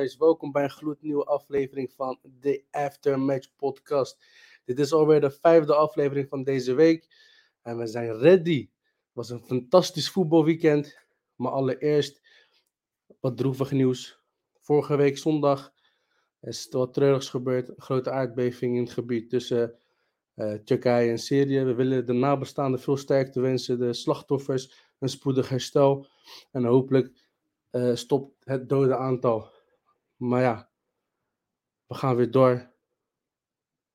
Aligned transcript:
Welkom 0.00 0.52
bij 0.52 0.62
een 0.62 0.70
gloednieuwe 0.70 1.24
aflevering 1.24 1.92
van 1.92 2.18
de 2.22 2.64
Aftermatch 2.70 3.48
Podcast. 3.56 4.24
Dit 4.64 4.78
is 4.78 4.92
alweer 4.92 5.20
de 5.20 5.30
vijfde 5.30 5.74
aflevering 5.74 6.28
van 6.28 6.42
deze 6.42 6.74
week. 6.74 7.08
En 7.62 7.78
we 7.78 7.86
zijn 7.86 8.18
ready. 8.18 8.60
Het 8.60 9.12
was 9.12 9.30
een 9.30 9.44
fantastisch 9.44 10.10
voetbalweekend. 10.10 10.98
Maar 11.36 11.52
allereerst 11.52 12.20
wat 13.20 13.36
droevig 13.36 13.70
nieuws. 13.70 14.20
Vorige 14.60 14.96
week 14.96 15.18
zondag 15.18 15.72
is 16.40 16.66
er 16.70 16.78
wat 16.78 16.94
treurigs 16.94 17.28
gebeurd. 17.28 17.68
Een 17.68 17.82
grote 17.82 18.10
aardbeving 18.10 18.76
in 18.76 18.82
het 18.82 18.92
gebied 18.92 19.30
tussen 19.30 19.78
uh, 20.34 20.52
Turkije 20.54 21.10
en 21.10 21.18
Syrië. 21.18 21.62
We 21.64 21.74
willen 21.74 22.06
de 22.06 22.12
nabestaanden 22.12 22.80
veel 22.80 22.96
sterkte 22.96 23.40
wensen. 23.40 23.78
De 23.78 23.92
slachtoffers 23.92 24.88
een 24.98 25.08
spoedig 25.08 25.48
herstel. 25.48 26.06
En 26.50 26.64
hopelijk 26.64 27.24
uh, 27.70 27.94
stopt 27.94 28.44
het 28.44 28.68
dode 28.68 28.96
aantal. 28.96 29.58
Maar 30.20 30.42
ja, 30.42 30.70
we 31.86 31.94
gaan 31.94 32.16
weer 32.16 32.30
door. 32.30 32.70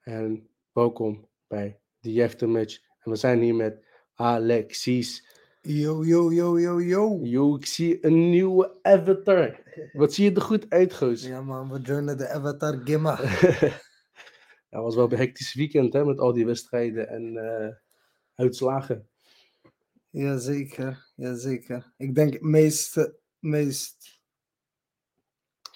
En 0.02 0.50
welkom 0.72 1.30
bij 1.48 1.80
de 2.00 2.24
Aftermatch. 2.24 2.80
En 3.00 3.12
we 3.12 3.18
zijn 3.18 3.42
hier 3.42 3.56
met 3.56 3.86
Alexis. 4.14 5.28
Yo, 5.62 6.06
yo, 6.06 6.34
yo, 6.34 6.60
yo, 6.60 6.82
yo. 6.82 7.20
Yo, 7.24 7.56
ik 7.56 7.66
zie 7.66 8.06
een 8.06 8.30
nieuwe 8.30 8.80
avatar. 8.82 9.64
Wat 9.94 10.14
zie 10.14 10.30
je 10.30 10.36
er 10.36 10.42
goed 10.42 10.70
uit, 10.70 10.94
goos? 10.94 11.24
Ja 11.24 11.42
man, 11.42 11.72
we 11.72 11.80
joinen 11.80 12.18
de 12.18 12.30
avatar 12.30 12.82
Gimma. 12.84 13.16
Het 13.16 13.82
was 14.84 14.96
wel 14.96 15.12
een 15.12 15.18
hectisch 15.18 15.54
weekend 15.54 15.94
hè, 15.94 16.06
met 16.06 16.20
al 16.20 16.34
die 16.34 16.46
wedstrijden 16.46 17.08
en 17.08 17.34
uh, 17.34 17.76
uitslagen. 18.34 19.10
Jazeker, 20.10 21.12
jazeker. 21.16 21.94
Ik 21.98 22.16
denk 22.16 22.34
het 22.34 22.42
meest, 22.42 23.14
meest 23.40 24.15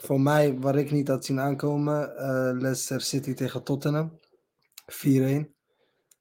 voor 0.02 0.22
mij, 0.22 0.60
waar 0.60 0.76
ik 0.76 0.92
niet 0.92 1.08
had 1.08 1.26
zien 1.26 1.40
aankomen, 1.40 2.14
uh, 2.16 2.62
Leicester 2.62 3.02
City 3.02 3.34
tegen 3.34 3.64
Tottenham. 3.64 4.20
4-1. 4.86 5.50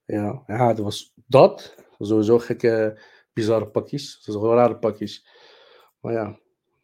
Ja, 0.05 0.43
ja, 0.47 0.73
dat 0.73 0.85
was 0.85 1.13
dat. 1.27 1.75
Sowieso 1.99 2.39
gekke, 2.39 3.01
bizarre 3.33 3.67
pakjes. 3.67 4.23
Dat 4.25 4.35
was 4.35 4.45
wel 4.45 4.55
rare 4.55 4.77
pakjes. 4.77 5.27
Maar 6.01 6.13
ja, 6.13 6.39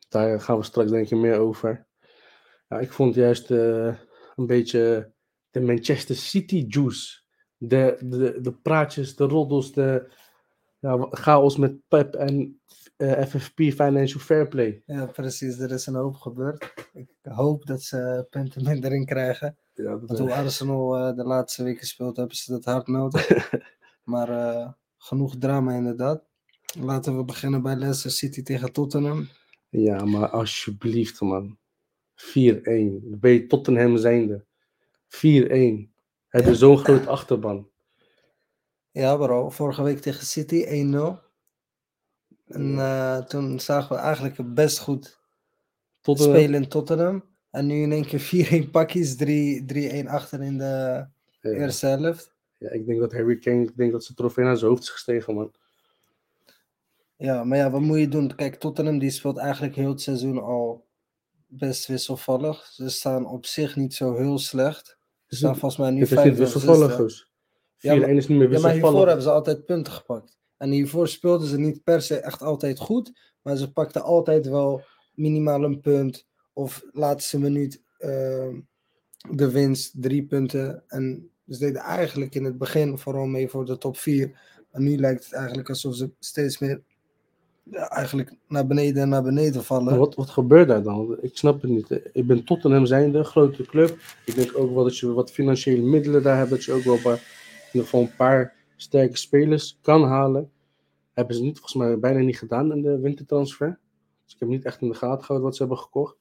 daar 0.09 0.41
gaan 0.41 0.59
we 0.59 0.65
straks 0.65 0.91
denk 0.91 1.11
ik 1.11 1.19
meer 1.19 1.39
over. 1.39 1.87
Ja, 2.69 2.79
ik 2.79 2.93
vond 2.93 3.15
juist 3.15 3.51
uh, 3.51 3.95
een 4.37 4.47
beetje 4.47 5.13
de 5.51 5.61
Manchester 5.61 6.15
City 6.15 6.65
juice. 6.69 7.23
De, 7.57 7.97
de, 8.01 8.41
de 8.41 8.53
praatjes, 8.53 9.17
de 9.17 9.25
roddels, 9.25 9.73
de 9.73 10.13
ja, 10.79 11.07
chaos 11.11 11.57
met 11.57 11.89
Pep 11.89 12.15
en 12.15 12.61
FFP 13.27 13.59
Financial 13.59 14.21
Fair 14.21 14.49
Play. 14.49 14.83
Ja, 14.87 15.07
precies. 15.07 15.59
Er 15.59 15.71
is 15.71 15.87
een 15.87 15.95
hoop 15.95 16.15
gebeurd. 16.15 16.75
Ik 16.93 17.09
hoop 17.23 17.67
dat 17.67 17.83
ze 17.83 18.27
punten 18.31 18.65
minder 18.65 18.93
in 18.93 19.05
krijgen. 19.05 19.57
Ja, 19.75 19.91
dat 19.91 20.03
Want 20.07 20.19
hoe 20.19 20.33
Arsenal 20.33 20.99
uh, 20.99 21.17
de 21.17 21.25
laatste 21.25 21.63
weken 21.63 21.87
speelt, 21.87 22.17
hebben 22.17 22.37
ze 22.37 22.53
dat 22.53 22.65
hard 22.65 22.87
nodig. 22.87 23.51
maar 24.13 24.31
uh, 24.31 24.73
genoeg 24.99 25.37
drama 25.39 25.73
inderdaad. 25.75 26.25
Laten 26.81 27.17
we 27.17 27.25
beginnen 27.25 27.63
bij 27.63 27.77
Leicester 27.77 28.11
City 28.11 28.43
tegen 28.43 28.73
Tottenham. 28.73 29.29
Ja, 29.69 30.05
maar 30.05 30.29
alsjeblieft 30.29 31.21
man. 31.21 31.59
4-1. 32.17 32.25
Ben 33.03 33.33
je 33.33 33.47
Tottenham 33.47 33.97
zijnde. 33.97 34.45
4-1. 35.09 35.19
Hebben 36.29 36.53
ja. 36.53 36.55
zo'n 36.55 36.79
groot 36.79 37.07
achterban. 37.07 37.69
Ja, 38.91 39.17
bro. 39.17 39.51
Vorige 39.51 39.83
week 39.83 39.99
tegen 39.99 40.27
City 40.27 40.65
1-0. 40.65 41.24
En 42.55 42.73
uh, 42.73 43.19
toen 43.19 43.61
zagen 43.61 43.97
we 43.97 44.03
eigenlijk 44.03 44.55
best 44.55 44.79
goed 44.79 45.19
Tottenham. 46.01 46.35
spelen 46.37 46.63
in 46.63 46.69
Tottenham. 46.69 47.25
En 47.51 47.67
nu 47.67 47.83
in 47.83 47.93
één 47.93 48.07
keer 48.07 48.65
4-1 48.67 48.71
pakjes, 48.71 49.15
3-1 50.05 50.07
achter 50.07 50.43
in 50.43 50.59
de 50.59 51.07
ja. 51.41 51.51
eerste 51.51 51.87
helft. 51.87 52.33
Ja, 52.59 52.71
ik 52.71 52.87
denk 52.87 53.01
dat 53.01 53.13
Harry 53.13 53.39
Kane, 53.39 53.63
ik 53.63 53.77
denk 53.77 53.93
dat 53.93 54.05
zijn 54.05 54.17
trofee 54.17 54.45
naar 54.45 54.57
zijn 54.57 54.71
hoofd 54.71 54.83
is 54.83 54.89
gestegen, 54.89 55.35
man. 55.35 55.53
Ja, 57.17 57.45
maar 57.45 57.59
ja, 57.59 57.71
wat 57.71 57.81
moet 57.81 57.99
je 57.99 58.09
doen? 58.09 58.35
Kijk, 58.35 58.55
Tottenham 58.55 58.99
die 58.99 59.11
speelt 59.11 59.37
eigenlijk 59.37 59.75
heel 59.75 59.89
het 59.89 60.01
seizoen 60.01 60.43
al 60.43 60.87
best 61.47 61.87
wisselvallig. 61.87 62.67
Ze 62.67 62.89
staan 62.89 63.27
op 63.27 63.47
zich 63.47 63.77
niet 63.77 63.95
zo 63.95 64.17
heel 64.17 64.39
slecht. 64.39 64.99
Ze 65.27 65.37
staan 65.37 65.57
volgens 65.57 65.81
mij 65.81 65.91
nu 65.91 66.07
5 66.07 66.37
wisselvallig, 66.37 66.97
dus. 66.97 67.29
4-1 67.29 67.29
ja, 67.79 67.97
maar, 67.97 68.09
is 68.09 68.29
niet 68.29 68.39
meer 68.39 68.49
wisselvallig. 68.49 68.53
Ja, 68.53 68.61
maar 68.61 68.73
hiervoor 68.73 69.07
hebben 69.07 69.23
ze 69.25 69.31
altijd 69.31 69.65
punten 69.65 69.93
gepakt. 69.93 70.39
En 70.65 70.71
hiervoor 70.71 71.09
speelden 71.09 71.49
ze 71.49 71.59
niet 71.59 71.83
per 71.83 72.03
se 72.03 72.17
echt 72.17 72.43
altijd 72.43 72.79
goed, 72.79 73.13
maar 73.43 73.57
ze 73.57 73.73
pakten 73.73 74.03
altijd 74.03 74.49
wel 74.49 74.83
minimaal 75.15 75.65
een 75.65 75.81
punt 75.81 76.27
of 76.53 76.85
laatste 76.93 77.39
minuut 77.39 77.83
uh, 77.99 78.09
de 79.31 79.51
winst, 79.51 79.93
drie 80.03 80.25
punten. 80.25 80.85
En 80.87 81.31
ze 81.49 81.59
deden 81.59 81.81
eigenlijk 81.81 82.35
in 82.35 82.45
het 82.45 82.59
begin 82.59 82.99
vooral 82.99 83.27
mee 83.27 83.49
voor 83.49 83.65
de 83.65 83.79
top 83.79 83.97
4. 83.97 84.41
Maar 84.73 84.83
nu 84.83 84.97
lijkt 84.97 85.25
het 85.25 85.33
eigenlijk 85.33 85.69
alsof 85.69 85.95
ze 85.95 86.11
steeds 86.19 86.59
meer 86.59 86.83
eigenlijk 87.73 88.35
naar 88.49 88.67
beneden 88.67 89.03
en 89.03 89.09
naar 89.09 89.23
beneden 89.23 89.65
vallen. 89.65 89.99
Wat, 89.99 90.15
wat 90.15 90.31
gebeurt 90.31 90.69
daar 90.69 90.83
dan? 90.83 91.19
Ik 91.21 91.37
snap 91.37 91.63
het 91.63 91.71
niet. 91.71 92.01
Ik 92.13 92.27
ben 92.27 92.45
Tottenham 92.45 92.87
zijnde, 92.87 93.25
grote 93.25 93.63
club. 93.63 93.99
Ik 94.25 94.35
denk 94.35 94.59
ook 94.59 94.75
wel 94.75 94.85
dat 94.85 94.99
je 94.99 95.13
wat 95.13 95.31
financiële 95.31 95.83
middelen 95.83 96.23
daar 96.23 96.37
hebt. 96.37 96.51
Dat 96.51 96.65
je 96.65 96.73
ook 96.73 96.83
wel 96.83 97.19
geval 97.73 98.01
een 98.01 98.17
paar 98.17 98.55
sterke 98.77 99.17
spelers 99.17 99.79
kan 99.83 100.05
halen. 100.05 100.51
Hebben 101.15 101.37
ze 101.37 101.43
niet, 101.43 101.59
volgens 101.59 101.75
mij 101.75 101.99
bijna 101.99 102.19
niet 102.19 102.39
gedaan 102.39 102.73
in 102.73 102.83
de 102.83 102.99
wintertransfer. 102.99 103.79
Dus 104.25 104.35
ik 104.35 104.41
heb 104.41 104.49
niet 104.49 104.65
echt 104.65 104.81
in 104.81 104.89
de 104.89 104.95
gaten 104.95 105.25
gehouden 105.25 105.43
wat 105.43 105.57
ze 105.57 105.63
hebben 105.63 105.83
gekocht. 105.83 106.17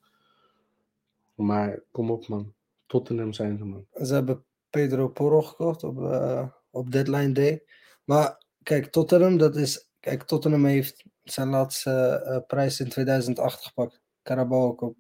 Maar 1.36 1.84
kom 1.92 2.12
op 2.12 2.28
man, 2.28 2.54
Tottenham 2.86 3.34
zijn 3.34 3.58
ze 3.58 3.66
man. 3.66 3.86
Ze 3.94 4.14
hebben 4.14 4.46
Pedro 4.70 5.08
Porro 5.08 5.42
gekocht 5.42 5.84
op, 5.84 6.00
uh, 6.00 6.48
op 6.70 6.92
deadline 6.92 7.31
day. 7.31 7.64
Maar 8.04 8.46
kijk, 8.64 8.92
Tottenham, 8.92 9.38
dat 9.38 9.56
is... 9.56 9.92
Kijk, 10.00 10.24
Tottenham 10.24 10.66
heeft 10.66 11.06
zijn 11.24 11.50
laatste 11.50 12.24
uh, 12.28 12.38
prijs 12.48 12.80
in 12.80 12.90
2008 12.90 13.66
gepakt. 13.66 14.02
Carabao 14.24 14.75
Cup, 14.75 14.96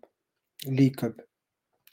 League 0.55 0.89
Cup. 0.91 1.27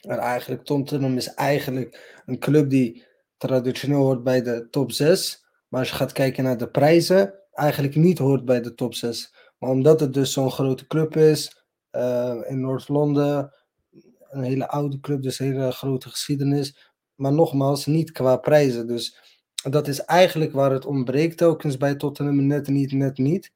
En 0.01 0.17
eigenlijk, 0.17 0.63
Tottenham 0.63 1.17
is 1.17 1.33
eigenlijk 1.33 2.21
een 2.25 2.39
club 2.39 2.69
die 2.69 3.05
traditioneel 3.37 4.01
hoort 4.01 4.23
bij 4.23 4.41
de 4.41 4.67
top 4.69 4.91
6. 4.91 5.45
Maar 5.67 5.79
als 5.79 5.89
je 5.89 5.95
gaat 5.95 6.11
kijken 6.11 6.43
naar 6.43 6.57
de 6.57 6.69
prijzen, 6.69 7.40
eigenlijk 7.61 7.95
niet 7.95 8.17
hoort 8.17 8.45
bij 8.45 8.61
de 8.61 8.73
top 8.73 8.93
6. 8.93 9.33
Maar 9.57 9.69
omdat 9.69 9.99
het 9.99 10.13
dus 10.13 10.33
zo'n 10.33 10.51
grote 10.51 10.87
club 10.87 11.15
is, 11.15 11.65
uh, 11.91 12.37
in 12.47 12.59
Noord-Londen, 12.59 13.53
een 14.29 14.43
hele 14.43 14.67
oude 14.67 14.99
club, 14.99 15.21
dus 15.21 15.39
een 15.39 15.45
hele 15.45 15.71
grote 15.71 16.09
geschiedenis. 16.09 16.91
Maar 17.15 17.33
nogmaals, 17.33 17.85
niet 17.85 18.11
qua 18.11 18.37
prijzen. 18.37 18.87
Dus 18.87 19.17
dat 19.69 19.87
is 19.87 19.99
eigenlijk 19.99 20.51
waar 20.51 20.71
het 20.71 20.85
ontbreekt 20.85 21.37
telkens 21.37 21.77
bij 21.77 21.95
Tottenham, 21.95 22.45
net 22.45 22.67
niet, 22.67 22.91
net 22.91 23.17
niet. 23.17 23.51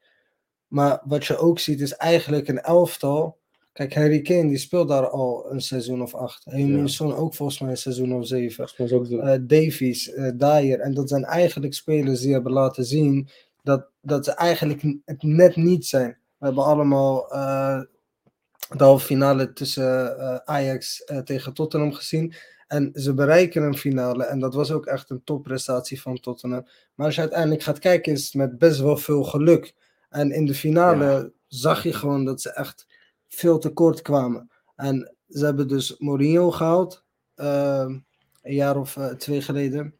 Maar 0.67 1.01
wat 1.05 1.25
je 1.25 1.38
ook 1.38 1.59
ziet 1.59 1.81
is 1.81 1.95
eigenlijk 1.95 2.47
een 2.47 2.61
elftal. 2.61 3.38
Kijk, 3.73 3.94
Harry 3.94 4.21
Kane 4.21 4.47
die 4.47 4.57
speelt 4.57 4.88
daar 4.88 5.09
al 5.09 5.51
een 5.51 5.61
seizoen 5.61 6.01
of 6.01 6.15
acht. 6.15 6.44
Ja. 6.45 6.88
ook 7.01 7.33
volgens 7.33 7.59
mij 7.59 7.69
een 7.69 7.77
seizoen 7.77 8.13
of 8.13 8.27
zeven. 8.27 8.69
Uh, 8.77 9.35
Davies, 9.41 10.07
uh, 10.07 10.31
Dyer. 10.35 10.80
En 10.80 10.94
dat 10.94 11.09
zijn 11.09 11.24
eigenlijk 11.24 11.74
spelers 11.74 12.21
die 12.21 12.33
hebben 12.33 12.51
laten 12.51 12.85
zien 12.85 13.30
dat, 13.65 13.89
dat 14.01 14.25
ze 14.25 14.31
eigenlijk 14.31 14.81
het 15.06 15.23
net 15.23 15.56
niet 15.56 15.85
zijn. 15.85 16.17
We 16.38 16.45
hebben 16.45 16.63
allemaal 16.63 17.33
uh, 17.33 17.81
de 18.77 18.83
halve 18.83 19.06
finale 19.06 19.53
tussen 19.53 20.17
uh, 20.17 20.35
Ajax 20.35 21.03
uh, 21.12 21.17
tegen 21.17 21.53
Tottenham 21.53 21.94
gezien. 21.94 22.33
En 22.67 22.91
ze 22.94 23.13
bereiken 23.13 23.63
een 23.63 23.77
finale. 23.77 24.23
En 24.23 24.39
dat 24.39 24.53
was 24.53 24.71
ook 24.71 24.85
echt 24.85 25.09
een 25.09 25.23
topprestatie 25.23 26.01
van 26.01 26.19
Tottenham. 26.19 26.67
Maar 26.95 27.06
als 27.06 27.15
je 27.15 27.21
uiteindelijk 27.21 27.63
gaat 27.63 27.79
kijken, 27.79 28.13
is 28.13 28.23
het 28.23 28.33
met 28.33 28.57
best 28.57 28.79
wel 28.79 28.97
veel 28.97 29.23
geluk. 29.23 29.75
En 30.09 30.31
in 30.31 30.45
de 30.45 30.56
finale 30.56 31.06
ja. 31.06 31.29
zag 31.47 31.83
je 31.83 31.94
gewoon 31.94 32.25
dat 32.25 32.41
ze 32.41 32.50
echt 32.50 32.88
veel 33.27 33.59
tekort 33.59 34.01
kwamen. 34.01 34.51
En 34.75 35.15
ze 35.27 35.45
hebben 35.45 35.68
dus 35.68 35.97
Mourinho 35.97 36.51
gehaald. 36.51 37.06
een 37.35 38.03
jaar 38.41 38.77
of 38.77 38.97
twee 39.18 39.41
geleden. 39.41 39.95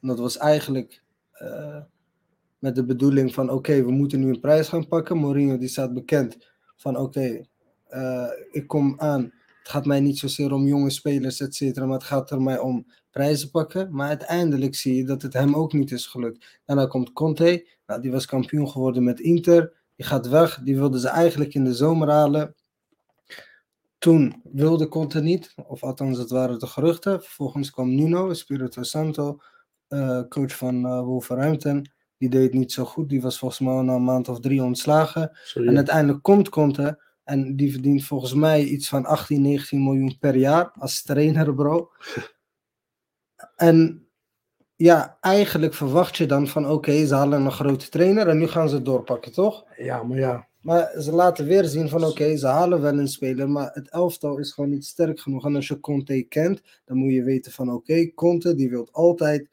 En 0.00 0.08
dat 0.08 0.18
was 0.18 0.36
eigenlijk 0.36 1.02
met 2.58 2.74
de 2.74 2.84
bedoeling 2.84 3.34
van 3.34 3.50
oké, 3.50 3.84
we 3.84 3.90
moeten 3.90 4.20
nu 4.20 4.28
een 4.28 4.40
prijs 4.40 4.68
gaan 4.68 4.88
pakken. 4.88 5.18
Mourinho 5.18 5.58
die 5.58 5.68
staat 5.68 5.94
bekend 5.94 6.36
van 6.76 6.96
oké, 6.96 7.40
uh, 7.90 8.26
ik 8.50 8.66
kom 8.66 8.94
aan. 8.96 9.22
Het 9.58 9.76
gaat 9.76 9.86
mij 9.86 10.00
niet 10.00 10.18
zozeer 10.18 10.52
om 10.52 10.66
jonge 10.66 10.90
spelers, 10.90 11.40
et 11.40 11.54
cetera, 11.54 11.86
maar 11.86 11.98
het 11.98 12.06
gaat 12.06 12.30
er 12.30 12.42
mij 12.42 12.58
om 12.58 12.86
prijzen 13.10 13.50
pakken. 13.50 13.94
Maar 13.94 14.08
uiteindelijk 14.08 14.74
zie 14.74 14.94
je 14.94 15.04
dat 15.04 15.22
het 15.22 15.32
hem 15.32 15.54
ook 15.54 15.72
niet 15.72 15.90
is 15.90 16.06
gelukt. 16.06 16.60
Daarna 16.64 16.86
komt 16.86 17.12
Conte, 17.12 17.68
nou, 17.86 18.00
die 18.00 18.10
was 18.10 18.26
kampioen 18.26 18.68
geworden 18.68 19.04
met 19.04 19.20
Inter. 19.20 19.76
Die 19.96 20.06
gaat 20.06 20.28
weg, 20.28 20.60
die 20.64 20.76
wilden 20.76 21.00
ze 21.00 21.08
eigenlijk 21.08 21.54
in 21.54 21.64
de 21.64 21.74
zomer 21.74 22.10
halen. 22.10 22.54
Toen 23.98 24.40
wilde 24.52 24.88
Conte 24.88 25.20
niet, 25.20 25.54
of 25.66 25.82
althans 25.82 26.18
het 26.18 26.30
waren 26.30 26.58
de 26.58 26.66
geruchten. 26.66 27.22
Vervolgens 27.22 27.70
kwam 27.70 27.94
Nuno, 27.94 28.32
Spirito 28.34 28.82
Santo, 28.82 29.40
uh, 29.88 30.22
coach 30.28 30.56
van 30.56 30.74
uh, 30.74 31.00
Wolverhampton. 31.00 31.90
Die 32.18 32.28
deed 32.28 32.52
niet 32.52 32.72
zo 32.72 32.84
goed. 32.84 33.08
Die 33.08 33.20
was 33.20 33.38
volgens 33.38 33.60
mij 33.60 33.82
na 33.82 33.94
een 33.94 34.04
maand 34.04 34.28
of 34.28 34.40
drie 34.40 34.62
ontslagen. 34.62 35.38
Sorry. 35.42 35.68
En 35.68 35.76
uiteindelijk 35.76 36.22
komt 36.22 36.48
Conte. 36.48 37.02
En 37.24 37.56
die 37.56 37.72
verdient 37.72 38.04
volgens 38.04 38.34
mij 38.34 38.64
iets 38.64 38.88
van 38.88 39.04
18, 39.04 39.42
19 39.42 39.82
miljoen 39.84 40.18
per 40.18 40.36
jaar 40.36 40.70
als 40.78 41.02
trainer, 41.02 41.54
bro. 41.54 41.90
En 43.56 44.08
ja, 44.76 45.18
eigenlijk 45.20 45.74
verwacht 45.74 46.16
je 46.16 46.26
dan 46.26 46.46
van 46.46 46.68
oké, 46.68 47.06
ze 47.06 47.14
halen 47.14 47.44
een 47.44 47.52
grote 47.52 47.88
trainer 47.88 48.28
en 48.28 48.38
nu 48.38 48.46
gaan 48.46 48.68
ze 48.68 48.74
het 48.74 48.84
doorpakken, 48.84 49.32
toch? 49.32 49.64
Ja, 49.76 50.02
maar 50.02 50.18
ja. 50.18 50.48
Maar 50.60 51.00
ze 51.00 51.12
laten 51.12 51.46
weer 51.46 51.64
zien 51.64 51.88
van 51.88 52.04
oké, 52.04 52.36
ze 52.36 52.46
halen 52.46 52.80
wel 52.80 52.98
een 52.98 53.08
speler, 53.08 53.50
maar 53.50 53.70
het 53.72 53.90
elftal 53.90 54.38
is 54.38 54.52
gewoon 54.52 54.70
niet 54.70 54.84
sterk 54.84 55.20
genoeg. 55.20 55.44
En 55.44 55.54
als 55.54 55.68
je 55.68 55.80
Conte 55.80 56.22
kent, 56.22 56.62
dan 56.84 56.96
moet 56.96 57.12
je 57.12 57.22
weten 57.22 57.52
van 57.52 57.72
oké, 57.72 58.12
Conte 58.14 58.54
die 58.54 58.70
wil 58.70 58.88
altijd 58.92 59.48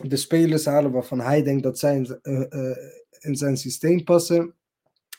de 0.00 0.16
spelers 0.16 0.64
halen 0.64 0.90
waarvan 0.92 1.20
hij 1.20 1.42
denkt 1.42 1.62
dat 1.62 1.78
zij 1.78 1.96
in, 1.96 2.18
eh, 2.22 2.52
eh, 2.70 2.76
in 3.18 3.36
zijn 3.36 3.56
systeem 3.56 4.04
passen. 4.04 4.54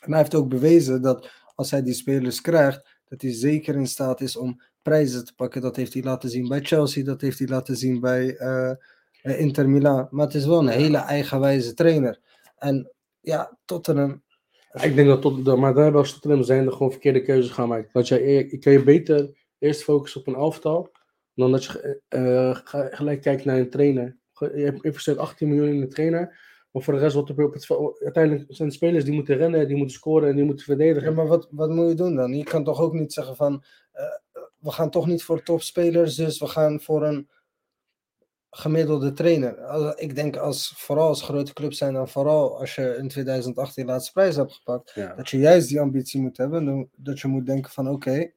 En 0.00 0.10
hij 0.10 0.18
heeft 0.18 0.34
ook 0.34 0.48
bewezen 0.48 1.02
dat 1.02 1.30
als 1.54 1.70
hij 1.70 1.82
die 1.82 1.94
spelers 1.94 2.40
krijgt, 2.40 2.98
dat 3.08 3.22
hij 3.22 3.32
zeker 3.32 3.74
in 3.74 3.86
staat 3.86 4.20
is 4.20 4.36
om 4.36 4.60
prijzen 4.82 5.24
te 5.24 5.34
pakken. 5.34 5.60
Dat 5.62 5.76
heeft 5.76 5.92
hij 5.94 6.02
laten 6.02 6.30
zien 6.30 6.48
bij 6.48 6.60
Chelsea, 6.60 7.04
dat 7.04 7.20
heeft 7.20 7.38
hij 7.38 7.48
laten 7.48 7.76
zien 7.76 8.00
bij 8.00 8.36
eh, 8.36 8.72
Inter 9.22 9.68
Milan. 9.68 10.08
Maar 10.10 10.26
het 10.26 10.34
is 10.34 10.46
wel 10.46 10.58
een 10.58 10.68
hele 10.68 10.98
eigenwijze 10.98 11.74
trainer. 11.74 12.20
En 12.56 12.92
ja, 13.20 13.58
Tottenham. 13.64 14.22
Ik 14.82 14.94
denk 14.94 15.08
dat 15.08 15.22
tot, 15.22 15.44
dat- 15.44 15.58
maar 15.58 15.74
daar 15.74 15.96
als 15.96 16.12
Tottenham 16.12 16.42
zijn 16.42 16.66
er 16.66 16.72
gewoon 16.72 16.90
verkeerde 16.90 17.22
keuzes 17.22 17.50
gaan 17.52 17.68
maken. 17.68 17.88
Dat 17.92 18.08
je, 18.08 18.58
kan 18.60 18.72
je 18.72 18.82
beter 18.82 19.36
eerst 19.58 19.82
focussen 19.82 20.20
op 20.20 20.26
een 20.26 20.34
elftal, 20.34 20.92
dan 21.34 21.50
dat 21.52 21.64
je 21.64 22.00
gelijk 22.90 23.20
kijkt 23.22 23.44
naar 23.44 23.58
een 23.58 23.70
trainer. 23.70 24.16
Je 24.38 24.64
hebt 24.64 24.84
investeert 24.84 25.18
18 25.18 25.48
miljoen 25.48 25.68
in 25.74 25.80
de 25.80 25.86
trainer, 25.88 26.38
maar 26.70 26.82
voor 26.82 26.94
de 26.94 27.00
rest 27.00 27.14
wat 27.14 27.28
er 27.28 27.44
op 27.44 27.52
het 27.54 27.70
uiteindelijk 28.02 28.44
zijn 28.48 28.70
spelers 28.72 29.04
die 29.04 29.14
moeten 29.14 29.36
rennen, 29.36 29.66
die 29.68 29.76
moeten 29.76 29.96
scoren 29.96 30.28
en 30.28 30.36
die 30.36 30.44
moeten 30.44 30.64
verdedigen. 30.64 31.08
Ja, 31.08 31.14
maar 31.14 31.26
wat, 31.26 31.48
wat 31.50 31.70
moet 31.70 31.88
je 31.88 31.94
doen 31.94 32.14
dan? 32.14 32.32
Je 32.36 32.44
kan 32.44 32.64
toch 32.64 32.80
ook 32.80 32.92
niet 32.92 33.12
zeggen 33.12 33.36
van. 33.36 33.64
eh, 33.92 34.04
we 34.58 34.70
gaan 34.70 34.90
toch 34.90 35.06
niet 35.06 35.22
voor 35.22 35.42
topspelers, 35.42 36.14
dus 36.14 36.38
we 36.38 36.46
gaan 36.46 36.80
voor 36.80 37.02
een 37.06 37.28
gemiddelde 38.50 39.12
trainer. 39.12 39.58
Ik 39.98 40.14
denk 40.14 40.36
als 40.36 40.72
vooral 40.76 41.08
als 41.08 41.22
grote 41.22 41.52
clubs 41.52 41.78
zijn 41.78 41.96
en 41.96 42.08
vooral 42.08 42.58
als 42.58 42.74
je 42.74 42.96
in 42.98 43.08
2018 43.08 43.86
de 43.86 43.92
laatste 43.92 44.12
prijs 44.12 44.36
hebt 44.36 44.52
gepakt, 44.52 44.92
Ja. 44.94 45.14
dat 45.14 45.28
je 45.28 45.38
juist 45.38 45.68
die 45.68 45.80
ambitie 45.80 46.20
moet 46.20 46.36
hebben. 46.36 46.88
Dat 46.96 47.20
je 47.20 47.28
moet 47.28 47.46
denken 47.46 47.70
van 47.70 47.88
oké, 47.88 48.30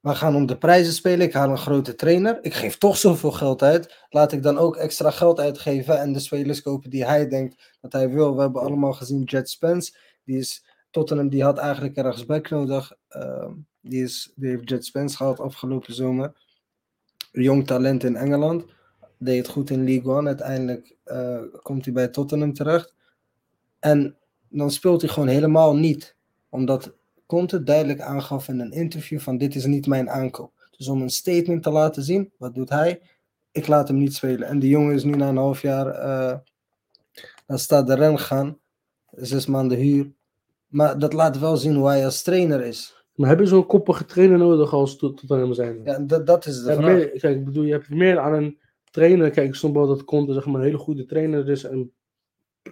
we 0.00 0.14
gaan 0.14 0.34
om 0.34 0.46
de 0.46 0.58
prijzen 0.58 0.92
spelen. 0.92 1.26
Ik 1.26 1.32
haal 1.32 1.50
een 1.50 1.58
grote 1.58 1.94
trainer. 1.94 2.38
Ik 2.42 2.54
geef 2.54 2.78
toch 2.78 2.96
zoveel 2.96 3.32
geld 3.32 3.62
uit. 3.62 4.06
Laat 4.08 4.32
ik 4.32 4.42
dan 4.42 4.58
ook 4.58 4.76
extra 4.76 5.10
geld 5.10 5.40
uitgeven 5.40 6.00
en 6.00 6.12
de 6.12 6.18
spelers 6.18 6.62
kopen 6.62 6.90
die 6.90 7.04
hij 7.04 7.28
denkt 7.28 7.76
dat 7.80 7.92
hij 7.92 8.10
wil. 8.10 8.34
We 8.34 8.40
hebben 8.40 8.62
allemaal 8.62 8.92
gezien 8.92 9.22
Jet 9.22 9.50
Spence. 9.50 9.96
Die 10.24 10.38
is 10.38 10.64
Tottenham, 10.90 11.28
die 11.28 11.42
had 11.42 11.58
eigenlijk 11.58 11.96
een 11.96 12.02
rechtsback 12.02 12.50
nodig. 12.50 12.92
Ehm, 13.08 13.52
die, 13.80 14.02
is, 14.02 14.32
die 14.36 14.50
heeft 14.50 14.68
Jet 14.68 14.84
Spence 14.84 15.16
gehaald 15.16 15.40
afgelopen 15.40 15.94
zomer. 15.94 16.32
Jong 17.32 17.66
talent 17.66 18.04
in 18.04 18.16
Engeland. 18.16 18.64
Deed 19.18 19.38
het 19.38 19.48
goed 19.48 19.70
in 19.70 19.84
League 19.84 20.12
One. 20.12 20.26
Uiteindelijk 20.26 20.96
eh, 21.04 21.40
komt 21.62 21.84
hij 21.84 21.94
bij 21.94 22.08
Tottenham 22.08 22.52
terecht. 22.52 22.94
En 23.78 24.16
dan 24.48 24.70
speelt 24.70 25.00
hij 25.00 25.10
gewoon 25.10 25.28
helemaal 25.28 25.76
niet. 25.76 26.16
Omdat 26.48 26.97
Conte 27.28 27.62
duidelijk 27.62 28.00
aangaf 28.00 28.48
in 28.48 28.60
een 28.60 28.72
interview 28.72 29.18
van 29.18 29.38
dit 29.38 29.54
is 29.54 29.64
niet 29.64 29.86
mijn 29.86 30.10
aankoop. 30.10 30.52
Dus 30.76 30.88
om 30.88 31.02
een 31.02 31.10
statement 31.10 31.62
te 31.62 31.70
laten 31.70 32.02
zien, 32.02 32.32
wat 32.38 32.54
doet 32.54 32.68
hij? 32.68 33.00
Ik 33.52 33.66
laat 33.66 33.88
hem 33.88 33.96
niet 33.98 34.14
spelen. 34.14 34.48
En 34.48 34.58
die 34.58 34.70
jongen 34.70 34.94
is 34.94 35.04
nu 35.04 35.10
na 35.16 35.28
een 35.28 35.36
half 35.36 35.62
jaar 35.62 35.86
eh 35.86 36.38
naar 37.46 37.58
Stade 37.58 37.94
Rennes 37.94 38.20
gegaan. 38.20 38.58
Zes 39.10 39.46
maanden 39.46 39.78
huur. 39.78 40.12
Maar 40.66 40.98
dat 40.98 41.12
laat 41.12 41.38
wel 41.38 41.56
zien 41.56 41.74
hoe 41.74 41.86
hij 41.86 42.04
als 42.04 42.22
trainer 42.22 42.60
is. 42.64 43.04
Maar 43.14 43.28
heb 43.28 43.38
je 43.38 43.46
zo'n 43.46 43.66
koppige 43.66 44.04
trainer 44.04 44.38
nodig 44.38 44.72
als 44.72 44.96
tot 44.96 45.16
Tottenham 45.16 45.54
zijn? 45.54 45.80
Ja, 45.84 45.98
dat, 45.98 46.26
dat 46.26 46.46
is 46.46 46.62
de 46.62 46.70
Ja, 46.70 46.76
vraag. 46.76 46.94
meer, 46.94 47.08
kijk, 47.08 47.36
ik 47.38 47.44
bedoel, 47.44 47.64
je 47.64 47.72
hebt 47.72 47.88
meer 47.90 48.18
aan 48.18 48.32
een 48.34 48.58
trainer. 48.90 49.30
Kijk, 49.30 49.48
ik 49.48 49.54
snap 49.54 49.74
wel 49.74 49.86
dat 49.86 50.04
Conte 50.04 50.32
zeg 50.32 50.46
maar, 50.46 50.54
een 50.60 50.66
hele 50.66 50.78
goede 50.78 51.04
trainer 51.04 51.48
is. 51.48 51.64
En 51.64 51.92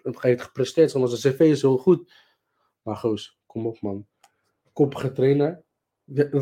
het 0.02 0.22
heeft 0.22 0.42
gepresteerd, 0.42 0.92
want 0.92 1.10
zijn 1.10 1.34
cv 1.34 1.40
is 1.40 1.62
heel 1.62 1.78
goed. 1.78 2.12
Maar 2.82 2.96
goos, 2.96 3.38
kom 3.46 3.66
op 3.66 3.80
man. 3.80 4.06
Koppige 4.76 5.12
trainer. 5.12 5.62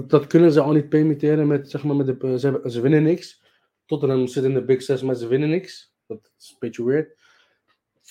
Dat, 0.06 0.26
kunnen 0.26 0.52
ze 0.52 0.60
al 0.60 0.72
niet 0.72 0.88
permitteren 0.88 1.46
met, 1.46 1.70
zeg 1.70 1.84
maar, 1.84 1.96
met 1.96 2.06
de, 2.20 2.38
ze, 2.38 2.46
hebben- 2.50 2.70
ze 2.70 2.81
winnen 2.81 3.02
niks. 3.02 3.42
Tottenham 3.86 4.26
zit 4.26 4.44
in 4.44 4.54
de 4.54 4.64
Big 4.64 4.82
Six, 4.82 5.02
maar 5.02 5.14
ze 5.14 5.26
winnen 5.26 5.48
niks. 5.48 5.94
Dat 6.06 6.32
is 6.38 6.50
een 6.50 6.56
beetje 6.58 6.84
weird. 6.84 7.19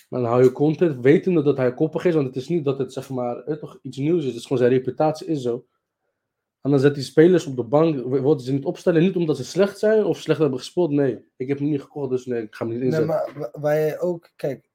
Maar 0.09 0.21
dan 0.21 0.29
hou 0.29 0.43
je 0.43 0.51
Conte, 0.51 0.99
wetende 0.99 1.43
dat 1.43 1.57
hij 1.57 1.73
koppig 1.73 2.05
is. 2.05 2.13
Want 2.13 2.27
het 2.27 2.35
is 2.35 2.47
niet 2.47 2.65
dat 2.65 2.77
het 2.77 2.93
zeg 2.93 3.09
maar, 3.09 3.37
eh, 3.43 3.55
toch 3.57 3.79
iets 3.81 3.97
nieuws 3.97 4.19
is. 4.21 4.25
Het 4.25 4.35
is 4.35 4.41
gewoon 4.43 4.57
zijn 4.57 4.71
reputatie 4.71 5.27
is 5.27 5.41
zo. 5.41 5.65
En 6.61 6.71
dan 6.71 6.79
zet 6.79 6.95
hij 6.95 7.03
spelers 7.03 7.45
op 7.45 7.55
de 7.55 7.63
bank, 7.63 8.03
worden 8.03 8.45
ze 8.45 8.53
niet 8.53 8.65
opstellen. 8.65 9.01
Niet 9.01 9.15
omdat 9.15 9.37
ze 9.37 9.45
slecht 9.45 9.79
zijn 9.79 10.03
of 10.05 10.19
slecht 10.19 10.39
hebben 10.39 10.59
gespeeld. 10.59 10.91
Nee, 10.91 11.25
ik 11.37 11.47
heb 11.47 11.59
hem 11.59 11.69
niet 11.69 11.81
gekocht, 11.81 12.09
dus 12.09 12.25
nee, 12.25 12.41
ik 12.41 12.55
ga 12.55 12.65
hem 12.65 12.73
niet 12.73 12.83
Nee, 12.83 12.91
inzetten. 12.99 13.09
maar 13.15 13.33
wa- 13.51 13.59
waar 13.61 13.79
je 13.79 13.99
ook, 13.99 14.31
kijk, 14.35 14.69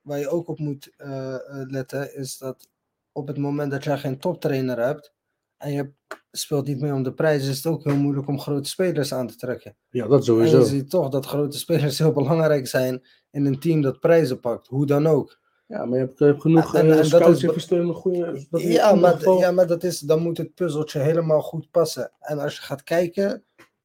waar 0.00 0.18
je 0.18 0.28
ook 0.28 0.48
op 0.48 0.58
moet 0.58 0.92
eh, 0.96 1.34
eh, 1.34 1.40
letten, 1.68 2.14
is 2.16 2.38
dat 2.38 2.68
op 3.14 3.26
het 3.26 3.36
moment 3.38 3.70
dat 3.70 3.84
jij 3.84 3.98
geen 3.98 4.18
toptrainer 4.18 4.78
hebt 4.78 5.14
en 5.56 5.72
je 5.72 5.92
speelt 6.30 6.66
niet 6.66 6.80
meer 6.80 6.94
om 6.94 7.02
de 7.02 7.14
prijs, 7.14 7.48
is 7.48 7.56
het 7.56 7.66
ook 7.66 7.84
heel 7.84 7.96
moeilijk 7.96 8.28
om 8.28 8.40
grote 8.40 8.68
spelers 8.68 9.12
aan 9.14 9.26
te 9.26 9.36
trekken. 9.36 9.76
Ja, 9.88 10.06
dat 10.06 10.18
En 10.18 10.24
sowieso. 10.24 10.58
je 10.58 10.64
ziet 10.64 10.90
toch 10.90 11.08
dat 11.08 11.26
grote 11.26 11.58
spelers 11.58 11.98
heel 11.98 12.12
belangrijk 12.12 12.66
zijn 12.66 13.06
in 13.30 13.46
een 13.46 13.58
team 13.60 13.80
dat 13.80 14.00
prijzen 14.00 14.40
pakt, 14.40 14.66
hoe 14.66 14.86
dan 14.86 15.06
ook. 15.06 15.42
Ja, 15.66 15.84
maar 15.84 15.98
je 15.98 16.04
hebt, 16.04 16.18
je 16.18 16.24
hebt 16.24 16.40
genoeg 16.40 16.74
En- 16.74 16.80
en 16.80 16.86
eh, 16.86 17.10
dat 17.10 17.28
is 17.28 17.68
goede... 17.92 18.46
dat 18.50 18.62
Ja 18.62 18.94
maar, 18.94 19.28
ja, 19.28 19.50
maar 19.50 19.66
dat 19.66 19.84
is, 19.84 19.98
dan 19.98 20.22
moet 20.22 20.38
het 20.38 20.54
puzzeltje 20.54 20.98
helemaal 20.98 21.42
goed 21.42 21.70
passen. 21.70 22.12
En 22.18 22.38
als 22.38 22.56
je 22.56 22.62
gaat 22.62 22.82
kijken, 22.82 23.44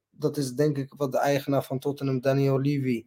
dat 0.10 0.38
is 0.38 0.54
denk 0.54 0.78
ik 0.78 0.94
wat 0.98 1.12
de 1.12 1.18
eigenaar 1.18 1.64
van 1.64 1.80
Tottenham, 1.80 2.22
Daniel 2.22 2.60
Levy, 2.60 3.06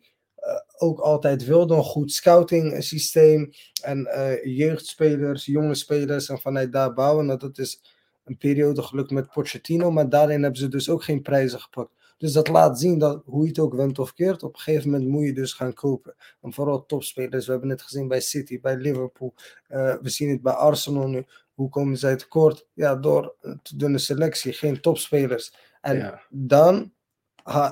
ook 0.83 0.99
altijd 0.99 1.45
wilde. 1.45 1.75
Een 1.75 1.83
goed 1.83 2.13
scouting 2.13 2.85
systeem 2.85 3.51
en 3.83 4.07
eh, 4.07 4.57
jeugdspelers, 4.57 5.45
jonge 5.45 5.75
spelers 5.75 6.29
en 6.29 6.41
vanuit 6.41 6.73
daar 6.73 6.93
bouwen. 6.95 7.27
Nou, 7.27 7.39
dat 7.39 7.59
is 7.59 7.81
een 8.25 8.37
periode 8.37 8.83
gelukt 8.83 9.11
met 9.11 9.31
Pochettino, 9.33 9.91
maar 9.91 10.09
daarin 10.09 10.43
hebben 10.43 10.61
ze 10.61 10.69
dus 10.69 10.89
ook 10.89 11.05
geen 11.05 11.23
prijzen 11.23 11.61
gepakt. 11.61 11.91
Dus 12.19 12.33
dat 12.33 12.49
laat 12.49 12.79
zien 12.81 12.99
dat 12.99 13.23
hoe 13.25 13.43
je 13.43 13.49
het 13.49 13.59
ook 13.59 13.75
went 13.75 13.99
of 13.99 14.15
keert, 14.15 14.43
op 14.43 14.55
een 14.55 14.61
gegeven 14.61 14.91
moment 14.91 15.11
moet 15.11 15.25
je 15.25 15.33
dus 15.33 15.53
gaan 15.53 15.75
kopen. 15.75 16.15
En 16.43 16.53
vooral 16.53 16.87
topspelers, 16.87 17.47
we 17.47 17.53
hebben 17.53 17.71
het 17.71 17.83
gezien 17.83 18.09
bij 18.09 18.21
City, 18.21 18.61
bij 18.61 18.77
Liverpool, 18.77 19.35
eh, 19.69 19.95
we 20.03 20.09
zien 20.09 20.31
het 20.31 20.43
bij 20.43 20.53
Arsenal 20.53 21.09
nu. 21.09 21.25
Hoe 21.55 21.69
komen 21.69 21.97
zij 21.99 22.17
tekort? 22.17 22.67
Ja, 22.73 22.97
door 22.97 23.35
een 23.41 23.61
te 23.63 23.77
dunne 23.77 23.99
selectie, 23.99 24.53
geen 24.53 24.81
topspelers. 24.81 25.55
En 25.81 25.97
Ja. 25.97 26.23
dan, 26.31 26.93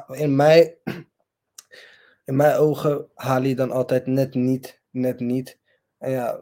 in, 0.08 0.36
mijn, 0.36 0.74
in 2.30 2.36
mijn 2.36 2.56
ogen, 2.56 3.06
haal 3.14 3.42
je 3.42 3.54
dan 3.54 3.70
altijd 3.70 4.06
net 4.06 4.34
niet, 4.34 4.80
net 4.90 5.20
niet. 5.20 5.58
En 5.98 6.10
ja, 6.10 6.40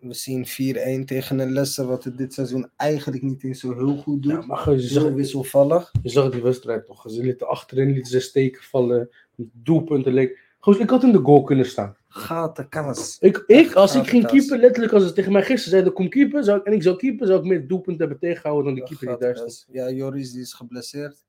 we 0.00 0.14
zien 0.14 0.46
4-1 0.46 1.04
tegen 1.04 1.38
een 1.38 1.52
Leicester, 1.52 1.86
wat 1.86 2.04
het 2.04 2.18
dit 2.18 2.34
seizoen 2.34 2.70
eigenlijk 2.76 3.22
niet 3.22 3.44
eens 3.44 3.60
zo 3.60 3.74
heel 3.74 3.96
goed 3.96 4.22
doet. 4.22 4.32
Ja, 4.32 4.46
maar 4.46 4.70
je, 4.70 4.88
Zo 4.88 5.00
zag, 5.00 5.12
wisselvallig. 5.12 5.92
je 6.02 6.08
zag 6.08 6.30
die 6.30 6.42
wedstrijd 6.42 6.86
toch. 6.86 7.10
Ze 7.10 7.22
lieten 7.22 7.48
achterin, 7.48 7.90
lieten 7.92 8.10
ze 8.12 8.20
steken 8.20 8.62
vallen. 8.62 9.08
Doelpunten 9.36 10.12
leek. 10.12 10.38
Goos, 10.58 10.78
ik 10.78 10.90
had 10.90 11.02
in 11.02 11.12
de 11.12 11.18
goal 11.18 11.42
kunnen 11.42 11.66
staan. 11.66 11.96
Gaten, 12.08 12.68
kaas. 12.68 13.16
Ik, 13.20 13.44
ik 13.46 13.72
als 13.74 13.94
ik 13.94 14.06
ging 14.08 14.26
keeper, 14.26 14.58
letterlijk 14.58 14.92
als 14.92 15.06
ze 15.06 15.12
tegen 15.12 15.32
mij 15.32 15.42
gisteren 15.42 15.70
zeiden, 15.70 15.92
kom 15.92 16.08
keeper, 16.08 16.44
zou 16.44 16.58
ik, 16.58 16.66
en 16.66 16.72
ik 16.72 16.82
zou 16.82 16.96
keeper, 16.96 17.26
zou 17.26 17.38
ik 17.38 17.44
meer 17.44 17.66
doelpunten 17.66 18.00
hebben 18.00 18.18
tegengehouden 18.18 18.64
dan 18.64 18.74
die 18.74 18.84
keeper 18.84 19.18
die 19.18 19.26
daar 19.26 19.36
stond. 19.36 19.66
Ja, 19.72 19.90
Joris 19.90 20.32
die 20.32 20.40
is 20.40 20.52
geblesseerd. 20.52 21.24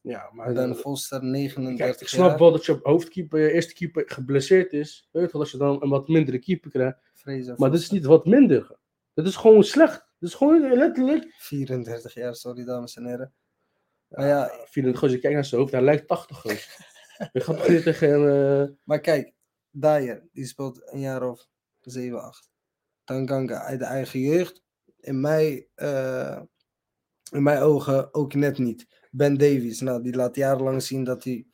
Ja, 0.00 0.30
maar 0.32 0.52
Ben 0.52 0.76
Foster, 0.76 1.24
39 1.24 1.86
Kijk, 1.86 2.00
ik 2.00 2.08
snap 2.08 2.38
wel 2.38 2.52
dat 2.52 2.64
je 2.64 2.78
hoofdkeeper, 2.82 3.40
je 3.40 3.52
eerste 3.52 3.74
keeper 3.74 4.02
geblesseerd 4.06 4.72
is. 4.72 5.08
Weet 5.12 5.32
je 5.32 5.38
als 5.38 5.50
je 5.50 5.58
dan 5.58 5.82
een 5.82 5.88
wat 5.88 6.08
mindere 6.08 6.38
keeper 6.38 6.70
krijgt. 6.70 6.98
Fraser 7.14 7.54
Maar 7.58 7.70
dit 7.70 7.80
is 7.80 7.90
niet 7.90 8.04
wat 8.04 8.26
minder. 8.26 8.78
Dit 9.14 9.26
is 9.26 9.36
gewoon 9.36 9.64
slecht. 9.64 10.08
Dit 10.18 10.28
is 10.28 10.34
gewoon 10.34 10.74
letterlijk. 10.74 11.34
34 11.38 12.14
jaar, 12.14 12.34
sorry 12.34 12.64
dames 12.64 12.96
en 12.96 13.06
heren. 13.06 13.34
Maar 14.08 14.26
ja, 14.26 14.50
24, 14.64 15.02
als 15.02 15.12
je 15.12 15.18
kijkt 15.18 15.34
naar 15.34 15.44
zijn 15.44 15.60
hoofd, 15.60 15.72
hij 15.72 15.82
lijkt 15.82 16.08
80 16.08 16.40
gewoon. 16.40 16.56
Je 17.32 17.40
gaat 17.40 17.56
toch 17.56 17.68
niet 17.68 17.82
tegen 17.82 18.08
eh, 18.08 18.68
Maar 18.84 19.00
kijk, 19.00 19.32
Dyer, 19.70 20.28
die 20.32 20.46
speelt 20.46 20.92
een 20.92 21.00
jaar 21.00 21.22
of 21.22 21.46
7, 21.80 22.22
8. 22.22 22.50
Tanganga 23.04 23.62
uit 23.62 23.78
de 23.78 23.84
eigen 23.84 24.20
jeugd. 24.20 24.62
In 24.96 25.20
mijn, 25.20 25.66
eh, 25.74 26.40
in 27.30 27.42
mijn 27.42 27.62
ogen 27.62 28.14
ook 28.14 28.34
net 28.34 28.58
niet. 28.58 28.86
Ben 29.10 29.38
Davies, 29.38 29.80
nou, 29.80 30.02
die 30.02 30.14
laat 30.14 30.36
jarenlang 30.36 30.82
zien 30.82 31.04
dat 31.04 31.24
hij 31.24 31.46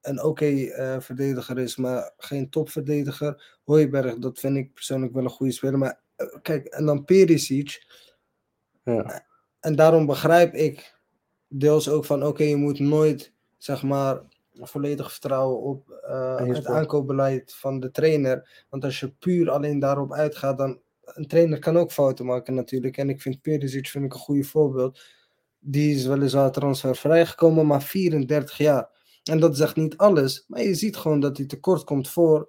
een 0.00 0.22
oké 0.22 0.46
eh, 0.46 1.00
verdediger 1.00 1.58
is, 1.58 1.76
maar 1.76 2.12
geen 2.16 2.50
topverdediger. 2.50 3.58
Hooiberg, 3.64 4.18
dat 4.18 4.38
vind 4.38 4.56
ik 4.56 4.74
persoonlijk 4.74 5.12
wel 5.12 5.24
een 5.24 5.30
goede 5.30 5.52
speler. 5.52 5.78
Maar 5.78 6.00
eh, 6.16 6.26
kijk, 6.42 6.66
en 6.66 6.86
dan 6.86 7.04
Perisic. 7.04 7.86
ja. 8.84 9.28
En 9.60 9.76
daarom 9.76 10.06
begrijp 10.06 10.54
ik 10.54 10.98
deels 11.48 11.88
ook 11.88 12.04
van, 12.04 12.26
oké, 12.26 12.42
je 12.42 12.56
moet 12.56 12.78
nooit, 12.78 13.32
zeg 13.58 13.82
maar, 13.82 14.22
volledig 14.54 15.10
vertrouwen 15.10 15.60
op 15.60 15.90
eh, 15.90 16.46
het 16.46 16.66
aankoopbeleid 16.66 17.54
van 17.54 17.80
de 17.80 17.90
trainer. 17.90 18.64
Want 18.68 18.84
als 18.84 19.00
je 19.00 19.10
puur 19.10 19.50
alleen 19.50 19.78
daarop 19.78 20.12
uitgaat, 20.12 20.58
dan 20.58 20.80
een 21.04 21.26
trainer 21.26 21.58
kan 21.58 21.76
ook 21.76 21.92
fouten 21.92 22.26
maken 22.26 22.54
natuurlijk. 22.54 22.96
En 22.96 23.08
ik 23.08 23.20
vind 23.20 23.40
Perisic 23.40 23.88
vind 23.88 24.04
ik 24.04 24.12
een 24.12 24.18
goede 24.18 24.44
voorbeeld. 24.44 25.00
Die 25.62 25.94
is 25.94 26.06
weliswaar 26.06 26.50
transfervrij 26.52 27.26
gekomen, 27.26 27.66
maar 27.66 27.82
34 27.82 28.58
jaar. 28.58 28.88
En 29.30 29.40
dat 29.40 29.56
zegt 29.56 29.76
niet 29.76 29.96
alles, 29.96 30.44
maar 30.48 30.62
je 30.62 30.74
ziet 30.74 30.96
gewoon 30.96 31.20
dat 31.20 31.36
hij 31.36 31.46
tekort 31.46 31.84
komt 31.84 32.08
voor 32.08 32.48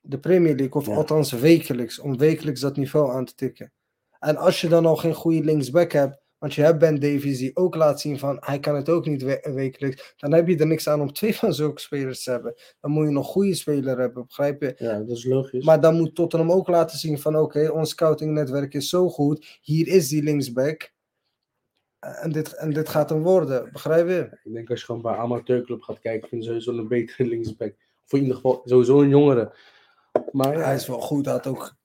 de 0.00 0.18
Premier 0.18 0.54
League. 0.56 0.74
Of 0.80 0.86
Ja. 0.86 0.94
althans 0.94 1.32
wekelijks, 1.32 1.98
om 1.98 2.16
wekelijks 2.18 2.60
dat 2.60 2.76
niveau 2.76 3.12
aan 3.12 3.24
te 3.24 3.34
tikken. 3.34 3.72
En 4.18 4.36
als 4.36 4.60
je 4.60 4.68
dan 4.68 4.86
al 4.86 4.96
geen 4.96 5.14
goede 5.14 5.44
linksback 5.44 5.92
hebt, 5.92 6.20
want 6.38 6.54
je 6.54 6.62
hebt 6.62 6.78
Ben 6.78 7.00
Davies 7.00 7.38
die 7.38 7.56
ook 7.56 7.74
laat 7.74 8.00
zien 8.00 8.18
van 8.18 8.36
hij 8.40 8.58
kan 8.60 8.74
het 8.76 8.88
ook 8.88 9.06
niet 9.06 9.22
we- 9.22 9.50
wekelijks, 9.54 10.14
dan 10.16 10.32
heb 10.32 10.48
je 10.48 10.56
er 10.56 10.66
niks 10.66 10.88
aan 10.88 11.00
om 11.00 11.12
twee 11.12 11.36
van 11.36 11.54
zulke 11.54 11.80
spelers 11.80 12.22
te 12.22 12.30
hebben. 12.30 12.54
Dan 12.80 12.90
moet 12.90 13.04
je 13.04 13.10
nog 13.12 13.26
goede 13.26 13.54
speler 13.54 13.98
hebben, 13.98 14.26
begrijp 14.26 14.62
je? 14.62 14.74
Ja, 14.78 14.98
dat 14.98 15.16
is 15.16 15.24
logisch. 15.24 15.64
Maar 15.64 15.80
dan 15.80 15.96
moet 15.96 16.14
Tottenham 16.14 16.52
ook 16.52 16.68
laten 16.68 16.98
zien 16.98 17.18
van 17.18 17.36
oké, 17.36 17.68
ons 17.68 17.90
scoutingnetwerk 17.90 18.74
is 18.74 18.88
zo 18.88 19.08
goed, 19.08 19.58
hier 19.60 19.86
is 19.88 20.08
die 20.08 20.22
linksback. 20.22 20.92
En 22.00 22.32
dit, 22.32 22.52
en 22.54 22.70
dit 22.72 22.88
gaat 22.88 23.10
hem 23.10 23.22
worden, 23.22 23.72
begrijp 23.72 24.08
je? 24.08 24.38
Ik 24.44 24.52
denk 24.52 24.70
als 24.70 24.80
je 24.80 24.86
gewoon 24.86 25.02
bij 25.02 25.14
amateurclub 25.16 25.82
gaat 25.82 25.98
kijken, 25.98 26.28
vind 26.28 26.42
je 26.42 26.48
sowieso 26.48 26.72
een 26.72 26.88
betere 26.88 27.24
linksback. 27.34 27.74
Of 28.04 28.12
in 28.12 28.18
ieder 28.20 28.34
geval 28.34 28.62
sowieso 28.64 29.00
een 29.02 29.08
jongere. 29.08 29.52
Maar 30.32 30.52
ja, 30.58 30.64
Hij 30.64 30.74
is 30.74 30.86
wel 30.86 31.00
goed, 31.00 31.24
hij 31.24 31.34
had 31.34 31.46
ook 31.46 31.76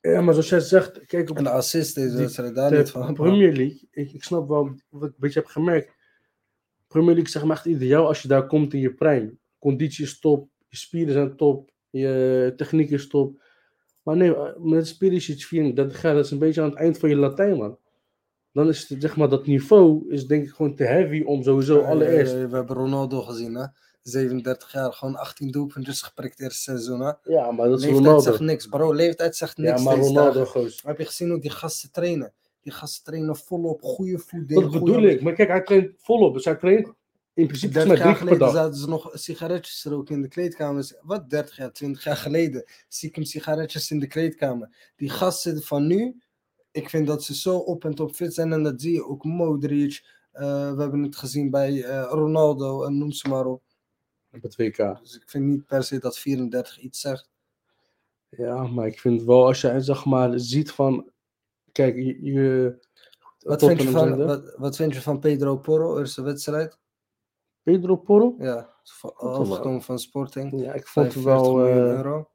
ja, 0.00 0.20
maar 0.20 0.32
zoals 0.34 0.48
jij 0.48 0.60
zegt, 0.60 1.06
kijk 1.06 1.30
op 1.30 1.38
een 1.38 1.46
assist 1.46 1.94
deze 1.94 2.08
Die- 2.08 2.16
wedstrijd, 2.18 2.54
daar 2.54 2.70
de 2.70 2.76
niet 2.76 2.90
van. 2.90 3.14
Premier 3.14 3.52
League. 3.52 3.88
Ik, 3.90 4.12
ik 4.12 4.22
snap 4.22 4.48
wel 4.48 4.64
wat 4.88 5.02
ik 5.02 5.08
een 5.08 5.14
beetje 5.18 5.40
heb 5.40 5.48
gemerkt. 5.48 5.92
Premier 6.88 7.06
League 7.14 7.24
is 7.24 7.32
zeg 7.32 7.44
maar 7.44 7.56
echt 7.56 7.64
ideaal 7.66 8.06
als 8.06 8.22
je 8.22 8.28
daar 8.28 8.46
komt 8.46 8.74
in 8.74 8.80
je 8.80 8.94
prime. 8.94 9.36
Conditie 9.58 10.04
is 10.04 10.18
top, 10.20 10.48
je 10.68 10.76
spieren 10.76 11.12
zijn 11.12 11.36
top, 11.36 11.70
je 11.90 12.52
techniek 12.56 12.90
is 12.90 13.08
top. 13.08 13.40
Maar 14.02 14.16
nee, 14.16 14.34
eh, 14.34 14.56
met 14.56 14.86
Spiricic 14.86 15.42
34 15.44 16.02
jaar, 16.02 16.14
dat 16.14 16.24
is 16.24 16.30
een 16.30 16.38
beetje 16.38 16.62
aan 16.62 16.68
het 16.70 16.78
eind 16.78 16.98
van 16.98 17.08
je 17.08 17.16
Latijn, 17.16 17.56
man. 17.56 17.78
Dan 18.56 18.68
is 18.68 18.88
het, 18.88 19.02
zeg 19.02 19.16
maar, 19.16 19.28
dat 19.28 19.46
niveau 19.46 20.04
is 20.08 20.26
denk 20.26 20.44
ik 20.44 20.50
gewoon 20.50 20.74
te 20.74 20.84
heavy 20.84 21.22
om 21.22 21.42
sowieso 21.42 21.80
allereerst. 21.80 22.32
We 22.32 22.38
hebben 22.38 22.76
Ronaldo 22.76 23.22
gezien, 23.22 23.54
hè? 23.54 23.66
37 24.02 24.72
jaar, 24.72 24.92
gewoon 24.92 25.16
18 25.16 25.50
doelpuntjes 25.50 26.02
geprikt 26.02 26.40
eerste 26.40 26.62
seizoen, 26.62 27.00
hè? 27.00 27.12
Ja, 27.22 27.50
maar 27.50 27.68
dat 27.68 27.78
is 27.78 27.84
Leeftijd 27.84 28.04
Ronaldo. 28.04 28.30
zegt 28.30 28.40
niks, 28.40 28.66
bro. 28.66 28.92
Leeftijd 28.92 29.36
zegt 29.36 29.56
niks. 29.56 29.82
Ja, 29.82 29.84
maar 29.84 29.96
Ronaldo, 29.96 30.44
goos. 30.44 30.82
Heb 30.84 30.98
je 30.98 31.04
gezien 31.04 31.30
hoe 31.30 31.40
die 31.40 31.50
gasten 31.50 31.92
trainen? 31.92 32.32
Die 32.62 32.72
gasten 32.72 33.04
trainen 33.04 33.36
volop, 33.36 33.82
goede 33.82 34.18
voeding. 34.18 34.60
Dat 34.60 34.70
bedoel 34.70 35.02
ik. 35.02 35.22
Maar 35.22 35.32
kijk, 35.32 35.48
hij 35.48 35.62
traint 35.62 35.90
volop. 35.96 36.34
Dus 36.34 36.44
hij 36.44 36.56
traint 36.56 36.92
in 37.34 37.46
principe 37.46 37.72
30 37.72 37.88
maar 37.88 38.06
jaar 38.06 38.16
geleden 38.16 38.38
dag. 38.38 38.52
zaten 38.52 38.78
ze 38.78 38.88
nog 38.88 39.10
sigaretjes 39.12 39.84
roken 39.84 40.14
in 40.14 40.22
de 40.22 40.28
kleedkamers. 40.28 40.94
Wat 41.02 41.30
30 41.30 41.56
jaar, 41.56 41.72
20 41.72 42.04
jaar 42.04 42.16
geleden 42.16 42.64
zie 42.88 43.08
ik 43.08 43.14
hem 43.14 43.24
sigaretjes 43.24 43.90
in 43.90 43.98
de 43.98 44.06
kleedkamer. 44.06 44.92
Die 44.96 45.10
gasten 45.10 45.62
van 45.62 45.86
nu, 45.86 46.20
ik 46.76 46.88
vind 46.90 47.06
dat 47.06 47.24
ze 47.24 47.34
zo 47.34 47.56
op 47.58 47.84
en 47.84 47.94
top 47.94 48.14
fit 48.14 48.34
zijn. 48.34 48.52
En 48.52 48.62
dat 48.62 48.80
zie 48.80 48.92
je 48.92 49.04
ook 49.04 49.24
Modric. 49.24 50.04
eh, 50.32 50.74
we 50.74 50.80
hebben 50.80 51.02
het 51.02 51.16
gezien 51.16 51.50
bij 51.50 51.82
eh, 51.84 52.06
Ronaldo 52.10 52.84
en 52.84 52.98
noem 52.98 53.12
ze 53.12 53.28
maar 53.28 53.46
op. 53.46 53.62
Op 54.32 54.42
het 54.42 54.56
WK. 54.56 54.76
Dus 55.02 55.16
ik 55.16 55.28
vind 55.28 55.44
niet 55.44 55.66
per 55.66 55.82
se 55.84 55.98
dat 55.98 56.18
34 56.18 56.78
iets 56.78 57.00
zegt. 57.00 57.30
Ja, 58.28 58.62
maar 58.66 58.86
ik 58.86 59.00
vind 59.00 59.22
wel, 59.22 59.46
als 59.46 59.60
je 59.60 59.80
zeg 59.80 60.04
maar 60.04 60.38
ziet 60.40 60.70
van. 60.72 61.10
Kijk, 61.72 61.96
je. 61.96 62.22
je 62.22 62.78
Wat 63.38 63.64
vind, 63.64 63.82
je 63.82 63.88
van, 63.88 64.24
wat, 64.24 64.54
wat 64.56 64.76
vind 64.76 64.94
je 64.94 65.00
van 65.02 65.18
Pedro 65.18 65.56
Porro, 65.56 65.98
eerste 65.98 66.22
wedstrijd? 66.22 66.78
Pedro 67.62 67.96
Porro? 67.96 68.34
Ja, 68.38 68.74
overgekomen 69.16 69.82
van 69.82 69.98
Sporting. 69.98 70.60
Ja, 70.60 70.72
ik 70.72 70.86
vond 70.86 71.06
het 71.14 71.22
45 71.22 71.52
wel. 71.52 71.66
eh, 71.66 71.96
euro. 71.96 72.30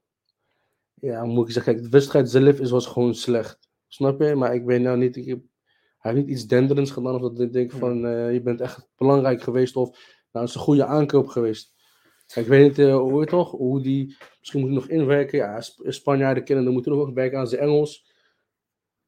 ja, 0.94 1.24
moet 1.26 1.48
ik 1.48 1.54
zeggen, 1.54 1.74
kijk, 1.74 1.86
de 1.86 1.90
wedstrijd 1.92 2.30
zelf 2.30 2.60
is, 2.60 2.70
was 2.70 2.86
gewoon 2.86 3.16
slecht. 3.16 3.70
Snap 3.94 4.22
je? 4.22 4.36
Maar 4.36 4.54
ik 4.56 4.64
weet 4.64 4.82
nou 4.82 4.98
niet. 4.98 5.16
Ik 5.16 5.26
heb, 5.26 5.40
hij 5.98 6.12
heeft 6.12 6.26
niet 6.26 6.36
iets 6.36 6.48
denderends 6.48 6.92
gedaan. 6.92 7.16
Of 7.16 7.22
dat 7.22 7.40
ik 7.40 7.54
denk 7.54 7.72
van 7.72 8.06
eh, 8.06 8.34
je 8.34 8.42
bent 8.42 8.62
echt 8.62 8.88
belangrijk 8.98 9.42
geweest. 9.42 9.76
Of 9.76 9.90
nou, 10.32 10.46
het 10.46 10.50
is 10.50 10.56
een 10.56 10.62
goede 10.62 10.86
aankoop 10.86 11.28
geweest. 11.28 11.74
Ik 12.34 12.48
weet 12.48 12.68
niet 12.68 12.80
eh, 12.80 12.98
hoe 12.98 13.20
het 13.20 13.30
toch, 13.30 13.52
hoe 13.52 13.82
die. 13.82 14.18
Misschien 14.40 14.60
moet 14.60 14.70
hij 14.70 14.80
nog 14.80 14.88
inwerken. 14.88 15.38
Ja, 15.38 15.62
Sp- 15.62 15.92
Spanjaarden 15.92 16.44
kennen, 16.44 16.64
dan 16.66 16.74
moeten 16.74 16.92
nog 16.92 17.02
ook 17.02 17.14
werken 17.14 17.40
aan 17.40 17.48
zijn 17.48 17.62
Engels. 17.62 18.12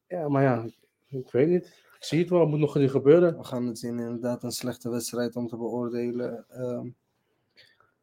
Ja, 0.07 0.29
maar 0.29 0.43
ja, 0.43 0.69
ik 1.07 1.31
weet 1.31 1.47
niet. 1.47 1.65
Ik 1.97 2.03
zie 2.09 2.19
het 2.19 2.29
wel, 2.29 2.39
het 2.39 2.49
moet 2.49 2.59
nog 2.59 2.75
niet 2.75 2.91
gebeuren. 2.91 3.37
We 3.37 3.43
gaan 3.43 3.65
het 3.67 3.79
zien, 3.79 3.99
inderdaad 3.99 4.43
een 4.43 4.51
slechte 4.51 4.89
wedstrijd 4.89 5.35
om 5.35 5.47
te 5.47 5.57
beoordelen 5.57 6.45
ehm, 6.49 6.89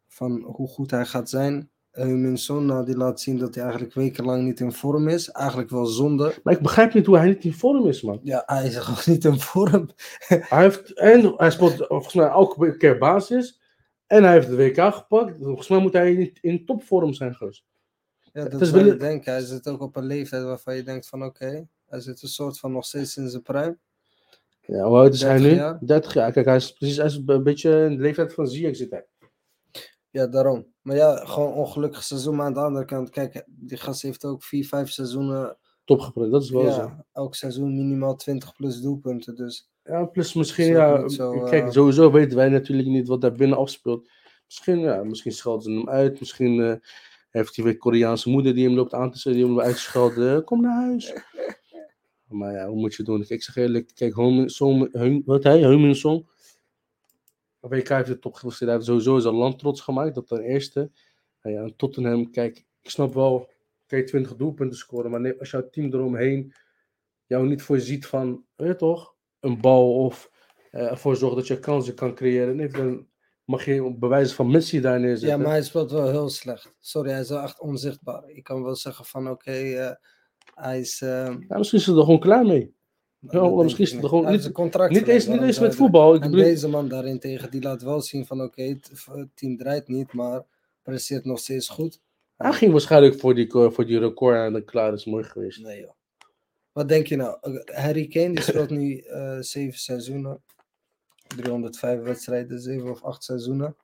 van 0.06 0.40
hoe 0.40 0.68
goed 0.68 0.90
hij 0.90 1.06
gaat 1.06 1.28
zijn. 1.28 1.70
Nou, 1.92 2.84
die 2.84 2.96
laat 2.96 3.20
zien 3.20 3.38
dat 3.38 3.54
hij 3.54 3.64
eigenlijk 3.64 3.94
wekenlang 3.94 4.42
niet 4.42 4.60
in 4.60 4.72
vorm 4.72 5.08
is. 5.08 5.30
Eigenlijk 5.30 5.70
wel 5.70 5.86
zonde. 5.86 6.34
Maar 6.42 6.54
ik 6.54 6.60
begrijp 6.60 6.94
niet 6.94 7.06
hoe 7.06 7.16
hij 7.16 7.28
niet 7.28 7.44
in 7.44 7.52
vorm 7.52 7.86
is, 7.86 8.02
man. 8.02 8.20
Ja, 8.22 8.42
hij 8.46 8.66
is 8.66 8.76
gewoon 8.86 9.02
niet 9.04 9.24
in 9.24 9.40
vorm. 9.40 9.88
Hij 10.26 10.62
heeft, 10.62 10.98
en 10.98 11.34
hij 11.36 11.50
speelt 11.50 11.76
volgens 11.76 12.14
mij 12.14 12.28
elke 12.28 12.76
keer 12.76 12.98
basis. 12.98 13.60
En 14.06 14.22
hij 14.22 14.32
heeft 14.32 14.48
de 14.48 14.56
WK 14.56 14.94
gepakt. 14.94 15.34
Volgens 15.42 15.68
mij 15.68 15.78
moet 15.78 15.92
hij 15.92 16.14
in, 16.14 16.38
in 16.40 16.64
topvorm 16.64 17.12
zijn 17.12 17.34
geweest. 17.34 17.64
Ja, 18.32 18.44
dat 18.44 18.60
is 18.60 18.70
wel 18.70 18.84
je 18.84 18.96
denken. 18.96 19.32
Hij 19.32 19.42
zit 19.42 19.68
ook 19.68 19.80
op 19.80 19.96
een 19.96 20.04
leeftijd 20.04 20.42
waarvan 20.42 20.76
je 20.76 20.82
denkt 20.82 21.08
van 21.08 21.24
oké, 21.24 21.66
hij 21.86 22.00
zit 22.00 22.22
een 22.22 22.28
soort 22.28 22.58
van 22.58 22.72
nog 22.72 22.84
steeds 22.84 23.16
in 23.16 23.28
zijn 23.28 23.42
prime. 23.42 23.78
Ja, 24.60 24.84
hoe 24.84 24.96
oud 24.96 25.14
is 25.14 25.22
hij 25.22 25.38
30 25.38 25.50
nu? 25.50 25.56
jaar. 25.56 25.78
30 25.80 26.14
jaar. 26.14 26.32
Kijk, 26.32 26.46
hij 26.46 26.56
is 26.56 26.72
precies 26.72 26.96
hij 26.96 27.06
is 27.06 27.20
een 27.26 27.42
beetje 27.42 27.84
in 27.84 27.96
de 27.96 28.02
leeftijd 28.02 28.34
van 28.34 28.48
Ziyech 28.48 28.76
zit 28.76 28.90
hij. 28.90 29.06
Ja, 30.10 30.26
daarom. 30.26 30.66
Maar 30.82 30.96
ja, 30.96 31.16
gewoon 31.24 31.52
ongelukkig 31.52 32.02
seizoen. 32.02 32.36
Maar 32.36 32.46
aan 32.46 32.54
de 32.54 32.60
andere 32.60 32.84
kant, 32.84 33.10
kijk, 33.10 33.44
die 33.46 33.76
gast 33.76 34.02
heeft 34.02 34.24
ook 34.24 34.42
vier, 34.42 34.66
vijf 34.66 34.90
seizoenen. 34.90 35.56
Top 35.84 36.12
dat 36.30 36.42
is 36.42 36.50
wel 36.50 36.70
zo. 36.70 36.80
Ja, 36.82 37.04
elk 37.12 37.34
seizoen 37.34 37.76
minimaal 37.76 38.16
20 38.16 38.54
plus 38.56 38.80
doelpunten. 38.80 39.34
Dus 39.36 39.70
Ja, 39.84 40.04
plus 40.04 40.34
misschien, 40.34 40.66
ja, 40.66 41.08
zo, 41.08 41.42
kijk, 41.44 41.64
eh, 41.64 41.70
sowieso 41.70 42.10
weten 42.10 42.36
wij 42.36 42.48
natuurlijk 42.48 42.88
niet 42.88 43.08
wat 43.08 43.20
daar 43.20 43.32
binnen 43.32 43.58
afspeelt. 43.58 44.10
Misschien, 44.46 44.78
ja, 44.78 45.02
misschien 45.04 45.32
schelden 45.32 45.62
ze 45.62 45.70
hem 45.70 45.88
uit. 45.88 46.20
Misschien 46.20 46.60
eh, 46.60 46.74
heeft 47.30 47.56
hij 47.56 47.64
weer 47.64 47.76
Koreaanse 47.76 48.30
moeder 48.30 48.54
die 48.54 48.66
hem 48.66 48.74
loopt 48.76 48.94
aan 48.94 49.10
te 49.10 49.18
zetten, 49.18 49.42
die 49.42 49.50
hem 49.50 49.60
uitschelden. 49.60 50.36
Eh, 50.36 50.44
Kom 50.44 50.60
naar 50.60 50.82
huis. 50.84 51.12
Maar 52.28 52.52
ja, 52.52 52.66
hoe 52.66 52.80
moet 52.80 52.94
je 52.94 53.02
doen? 53.02 53.18
Kijk, 53.18 53.30
ik 53.30 53.42
zeg 53.42 53.56
eerlijk, 53.56 53.90
kijk, 53.94 54.14
Heung- 54.16 54.50
Song- 54.50 55.22
wat 55.24 55.42
hij, 55.42 55.58
Heung-min 55.60 55.94
Song. 55.94 56.26
WK 57.60 57.88
heeft 57.88 58.08
het 58.08 58.20
top. 58.20 58.40
Hij 58.40 58.72
heeft 58.72 58.84
sowieso 58.84 59.18
zijn 59.18 59.34
land 59.34 59.58
trots 59.58 59.80
gemaakt, 59.80 60.14
dat 60.14 60.26
ten 60.26 60.40
eerste. 60.42 60.90
En 61.40 61.52
ja, 61.52 61.62
en 61.62 61.76
Tottenham, 61.76 62.30
kijk, 62.30 62.64
ik 62.80 62.90
snap 62.90 63.14
wel, 63.14 63.48
kan 63.86 63.98
je 63.98 64.04
20 64.04 64.36
doelpunten 64.36 64.78
scoren, 64.78 65.10
maar 65.10 65.38
als 65.38 65.50
jouw 65.50 65.70
team 65.70 65.92
eromheen 65.92 66.52
jou 67.26 67.46
niet 67.46 67.62
voorziet 67.62 68.06
van, 68.06 68.44
weet 68.56 68.68
je 68.68 68.76
toch, 68.76 69.14
een 69.40 69.60
bal 69.60 69.94
of 70.04 70.30
eh, 70.70 70.90
ervoor 70.90 71.16
zorgt 71.16 71.36
dat 71.36 71.46
je 71.46 71.58
kansen 71.58 71.94
kan 71.94 72.14
creëren, 72.14 72.56
nee, 72.56 72.68
dan 72.68 73.08
mag 73.44 73.64
je 73.64 73.94
bewijs 73.98 74.32
van 74.32 74.50
Messi 74.50 74.80
daar 74.80 74.98
ja, 74.98 75.04
neerzetten. 75.06 75.40
maar 75.40 75.50
hij 75.50 75.62
speelt 75.62 75.90
wel 75.90 76.10
heel 76.10 76.28
slecht. 76.28 76.74
Sorry, 76.78 77.10
hij 77.10 77.20
is 77.20 77.28
wel 77.28 77.42
echt 77.42 77.60
onzichtbaar. 77.60 78.28
Ik 78.28 78.44
kan 78.44 78.62
wel 78.62 78.76
zeggen 78.76 79.04
van 79.04 79.30
oké, 79.30 79.50
eh, 79.52 79.90
hij 80.54 80.80
is... 80.80 81.00
eh, 81.00 81.36
Ja, 81.48 81.58
misschien 81.58 81.78
is 81.78 81.86
hij 81.86 81.96
er 81.96 82.04
gewoon 82.04 82.20
klaar 82.20 82.44
mee. 82.46 82.74
Ja, 83.28 83.48
misschien 83.48 83.84
is 83.84 83.92
het 83.92 84.06
gewoon 84.06 84.30
niet- 84.32 84.44
een 84.44 84.52
contract 84.52 84.92
Niet 84.92 85.08
eens, 85.08 85.26
niet 85.26 85.42
eens 85.42 85.58
met 85.58 85.74
voetbal. 85.74 86.14
Ik 86.14 86.22
En 86.22 86.30
bedoel, 86.30 86.44
deze 86.46 86.68
man 86.68 86.88
daarentegen, 86.88 87.50
die 87.50 87.62
laat 87.62 87.82
wel 87.82 88.00
zien 88.00 88.26
van 88.26 88.42
oké, 88.42 88.62
het 88.62 89.28
team 89.34 89.56
draait 89.56 89.88
niet, 89.88 90.12
maar 90.12 90.42
presteert 90.82 91.24
nog 91.24 91.38
steeds 91.38 91.68
goed. 91.68 92.00
hij 92.36 92.52
ging 92.52 92.72
waarschijnlijk 92.72 93.20
voor 93.20 93.34
die, 93.34 93.50
voor 93.50 93.86
die 93.86 93.98
record 93.98 94.36
en 94.36 94.52
dan 94.52 94.64
klaar 94.64 94.92
is 94.92 95.04
mooi 95.04 95.24
geweest. 95.24 95.60
Nee 95.62 95.80
joh. 95.80 95.90
Wat 96.72 96.88
denk 96.88 97.06
je 97.06 97.16
nou? 97.16 97.38
Eh, 97.40 97.76
Harry 97.82 98.06
Kane 98.06 98.34
die 98.34 98.42
speelt 98.50 98.70
nu 98.70 98.96
eh 98.98 99.36
zeven 99.40 99.78
seizoenen. 99.78 100.42
305 101.36 102.00
wedstrijden, 102.02 102.60
zeven 102.60 102.90
of 102.90 103.02
acht 103.02 103.24
seizoenen. 103.24 103.76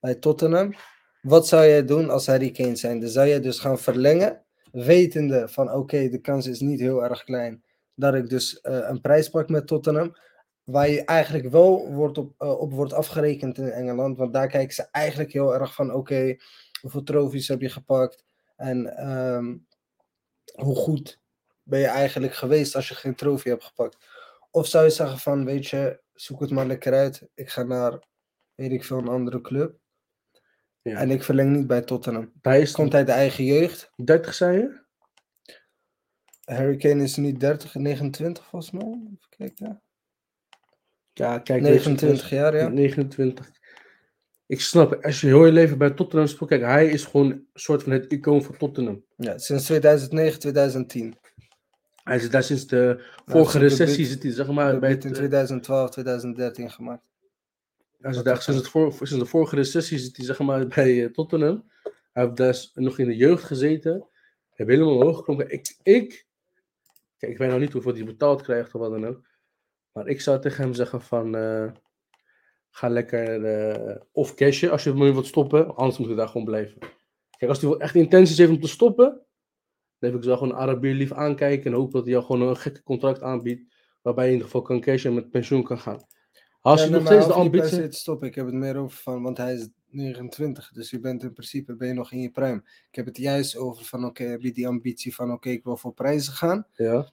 Bij 0.00 0.14
Tottenham. 0.14 0.74
Wat 1.22 1.48
zou 1.48 1.66
jij 1.66 1.84
doen 1.84 2.10
als 2.10 2.26
Harry 2.26 2.50
Kane 2.50 2.76
zijn? 2.76 3.00
Dan 3.00 3.08
zou 3.08 3.28
jij 3.28 3.40
dus 3.40 3.58
gaan 3.58 3.78
verlengen. 3.78 4.42
Wetende 4.72 5.48
van 5.48 5.72
oké, 5.72 6.08
de 6.08 6.18
kans 6.18 6.46
is 6.46 6.60
niet 6.60 6.80
heel 6.80 7.04
erg 7.04 7.24
klein. 7.24 7.62
Dat 7.94 8.14
ik 8.14 8.28
dus 8.28 8.60
eh, 8.60 8.88
een 8.88 9.00
prijs 9.00 9.28
pak 9.28 9.48
met 9.48 9.66
Tottenham. 9.66 10.16
Waar 10.64 10.88
je 10.88 11.04
eigenlijk 11.04 11.48
wel 11.48 11.92
wordt 11.92 12.18
op, 12.18 12.34
eh, 12.38 12.60
op 12.60 12.72
wordt 12.72 12.92
afgerekend 12.92 13.58
in 13.58 13.70
Engeland. 13.70 14.16
Want 14.16 14.32
daar 14.32 14.48
kijken 14.48 14.74
ze 14.74 14.88
eigenlijk 14.90 15.32
heel 15.32 15.54
erg 15.54 15.74
van 15.74 15.92
oké, 15.92 16.36
hoeveel 16.80 17.02
trofies 17.02 17.48
heb 17.48 17.60
je 17.60 17.68
gepakt? 17.68 18.24
En 18.56 18.96
ehm, 18.96 19.56
hoe 20.54 20.76
goed 20.76 21.20
ben 21.62 21.80
je 21.80 21.86
eigenlijk 21.86 22.34
geweest 22.34 22.76
als 22.76 22.88
je 22.88 22.94
geen 22.94 23.14
trofee 23.14 23.52
hebt 23.52 23.64
gepakt? 23.64 23.96
Of 24.50 24.66
zou 24.66 24.84
je 24.84 24.90
zeggen 24.90 25.18
van, 25.18 25.44
weet 25.44 25.66
je, 25.66 26.00
zoek 26.12 26.40
het 26.40 26.50
maar 26.50 26.66
lekker 26.66 26.92
uit. 26.92 27.28
Ik 27.34 27.50
ga 27.50 27.62
naar, 27.62 27.98
weet 28.54 28.72
ik 28.72 28.84
veel, 28.84 28.98
een 28.98 29.08
andere 29.08 29.40
club. 29.40 29.78
Ja. 30.82 30.98
En 30.98 31.10
ik 31.10 31.22
verleng 31.22 31.56
niet 31.56 31.66
bij 31.66 31.82
Tottenham. 31.82 32.32
hij 32.42 32.60
is 32.60 32.72
Komt 32.72 32.94
uit 32.94 33.06
de 33.06 33.12
eigen 33.12 33.44
jeugd. 33.44 33.90
30, 33.96 34.34
zei 34.34 34.58
je? 34.58 34.83
Harry 36.44 36.76
Kane 36.76 37.02
is 37.02 37.16
nu 37.16 37.32
30, 37.32 37.74
29 37.74 38.44
volgens 38.44 38.70
mij. 38.70 38.82
Even 38.82 39.18
kijken. 39.36 39.82
Ja, 41.12 41.38
kijk. 41.38 41.62
weet 41.62 41.82
je, 41.82 41.88
29 41.88 42.30
jaar, 42.30 42.56
ja. 42.56 42.68
29. 42.68 43.50
Ik 44.46 44.60
snap, 44.60 45.04
als 45.04 45.20
je 45.20 45.26
heel 45.26 45.46
je 45.46 45.52
leven 45.52 45.78
bij 45.78 45.90
Tottenham 45.90 46.28
speelt, 46.28 46.48
kijk, 46.48 46.62
hij 46.62 46.86
is 46.88 47.04
gewoon 47.04 47.30
een 47.30 47.46
soort 47.54 47.82
van 47.82 47.92
het 47.92 48.12
icoon 48.12 48.42
van 48.42 48.56
Tottenham. 48.56 49.04
ja. 49.16 49.38
Sinds 49.38 49.64
2009, 49.64 50.40
2010. 50.40 51.16
Hij 52.04 52.18
zit 52.18 52.32
daar 52.32 52.42
sinds 52.42 52.66
de 52.66 53.04
vorige 53.26 53.58
recessie, 53.58 54.06
zit 54.06 54.22
hij 54.22 54.32
zeg 54.32 54.50
maar 54.50 54.78
bij 54.78 54.90
het, 54.90 55.04
in 55.04 55.10
eh, 55.10 55.16
2012, 55.16 55.90
2013 55.90 56.70
gemaakt. 56.70 57.02
hij 58.00 58.12
zit 58.12 58.24
daar 58.24 58.42
sinds, 58.42 58.60
het 58.60 58.68
voor, 58.68 58.92
sinds 58.92 59.18
de 59.18 59.26
vorige 59.26 59.56
recessie 59.56 59.98
zit 59.98 60.16
hij 60.16 60.26
zeg 60.26 60.38
maar 60.38 60.66
bij 60.74 61.04
eh, 61.04 61.10
Tottenham. 61.10 61.70
Hij 62.12 62.24
heeft 62.24 62.36
daar 62.36 62.66
nog 62.74 62.98
in 62.98 63.06
de 63.06 63.16
jeugd 63.16 63.44
gezeten. 63.44 63.92
Hij 63.92 64.66
heeft 64.66 64.70
helemaal 64.70 64.94
omhoog 64.94 65.16
geklommen. 65.16 65.50
Ik, 65.50 65.76
ik, 65.82 66.26
kijk, 67.24 67.36
ik 67.36 67.42
weet 67.42 67.50
nog 67.50 67.60
niet 67.60 67.72
hoeveel 67.72 67.94
hij 67.94 68.04
betaald 68.04 68.42
krijgt 68.42 68.74
of 68.74 68.80
wat 68.80 68.90
dan 68.90 69.06
ook. 69.06 69.26
Maar 69.92 70.06
ik 70.06 70.20
zou 70.20 70.40
tegen 70.40 70.62
hem 70.62 70.74
zeggen 70.74 71.00
van, 71.00 71.36
eh, 71.36 71.70
ga 72.70 72.88
lekker 72.88 73.44
eh, 73.44 73.96
of 74.12 74.34
cashen 74.34 74.70
als 74.70 74.84
je 74.84 74.90
het 74.90 74.98
wilt 74.98 75.26
stoppen. 75.26 75.74
Anders 75.76 75.98
moet 75.98 76.08
je 76.08 76.14
daar 76.14 76.28
gewoon 76.28 76.46
blijven. 76.46 76.78
Kijk, 77.36 77.50
als 77.50 77.60
hij 77.60 77.70
echt 77.70 77.94
intenties 77.94 78.38
heeft 78.38 78.50
om 78.50 78.60
te 78.60 78.68
stoppen, 78.68 79.26
dan 79.98 80.10
heb 80.10 80.14
ik 80.14 80.24
zo 80.24 80.36
gewoon 80.36 80.54
Arabier 80.54 80.94
lief 80.94 81.12
aankijken 81.12 81.72
en 81.72 81.78
hoop 81.78 81.92
dat 81.92 82.02
hij 82.02 82.12
jou 82.12 82.24
gewoon 82.24 82.48
een 82.48 82.56
gekke 82.56 82.82
contract 82.82 83.22
aanbiedt. 83.22 83.74
Waarbij 84.02 84.24
je 84.24 84.30
in 84.30 84.36
ieder 84.36 84.52
geval 84.52 84.66
kan 84.66 84.80
cashen 84.80 85.10
en 85.10 85.16
met 85.16 85.30
pensioen 85.30 85.62
kan 85.62 85.78
gaan. 85.78 86.06
Als 86.60 86.84
je 86.84 86.90
nog 86.90 87.06
steeds 87.06 87.26
de 87.26 87.32
ambitie... 87.32 87.92
stoppen. 87.92 88.28
Ik 88.28 88.34
heb 88.34 88.46
het 88.46 88.54
meer 88.54 88.76
over 88.76 88.96
van, 88.96 89.22
want 89.22 89.36
hij 89.36 89.54
is 89.54 89.68
29, 89.94 90.70
dus 90.74 90.90
je 90.90 91.00
bent 91.00 91.22
in 91.22 91.32
principe 91.32 91.74
ben 91.76 91.88
je 91.88 91.94
nog 91.94 92.12
in 92.12 92.20
je 92.20 92.30
prime. 92.30 92.62
Ik 92.90 92.94
heb 92.94 93.06
het 93.06 93.16
juist 93.16 93.56
over 93.56 93.84
van, 93.84 94.04
oké, 94.04 94.22
heb 94.24 94.40
je 94.40 94.52
die 94.52 94.66
ambitie 94.68 95.14
van, 95.14 95.32
oké, 95.32 95.48
ik 95.48 95.64
wil 95.64 95.76
voor 95.76 95.92
prijzen 95.94 96.32
gaan. 96.32 96.66
Ja, 96.72 97.10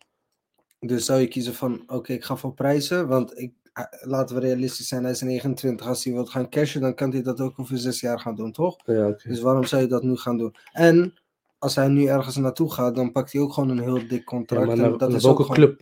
Dus 0.79 1.05
zou 1.05 1.19
je 1.19 1.27
kiezen 1.27 1.53
van, 1.53 1.83
oké, 1.87 2.13
ik 2.13 2.23
ga 2.23 2.35
voor 2.35 2.53
prijzen, 2.53 3.07
want 3.07 3.39
ik, 3.39 3.53
ah, 3.73 3.85
laten 4.01 4.35
we 4.35 4.41
realistisch 4.41 4.87
zijn, 4.87 5.03
hij 5.03 5.11
is 5.11 5.21
29. 5.21 5.87
Als 5.87 6.03
hij 6.03 6.13
wilt 6.13 6.29
gaan 6.29 6.49
cashen, 6.49 6.81
dan 6.81 6.95
kan 6.95 7.11
hij 7.11 7.21
dat 7.21 7.39
ook 7.41 7.59
over 7.59 7.77
zes 7.77 7.99
jaar 7.99 8.19
gaan 8.19 8.35
doen, 8.35 8.51
toch? 8.51 8.77
ja. 8.85 9.15
Dus 9.23 9.39
waarom 9.41 9.63
zou 9.65 9.81
je 9.81 9.87
dat 9.87 10.03
nu 10.03 10.15
gaan 10.15 10.37
doen? 10.37 10.55
En 10.71 11.13
als 11.57 11.75
hij 11.75 11.87
nu 11.87 12.05
ergens 12.05 12.35
naartoe 12.35 12.71
gaat, 12.71 12.95
dan 12.95 13.11
pakt 13.11 13.31
hij 13.31 13.41
ook 13.41 13.53
gewoon 13.53 13.69
een 13.69 13.79
heel 13.83 14.07
dik 14.07 14.11
Ja, 14.11 14.23
contract. 14.23 14.71
en 14.71 14.77
dat 14.77 14.99
naar 14.99 15.09
is 15.17 15.23
welke 15.23 15.41
ook 15.43 15.53
gewoon- 15.55 15.75
club 15.75 15.81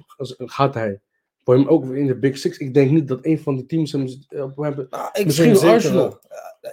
gaat 0.50 0.74
hij? 0.74 1.02
Voor 1.44 1.56
hem 1.58 1.68
ook 1.68 1.86
in 1.94 2.08
de 2.08 2.16
Big 2.20 2.38
Six? 2.38 2.58
Ik 2.58 2.74
denk 2.74 2.92
niet 2.92 3.08
dat 3.08 3.26
een 3.26 3.40
van 3.40 3.56
die 3.56 3.66
teams 3.66 3.92
hem... 3.92 4.08
eh, 4.28 4.44
op 4.44 4.58
hem- 4.58 4.88
Nou, 4.90 5.10
ik 5.14 5.26
Misschien 5.26 5.58
Arsenal. 5.58 6.20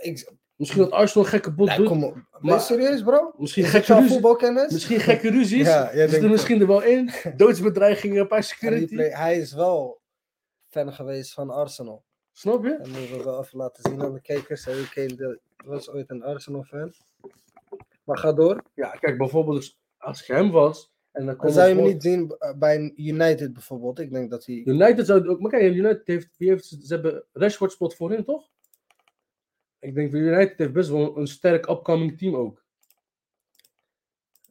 Ik, 0.06 0.32
Misschien 0.56 0.82
dat 0.82 0.90
Arsenal 0.90 1.24
een 1.24 1.30
gekke 1.30 1.52
bot 1.52 1.68
nee, 1.68 1.76
doet. 1.76 1.86
kom 1.86 2.04
op. 2.04 2.16
Maar- 2.40 2.60
serieus, 2.60 3.02
bro? 3.02 3.32
Misschien 3.36 3.64
Is 3.64 3.70
gekke 3.70 3.86
jouw 3.86 3.96
ruzie. 3.96 4.12
voetbalkennis? 4.12 4.72
Misschien 4.72 5.00
gekke 5.00 5.30
ruzies. 5.30 5.66
Ja, 5.66 5.92
denkt 5.92 6.12
er 6.12 6.30
misschien 6.30 6.60
er 6.60 6.66
wel 6.66 6.82
in. 6.82 7.10
Doodsbedreigingen, 7.36 8.20
een 8.20 8.26
paar 8.28 8.42
security. 8.42 8.94
play- 8.94 9.10
hij 9.10 9.38
is 9.38 9.52
wel 9.52 10.00
fan 10.68 10.92
geweest 10.92 11.32
van 11.32 11.50
Arsenal. 11.50 12.04
Snap 12.32 12.64
je? 12.64 12.72
En 12.74 12.90
moeten 12.90 13.16
we 13.18 13.24
wel 13.24 13.40
even 13.42 13.58
laten 13.58 13.90
zien 13.90 14.02
aan 14.02 14.12
de 14.12 14.20
kijkers. 14.20 14.64
Harry 14.64 14.84
Kane 14.94 15.14
de- 15.14 15.40
was 15.64 15.90
ooit 15.90 16.10
een 16.10 16.22
Arsenal-fan. 16.22 16.92
Maar 18.04 18.18
ga 18.18 18.32
door. 18.32 18.62
Ja, 18.74 18.88
kijk, 18.90 19.18
bijvoorbeeld 19.18 19.56
dus 19.56 19.78
als 19.98 20.20
ik 20.20 20.26
hem 20.26 20.50
was... 20.50 20.92
En 21.12 21.26
dan 21.26 21.50
zou 21.52 21.68
je 21.68 21.74
hem 21.74 21.84
niet 21.84 22.02
zien 22.02 22.34
eh, 22.38 22.52
bij 22.54 22.92
United 22.96 23.52
bijvoorbeeld. 23.52 23.98
Ik 23.98 24.12
denk 24.12 24.30
dat 24.30 24.46
hij... 24.46 24.62
United 24.64 25.06
zou 25.06 25.28
ook... 25.28 25.40
Maar 25.40 25.50
kijk, 25.50 25.74
United 25.74 26.06
heeft... 26.06 26.28
Wie 26.36 26.48
heeft 26.48 26.64
ze 26.64 26.94
hebben 26.94 27.24
Rashford 27.32 27.72
spot 27.72 27.94
voorin, 27.94 28.24
toch? 28.24 28.48
Ik 29.86 29.94
denk 29.94 30.12
dat 30.12 30.20
United 30.20 30.58
heeft 30.58 30.72
best 30.72 30.88
wel 30.90 31.16
een 31.16 31.26
sterk 31.26 31.68
upcoming 31.68 32.18
team 32.18 32.34
ook. 32.34 32.64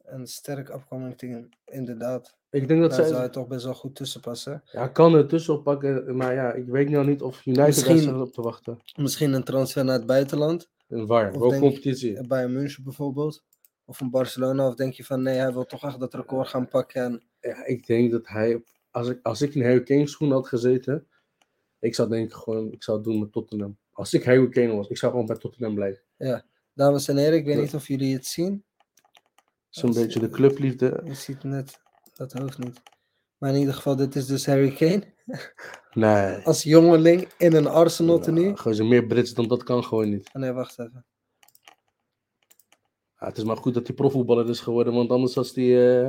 Een 0.04 0.26
sterk 0.26 0.68
upcoming 0.68 1.18
team, 1.18 1.48
inderdaad. 1.64 2.36
Ik 2.50 2.68
denk 2.68 2.80
dat 2.80 2.90
Daar 2.90 2.98
zij... 2.98 3.08
zou 3.08 3.20
hij 3.20 3.28
toch 3.28 3.46
best 3.46 3.64
wel 3.64 3.74
goed 3.74 3.94
tussen 3.94 4.20
passen. 4.20 4.62
Ja, 4.72 4.88
kan 4.88 5.14
er 5.14 5.26
tussenop 5.26 5.64
pakken, 5.64 6.16
maar 6.16 6.34
ja, 6.34 6.52
ik 6.52 6.66
weet 6.66 6.88
nou 6.88 7.06
niet 7.06 7.22
of 7.22 7.46
United 7.46 7.66
Misschien- 7.66 8.04
daar 8.04 8.20
op 8.20 8.32
te 8.32 8.42
wachten. 8.42 8.78
Misschien 8.96 9.32
een 9.32 9.44
transfer 9.44 9.84
naar 9.84 9.96
het 9.98 10.06
buitenland. 10.06 10.70
En 10.88 11.06
waar? 11.06 11.32
Of 11.32 11.38
Welke 11.40 11.58
competitie? 11.58 12.26
Bij 12.26 12.48
München 12.48 12.84
bijvoorbeeld. 12.84 13.44
Of 13.84 14.00
een 14.00 14.10
Barcelona. 14.10 14.66
Of 14.68 14.74
denk 14.74 14.92
je 14.92 15.04
van 15.04 15.22
nee, 15.22 15.38
hij 15.38 15.52
wil 15.52 15.64
toch 15.66 15.84
echt 15.84 16.00
dat 16.00 16.14
record 16.14 16.48
gaan 16.48 16.68
pakken. 16.68 17.02
En 17.02 17.22
Ja, 17.40 17.64
ik 17.64 17.86
denk 17.86 18.10
dat 18.10 18.28
hij, 18.28 18.62
als 18.90 19.08
ik, 19.08 19.18
als 19.22 19.42
ik 19.42 19.54
in 19.54 19.62
Harry 19.62 19.82
Kane 19.82 20.06
schoen 20.08 20.30
had 20.32 20.48
gezeten, 20.48 21.06
ik 21.78 21.94
zou 21.94 22.08
denk 22.08 22.26
ik 22.26 22.32
gewoon, 22.34 22.72
ik 22.72 22.82
zou 22.82 22.96
het 22.96 23.06
doen 23.06 23.18
met 23.20 23.32
Tottenham. 23.32 23.76
Als 23.96 24.14
ik 24.14 24.24
Harry 24.24 24.48
Kane 24.48 24.74
was, 24.76 24.88
ik 24.88 24.96
zou 24.98 25.12
gewoon 25.12 25.26
bij 25.26 25.36
Tottenham 25.36 25.74
blijven. 25.74 26.02
dames 26.74 27.08
en 27.08 27.16
heren, 27.16 27.38
ik 27.38 27.44
weet 27.44 27.54
Ja. 27.54 27.60
niet 27.60 27.74
of 27.74 27.88
jullie 27.88 28.14
het 28.14 28.26
zien. 28.26 28.64
Zo'n 29.68 29.92
beetje 29.92 30.20
de 30.20 30.28
clubliefde. 30.28 31.00
Je 31.04 31.14
ziet 31.14 31.42
net 31.44 31.78
dat 32.14 32.32
hoofd 32.32 32.58
niet. 32.58 32.82
Maar 33.38 33.50
in 33.52 33.58
ieder 33.58 33.74
geval, 33.74 33.96
dit 33.96 34.16
is 34.16 34.26
dus 34.26 34.46
Harry 34.46 34.70
Kane. 34.74 35.14
Nee. 35.92 36.36
Als 36.44 36.62
jongeling 36.62 37.28
in 37.38 37.54
een 37.54 37.66
Arsenal 37.66 38.18
tenue. 38.18 38.44
Nou, 38.44 38.56
gewoon 38.56 38.74
zo 38.76 38.84
meer 38.84 39.06
Brits 39.06 39.34
dan 39.34 39.48
dat 39.48 39.62
kan 39.62 39.84
gewoon 39.84 40.08
niet. 40.10 40.28
Oh 40.32 40.42
nee, 40.42 40.52
wacht 40.52 40.78
even. 40.78 41.06
Ja, 43.18 43.26
het 43.26 43.36
is 43.36 43.44
maar 43.44 43.56
goed 43.56 43.74
dat 43.74 43.86
hij 43.86 43.96
profvoetballer 43.96 44.48
is 44.48 44.60
geworden, 44.60 44.94
want 44.94 45.10
anders 45.10 45.34
was 45.34 45.52
die, 45.52 45.98
eh, 46.00 46.08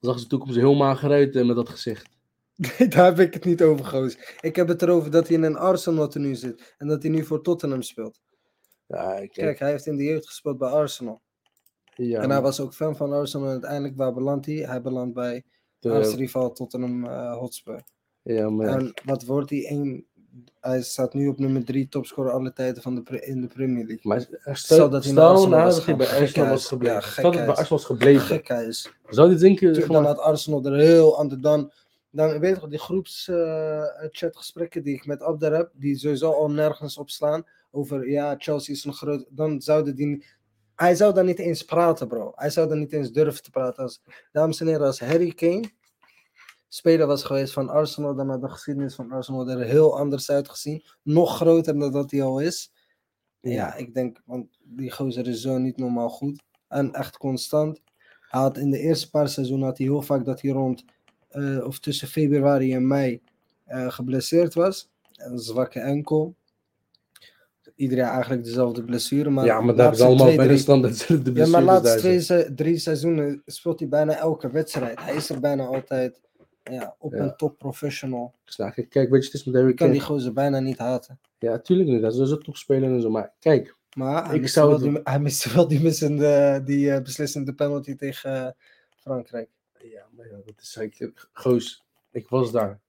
zag 0.00 0.16
zijn 0.16 0.28
toekomst 0.28 0.56
heel 0.56 0.74
mager 0.74 1.10
uit 1.10 1.36
eh, 1.36 1.46
met 1.46 1.56
dat 1.56 1.68
gezicht. 1.68 2.13
Nee, 2.56 2.88
daar 2.88 3.04
heb 3.04 3.18
ik 3.18 3.34
het 3.34 3.44
niet 3.44 3.62
over, 3.62 3.84
goos. 3.84 4.16
Ik 4.40 4.56
heb 4.56 4.68
het 4.68 4.82
erover 4.82 5.10
dat 5.10 5.26
hij 5.28 5.36
in 5.36 5.42
een 5.42 5.56
Arsenal 5.56 6.08
tenue 6.08 6.34
zit. 6.34 6.74
En 6.78 6.86
dat 6.86 7.02
hij 7.02 7.10
nu 7.10 7.24
voor 7.24 7.42
Tottenham 7.42 7.82
speelt. 7.82 8.20
Ja, 8.86 9.14
kijk. 9.14 9.32
Kijk, 9.32 9.58
hij 9.58 9.70
heeft 9.70 9.86
in 9.86 9.96
de 9.96 10.04
jeugd 10.04 10.26
gespeeld 10.26 10.58
bij 10.58 10.68
Arsenal. 10.68 11.22
ja, 11.94 12.20
en 12.20 12.30
hij 12.30 12.40
was 12.40 12.60
ook 12.60 12.74
fan 12.74 12.96
van 12.96 13.12
Arsenal. 13.12 13.46
En 13.46 13.52
uiteindelijk, 13.52 13.96
waar 13.96 14.12
belandt 14.12 14.46
hij? 14.46 14.54
Hij 14.54 14.82
belandt 14.82 15.14
bij 15.14 15.44
de- 15.78 15.92
aartsrivaal 15.92 16.52
Tottenham 16.52 17.04
eh, 17.06 17.36
Hotspur. 17.36 17.82
ja, 18.22 18.50
maar. 18.50 18.68
En 18.68 18.92
wat 19.04 19.24
wordt 19.24 19.50
hij? 19.50 19.66
Eén, 19.70 20.06
hij 20.60 20.82
staat 20.82 21.14
nu 21.14 21.28
op 21.28 21.38
nummer 21.38 21.64
3 21.64 21.88
topscorer 21.88 22.32
alle 22.32 22.52
tijden 22.52 22.82
van 22.82 22.94
de 22.94 23.02
pre- 23.02 23.20
in 23.20 23.40
de 23.40 23.46
Premier 23.46 23.84
League. 23.86 24.00
Maar 24.02 24.26
Stel 24.56 24.90
dat 24.90 25.04
hij 25.04 25.12
nou 25.12 25.48
was 25.48 25.74
dat 25.76 25.84
hij 25.84 25.96
bij. 25.96 26.06
Arsenal 26.20 26.48
was 26.48 26.66
gebleven. 26.66 26.94
Ja, 26.94 27.00
stel 27.00 27.22
dat 27.22 27.34
hij 27.34 27.46
bij. 27.46 27.54
Arsenal 27.54 27.78
was 27.78 27.84
gebleven. 27.84 28.42
Zou 29.08 29.30
je 29.30 29.36
denken, 29.36 29.74
zeg 29.74 29.86
dan 29.86 30.04
had 30.04 30.18
Arsenal 30.18 30.64
er 30.64 30.78
heel 30.78 31.18
anders 31.18 31.40
dan. 31.40 31.72
Dan 32.14 32.38
weet 32.38 32.60
je 32.60 32.68
die 32.68 32.78
groepschatgesprekken 32.78 34.82
die 34.82 34.94
ik 34.94 35.06
met 35.06 35.22
Abder 35.22 35.54
heb, 35.54 35.70
die 35.74 35.98
sowieso 35.98 36.32
al 36.32 36.50
nergens 36.50 36.98
op 36.98 37.10
slaan. 37.10 37.46
Over 37.70 38.10
ja, 38.10 38.34
Chelsea 38.38 38.74
is 38.74 38.84
een 38.84 38.92
groot. 38.92 39.26
Dan 39.28 39.60
zouden 39.60 39.96
die. 39.96 40.24
Hij 40.74 40.94
zou 40.94 41.14
daar 41.14 41.24
niet 41.24 41.38
eens 41.38 41.62
praten, 41.62 42.08
bro. 42.08 42.32
Hij 42.34 42.50
zou 42.50 42.68
daar 42.68 42.76
niet 42.76 42.92
eens 42.92 43.12
durven 43.12 43.42
te 43.42 43.50
praten. 43.50 43.82
Als, 43.82 44.02
dames 44.32 44.60
en 44.60 44.66
heren, 44.66 44.86
als 44.86 45.00
Harry 45.00 45.32
Kane 45.32 45.70
speler 46.68 47.06
was 47.06 47.24
geweest 47.24 47.52
van 47.52 47.68
Arsenal, 47.68 48.14
dan 48.14 48.28
had 48.28 48.40
de 48.40 48.48
geschiedenis 48.48 48.94
van 48.94 49.12
Arsenal 49.12 49.48
er 49.48 49.64
heel 49.64 49.98
anders 49.98 50.30
uitgezien. 50.30 50.84
Nog 51.02 51.36
groter 51.36 51.78
dan 51.78 51.92
dat 51.92 52.10
hij 52.10 52.22
al 52.22 52.40
is. 52.40 52.72
Ja, 53.40 53.74
ik 53.74 53.94
denk, 53.94 54.22
want 54.24 54.58
die 54.62 54.90
gozer 54.90 55.28
is 55.28 55.40
zo 55.40 55.58
niet 55.58 55.76
normaal 55.76 56.08
goed. 56.08 56.42
En 56.68 56.92
echt 56.92 57.16
constant. 57.16 57.82
Hij 58.20 58.40
had 58.40 58.58
in 58.58 58.70
de 58.70 58.78
eerste 58.78 59.10
paar 59.10 59.28
seizoenen 59.28 59.66
had 59.66 59.78
hij 59.78 59.86
heel 59.86 60.02
vaak 60.02 60.24
dat 60.24 60.40
hij 60.40 60.50
rond 60.50 60.84
eh, 61.34 61.66
of 61.66 61.78
tussen 61.78 62.08
februari 62.08 62.74
en 62.74 62.86
mei 62.86 63.20
eh, 63.64 63.90
geblesseerd 63.90 64.54
was. 64.54 64.90
Een 65.14 65.38
zwakke 65.38 65.80
enkel. 65.80 66.34
Iedereen 67.76 68.04
eigenlijk 68.04 68.44
dezelfde 68.44 68.84
blessure. 68.84 69.30
Maar 69.30 69.44
ja, 69.44 69.60
maar 69.60 69.74
daar 69.74 69.94
ze 69.94 70.02
laatste 70.02 70.04
allemaal 70.04 70.26
twee, 70.26 70.36
bij 70.36 70.48
de 70.48 70.56
standaard 70.56 71.08
de 71.24 71.32
Ja, 71.34 71.46
maar 71.46 71.64
daar 71.64 71.82
laatste 71.82 72.24
twee, 72.24 72.54
drie 72.54 72.78
seizoenen 72.78 73.42
speelt 73.46 73.78
hij 73.78 73.88
bijna 73.88 74.16
elke 74.16 74.50
wedstrijd. 74.50 75.00
Hij 75.00 75.14
is 75.14 75.30
er 75.30 75.40
bijna 75.40 75.64
altijd 75.64 76.20
ja, 76.62 76.94
op 76.98 77.12
Ja. 77.12 77.18
een 77.18 77.36
top 77.36 77.58
professional. 77.58 78.34
Nou, 78.56 78.72
kijk, 78.72 78.88
kijk, 78.88 79.10
weet 79.10 79.20
je, 79.20 79.30
het 79.30 79.40
is 79.40 79.44
met 79.44 79.54
Harry 79.54 79.74
kan 79.74 79.90
die 79.90 80.00
gozer 80.00 80.32
bijna 80.32 80.60
niet 80.60 80.78
haten. 80.78 81.18
Ja, 81.38 81.58
tuurlijk 81.58 81.88
niet. 81.88 82.02
Dat 82.02 82.14
is 82.14 82.30
een 82.30 82.42
topspeler 82.42 82.90
en 82.90 83.00
zo. 83.00 83.10
Maar 83.10 83.32
kijk, 83.38 83.76
Maar 83.96 84.24
hij 84.26 84.34
Ik 84.34 84.40
miste, 84.40 84.58
zou 84.58 84.70
wel 84.70 84.78
die, 84.78 85.00
hij 85.12 85.20
miste 85.20 85.54
wel 85.54 85.68
die, 85.68 85.80
missende, 85.80 86.62
die 86.64 86.90
eh, 86.90 87.02
beslissende 87.02 87.54
penalty 87.54 87.94
tegen 87.94 88.56
Frankrijk. 88.96 89.48
Ja, 89.90 90.06
maar 90.16 90.26
ja, 90.26 90.36
dat 90.44 90.60
is 90.60 90.76
ik, 90.76 91.12
Goos, 91.32 91.84
ik 92.10 92.28
was 92.28 92.52
daar. 92.52 92.80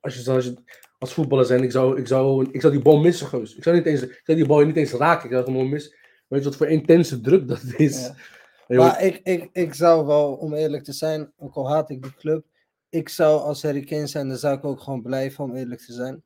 Als 0.00 0.14
je, 0.14 0.30
als 0.30 0.44
je 0.44 0.54
als 0.98 1.12
voetballer 1.12 1.44
zijn, 1.44 1.62
ik 1.62 1.70
zou, 1.70 1.98
ik, 1.98 2.06
zou, 2.06 2.48
ik 2.52 2.60
zou 2.60 2.72
die 2.72 2.82
bal 2.82 2.98
missen, 2.98 3.26
Goos. 3.26 3.56
Ik 3.56 3.62
zou, 3.62 3.76
niet 3.76 3.86
eens, 3.86 4.02
ik 4.02 4.20
zou 4.24 4.38
die 4.38 4.46
bal 4.46 4.60
niet 4.60 4.76
eens 4.76 4.92
raken, 4.92 5.24
ik 5.24 5.30
zou 5.30 5.44
hem 5.44 5.52
gewoon 5.52 5.68
missen. 5.68 5.96
Weet 6.28 6.42
je 6.42 6.48
wat 6.48 6.56
voor 6.56 6.66
intense 6.66 7.20
druk 7.20 7.48
dat 7.48 7.62
is? 7.76 8.02
Ja. 8.06 8.14
Maar 8.68 9.02
ik, 9.02 9.20
ik, 9.22 9.48
ik 9.52 9.74
zou 9.74 10.06
wel, 10.06 10.32
om 10.34 10.54
eerlijk 10.54 10.84
te 10.84 10.92
zijn, 10.92 11.32
ook 11.36 11.54
al 11.54 11.68
haat 11.68 11.90
ik 11.90 12.02
die 12.02 12.14
club, 12.14 12.44
ik 12.88 13.08
zou 13.08 13.40
als 13.40 13.62
Harry 13.62 13.84
Kane 13.84 14.06
zijn, 14.06 14.28
dan 14.28 14.36
zou 14.36 14.56
ik 14.56 14.64
ook 14.64 14.80
gewoon 14.80 15.02
blijven, 15.02 15.44
om 15.44 15.56
eerlijk 15.56 15.80
te 15.80 15.92
zijn. 15.92 16.22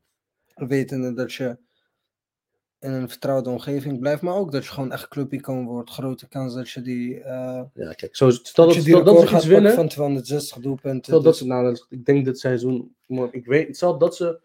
Wetende 0.55 1.15
dat 1.15 1.33
je 1.33 1.59
in 2.83 2.93
een 2.93 3.09
vertrouwde 3.09 3.51
omgeving 3.51 3.99
blijft, 4.01 4.23
maar 4.23 4.35
ook 4.35 4.53
dat 4.53 4.65
je 4.65 4.71
gewoon 4.71 4.93
echt 4.93 5.09
clubicoon 5.09 5.67
wordt. 5.67 5.91
Grote 5.91 6.29
kans 6.29 6.55
dat 6.55 6.71
je 6.71 6.83
die, 6.83 7.21
eh 7.21 7.63
Ja, 7.75 7.93
kijk, 7.93 8.17
zo, 8.17 8.31
stel 8.31 8.65
dat 8.67 8.75
dat, 8.75 8.83
stel 8.85 9.05
dat 9.05 9.21
ze 9.21 9.27
gaat 9.27 9.39
iets 9.39 9.47
winnen. 9.47 9.73
van 9.75 9.89
260 9.89 10.59
doelpunten. 10.59 11.05
Stel 11.05 11.23
dat 11.23 11.33
dus- 11.33 11.39
ze, 11.39 11.47
nou, 11.47 11.79
ik 11.89 12.05
denk 12.05 12.25
dit 12.25 12.39
seizoen, 12.39 12.95
man, 13.07 13.29
ik 13.33 13.47
weet, 13.47 13.77
stel 13.77 13.99
dat 13.99 14.17
ze 14.17 14.41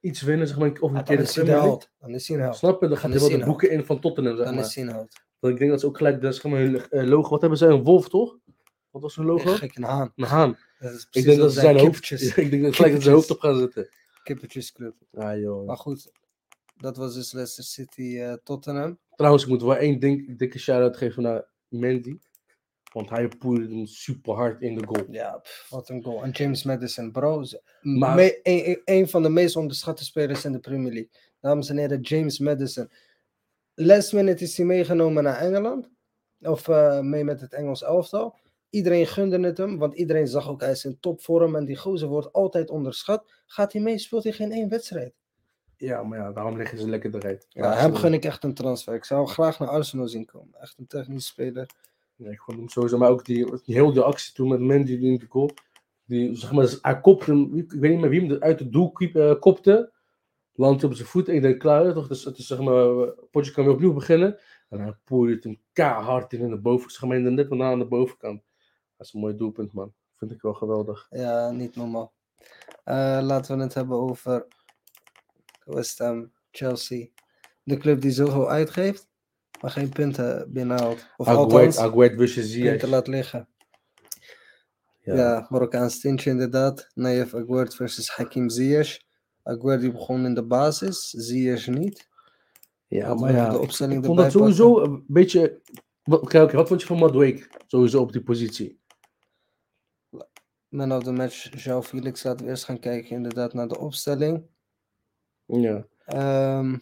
iets 0.00 0.22
winnen, 0.22 0.46
zeg 0.48 0.58
maar, 0.58 0.72
of 0.80 0.90
een 0.90 0.96
Ah, 0.96 1.04
keer 1.04 1.16
dan 1.16 1.24
de 1.26 1.32
Premier 1.32 1.54
League. 1.54 1.78
Dan 2.00 2.10
is 2.10 2.28
hij 2.28 2.36
een 2.36 2.42
held. 2.42 2.56
Snap 2.56 2.80
je? 2.82 2.88
Dan 2.88 2.96
gaat 2.96 3.10
Dan 3.12 3.20
hij 3.20 3.30
wel 3.30 3.38
de 3.38 3.44
boeken 3.44 3.70
in 3.70 3.84
van 3.84 4.00
Tottenham, 4.00 4.36
zeg 4.36 4.44
Dan 4.46 4.54
maar. 4.54 4.64
is 4.64 4.74
hij 4.74 4.84
een 4.84 4.90
held. 4.90 5.12
Want 5.38 5.52
ik 5.54 5.58
denk 5.58 5.70
dat 5.70 5.80
ze 5.80 5.86
ook 5.86 5.96
gelijk, 5.96 6.20
dat 6.22 6.32
is 6.32 6.38
gewoon 6.38 6.58
hun 6.58 6.88
eh, 6.90 7.04
logo. 7.08 7.30
Wat 7.30 7.40
hebben 7.40 7.58
ze? 7.58 7.66
Een 7.66 7.82
wolf, 7.82 8.08
toch? 8.08 8.36
Wat 8.90 9.02
was 9.02 9.16
hun 9.16 9.26
logo? 9.26 9.50
Echt 9.50 9.58
gek, 9.58 9.76
een 9.76 9.82
haan. 9.82 10.12
Een 10.16 10.24
haan. 10.24 10.56
Ik 11.10 11.24
denk 11.24 11.38
dat 11.38 11.52
ze 11.52 11.60
zijn 11.60 11.78
hoofd, 11.78 12.10
ik 12.36 12.50
denk 12.50 12.62
dat 12.62 12.74
gelijk 12.74 12.92
dat 12.92 13.02
ze 13.02 13.08
zijn 13.08 13.14
hoofd 13.14 13.30
op 13.30 13.40
gaan 13.40 13.58
zetten. 13.58 13.88
Kippertjesclub. 14.22 14.94
Ah, 15.14 15.38
joh. 15.40 15.66
Maar 15.66 15.76
goed, 15.76 16.12
dat 16.76 16.96
was 16.96 17.14
dus 17.14 17.32
Leicester 17.32 17.64
City 17.64 18.18
eh, 18.18 18.32
Tottenham. 18.44 18.98
Trouwens, 19.16 19.42
ik 19.44 19.48
moet 19.50 19.62
wel 19.62 19.76
één 19.76 19.98
ding, 20.00 20.38
dikke 20.38 20.58
shout-out 20.58 20.96
geven 20.96 21.22
naar 21.22 21.48
Mandy. 21.68 22.16
Want 22.92 23.10
hij 23.10 23.28
poelde 23.28 23.62
hem 23.68 23.86
super 23.86 24.34
hard 24.34 24.62
in 24.62 24.74
de 24.78 24.86
goal. 24.86 25.04
Ja, 25.10 25.38
pff, 25.38 25.66
wat 25.70 25.88
een 25.88 26.02
goal. 26.02 26.22
En 26.22 26.30
James 26.30 26.62
Madison, 26.62 27.12
bro. 27.12 27.44
Maar- 27.80 28.14
me- 28.16 28.40
een, 28.42 28.68
een- 28.68 28.82
een 28.84 29.08
van 29.08 29.22
de 29.22 29.28
meest 29.28 29.56
onderschatte 29.56 30.04
spelers 30.04 30.44
in 30.44 30.52
de 30.52 30.58
Premier 30.58 30.92
League. 30.92 31.10
Dames 31.40 31.68
en 31.68 31.76
heren, 31.76 32.00
James 32.00 32.38
Madison. 32.38 32.90
Last 33.74 34.12
minute 34.12 34.44
is 34.44 34.56
hij 34.56 34.66
meegenomen 34.66 35.22
naar 35.22 35.36
Engeland. 35.38 35.90
Of 36.40 36.68
eh, 36.68 37.00
mee 37.00 37.24
met 37.24 37.40
het 37.40 37.52
Engels 37.52 37.82
elftal. 37.82 38.38
Iedereen 38.70 39.06
gunde 39.06 39.40
het 39.40 39.58
hem, 39.58 39.78
want 39.78 39.94
iedereen 39.94 40.28
zag 40.28 40.48
ook 40.48 40.60
hij 40.60 40.70
is 40.70 40.84
in 40.84 41.00
topvorm. 41.00 41.56
En 41.56 41.64
die 41.64 41.76
gozer 41.76 42.08
wordt 42.08 42.32
altijd 42.32 42.70
onderschat. 42.70 43.32
Gaat 43.46 43.72
hij 43.72 43.82
mee, 43.82 43.98
speelt 43.98 44.22
hij 44.24 44.32
geen 44.32 44.52
één 44.52 44.68
wedstrijd. 44.68 45.14
Ja, 45.82 46.02
maar 46.02 46.18
ja, 46.18 46.32
daarom 46.32 46.56
liggen 46.56 46.78
ze 46.78 46.88
lekker 46.88 47.14
eruit. 47.14 47.46
Ja, 47.48 47.72
hem 47.72 47.94
gun 47.94 48.12
ik 48.12 48.24
echt 48.24 48.44
een 48.44 48.54
transfer. 48.54 48.94
Ik 48.94 49.04
zou 49.04 49.20
hem 49.24 49.30
graag 49.30 49.58
naar 49.58 49.68
Arsenal 49.68 50.08
zien 50.08 50.24
komen. 50.24 50.60
Echt 50.60 50.78
een 50.78 50.86
technische 50.86 51.28
speler. 51.28 51.70
Ja, 52.16 52.30
ik 52.30 52.40
vond 52.40 52.58
hem 52.58 52.68
sowieso, 52.68 52.98
maar 52.98 53.10
ook 53.10 53.24
die, 53.24 53.44
die 53.64 53.74
heel 53.74 53.92
de 53.92 54.02
actie 54.02 54.34
toen 54.34 54.48
met 54.48 54.60
Mandy 54.60 54.98
die 54.98 55.12
in 55.12 55.18
de 55.18 55.26
goal. 55.28 55.50
Die, 56.04 56.36
zeg 56.36 56.52
maar, 56.52 56.74
hij 56.82 57.00
kopte 57.00 57.30
hem, 57.30 57.56
ik 57.56 57.72
weet 57.72 57.90
niet 57.90 58.00
meer 58.00 58.10
wie 58.10 58.20
hem 58.20 58.42
uit 58.42 58.58
het 58.58 58.72
doel 58.72 58.92
kiep- 58.92 59.16
eh, 59.16 59.40
kopte. 59.40 59.92
Landde 60.52 60.86
op 60.86 60.94
zijn 60.94 61.08
voet. 61.08 61.28
Ik 61.28 61.42
denk, 61.42 61.58
klaar, 61.58 61.92
toch? 61.92 62.08
Dus 62.08 62.24
het 62.24 62.38
is 62.38 62.46
zeg 62.46 62.60
maar, 62.60 63.08
potje 63.30 63.52
kan 63.52 63.64
weer 63.64 63.72
opnieuw 63.74 63.92
beginnen. 63.92 64.38
En 64.68 64.80
hij 64.80 64.94
poelde 65.04 65.38
hem 65.40 65.60
keihard 65.72 66.32
in, 66.32 66.48
de 66.48 66.56
boven, 66.56 66.90
zeg 66.90 67.02
maar, 67.02 67.22
de 67.22 67.30
net 67.30 67.48
waarna 67.48 67.70
aan 67.70 67.78
de 67.78 67.84
bovenkant. 67.84 68.42
Dat 68.96 69.06
is 69.06 69.12
een 69.12 69.20
mooi 69.20 69.36
doelpunt, 69.36 69.72
man. 69.72 69.92
Vind 70.16 70.30
ik 70.30 70.42
wel 70.42 70.54
geweldig. 70.54 71.06
Ja, 71.10 71.50
niet 71.50 71.76
normaal. 71.76 72.12
Eh, 72.84 73.18
laten 73.22 73.56
we 73.56 73.62
het 73.62 73.74
hebben 73.74 73.96
over 73.96 74.46
West 75.64 75.98
Ham, 75.98 76.32
Chelsea. 76.50 77.06
De 77.62 77.76
club 77.76 78.00
die 78.00 78.10
zoveel 78.10 78.50
uitgeeft, 78.50 79.08
maar 79.60 79.70
geen 79.70 79.88
punten 79.88 80.52
binnenhaalt. 80.52 81.06
Of 81.16 81.26
Aguert, 81.28 81.52
althans, 81.78 81.78
Ziyech. 82.42 82.70
punten 82.70 82.88
laat 82.88 83.06
liggen. 83.06 83.48
Ja, 85.00 85.14
Ja. 85.14 85.46
Marokkaans 85.48 86.00
tintje 86.00 86.30
inderdaad. 86.30 86.88
Nayef 86.94 87.34
Aguert 87.34 87.74
versus 87.74 88.08
Hakim 88.10 88.50
Ziyech. 88.50 89.00
Aguert 89.42 89.80
die 89.80 89.92
begon 89.92 90.24
in 90.24 90.34
de 90.34 90.44
basis, 90.44 91.08
Ziyech 91.10 91.66
niet. 91.66 92.08
Ja, 92.86 93.14
maar 93.14 93.32
ja, 93.32 93.50
de 93.50 93.58
opstelling 93.58 93.98
ik 94.00 94.04
vond 94.04 94.18
dat 94.18 94.32
sowieso 94.32 94.80
een 94.80 95.04
beetje... 95.06 95.60
Wat, 96.02 96.32
wat 96.52 96.68
vond 96.68 96.80
je 96.80 96.86
van 96.86 96.98
Madwake? 96.98 97.48
Sowieso 97.66 98.00
op 98.00 98.12
die 98.12 98.22
positie. 98.22 98.80
Man 100.68 100.92
of 100.92 101.02
the 101.02 101.12
match, 101.12 101.64
João 101.64 101.82
Felix. 101.82 102.22
Laten 102.22 102.44
we 102.44 102.50
eerst 102.50 102.64
gaan 102.64 102.78
kijken 102.78 103.10
inderdaad 103.10 103.52
naar 103.54 103.68
de 103.68 103.78
opstelling. 103.78 104.46
Ja. 105.60 105.86
Ehm 106.04 106.76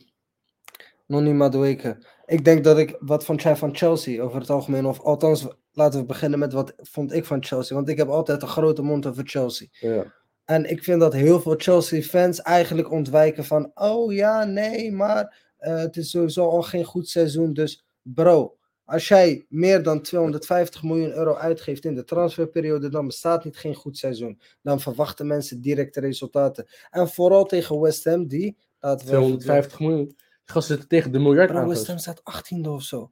Nonny 1.06 1.32
Madueke. 1.32 2.06
Ik 2.26 2.44
denk 2.44 2.64
dat 2.64 2.78
ik 2.78 2.96
wat 3.00 3.24
vond 3.24 3.42
jij 3.42 3.56
van 3.56 3.76
Chelsea 3.76 4.22
over 4.22 4.40
het 4.40 4.50
algemeen, 4.50 4.86
of 4.86 5.00
althans, 5.00 5.46
laten 5.72 6.00
we 6.00 6.06
beginnen 6.06 6.38
met 6.38 6.52
wat 6.52 6.74
vond 6.76 7.12
ik 7.12 7.24
van 7.24 7.44
Chelsea. 7.44 7.76
Want 7.76 7.88
ik 7.88 7.96
heb 7.96 8.08
altijd 8.08 8.42
een 8.42 8.48
grote 8.48 8.82
mond 8.82 9.06
over 9.06 9.22
Chelsea. 9.26 9.66
ja. 9.70 10.18
En 10.44 10.70
ik 10.70 10.84
vind 10.84 11.00
dat 11.00 11.12
heel 11.12 11.40
veel 11.40 11.54
Chelsea-fans 11.56 12.42
eigenlijk 12.42 12.90
ontwijken 12.90 13.44
van, 13.44 13.70
oh 13.74 14.12
ja, 14.12 14.44
nee, 14.44 14.92
maar 14.92 15.52
eh, 15.56 15.78
het 15.78 15.96
is 15.96 16.10
sowieso 16.10 16.48
al 16.48 16.62
geen 16.62 16.84
goed 16.84 17.08
seizoen. 17.08 17.52
Dus 17.52 17.84
bro, 18.02 18.56
als 18.90 19.08
jij 19.08 19.46
meer 19.48 19.82
dan 19.82 20.02
250 20.02 20.82
miljoen 20.82 21.12
euro 21.12 21.34
uitgeeft 21.34 21.84
in 21.84 21.94
de 21.94 22.04
transferperiode, 22.04 22.88
dan 22.88 23.06
bestaat 23.06 23.44
niet 23.44 23.56
geen 23.56 23.74
goed 23.74 23.98
seizoen. 23.98 24.40
Dan 24.62 24.80
verwachten 24.80 25.26
mensen 25.26 25.60
directe 25.60 26.00
resultaten. 26.00 26.66
En 26.90 27.08
vooral 27.08 27.44
tegen 27.44 27.80
West 27.80 28.04
Ham, 28.04 28.26
die, 28.26 28.56
laten 28.80 29.06
we 29.06 29.12
even- 29.12 29.22
250 29.38 29.80
miljoen. 29.80 30.16
Gasten 30.44 30.70
zitten 30.76 30.88
tegen 30.88 31.12
de 31.12 31.18
miljard 31.18 31.50
aan. 31.50 31.68
West 31.68 31.86
Ham 31.86 31.98
staat 31.98 32.20
18e 32.24 32.68
of 32.68 32.82
zo. 32.82 33.10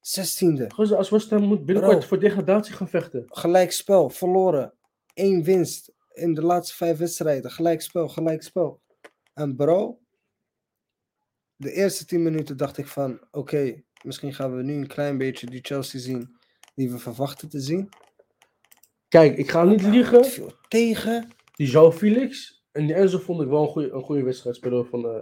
16e. 0.00 0.66
Gozer, 0.68 0.96
als 0.96 1.10
West 1.10 1.30
Ham 1.30 1.42
moet 1.42 1.64
binnenkort 1.64 1.98
Bro. 1.98 2.06
voor 2.08 2.18
degradatie 2.18 2.74
gaan 2.74 2.88
vechten. 2.88 3.24
Gelijk 3.26 3.72
spel, 3.72 4.10
verloren. 4.10 4.74
Eén 5.14 5.44
winst 5.44 5.92
in 6.12 6.34
de 6.34 6.42
laatste 6.42 6.76
vijf 6.76 6.98
wedstrijden. 6.98 7.50
Gelijk 7.50 7.80
spel, 7.82 8.08
gelijk 8.08 8.42
spel. 8.42 8.80
En 9.34 9.56
bro, 9.56 10.00
de 11.56 11.72
eerste 11.72 12.04
10 12.04 12.22
minuten 12.22 12.56
dacht 12.56 12.78
ik 12.78 12.86
van, 12.86 13.20
oké, 13.30 13.82
misschien 14.02 14.34
gaan 14.34 14.56
we 14.56 14.62
nu 14.62 14.74
een 14.74 14.86
klein 14.86 15.18
beetje 15.18 15.46
die 15.46 15.60
Chelsea 15.62 16.00
zien 16.00 16.36
die 16.74 16.90
we 16.90 16.98
verwachten 16.98 17.48
te 17.48 17.60
zien. 17.60 17.88
Kijk, 19.08 19.36
ik 19.36 19.50
ga 19.50 19.64
niet 19.64 19.82
liegen. 19.82 20.24
Veel 20.24 20.52
tegen. 20.68 21.28
Die 21.56 21.70
João 21.72 21.92
Felix 21.96 22.62
en 22.72 22.86
die 22.86 22.94
Enzo 22.94 23.18
vond 23.18 23.40
ik 23.42 23.48
wel 23.48 23.62
een 23.62 23.68
goede, 23.68 23.90
een 23.92 24.02
goede 24.02 24.22
wedstrijdspeler. 24.22 24.84
Van 24.86 25.04
eh, 25.06 25.14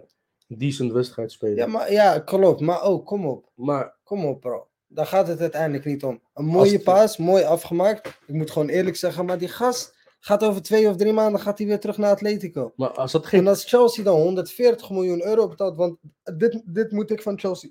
een 0.49 0.59
decent 0.59 0.93
wedstrijdspeler. 0.93 1.57
Ja, 1.57 1.67
maar 1.67 1.93
ja, 1.93 2.19
klopt. 2.19 2.61
Maar 2.61 2.83
ook, 2.83 3.07
kom 3.07 3.27
op. 3.27 3.51
maar 3.55 3.99
Kom 4.05 4.25
op, 4.25 4.41
bro. 4.41 4.69
Daar 4.87 5.07
gaat 5.07 5.29
het 5.29 5.41
uiteindelijk 5.41 5.85
niet 5.85 6.03
om. 6.05 6.23
Een 6.35 6.45
mooie 6.45 6.73
het- 6.73 6.83
paas, 6.85 7.17
mooi 7.17 7.45
afgemaakt. 7.45 8.07
Ik 8.27 8.35
moet 8.35 8.51
gewoon 8.51 8.69
eerlijk 8.69 8.97
zeggen, 8.97 9.25
maar 9.25 9.39
die 9.39 9.49
gast 9.49 9.99
gaat 10.21 10.45
over 10.45 10.63
twee 10.63 10.89
of 10.89 10.97
drie 10.97 11.13
maanden 11.13 11.41
gaat 11.41 11.59
hij 11.59 11.67
weer 11.67 11.81
terug 11.81 11.99
naar 11.99 12.11
Atletico. 12.11 12.73
Maar 12.77 12.91
als 12.91 13.13
dat 13.13 13.23
En 13.23 13.29
geen. 13.29 13.49
als 13.49 13.65
Chelsea 13.65 14.05
dan 14.05 14.21
140 14.21 14.91
miljoen 14.91 15.27
euro 15.27 15.49
betaalt, 15.49 15.77
want 15.77 15.97
dit, 16.37 16.63
dit 16.67 16.91
moet 16.93 17.11
ik 17.11 17.23
van 17.23 17.39
Chelsea 17.39 17.71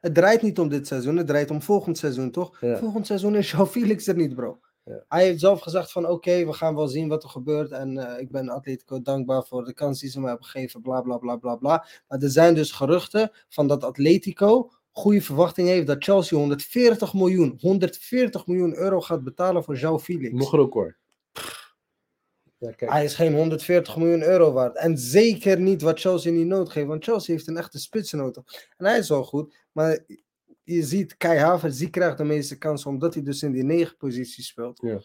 Het 0.00 0.14
draait 0.14 0.42
niet 0.42 0.58
om 0.58 0.68
dit 0.68 0.86
seizoen, 0.86 1.16
het 1.16 1.26
draait 1.26 1.50
om 1.50 1.62
volgend 1.62 1.98
seizoen, 1.98 2.30
toch? 2.30 2.60
Ja. 2.60 2.76
Volgend 2.76 3.06
seizoen 3.06 3.36
is 3.36 3.52
João 3.52 3.70
Felix 3.74 4.06
er 4.06 4.16
niet, 4.16 4.34
bro. 4.34 4.60
Ja. 4.84 5.04
Hij 5.08 5.24
heeft 5.24 5.40
zelf 5.40 5.60
gezegd 5.60 5.92
van 5.92 6.08
oké, 6.08 6.46
we 6.46 6.52
gaan 6.52 6.74
wel 6.74 6.88
zien 6.88 7.08
wat 7.08 7.22
er 7.22 7.28
gebeurt. 7.28 7.70
En 7.70 7.98
eh, 7.98 8.20
ik 8.20 8.30
ben 8.30 8.48
Atletico 8.48 9.02
dankbaar 9.02 9.44
voor 9.44 9.64
de 9.64 9.74
kans 9.74 10.00
die 10.00 10.10
ze 10.10 10.20
me 10.20 10.28
hebben 10.28 10.46
gegeven, 10.46 10.82
bla 10.82 11.00
bla 11.00 11.16
bla 11.16 11.36
bla 11.36 11.56
bla. 11.56 11.86
Maar 12.08 12.22
er 12.22 12.30
zijn 12.30 12.54
dus 12.54 12.72
geruchten 12.72 13.30
van 13.48 13.66
dat 13.66 13.84
Atletico 13.84 14.70
goede 14.96 15.22
verwachting 15.22 15.68
heeft 15.68 15.86
dat 15.86 16.04
Chelsea 16.04 16.38
140 16.38 17.14
miljoen, 17.14 17.58
140 17.60 18.46
miljoen 18.46 18.76
euro 18.76 19.00
gaat 19.00 19.24
betalen 19.24 19.64
voor 19.64 19.76
João 19.76 20.02
Felix. 20.02 20.32
Nog 20.32 20.52
een 20.52 20.58
record. 20.58 20.96
Ja, 22.58 22.70
kijk. 22.72 22.90
Hij 22.90 23.04
is 23.04 23.14
geen 23.14 23.34
140 23.34 23.96
miljoen 23.96 24.22
euro 24.22 24.52
waard. 24.52 24.76
En 24.76 24.98
zeker 24.98 25.60
niet 25.60 25.82
wat 25.82 26.00
Chelsea 26.00 26.32
niet 26.32 26.46
nodig 26.46 26.74
heeft. 26.74 26.86
Want 26.86 27.04
Chelsea 27.04 27.34
heeft 27.34 27.46
een 27.48 27.56
echte 27.56 27.78
spits 27.78 28.12
nodig. 28.12 28.44
En 28.76 28.86
hij 28.86 28.98
is 28.98 29.08
wel 29.08 29.24
goed. 29.24 29.56
Maar 29.72 30.04
je 30.62 30.82
ziet, 30.82 31.16
Kai 31.16 31.38
Havertz, 31.38 31.78
die 31.78 31.90
krijgt 31.90 32.18
de 32.18 32.24
meeste 32.24 32.58
kansen. 32.58 32.90
Omdat 32.90 33.14
hij 33.14 33.22
dus 33.22 33.42
in 33.42 33.52
die 33.52 33.64
negen 33.64 33.96
positie 33.96 34.44
speelt. 34.44 34.80
Ja. 34.82 35.00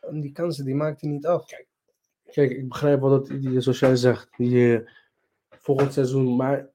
En 0.00 0.20
die 0.20 0.32
kansen, 0.32 0.64
die 0.64 0.74
maakt 0.74 1.00
hij 1.00 1.10
niet 1.10 1.26
af. 1.26 1.46
Kijk, 2.30 2.50
ik 2.50 2.68
begrijp 2.68 3.00
wel 3.00 3.10
dat 3.10 3.26
die, 3.26 3.60
zoals 3.60 3.78
jij 3.78 3.96
zegt, 3.96 4.28
die 4.36 4.76
eh, 4.76 4.88
volgend 5.48 5.92
seizoen, 5.92 6.36
maar 6.36 6.70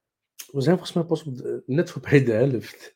we 0.52 0.62
zijn 0.62 0.76
volgens 0.78 0.94
mij 0.94 1.04
pas 1.04 1.24
op 1.24 1.38
de- 1.38 1.64
net 1.66 1.92
voorbij 1.92 2.24
de 2.24 2.32
helft. 2.32 2.96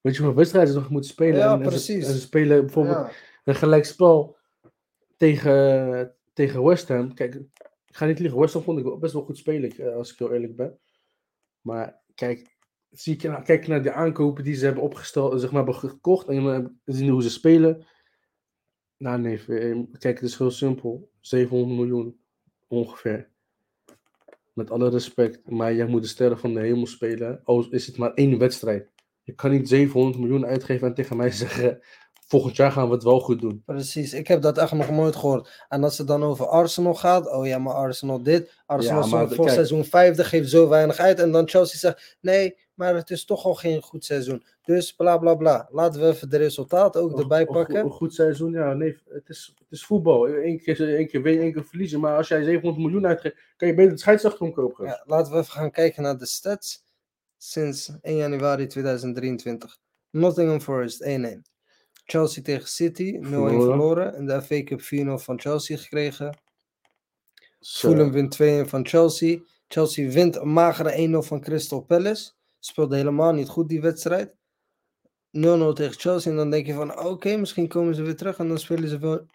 Weet 0.00 0.14
je 0.16 0.20
hoeveel 0.20 0.38
wedstrijden 0.38 0.74
nog 0.74 0.88
moeten 0.90 1.10
spelen? 1.10 1.38
Ja, 1.38 1.46
en, 1.46 1.58
en 1.58 1.62
ze- 1.64 1.68
precies. 1.68 2.06
En 2.06 2.12
ze 2.12 2.20
spelen 2.20 2.60
bijvoorbeeld 2.60 2.96
Ja. 2.96 3.10
een 3.44 3.54
gelijkspel 3.54 4.36
tegen, 5.22 6.14
tegen 6.32 6.64
West 6.64 6.88
Ham. 6.88 7.14
Kijk, 7.14 7.34
ik 7.86 7.96
ga 7.96 8.06
niet 8.06 8.18
liegen, 8.18 8.38
West 8.38 8.54
Ham 8.54 8.62
vond 8.62 8.78
ik 8.78 8.98
best 8.98 9.12
wel 9.12 9.22
goed 9.22 9.38
spelen, 9.38 9.70
eh, 9.70 9.94
als 9.94 10.12
ik 10.12 10.18
heel 10.18 10.32
eerlijk 10.32 10.56
ben. 10.56 10.78
Maar 11.60 12.02
kijk, 12.14 12.56
zie 12.90 13.14
ik, 13.14 13.44
kijk 13.44 13.66
naar 13.66 13.82
de 13.82 13.92
aankopen 13.92 14.44
die 14.44 14.54
ze 14.54 14.64
hebben 14.64 14.82
opgesteld, 14.82 15.40
zeg 15.40 15.50
maar, 15.50 15.64
hebben 15.64 15.90
gekocht 15.90 16.28
en 16.28 16.34
je 16.34 16.70
zien 16.84 17.08
hoe 17.08 17.22
ze 17.22 17.30
spelen. 17.30 17.86
Nou 18.96 19.20
nee, 19.20 19.38
eh, 19.46 19.78
kijk, 19.98 20.20
het 20.20 20.28
is 20.28 20.38
heel 20.38 20.50
simpel. 20.50 21.10
700 21.20 21.78
miljoen 21.78 22.20
ongeveer. 22.68 23.30
Met 24.52 24.70
alle 24.70 24.90
respect, 24.90 25.50
maar 25.50 25.74
jij 25.74 25.86
moet 25.86 26.02
de 26.02 26.08
sterren 26.08 26.38
van 26.38 26.54
de 26.54 26.60
hemel 26.60 26.86
spelen. 26.86 27.40
Al 27.44 27.70
is 27.70 27.86
het 27.86 27.96
maar 27.96 28.14
één 28.14 28.38
wedstrijd. 28.38 28.90
Je 29.22 29.34
kan 29.34 29.50
niet 29.50 29.68
700 29.68 30.18
miljoen 30.18 30.46
uitgeven 30.46 30.88
en 30.88 30.94
tegen 30.94 31.16
mij 31.16 31.30
zeggen: 31.44 31.80
volgend 32.32 32.56
jaar 32.56 32.72
gaan 32.72 32.88
we 32.88 32.94
het 32.94 33.02
wel 33.02 33.20
goed 33.20 33.40
doen. 33.40 33.62
Precies, 33.64 34.12
ik 34.12 34.28
heb 34.28 34.42
dat 34.42 34.58
echt 34.58 34.72
nog 34.72 34.90
nooit 34.90 35.16
gehoord. 35.16 35.64
En 35.68 35.84
als 35.84 35.98
het 35.98 36.06
dan 36.06 36.22
over 36.22 36.46
Arsenal 36.46 36.94
gaat, 36.94 37.30
oh 37.30 37.46
ja, 37.46 37.58
maar 37.58 37.74
Arsenal 37.74 38.22
dit. 38.22 38.62
Arsenal 38.66 39.02
Ja, 39.08 39.28
voor 39.28 39.44
kijk. 39.44 39.50
seizoen 39.50 39.84
vijfde, 39.84 40.24
geeft 40.24 40.50
zo 40.50 40.68
weinig 40.68 40.98
uit. 40.98 41.18
En 41.18 41.32
dan 41.32 41.48
Chelsea 41.48 41.78
zegt, 41.78 42.16
nee, 42.20 42.56
maar 42.74 42.94
het 42.94 43.10
is 43.10 43.24
toch 43.24 43.44
al 43.44 43.54
geen 43.54 43.82
goed 43.82 44.04
seizoen. 44.04 44.44
Dus 44.62 44.92
bla 44.92 45.18
bla 45.18 45.34
bla. 45.34 45.68
Laten 45.70 46.00
we 46.00 46.06
even 46.06 46.30
de 46.30 46.36
resultaten 46.36 47.00
ook 47.02 47.18
erbij 47.18 47.40
Een, 47.40 47.46
pakken. 47.46 47.76
een 47.84 47.90
goed 47.90 48.14
seizoen, 48.14 48.52
ja, 48.52 48.72
nee, 48.72 48.98
het 49.08 49.28
is, 49.28 49.52
het 49.58 49.70
is 49.70 49.84
voetbal. 49.84 50.28
Eén 50.28 50.60
keer, 50.62 50.96
één 50.96 51.08
keer 51.08 51.22
winnen, 51.22 51.42
één 51.44 51.52
keer 51.52 51.64
verliezen. 51.64 52.00
Maar 52.00 52.16
als 52.16 52.28
jij 52.28 52.42
700 52.44 52.82
miljoen 52.84 53.06
uitgeeft, 53.06 53.36
kan 53.56 53.68
je 53.68 53.74
beter 53.74 53.92
de 53.92 53.98
scheidsrechter 53.98 54.42
omkopen. 54.42 54.86
Ja, 54.86 55.02
laten 55.06 55.32
we 55.32 55.38
even 55.38 55.52
gaan 55.52 55.70
kijken 55.70 56.02
naar 56.02 56.18
de 56.18 56.26
stats 56.26 56.84
sinds 57.36 57.92
1 58.02 58.16
januari 58.16 58.66
2023. 58.66 59.78
Nottingham 60.10 60.60
Forest 60.60 61.02
1-1. 61.04 61.51
Chelsea 62.12 62.42
tegen 62.42 62.68
City 62.68 63.18
0-1 63.20 63.20
verloren. 63.28 64.14
In 64.14 64.26
de 64.26 64.42
FA 64.42 64.62
Cup 64.62 64.80
4-0 64.80 65.22
van 65.24 65.40
Chelsea 65.40 65.76
gekregen. 65.76 66.38
Zo. 67.60 67.88
Fulham 67.88 68.12
wint 68.12 68.38
2-1 68.66 68.68
van 68.68 68.86
Chelsea. 68.86 69.38
Chelsea 69.68 70.10
wint 70.10 70.36
een 70.36 70.52
magere 70.52 71.22
1-0 71.22 71.26
van 71.26 71.40
Crystal 71.40 71.80
Palace. 71.80 72.32
Speelde 72.58 72.96
helemaal 72.96 73.32
niet 73.32 73.48
goed 73.48 73.68
die 73.68 73.80
wedstrijd. 73.80 74.34
0-0 75.38 75.72
tegen 75.74 75.92
Chelsea. 75.92 76.30
En 76.30 76.36
dan 76.36 76.50
denk 76.50 76.66
je 76.66 76.72
van 76.72 76.98
oké, 76.98 77.36
misschien 77.36 77.68
komen 77.68 77.94
ze 77.94 78.02
weer 78.02 78.16
terug. 78.16 78.38
En 78.38 78.48
dan 78.48 78.58
spelen 78.58 78.88
ze 78.88 78.98
wel 78.98 79.26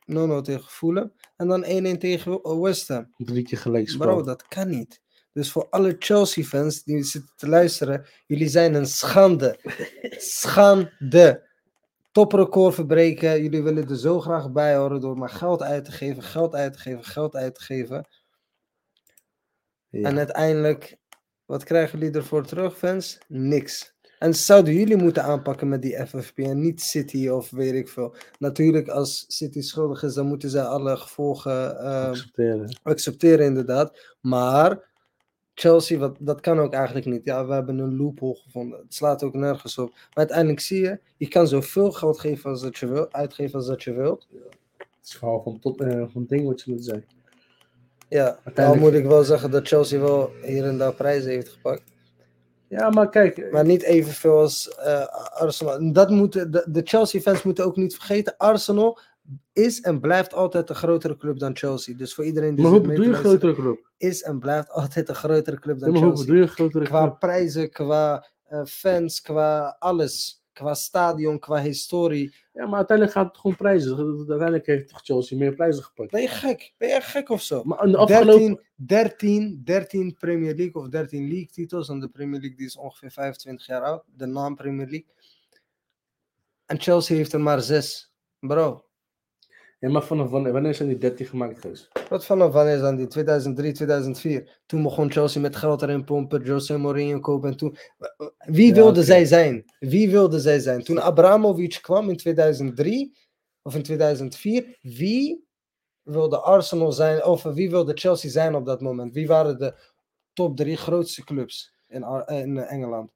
0-0 0.42 0.42
tegen 0.42 0.70
Fulham. 0.70 1.12
En 1.36 1.48
dan 1.48 1.66
1-1 1.96 1.98
tegen 1.98 2.60
West 2.62 2.88
Ham. 2.88 3.14
Drie 3.18 3.44
keer 3.44 3.58
gelijk 3.58 3.90
spel. 3.90 4.08
Bro, 4.08 4.24
dat 4.24 4.48
kan 4.48 4.70
niet. 4.70 5.02
Dus 5.34 5.52
voor 5.52 5.68
alle 5.70 5.96
Chelsea-fans 6.00 6.84
die 6.84 7.04
zitten 7.04 7.34
te 7.36 7.48
luisteren, 7.48 8.06
jullie 8.28 8.48
zijn 8.48 8.74
een 8.74 8.88
schande. 8.88 9.60
Schande. 10.42 11.47
Toprecord 12.18 12.74
verbreken. 12.74 13.42
Jullie 13.42 13.64
willen 13.64 13.90
er 13.90 13.98
zo 13.98 14.20
graag 14.20 14.52
bij 14.52 14.76
horen 14.76 15.02
door 15.02 15.18
maar 15.18 15.30
geld 15.30 15.62
uit 15.62 15.86
te 15.86 15.92
geven, 15.92 16.24
geld 16.24 16.56
uit 16.56 16.74
te 16.74 16.80
geven, 16.80 17.04
geld 17.04 17.36
uit 17.36 17.56
te 17.56 17.64
geven. 17.64 18.08
Ja. 19.90 20.08
En 20.08 20.18
uiteindelijk, 20.18 20.98
wat 21.46 21.64
krijgen 21.64 22.00
jullie 22.00 22.16
ervoor 22.16 22.46
terug, 22.46 22.78
fans? 22.78 23.18
Niks. 23.28 23.96
En 24.20 24.34
zouden 24.34 24.74
jullie 24.74 24.96
moeten 24.98 25.24
aanpakken 25.24 25.70
met 25.70 25.82
die 25.82 26.06
FFP 26.08 26.38
en 26.38 26.62
niet 26.62 26.82
City 26.82 27.28
of 27.28 27.50
weet 27.50 27.74
ik 27.74 27.90
veel. 27.90 28.16
Natuurlijk, 28.40 28.88
als 28.88 29.26
City 29.28 29.62
schuldig 29.62 30.04
is, 30.04 30.14
dan 30.14 30.28
moeten 30.28 30.50
zij 30.50 30.64
alle 30.64 30.98
gevolgen 30.98 31.80
ehm, 31.80 32.10
accepteren. 32.10 32.80
accepteren, 32.84 33.46
inderdaad. 33.46 34.16
Maar 34.22 34.87
Chelsea, 35.60 35.98
wat, 35.98 36.16
dat 36.20 36.40
kan 36.42 36.60
ook 36.60 36.74
eigenlijk 36.74 37.06
niet. 37.06 37.22
Ja, 37.24 37.46
we 37.46 37.54
hebben 37.54 37.78
een 37.80 37.98
loophole 37.98 38.36
gevonden. 38.36 38.80
Het 38.80 38.94
slaat 38.94 39.24
ook 39.24 39.34
nergens 39.34 39.78
op. 39.78 39.90
Maar 39.90 40.08
uiteindelijk 40.14 40.60
zie 40.60 40.82
je, 40.82 41.00
je 41.18 41.28
kan 41.28 41.48
zoveel 41.48 41.92
geld 41.92 42.20
geven 42.20 42.50
als 42.50 42.62
dat 42.62 42.78
je 42.78 42.88
wil, 42.88 43.12
uitgeven 43.14 43.56
als 43.56 43.68
dat 43.68 43.84
je 43.84 43.94
wilt. 43.94 44.28
Het 44.78 44.88
is 45.04 45.14
gewoon 45.14 45.44
van, 45.44 45.60
tot, 45.60 45.82
eh, 45.82 46.04
van 46.08 46.26
ding 46.28 46.48
wat 46.48 46.62
je 46.62 46.72
moet 46.72 46.84
zeggen. 46.86 47.06
Ja, 48.10 48.26
dan 48.26 48.38
Uiteindelijk- 48.44 48.86
moet 48.86 49.02
ik 49.02 49.06
wel 49.06 49.24
zeggen 49.24 49.52
dat 49.52 49.68
Chelsea 49.68 50.00
wel 50.00 50.32
hier 50.44 50.66
en 50.66 50.78
daar 50.78 50.94
prijzen 50.94 51.30
heeft 51.30 51.50
gepakt. 51.50 51.84
Ja, 52.68 52.90
maar 52.90 53.10
kijk, 53.10 53.52
Maar 53.52 53.66
niet 53.66 53.84
evenveel 53.84 54.38
als 54.38 54.76
eh, 54.76 55.06
Arsenal. 55.42 55.76
En 55.76 55.94
Dat 55.94 56.10
moeten, 56.10 56.52
de, 56.52 56.66
de 56.70 56.82
Chelsea-fans 56.84 57.44
moeten 57.44 57.66
ook 57.66 57.76
niet 57.76 57.96
vergeten. 57.96 58.38
Arsenal 58.38 59.00
is 59.58 59.82
en 59.82 60.00
blijft 60.00 60.34
altijd 60.34 60.70
een 60.70 60.76
grotere 60.76 61.18
club 61.18 61.40
dan 61.40 61.56
Chelsea. 61.56 61.96
Dus 61.96 62.14
voor 62.14 62.26
iedereen 62.26 62.56
die 62.56 62.64
maar 62.64 62.74
hoe 62.74 62.82
bedoel 62.82 63.06
je 63.06 63.14
grotere 63.14 63.54
club? 63.54 63.90
is 63.98 64.22
en 64.24 64.40
blijft 64.40 64.70
altijd 64.70 65.10
een 65.10 65.16
grotere 65.16 65.60
club 65.60 65.80
dan 65.80 65.90
hoe 65.90 66.00
Chelsea. 66.00 66.36
je 66.36 66.48
grotere 66.48 66.86
Qua 66.86 67.08
prijzen, 67.08 67.70
qua 67.70 68.28
eh, 68.44 68.66
fans, 68.66 69.22
qua 69.22 69.76
alles. 69.80 70.46
Qua 70.54 70.74
stadion, 70.74 71.40
qua 71.40 71.62
historie. 71.62 72.36
Ja, 72.54 72.66
maar 72.66 72.78
uiteindelijk 72.78 73.18
gaat 73.18 73.28
het 73.28 73.38
gewoon 73.38 73.56
prijzen. 73.56 73.98
Uiteindelijk 74.18 74.66
heeft 74.66 74.90
toch 74.90 75.02
Chelsea 75.04 75.38
meer 75.38 75.54
prijzen 75.54 75.84
gepakt. 75.84 76.12
Ben 76.12 76.22
je 76.22 76.28
gek? 76.28 76.74
Ben 76.78 76.90
je 76.90 77.02
gek 77.02 77.30
of 77.30 77.42
zo? 77.42 77.64
Maar 77.64 77.88
de 77.88 77.98
afgelopen... 77.98 78.38
13, 78.40 78.60
13, 78.76 79.62
13 79.64 80.16
Premier 80.20 80.56
League 80.56 80.82
of 80.82 80.88
13 80.90 81.28
League 81.28 81.48
titels. 81.48 81.90
En 81.90 82.00
de 82.00 82.08
Premier 82.08 82.40
League 82.40 82.58
die 82.58 82.66
is 82.66 82.78
ongeveer 82.78 83.12
25 83.12 83.66
jaar 83.66 83.82
oud. 83.82 84.04
De 84.16 84.26
naam 84.26 84.56
Premier 84.56 84.88
League. 84.88 85.14
En 86.66 86.82
Chelsea 86.82 87.16
heeft 87.16 87.34
er 87.34 87.42
maar 87.42 87.62
6. 87.62 88.14
Bro, 88.40 88.87
Ja, 89.80 89.90
maar 89.90 90.04
vanaf 90.04 90.30
wanneer, 90.30 90.52
wanneer 90.52 90.74
zijn 90.74 90.90
die 90.90 90.98
13 90.98 91.26
gemaakt 91.26 91.60
geweest? 91.60 91.90
wat 92.10 92.26
vanaf 92.26 92.54
wanneer 92.54 92.80
dan 92.80 92.96
die? 92.96 93.08
2003, 93.08 93.74
2004. 93.74 94.62
Toen 94.66 94.84
begon 94.84 95.12
Chelsea 95.12 95.42
met 95.42 95.56
geld 95.56 95.82
erin 95.82 96.04
pompen. 96.04 96.44
Jose 96.44 96.78
Mourinho 96.78 97.20
kopen. 97.20 97.50
En 97.50 97.58
toen... 97.58 97.78
Wie 98.38 98.68
Ja, 98.68 98.74
wilde 98.74 99.04
zij 99.04 99.26
zijn? 99.26 99.66
Wie 99.80 100.10
wilde 100.12 100.40
zij 100.40 100.60
zijn? 100.60 100.84
Toen 100.84 101.02
Abramovic 101.02 101.80
kwam 101.82 102.10
in 102.10 102.18
2003 102.18 103.18
of 103.62 103.76
in 103.76 103.84
2004. 103.84 104.78
Wie 104.82 105.46
wilde 106.02 106.40
Arsenal 106.40 106.92
zijn? 106.92 107.24
Of 107.24 107.44
wie 107.44 107.70
wilde 107.70 107.94
Chelsea 107.94 108.30
zijn 108.30 108.56
op 108.56 108.66
dat 108.66 108.82
moment? 108.82 109.14
Wie 109.14 109.28
waren 109.28 109.58
de 109.58 109.76
top 110.34 110.58
drie 110.58 110.78
grootste 110.78 111.24
clubs 111.24 111.74
in, 111.88 112.04
Ar- 112.04 112.32
in 112.32 112.58
Engeland? 112.58 113.12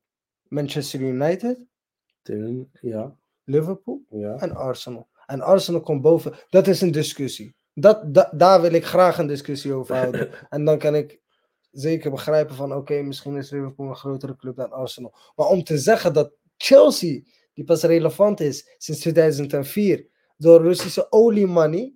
Manchester 0.48 1.00
United, 1.00 1.60
Ten, 2.22 2.72
ja, 2.82 3.16
Liverpool 3.44 4.02
ja. 4.10 4.36
en 4.36 4.56
Arsenal. 4.56 5.08
En 5.32 5.42
Arsenal 5.42 5.82
komt 5.82 6.02
boven. 6.02 6.34
Dat 6.50 6.68
is 6.68 6.82
een 6.82 6.92
discussie. 6.92 7.56
Dat, 7.74 8.14
da- 8.14 8.32
daar 8.36 8.62
wil 8.62 8.74
ik 8.74 8.86
graag 8.86 9.18
een 9.18 9.28
discussie 9.28 9.74
over 9.74 9.96
houden. 9.96 10.30
en 10.50 10.66
dan 10.66 10.78
kan 10.78 10.96
ik 10.96 11.20
zeker 11.72 12.12
begrijpen 12.12 12.56
van 12.56 12.74
oké, 12.76 13.02
misschien 13.02 13.38
is 13.38 13.50
Liverpool 13.50 13.88
een 13.88 13.96
grotere 13.96 14.36
club 14.36 14.56
dan 14.56 14.72
Arsenal. 14.72 15.14
Maar 15.36 15.48
om 15.48 15.64
te 15.64 15.78
zeggen 15.78 16.14
dat 16.14 16.34
Chelsea, 16.58 17.22
die 17.54 17.66
pas 17.66 17.84
relevant 17.84 18.40
is 18.40 18.76
sinds 18.78 19.02
2004, 19.02 20.08
door 20.38 20.62
Russische 20.62 21.12
oliemoney. 21.12 21.94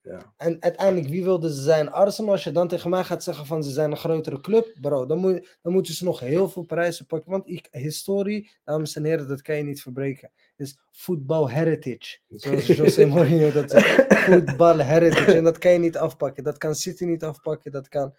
Ja. 0.00 0.34
En 0.36 0.56
uiteindelijk, 0.62 1.08
wie 1.08 1.24
wilde 1.24 1.54
ze 1.54 1.62
zijn? 1.62 1.90
Arsenal, 1.90 2.30
als 2.30 2.44
je 2.44 2.52
dan 2.52 2.68
tegen 2.68 2.90
mij 2.90 3.04
gaat 3.04 3.22
zeggen 3.22 3.46
van 3.46 3.64
ze 3.64 3.70
zijn 3.70 3.90
een 3.90 3.96
grotere 3.96 4.40
club, 4.40 4.76
bro, 4.80 5.06
dan, 5.06 5.18
moet, 5.18 5.58
dan 5.62 5.72
moeten 5.72 5.94
ze 5.94 6.04
nog 6.04 6.20
heel 6.20 6.48
veel 6.48 6.64
prijzen 6.64 7.06
pakken. 7.06 7.30
Want 7.30 7.48
ik, 7.48 7.68
historie, 7.70 8.50
dames 8.64 8.96
en 8.96 9.04
heren, 9.04 9.28
dat 9.28 9.42
kan 9.42 9.56
je 9.56 9.62
niet 9.62 9.82
verbreken. 9.82 10.32
Is 10.62 10.78
voetbal 10.90 11.50
heritage. 11.50 12.18
Zoals 12.28 12.66
Jose 12.76 13.06
Mourinho 13.06 13.50
dat 13.52 13.70
zegt. 13.70 14.14
Voetbal 14.14 14.78
heritage. 14.78 15.32
En 15.36 15.44
dat 15.44 15.58
kan 15.58 15.72
je 15.72 15.78
niet 15.78 15.96
afpakken. 15.96 16.44
Dat 16.44 16.58
kan 16.58 16.74
City 16.74 17.04
niet 17.04 17.24
afpakken. 17.24 17.72
Dat 17.72 17.88
kan 17.88 18.14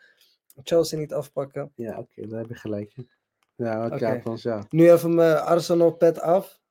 Chelsea 0.64 1.00
niet 1.00 1.14
afpakken. 1.14 1.72
Ja, 1.76 1.98
oké, 2.00 2.28
daar 2.28 2.40
heb 2.40 2.50
je 2.50 2.56
gelijk. 2.56 2.94
Ja, 3.56 3.86
oké, 3.86 3.96
Oké. 3.96 4.08
althans, 4.14 4.44
ja. 4.44 4.58
Oké, 4.58 4.68
Nu 4.70 4.92
even 4.92 5.16
mijn 5.16 5.38
Arsenal 5.38 5.92
pet 5.92 6.20
af. 6.22 6.62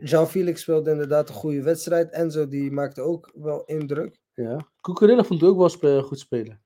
Jean 0.00 0.28
Felix 0.28 0.60
speelde 0.60 0.90
inderdaad 0.90 1.28
een 1.28 1.34
goede 1.34 1.62
wedstrijd. 1.62 2.10
Enzo 2.10 2.48
die 2.48 2.70
maakte 2.70 3.00
ook 3.00 3.30
wel 3.34 3.64
indruk. 3.64 4.20
ja. 4.34 4.66
Cucurella 4.80 5.24
vond 5.24 5.42
ook 5.42 5.80
wel 5.80 6.02
goed 6.02 6.18
spelen. 6.18 6.60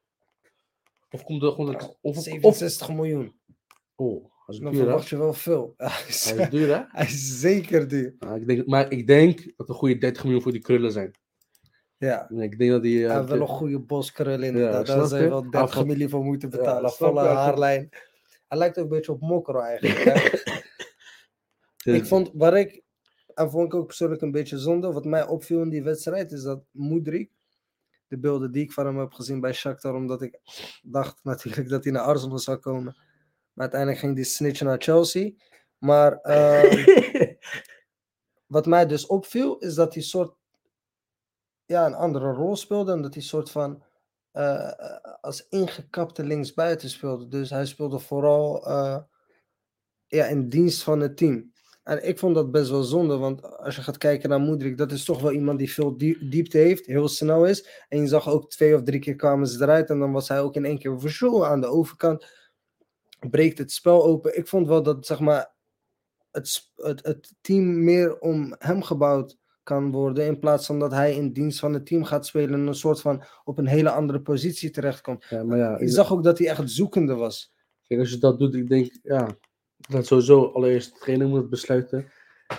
Of 1.11 1.25
komt 1.25 1.43
er 1.43 1.51
gewoon... 1.51 1.97
of, 2.01 2.17
67 2.17 2.89
miljoen. 2.89 3.41
oh, 3.95 4.25
Dan 4.59 4.71
duur, 4.73 4.81
hè? 4.81 4.87
verwacht 4.87 5.09
je 5.09 5.17
wel 5.19 5.33
veel. 5.33 5.75
Hij 5.77 6.05
is, 6.09 6.31
Hij 6.31 6.39
is 6.45 6.51
duur, 6.51 6.69
hè? 6.77 6.83
hij 6.99 7.07
is 7.07 7.41
zeker 7.41 7.89
duur. 7.89 8.15
Ja, 8.19 8.35
ik 8.35 8.47
denk, 8.47 8.67
maar 8.67 8.91
ik 8.93 9.07
denk 9.07 9.53
dat 9.57 9.69
een 9.69 9.75
goede 9.75 9.99
30 9.99 10.23
miljoen 10.25 10.43
voor 10.43 10.53
die 10.53 10.61
krullen 10.61 10.93
zijn. 10.93 11.11
Ja. 11.97 12.29
En 12.31 12.41
Ik 12.41 12.59
denk 12.59 12.71
dat 12.71 12.83
die... 12.83 13.07
Hij 13.07 13.17
heeft 13.17 13.29
wel 13.29 13.41
een 13.41 13.47
goede 13.47 13.79
boskrul 13.79 14.43
inderdaad. 14.43 14.87
snap 14.87 14.99
Daar 14.99 15.07
zou 15.09 15.21
je 15.21 15.25
je? 15.27 15.33
wel 15.33 15.41
Hij 15.43 15.51
30 15.51 15.75
valt- 15.75 15.87
miljoen 15.87 16.09
voor 16.09 16.25
moeten 16.25 16.51
Ja, 16.51 16.57
betalen. 16.57 16.91
Volle 16.91 17.21
haarlijn. 17.21 17.89
Hij 18.49 18.59
lijkt 18.59 18.79
ook 18.79 18.85
een 18.85 18.91
beetje 18.91 19.13
op 19.13 19.21
Mokro 19.21 19.61
eigenlijk. 19.61 20.05
ik 21.85 22.05
vond, 22.05 22.31
waar 22.35 22.59
ik, 22.59 22.83
en 23.35 23.51
vond 23.51 23.67
ik 23.67 23.75
ook 23.75 23.87
persoonlijk 23.87 24.23
een 24.23 24.31
beetje 24.31 24.59
zonde, 24.59 24.93
wat 24.93 25.05
mij 25.05 25.27
opviel 25.27 25.63
in 25.63 25.69
die 25.69 25.83
wedstrijd, 25.83 26.33
is 26.33 26.43
dat 26.43 26.63
Moedrik, 26.71 27.31
de 28.09 28.19
beelden 28.19 28.53
die 28.53 28.63
ik 28.63 28.73
van 28.73 28.87
hem 28.87 28.99
heb 28.99 29.13
gezien 29.13 29.41
bij 29.41 29.53
Shakhtar, 29.53 29.95
omdat 29.95 30.23
ik 30.23 30.39
dacht 30.83 31.19
natuurlijk 31.23 31.69
dat 31.69 31.85
hij 31.85 31.93
naar 31.93 32.03
Arsenal 32.03 32.39
zou 32.39 32.59
komen. 32.59 32.97
Maar 33.53 33.69
uiteindelijk 33.71 34.01
ging 34.01 34.15
die 34.15 34.25
snitchen 34.25 34.67
naar 34.67 34.83
Chelsea. 34.83 35.31
Maar 35.79 36.21
ehm, 36.21 37.35
wat 38.47 38.67
mij 38.67 38.87
dus 38.87 39.07
opviel, 39.07 39.59
is 39.59 39.75
dat 39.75 39.95
hij 39.95 40.03
soort 40.03 40.35
ja, 41.65 41.87
een 41.87 41.95
andere 41.95 42.33
rol 42.33 42.57
speelde. 42.57 42.93
En 42.93 43.03
dat 43.03 43.15
hij 43.15 43.23
soort 43.23 43.51
van 43.51 43.83
eh, 44.33 44.69
eh, 44.69 45.15
als 45.21 45.49
ingekapte 45.49 46.25
linksbuiten 46.25 46.91
speelde. 46.91 47.29
Dus 47.29 47.51
hij 47.51 47.67
speelde 47.67 47.99
vooral 47.99 48.67
eh, 48.67 48.99
ja, 50.07 50.25
in 50.25 50.49
dienst 50.49 50.83
van 50.83 51.01
het 51.01 51.17
team. 51.17 51.53
En 51.83 52.09
ik 52.09 52.19
vond 52.19 52.35
dat 52.35 52.51
best 52.51 52.71
wel 52.71 52.83
zonde, 52.83 53.17
want 53.17 53.59
als 53.59 53.77
je 53.77 53.83
gaat 53.83 53.99
kijken 53.99 54.29
naar 54.29 54.41
Moedrik, 54.41 54.79
dat 54.79 54.93
is 54.93 55.05
toch 55.05 55.21
wel 55.21 55.33
iemand 55.33 55.59
die 55.59 55.73
veel 55.73 55.97
die- 55.97 56.29
diepte 56.29 56.59
heeft, 56.59 56.87
heel 56.87 57.09
snel 57.09 57.47
is. 57.47 57.85
En 57.89 58.01
je 58.01 58.07
zag 58.07 58.29
ook 58.29 58.51
twee 58.51 58.75
of 58.75 58.83
drie 58.83 59.01
keer 59.01 59.17
kwamen 59.17 59.47
ze 59.47 59.63
eruit 59.63 59.91
en 59.91 59.99
dan 59.99 60.13
was 60.13 60.29
hij 60.29 60.41
ook 60.41 60.55
in 60.55 60.65
één 60.65 60.79
keer 60.79 61.01
voor 61.01 61.45
aan 61.45 61.61
de 61.61 61.67
overkant. 61.67 62.27
Breekt 63.31 63.59
het 63.59 63.73
spel 63.73 64.05
open. 64.05 64.37
Ik 64.37 64.47
vond 64.49 64.67
wel 64.67 64.83
dat 64.83 65.07
zeg 65.07 65.21
maar, 65.21 65.53
het, 66.31 66.71
het, 66.77 67.05
het 67.07 67.35
team 67.41 67.85
meer 67.85 68.19
om 68.19 68.55
hem 68.59 68.83
gebouwd 68.83 69.39
kan 69.63 69.91
worden. 69.91 70.27
In 70.27 70.39
plaats 70.39 70.67
van 70.67 70.79
dat 70.79 70.91
hij 70.91 71.15
in 71.15 71.33
dienst 71.33 71.59
van 71.59 71.73
het 71.73 71.87
team 71.87 72.05
gaat 72.05 72.27
spelen 72.27 72.61
en 72.61 72.67
een 72.67 72.75
soort 72.75 73.01
van 73.01 73.23
op 73.45 73.59
een 73.59 73.67
hele 73.67 73.91
andere 73.91 74.21
positie 74.21 74.71
terechtkomt. 74.71 75.25
ja, 75.29 75.43
maar 75.45 75.59
ja, 75.59 75.79
ik- 75.79 75.89
zag 75.89 76.13
ook 76.13 76.25
dat 76.25 76.39
hij 76.39 76.49
echt 76.49 76.71
zoekende 76.71 77.15
was. 77.15 77.53
Kijk, 77.87 78.01
als 78.01 78.11
je 78.11 78.19
dat 78.19 78.39
doet, 78.39 78.55
ik 78.55 78.69
denk, 78.69 78.99
ja, 79.03 79.29
dat 79.89 80.07
sowieso 80.07 80.45
allereerst 80.47 80.93
de 80.93 80.99
trainer 80.99 81.29
moet 81.29 81.51
besluiten. 81.51 82.11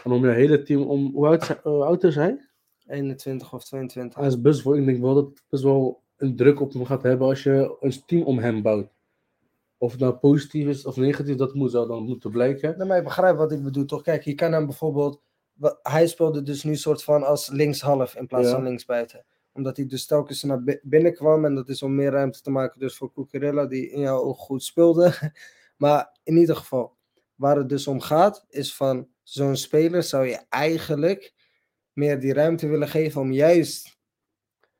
En 0.04 0.12
om 0.12 0.26
je 0.26 0.32
hele 0.32 0.64
team, 0.64 0.82
om, 0.82 1.12
hoe 1.14 1.28
oud, 1.28 1.42
is 1.42 1.48
hij- 1.48 1.60
hoe 1.64 1.84
oud 1.84 2.04
is 2.04 2.16
hij? 2.16 2.50
21 2.88 3.54
of 3.54 3.64
22. 3.64 4.20
Hij 4.20 4.28
is 4.28 4.42
best 4.42 4.64
wel, 4.64 4.76
ik 4.76 4.86
denk 4.86 5.02
wel 5.02 5.14
dat 5.14 5.26
het 5.26 5.44
best 5.50 5.64
wel 5.64 6.02
een 6.18 6.36
druk 6.36 6.60
op 6.60 6.74
hem 6.74 6.86
gaat 6.86 7.04
hebben 7.04 7.28
als 7.28 7.44
je 7.44 7.76
een 7.80 8.06
team 8.06 8.24
om 8.24 8.40
hem 8.40 8.62
bouwt. 8.62 8.90
Of 9.82 9.92
het 9.92 10.00
nou 10.00 10.14
positief 10.14 10.68
is 10.68 10.86
of 10.86 10.96
negatief, 10.96 11.36
dat 11.36 11.54
moet 11.54 11.72
zou 11.72 11.88
dan 11.88 12.04
moeten 12.04 12.32
blijken. 12.32 12.78
Nee, 12.78 12.88
maar 12.88 12.98
je 12.98 13.04
begrijpt 13.04 13.38
wat 13.38 13.52
ik 13.52 13.64
bedoel, 13.64 13.86
toch? 13.86 14.02
Kijk, 14.02 14.24
je 14.24 14.34
kan 14.36 14.52
hem 14.52 14.66
bijvoorbeeld... 14.66 15.22
Hij 15.82 16.08
speelde 16.08 16.42
dus 16.42 16.64
nu 16.64 16.76
soort 16.76 17.04
van 17.04 17.24
als 17.24 17.50
linkshalf 17.50 18.16
in 18.16 18.28
plaats 18.28 18.48
Ja. 18.48 18.54
van 18.54 18.64
linksbuiten. 18.64 19.26
Omdat 19.54 19.78
hij 19.78 19.86
dus 19.86 20.06
telkens 20.06 20.44
naar 20.44 20.64
bi- 20.64 20.80
binnen 20.84 21.14
kwam. 21.14 21.46
En 21.46 21.56
dat 21.56 21.70
is 21.70 21.84
om 21.84 21.96
meer 21.96 22.12
ruimte 22.12 22.42
te 22.42 22.52
maken 22.52 22.80
dus 22.80 22.98
voor 22.98 23.14
Cucurella, 23.14 23.66
die 23.66 23.90
in 23.90 24.00
jouw 24.00 24.20
oog 24.20 24.38
goed 24.40 24.64
speelde. 24.64 25.14
Maar 25.78 26.20
in 26.24 26.38
ieder 26.38 26.56
geval, 26.56 26.98
waar 27.36 27.58
het 27.58 27.70
dus 27.70 27.88
om 27.88 28.00
gaat, 28.02 28.46
is 28.50 28.76
van 28.76 29.08
zo'n 29.24 29.56
speler 29.56 30.04
zou 30.04 30.26
je 30.26 30.40
eigenlijk 30.50 31.34
meer 31.94 32.20
die 32.20 32.34
ruimte 32.34 32.68
willen 32.68 32.88
geven 32.88 33.22
om 33.22 33.32
juist 33.32 33.98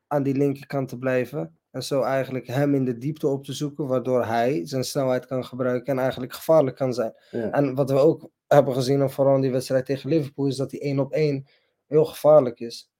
aan 0.06 0.22
die 0.22 0.34
linkerkant 0.34 0.88
te 0.88 0.98
blijven. 0.98 1.58
En 1.72 1.82
zo 1.82 2.02
eigenlijk 2.02 2.46
hem 2.46 2.74
in 2.74 2.84
de 2.84 2.98
diepte 2.98 3.26
op 3.28 3.44
te 3.44 3.52
zoeken, 3.52 3.86
waardoor 3.86 4.24
hij 4.24 4.60
zijn 4.66 4.84
snelheid 4.84 5.26
kan 5.26 5.44
gebruiken 5.44 5.92
en 5.92 5.98
eigenlijk 5.98 6.32
gevaarlijk 6.32 6.76
kan 6.76 6.94
zijn. 6.94 7.14
Ja. 7.30 7.50
En 7.50 7.74
wat 7.74 7.90
we 7.90 7.98
ook 7.98 8.30
hebben 8.46 8.74
gezien, 8.74 9.00
en 9.00 9.10
vooral 9.10 9.34
in 9.34 9.40
die 9.40 9.50
wedstrijd 9.50 9.86
tegen 9.86 10.08
Liverpool, 10.10 10.46
is 10.46 10.56
dat 10.56 10.70
hij 10.70 10.80
één 10.80 10.98
op 10.98 11.12
één 11.12 11.46
heel 11.86 12.04
gevaarlijk 12.04 12.60
is. 12.60 12.90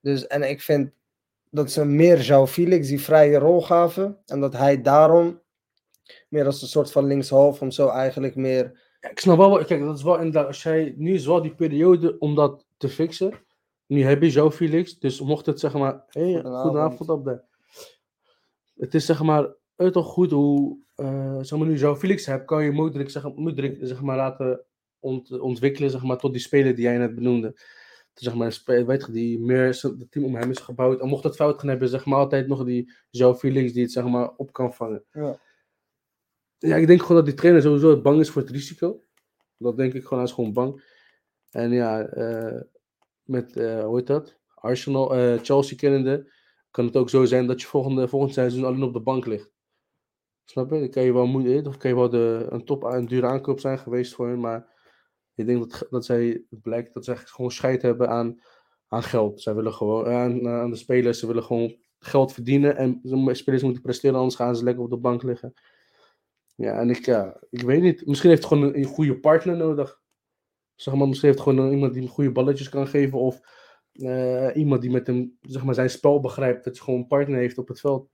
Dus, 0.00 0.26
en 0.26 0.50
ik 0.50 0.60
vind 0.62 0.90
dat 1.50 1.70
ze 1.70 1.84
meer 1.84 2.18
João 2.18 2.48
Felix 2.50 2.88
die 2.88 3.00
vrije 3.00 3.38
rol 3.38 3.62
gaven. 3.62 4.18
En 4.26 4.40
dat 4.40 4.52
hij 4.52 4.82
daarom 4.82 5.40
meer 6.28 6.46
als 6.46 6.62
een 6.62 6.68
soort 6.68 6.92
van 6.92 7.04
linkshalf, 7.04 7.60
om 7.62 7.70
zo 7.70 7.88
eigenlijk 7.88 8.36
meer... 8.36 8.80
Ja, 9.00 9.10
ik 9.10 9.18
snap 9.18 9.36
wel, 9.36 9.50
wat- 9.50 9.64
kijk, 9.66 9.80
dat 9.80 9.96
is 9.96 10.02
wel 10.02 10.16
inderdaad, 10.16 10.46
als 10.46 10.62
jij, 10.62 10.94
nu 10.96 11.14
is 11.14 11.26
wel 11.26 11.42
die 11.42 11.54
periode 11.54 12.18
om 12.18 12.34
dat 12.34 12.66
te 12.76 12.88
fixen. 12.88 13.32
Nu 13.86 14.02
heb 14.04 14.22
je 14.22 14.30
zo 14.30 14.50
Felix, 14.50 14.98
dus 14.98 15.20
mocht 15.20 15.46
het 15.46 15.60
zeg 15.60 15.72
maar, 15.72 16.04
hey, 16.08 16.22
Goedenavond. 16.32 16.62
goedenavond 16.62 17.08
op 17.08 17.24
de. 17.24 17.40
Het 18.76 18.94
is 18.94 19.06
zeg 19.06 19.22
maar, 19.22 19.54
toch 19.76 20.06
goed 20.06 20.30
hoe, 20.30 20.78
eh 20.94 21.38
zeg 21.40 21.58
maar, 21.58 21.68
nu 21.68 21.78
zo 21.78 21.96
Felix 21.96 22.26
hebt, 22.26 22.44
kan 22.44 22.64
je 22.64 22.72
Modric, 22.72 23.10
zeg, 23.10 23.34
Modric, 23.34 23.78
zeg 23.80 24.02
maar, 24.02 24.16
laten 24.16 24.64
ont, 24.98 25.40
ontwikkelen, 25.40 25.90
zeg 25.90 26.02
maar, 26.02 26.18
tot 26.18 26.32
die 26.32 26.40
speler 26.40 26.74
die 26.74 26.84
jij 26.84 26.98
net 26.98 27.14
benoemde. 27.14 27.52
Dus, 28.14 28.24
zeg 28.24 28.34
maar, 28.34 28.62
een 28.64 28.86
weet 28.86 29.06
je, 29.06 29.12
die 29.12 29.40
meer 29.40 29.66
het 29.66 30.10
team 30.10 30.24
om 30.24 30.34
hem 30.34 30.50
is 30.50 30.58
gebouwd. 30.58 31.00
En 31.00 31.08
mocht 31.08 31.24
het 31.24 31.36
fout 31.36 31.60
gaan 31.60 31.68
hebben, 31.68 31.88
zeg 31.88 32.04
maar, 32.04 32.18
altijd 32.18 32.46
nog 32.46 32.64
die 32.64 32.92
zo 33.10 33.34
Felix 33.34 33.72
die 33.72 33.82
het 33.82 33.92
zeg 33.92 34.04
maar 34.04 34.30
op 34.36 34.52
kan 34.52 34.74
vangen. 34.74 35.04
Ja. 35.12 35.38
Ja, 36.58 36.76
ik 36.76 36.86
denk 36.86 37.00
gewoon 37.00 37.16
dat 37.16 37.26
die 37.26 37.34
trainer 37.34 37.62
sowieso 37.62 38.00
bang 38.00 38.20
is 38.20 38.30
voor 38.30 38.42
het 38.42 38.50
risico. 38.50 39.02
Dat 39.56 39.76
denk 39.76 39.92
ik 39.92 40.02
gewoon, 40.02 40.18
hij 40.18 40.28
is 40.28 40.34
gewoon 40.34 40.52
bang. 40.52 40.84
En 41.50 41.70
ja, 41.70 42.06
eh, 42.06 42.60
met, 43.22 43.56
eh, 43.56 43.84
hoe 43.84 43.96
heet 43.96 44.06
dat? 44.06 44.38
Arsenal, 44.54 45.38
Chelsea 45.38 45.76
kennende, 45.76 46.32
kan 46.72 46.84
het 46.84 46.96
ook 46.96 47.10
zo 47.10 47.24
zijn 47.24 47.46
dat 47.46 47.60
je 47.60 47.66
volgende, 47.66 48.08
volgend 48.08 48.32
seizoen 48.32 48.64
alleen 48.64 48.82
op 48.82 48.92
de 48.92 49.00
bank 49.00 49.26
ligt. 49.26 49.50
Snap 50.44 50.70
je? 50.70 50.78
Dan 50.78 50.90
kan 50.90 51.02
je 51.02 51.12
wel, 51.12 51.26
moe- 51.26 51.66
of 51.66 51.76
kan 51.76 51.90
je 51.90 51.96
wel 51.96 52.14
een 52.52 52.64
top, 52.64 52.82
een 52.82 53.06
dure 53.06 53.26
aankoop 53.26 53.60
zijn 53.60 53.78
geweest 53.78 54.14
voor 54.14 54.28
hen, 54.28 54.40
maar 54.40 54.72
ik 55.34 55.46
denk 55.46 55.70
dat, 55.70 55.86
dat 55.90 56.04
zij, 56.04 56.44
het 56.50 56.62
blijkt 56.62 56.94
dat 56.94 57.04
zij 57.04 57.16
gewoon 57.16 57.50
scheid 57.50 57.82
hebben 57.82 58.08
aan, 58.08 58.40
aan 58.88 59.02
geld. 59.02 59.40
Zij 59.40 59.54
willen 59.54 59.72
gewoon, 59.72 60.06
aan, 60.06 60.48
aan 60.48 60.70
de 60.70 60.76
spelers, 60.76 61.18
ze 61.18 61.26
willen 61.26 61.42
gewoon 61.42 61.76
geld 61.98 62.32
verdienen 62.32 62.76
en 62.76 63.00
de 63.02 63.34
spelers 63.34 63.62
moeten 63.62 63.82
presteren, 63.82 64.16
anders 64.16 64.36
gaan 64.36 64.56
ze 64.56 64.64
lekker 64.64 64.84
op 64.84 64.90
de 64.90 64.96
bank 64.96 65.22
liggen. 65.22 65.54
Ja, 66.54 66.78
en 66.80 66.90
ik, 66.90 67.04
ja, 67.04 67.40
ik 67.50 67.62
weet 67.62 67.82
niet. 67.82 68.06
Misschien 68.06 68.30
heeft 68.30 68.48
hij 68.48 68.50
gewoon 68.50 68.68
een, 68.68 68.78
een 68.78 68.84
goede 68.84 69.18
partner 69.20 69.56
nodig. 69.56 70.00
Zeg 70.74 70.94
maar, 70.94 71.08
misschien 71.08 71.28
heeft 71.28 71.44
hij 71.44 71.54
gewoon 71.54 71.72
iemand 71.72 71.94
die 71.94 72.08
goede 72.08 72.32
balletjes 72.32 72.68
kan 72.68 72.86
geven. 72.86 73.18
Of 73.18 73.40
eh, 73.92 74.56
iemand 74.56 74.80
die 74.80 74.90
met 74.90 75.06
hem 75.06 75.38
zeg 75.40 75.64
maar, 75.64 75.74
zijn 75.74 75.90
spel 75.90 76.20
begrijpt. 76.20 76.64
Dat 76.64 76.76
je 76.76 76.82
gewoon 76.82 77.00
een 77.00 77.06
partner 77.06 77.38
heeft 77.38 77.58
op 77.58 77.68
het 77.68 77.80
veld. 77.80 78.10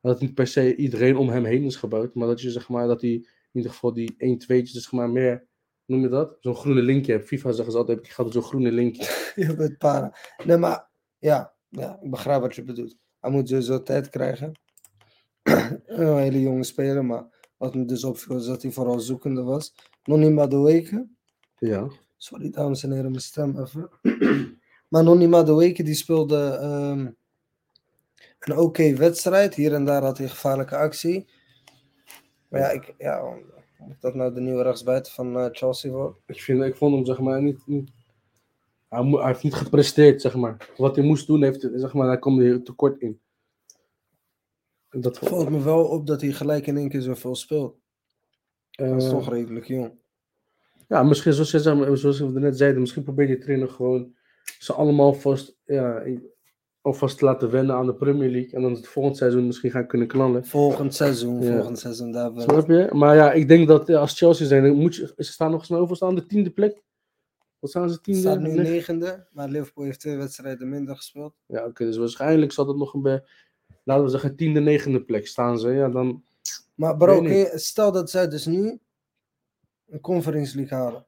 En 0.00 0.10
dat 0.10 0.20
niet 0.20 0.34
per 0.34 0.46
se 0.46 0.76
iedereen 0.76 1.16
om 1.16 1.28
hem 1.28 1.44
heen 1.44 1.64
is 1.64 1.76
gebouwd. 1.76 2.14
Maar 2.14 2.28
dat 2.28 2.40
je 2.40 2.50
zeg 2.50 2.68
maar, 2.68 2.86
dat 2.86 3.00
hij 3.00 3.10
in 3.10 3.26
ieder 3.52 3.70
geval 3.70 3.92
die 3.92 4.14
1 4.18 4.38
2 4.38 4.66
zeg 4.66 4.92
maar 4.92 5.10
meer, 5.10 5.46
noem 5.84 6.00
je 6.00 6.08
dat? 6.08 6.36
Zo'n 6.40 6.54
groene 6.54 6.82
linkje 6.82 7.12
hebt. 7.12 7.26
FIFA 7.26 7.52
zeggen 7.52 7.72
ze 7.72 7.78
altijd, 7.78 7.98
ik 7.98 8.08
ga 8.08 8.30
zo'n 8.30 8.42
groene 8.42 8.72
linkje. 8.72 9.32
Je 9.46 9.56
bent 9.56 9.78
para. 9.78 10.16
Nee, 10.44 10.56
maar 10.56 10.90
ja, 11.18 11.54
ja, 11.68 11.98
ik 12.02 12.10
begrijp 12.10 12.40
wat 12.40 12.54
je 12.54 12.64
bedoelt. 12.64 12.96
Hij 13.20 13.30
moet 13.30 13.48
sowieso 13.48 13.82
tijd 13.82 14.08
krijgen. 14.08 14.52
een 15.86 16.18
hele 16.18 16.40
jonge 16.40 16.64
speler, 16.64 17.04
maar 17.04 17.52
wat 17.56 17.74
me 17.74 17.84
dus 17.84 18.04
opviel 18.04 18.36
is 18.36 18.46
dat 18.46 18.62
hij 18.62 18.70
vooral 18.70 19.00
zoekende 19.00 19.42
was. 19.42 19.74
Nonny 20.04 20.28
Madueke. 20.28 21.08
Ja. 21.58 21.88
Sorry, 22.16 22.50
dames 22.50 22.82
en 22.82 22.92
heren, 22.92 23.10
mijn 23.10 23.22
stem 23.22 23.58
even. 23.58 23.90
maar 24.88 25.04
Nonny 25.04 25.26
Madueke 25.26 25.82
die 25.82 25.94
speelde 25.94 26.58
ehm, 26.60 27.10
een 28.38 28.58
oké 28.58 28.94
wedstrijd. 28.94 29.54
Hier 29.54 29.74
en 29.74 29.84
daar 29.84 30.02
had 30.02 30.18
hij 30.18 30.28
gevaarlijke 30.28 30.76
actie. 30.76 31.26
Maar 32.48 32.60
ja, 32.60 32.68
ik, 32.68 32.94
ja 32.98 33.38
of 33.78 33.98
dat 33.98 34.14
nou 34.14 34.34
de 34.34 34.40
nieuwe 34.40 34.62
rechtsbuiten 34.62 35.12
van 35.12 35.38
eh, 35.38 35.48
Chelsea 35.52 35.90
wordt. 35.90 36.18
Ik, 36.26 36.40
vind, 36.40 36.62
ik 36.62 36.76
vond 36.76 36.94
hem 36.94 37.04
zeg 37.06 37.18
maar 37.18 37.42
niet... 37.42 37.66
niet 37.66 37.90
hij, 38.88 39.02
mo- 39.02 39.18
hij 39.18 39.26
heeft 39.26 39.42
niet 39.42 39.54
gepresteerd, 39.54 40.20
zeg 40.20 40.34
maar. 40.34 40.70
Wat 40.76 40.96
hij 40.96 41.04
moest 41.04 41.26
doen, 41.26 41.42
heeft, 41.42 41.68
zeg 41.74 41.94
maar, 41.94 42.06
daar 42.06 42.18
kwam 42.18 42.38
hij 42.38 42.58
tekort 42.58 43.00
in. 43.00 43.20
En 44.88 45.00
Dat 45.00 45.18
valt 45.18 45.50
me 45.50 45.62
wel 45.62 45.84
op 45.84 46.06
dat 46.06 46.20
hij 46.20 46.32
gelijk 46.32 46.66
in 46.66 46.76
één 46.76 46.88
keer 46.88 47.02
zoveel 47.02 47.34
speelt. 47.34 47.76
Dat 48.70 48.96
is 48.96 49.04
eh, 49.04 49.10
toch 49.10 49.28
redelijk 49.28 49.66
jong. 49.66 49.92
Ja, 50.88 51.02
misschien 51.02 51.32
zoals, 51.32 51.50
je, 51.50 51.58
zoals 51.96 52.18
we 52.20 52.40
net 52.40 52.56
zeiden, 52.58 52.80
misschien 52.80 53.02
probeert 53.02 53.28
die 53.28 53.38
trainer 53.38 53.68
gewoon 53.68 54.16
ze 54.58 54.72
allemaal 54.72 55.14
vast, 55.14 55.56
ja, 55.64 56.02
alvast 56.80 57.18
te 57.18 57.24
laten 57.24 57.50
wennen 57.50 57.76
aan 57.76 57.86
de 57.86 57.94
Premier 57.94 58.30
League. 58.30 58.52
En 58.52 58.62
dan 58.62 58.72
het 58.72 58.88
volgend 58.88 59.16
seizoen 59.16 59.46
misschien 59.46 59.70
gaan 59.70 59.86
kunnen 59.86 60.08
knallen. 60.08 60.46
Volgend 60.46 60.94
seizoen, 60.94 61.42
Ja. 61.42 61.52
volgend 61.54 61.78
seizoen 61.78 62.12
daar 62.12 62.30
Snap 62.36 62.68
je? 62.68 62.88
Maar 62.92 63.14
ja, 63.16 63.32
ik 63.32 63.48
denk 63.48 63.68
dat 63.68 63.86
ja, 63.86 63.98
als 63.98 64.18
Chelsea 64.18 64.46
zijn, 64.46 64.62
dan 64.62 64.72
moet 64.76 64.96
je, 64.96 65.12
ze 65.16 65.32
staan 65.32 65.50
nog 65.50 65.64
snel 65.64 65.78
over 65.78 65.96
staan 65.96 66.14
de 66.14 66.26
tiende 66.26 66.50
plek. 66.50 66.82
Wat 67.58 67.70
staan 67.70 67.90
ze 67.90 68.00
tiende? 68.00 68.20
staat 68.20 68.38
nu 68.40 68.48
Negen- 68.48 68.62
negende, 68.72 69.26
maar 69.30 69.48
Liverpool 69.48 69.84
heeft 69.84 70.00
twee 70.00 70.16
wedstrijden 70.16 70.68
minder 70.68 70.96
gespeeld. 70.96 71.34
Ja, 71.46 71.64
oké, 71.66 71.84
dus 71.84 71.96
waarschijnlijk 71.96 72.52
zal 72.52 72.66
het 72.68 72.76
nog 72.76 72.94
een 72.94 73.02
bij, 73.02 73.24
laten 73.84 74.04
we 74.04 74.10
zeggen, 74.10 74.36
tiende, 74.36 74.60
negende 74.60 75.02
plek 75.04 75.26
staan 75.26 75.58
ze. 75.58 75.68
Ja, 75.70 75.88
dan, 75.88 76.24
Maar 76.74 76.96
bro, 76.96 77.22
je- 77.22 77.52
stel 77.54 77.92
dat 77.92 78.10
zij 78.10 78.28
dus 78.28 78.46
nu 78.46 78.78
een 79.88 80.00
Conference 80.00 80.56
League 80.56 80.78
halen. 80.78 81.06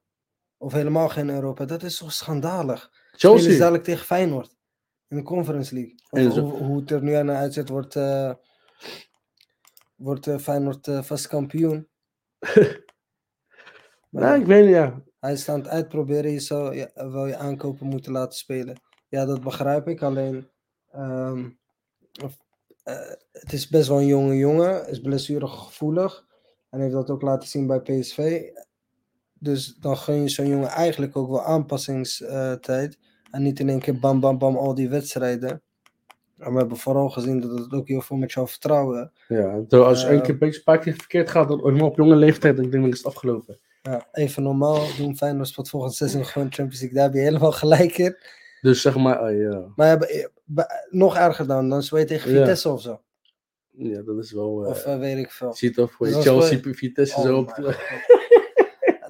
Of 0.56 0.72
helemaal 0.72 1.08
geen 1.08 1.30
Europa. 1.30 1.64
Dat 1.64 1.82
is 1.82 1.98
toch 1.98 2.12
schandalig. 2.12 2.90
Spelen 3.20 3.38
Chelsea. 3.38 3.58
dadelijk 3.58 3.84
tegen 3.84 4.04
Feyenoord. 4.06 4.56
In 5.08 5.16
de 5.16 5.22
Conference 5.22 5.74
League. 5.74 5.94
Hoe, 6.08 6.50
hoe 6.50 6.80
het 6.80 6.90
er 6.90 7.02
nu 7.02 7.12
aan 7.12 7.30
uitziet, 7.30 7.68
wordt, 7.68 7.96
eh, 7.96 8.34
wordt 9.96 10.26
eh, 10.26 10.38
Feyenoord 10.38 10.88
eh, 10.88 11.02
vast 11.02 11.26
kampioen. 11.26 11.88
Maar 14.08 14.22
Ja, 14.22 14.34
ja, 14.34 14.34
ik 14.34 14.46
weet 14.46 14.64
niet, 14.64 14.74
ja. 14.74 15.02
hij 15.18 15.32
is 15.32 15.48
aan 15.48 15.58
het 15.58 15.68
uitproberen. 15.68 16.30
Je 16.30 16.40
zou 16.40 16.76
je, 16.76 16.90
wel 16.94 17.26
je 17.26 17.36
aankopen 17.36 17.86
moeten 17.86 18.12
laten 18.12 18.38
spelen. 18.38 18.80
Ja, 19.08 19.24
dat 19.24 19.42
begrijp 19.42 19.88
ik. 19.88 20.02
Alleen, 20.02 20.48
ehm, 20.90 21.50
of, 22.24 22.38
het 23.32 23.52
is 23.52 23.68
best 23.68 23.88
wel 23.88 23.98
een 23.98 24.06
jonge 24.06 24.36
jongen. 24.36 24.88
Is 24.88 25.00
blessuregevoelig. 25.00 26.26
En 26.70 26.80
heeft 26.80 26.92
dat 26.92 27.10
ook 27.10 27.22
laten 27.22 27.48
zien 27.48 27.66
bij 27.66 27.80
PSV. 27.80 28.42
Dus 29.32 29.74
dan 29.74 29.96
gun 29.96 30.22
je 30.22 30.28
zo'n 30.28 30.48
jongen 30.48 30.68
eigenlijk 30.68 31.16
ook 31.16 31.28
wel 31.28 31.44
aanpassingstijd. 31.44 32.98
En 33.30 33.42
niet 33.42 33.60
in 33.60 33.68
één 33.68 33.78
keer 33.80 33.98
bam, 33.98 34.20
bam, 34.20 34.38
bam, 34.38 34.56
al 34.56 34.74
die 34.74 34.88
wedstrijden. 34.88 35.62
En 36.38 36.52
we 36.52 36.58
hebben 36.58 36.76
vooral 36.76 37.08
gezien 37.08 37.40
dat 37.40 37.58
het 37.58 37.72
ook 37.72 37.88
heel 37.88 38.00
veel 38.00 38.16
met 38.16 38.32
jouw 38.32 38.46
vertrouwen. 38.46 39.12
ja 39.28 39.64
als 39.70 40.00
je 40.00 40.06
Eh, 40.06 40.12
één 40.12 40.22
keer 40.22 40.30
een 40.30 40.38
beetje 40.38 40.58
een 40.58 40.64
paar 40.64 40.78
keer 40.78 40.94
verkeerd 40.94 41.30
gaat, 41.30 41.48
dan 41.48 41.80
op 41.82 41.96
jonge 41.96 42.16
leeftijd, 42.16 42.56
dan 42.56 42.70
denk 42.70 42.74
ik 42.74 42.82
dat 42.82 42.92
is 42.92 42.98
het 42.98 43.06
afgelopen. 43.06 43.58
Ja, 43.82 44.08
even 44.12 44.42
normaal 44.42 44.86
doen. 44.98 45.16
Feyenoord 45.16 45.48
speelt 45.48 45.68
volgend 45.68 45.94
seizoen 45.94 46.24
gewoon 46.24 46.52
Champions 46.52 46.80
League. 46.80 46.96
Daar 46.98 47.06
heb 47.06 47.14
je 47.14 47.20
helemaal 47.20 47.52
gelijk 47.52 47.98
in. 47.98 48.16
Dus 48.60 48.82
zeg 48.82 48.96
maar, 48.96 49.16
ah, 49.16 49.38
ja. 49.40 49.64
Maar 49.76 50.08
nog 50.90 51.16
erger 51.16 51.46
dan, 51.46 51.68
dan 51.68 51.82
speel 51.82 51.98
je 51.98 52.04
tegen 52.04 52.30
Ja. 52.32 52.38
Vitesse 52.38 52.68
of 52.68 52.80
zo. 52.80 53.00
ja, 53.70 54.02
dat 54.02 54.18
is 54.18 54.32
wel... 54.32 54.64
eh, 54.64 54.70
Of 54.70 54.84
eh, 54.84 54.98
weet 54.98 55.16
ik 55.18 55.30
veel. 55.30 55.48
Je 55.48 55.56
ziet 55.56 55.74
toch 55.74 55.92
voor 55.92 56.06
je 56.08 56.14
Dus 56.14 56.24
dan 56.24 56.34
Chelsea 56.40 56.72
Vitesse 56.74 57.16
Oh 57.16 57.22
zo 57.22 57.36
op. 57.38 57.48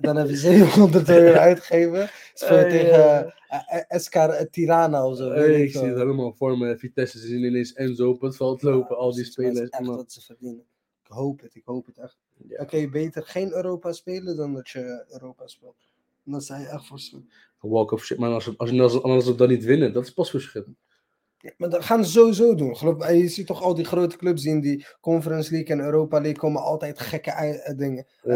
Dan 0.01 0.17
heb 0.17 0.29
je 0.29 0.37
700 0.37 1.09
euro 1.09 1.39
uitgegeven. 1.39 2.11
Speel 2.35 2.57
Eh, 2.57 2.71
tegen 2.71 3.35
eh, 3.49 3.85
eh, 3.89 4.01
SK 4.01 4.15
Tirana 4.51 5.07
of 5.07 5.17
zo. 5.17 5.33
ik 5.33 5.71
zie 5.71 5.81
het 5.81 5.97
helemaal 5.97 6.33
voor 6.33 6.59
me. 6.59 6.79
Vitesse 6.79 7.19
ze 7.19 7.27
zien 7.27 7.45
ineens 7.45 7.73
Enzo 7.73 8.09
op 8.09 8.21
het 8.21 8.37
veld 8.37 8.63
lopen. 8.63 8.97
al 8.97 9.15
die 9.15 9.25
spelers. 9.25 9.69
Echt 9.69 9.87
wat 9.87 10.13
ze 10.13 10.21
verdienen. 10.21 10.65
Ik 11.05 11.17
hoop 11.17 11.41
het, 11.41 11.55
ik 11.55 11.65
hoop 11.65 11.87
het 11.87 11.99
echt. 11.99 12.19
Je 12.71 12.89
beter 12.91 13.23
geen 13.23 13.53
Europa 13.53 13.93
spelen 13.93 14.37
dan 14.37 14.55
dat 14.55 14.69
je 14.69 15.05
Europa 15.09 15.47
speelt. 15.47 15.77
Dan 16.25 16.41
sta 16.41 16.59
je 16.59 16.67
echt 16.67 16.87
voor. 16.87 17.01
Walk 17.59 17.91
of 17.91 18.05
shit. 18.05 18.19
Maar 18.19 18.31
als, 18.31 18.59
als, 18.59 18.81
als, 18.81 19.03
als 19.03 19.25
ze 19.25 19.35
dan 19.35 19.49
niet 19.49 19.65
winnen, 19.65 19.93
dat 19.93 20.05
is 20.05 20.13
pas 20.13 20.31
verschil. 20.31 20.65
Ja, 21.43 21.53
maar 21.57 21.69
dat 21.71 21.85
gaan 21.85 22.05
ze 22.05 22.11
sowieso 22.11 22.55
doen. 22.55 22.77
Geloof, 22.77 23.11
je 23.11 23.29
ziet 23.29 23.47
toch 23.47 23.63
al 23.63 23.75
die 23.75 23.85
grote 23.85 24.17
clubs 24.17 24.45
in 24.45 24.61
die 24.61 24.87
Conference 25.01 25.53
League 25.53 25.77
en 25.77 25.85
Europa 25.85 26.17
League 26.21 26.39
komen 26.39 26.63
altijd 26.63 27.01
gekke 27.01 27.31
eh, 27.31 27.77
dingen. 27.77 28.07
Ja. 28.23 28.33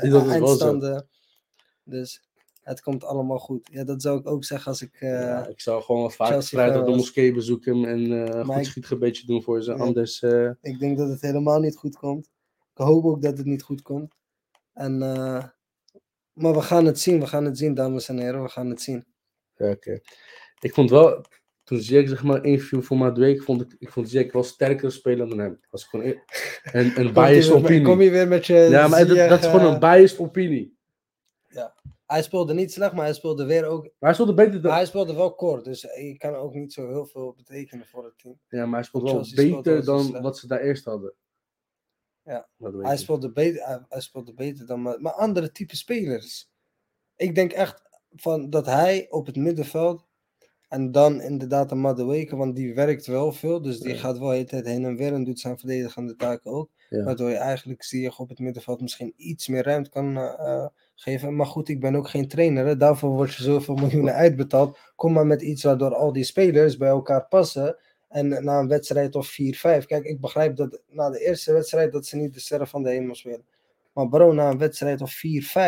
eh, 0.00 0.30
eindstanden. 0.30 1.08
Dus 1.84 2.22
het 2.62 2.80
komt 2.80 3.04
allemaal 3.04 3.38
goed. 3.38 3.68
Ja, 3.72 3.84
dat 3.84 4.02
zou 4.02 4.18
ik 4.18 4.26
ook 4.26 4.44
zeggen 4.44 4.70
als 4.70 4.82
ik. 4.82 4.94
eh, 5.00 5.10
ja, 5.10 5.46
ik 5.46 5.60
zou 5.60 5.82
gewoon 5.82 6.02
wat 6.02 6.14
Chelsea 6.14 6.58
vrijdag 6.58 6.84
de 6.84 6.90
moskee 6.96 7.32
bezoeken 7.32 7.84
en 7.84 8.26
eh 8.26 8.44
Maar 8.44 8.56
goed 8.56 8.66
schietgebedje 8.66 9.26
doen 9.26 9.42
voor 9.42 9.62
ze. 9.62 9.72
Anders, 9.74 10.22
eh, 10.22 10.50
Ik 10.60 10.78
denk 10.78 10.98
dat 10.98 11.08
het 11.08 11.20
helemaal 11.20 11.60
niet 11.60 11.76
goed 11.76 11.96
komt. 11.96 12.30
Ik 12.74 12.84
hoop 12.84 13.04
ook 13.04 13.22
dat 13.22 13.36
het 13.38 13.46
niet 13.46 13.62
goed 13.62 13.82
komt. 13.82 14.14
En, 14.72 15.02
eh, 15.02 15.44
maar 16.32 16.52
we 16.54 16.62
gaan 16.62 16.84
het 16.84 16.98
zien, 17.00 17.20
we 17.20 17.26
gaan 17.26 17.44
het 17.44 17.58
zien, 17.58 17.74
dames 17.74 18.08
en 18.08 18.18
heren, 18.18 18.42
we 18.42 18.48
gaan 18.48 18.68
het 18.70 18.82
zien. 18.82 19.04
ja, 19.56 19.70
oké. 19.70 20.00
Ik 20.60 20.74
vond 20.74 20.90
wel, 20.90 21.24
toen 21.64 21.80
Ziyech 21.80 22.08
zeg 22.08 22.22
maar 22.22 22.44
inviel 22.44 22.82
voor 22.82 22.96
Madueke, 22.96 23.42
vond 23.42 23.60
ik, 23.60 23.76
ik 23.78 23.90
vond 23.90 24.08
Ziyech 24.08 24.32
wel 24.32 24.42
sterker 24.42 24.92
spelen 24.92 25.28
dan 25.28 25.38
hem. 25.38 25.60
Was 25.70 25.84
gewoon 25.84 26.04
een, 26.06 26.20
een, 26.72 27.00
een 27.00 27.12
biased 27.12 27.52
met- 27.54 27.62
opinie. 27.62 27.82
Kom 27.82 28.00
je 28.00 28.10
weer 28.10 28.28
met 28.28 28.46
je. 28.46 28.54
ja, 28.54 28.88
maar 28.88 28.98
dat, 28.98 29.08
Ziyech, 29.08 29.28
dat 29.28 29.38
is 29.38 29.46
gewoon 29.46 29.66
eh, 29.66 29.72
een 29.72 29.78
biased 29.78 30.18
opinie. 30.18 30.72
Hij 32.06 32.22
speelde 32.22 32.54
niet 32.54 32.72
slecht, 32.72 32.92
maar 32.92 33.04
hij 33.04 33.14
speelde 33.14 33.44
weer 33.44 33.64
ook. 33.64 33.82
Maar 33.82 33.92
hij 33.98 34.12
speelde 34.14 34.34
beter 34.34 34.62
dan, 34.62 34.72
hij 34.72 34.86
speelde 34.86 35.14
wel 35.14 35.34
kort, 35.34 35.64
dus 35.64 35.80
je 35.80 36.14
kan 36.18 36.34
ook 36.34 36.54
niet 36.54 36.72
zo 36.72 36.88
heel 36.88 37.06
veel 37.06 37.34
betekenen 37.36 37.86
voor 37.86 38.04
het 38.04 38.18
team. 38.18 38.38
ja, 38.48 38.66
maar 38.66 38.74
hij 38.80 38.88
speelde 38.88 39.12
wel 39.12 39.60
beter 39.62 39.84
dan 39.84 40.04
slecht. 40.04 40.22
wat 40.22 40.38
ze 40.38 40.46
daar 40.46 40.60
eerst 40.60 40.84
hadden. 40.84 41.14
Ja. 42.22 42.48
Hij 42.80 42.96
speelde 42.96 43.32
beter, 43.32 43.66
hij, 43.66 43.84
hij 43.88 44.00
speelde 44.00 44.34
beter 44.34 44.66
dan. 44.66 44.82
Maar, 44.82 45.00
maar 45.00 45.12
andere 45.12 45.52
type 45.52 45.76
spelers. 45.76 46.50
Ik 47.16 47.34
denk 47.34 47.52
echt 47.52 47.82
van 48.10 48.50
dat 48.50 48.66
hij 48.66 49.06
op 49.10 49.26
het 49.26 49.36
middenveld. 49.36 50.06
En 50.74 50.92
dan 50.92 51.20
inderdaad 51.20 51.70
een 51.70 51.80
Madueke, 51.80 52.36
want 52.36 52.56
die 52.56 52.74
werkt 52.74 53.06
wel 53.06 53.32
veel. 53.32 53.62
Dus 53.62 53.78
die 53.80 53.94
Ja. 53.94 53.98
gaat 54.00 54.18
wel 54.18 54.28
de 54.28 54.34
hele 54.34 54.46
tijd 54.46 54.66
heen 54.66 54.84
en 54.84 54.96
weer 54.96 55.12
en 55.12 55.24
doet 55.24 55.40
zijn 55.40 55.58
verdedigende 55.58 56.16
taken 56.16 56.50
ook. 56.50 56.70
Ja. 56.88 57.04
Waardoor 57.04 57.30
je 57.30 57.36
eigenlijk 57.36 57.82
Ziyech 57.82 58.18
op 58.18 58.28
het 58.28 58.38
middenveld 58.38 58.80
misschien 58.80 59.12
iets 59.16 59.48
meer 59.48 59.62
ruimte 59.62 59.90
kan 59.90 60.16
eh, 60.16 60.34
eh, 60.38 60.66
geven. 60.94 61.36
Maar 61.36 61.46
goed, 61.46 61.68
ik 61.68 61.80
ben 61.80 61.94
ook 61.94 62.08
geen 62.08 62.28
trainer. 62.28 62.66
Hè. 62.66 62.76
Daarvoor 62.76 63.10
word 63.10 63.34
je 63.34 63.42
zoveel 63.42 63.74
miljoenen 63.74 64.14
uitbetaald. 64.14 64.78
Kom 64.96 65.12
maar 65.12 65.26
met 65.26 65.42
iets 65.42 65.62
waardoor 65.62 65.94
al 65.94 66.12
die 66.12 66.24
spelers 66.24 66.76
bij 66.76 66.88
elkaar 66.88 67.26
passen. 67.26 67.76
En 68.08 68.44
na 68.44 68.58
een 68.58 68.68
wedstrijd 68.68 69.14
of 69.14 69.26
4-5. 69.28 69.86
Kijk, 69.86 70.04
ik 70.04 70.20
begrijp 70.20 70.56
dat 70.56 70.80
na 70.90 71.10
de 71.10 71.20
eerste 71.20 71.52
wedstrijd 71.52 71.92
dat 71.92 72.06
ze 72.06 72.16
niet 72.16 72.34
de 72.34 72.40
sterren 72.40 72.68
van 72.68 72.82
de 72.82 72.90
hemel 72.90 73.14
spelen. 73.14 73.44
Maar 73.94 74.08
bro, 74.08 74.32
na 74.32 74.50
een 74.50 74.58
wedstrijd 74.58 75.00
of 75.00 75.22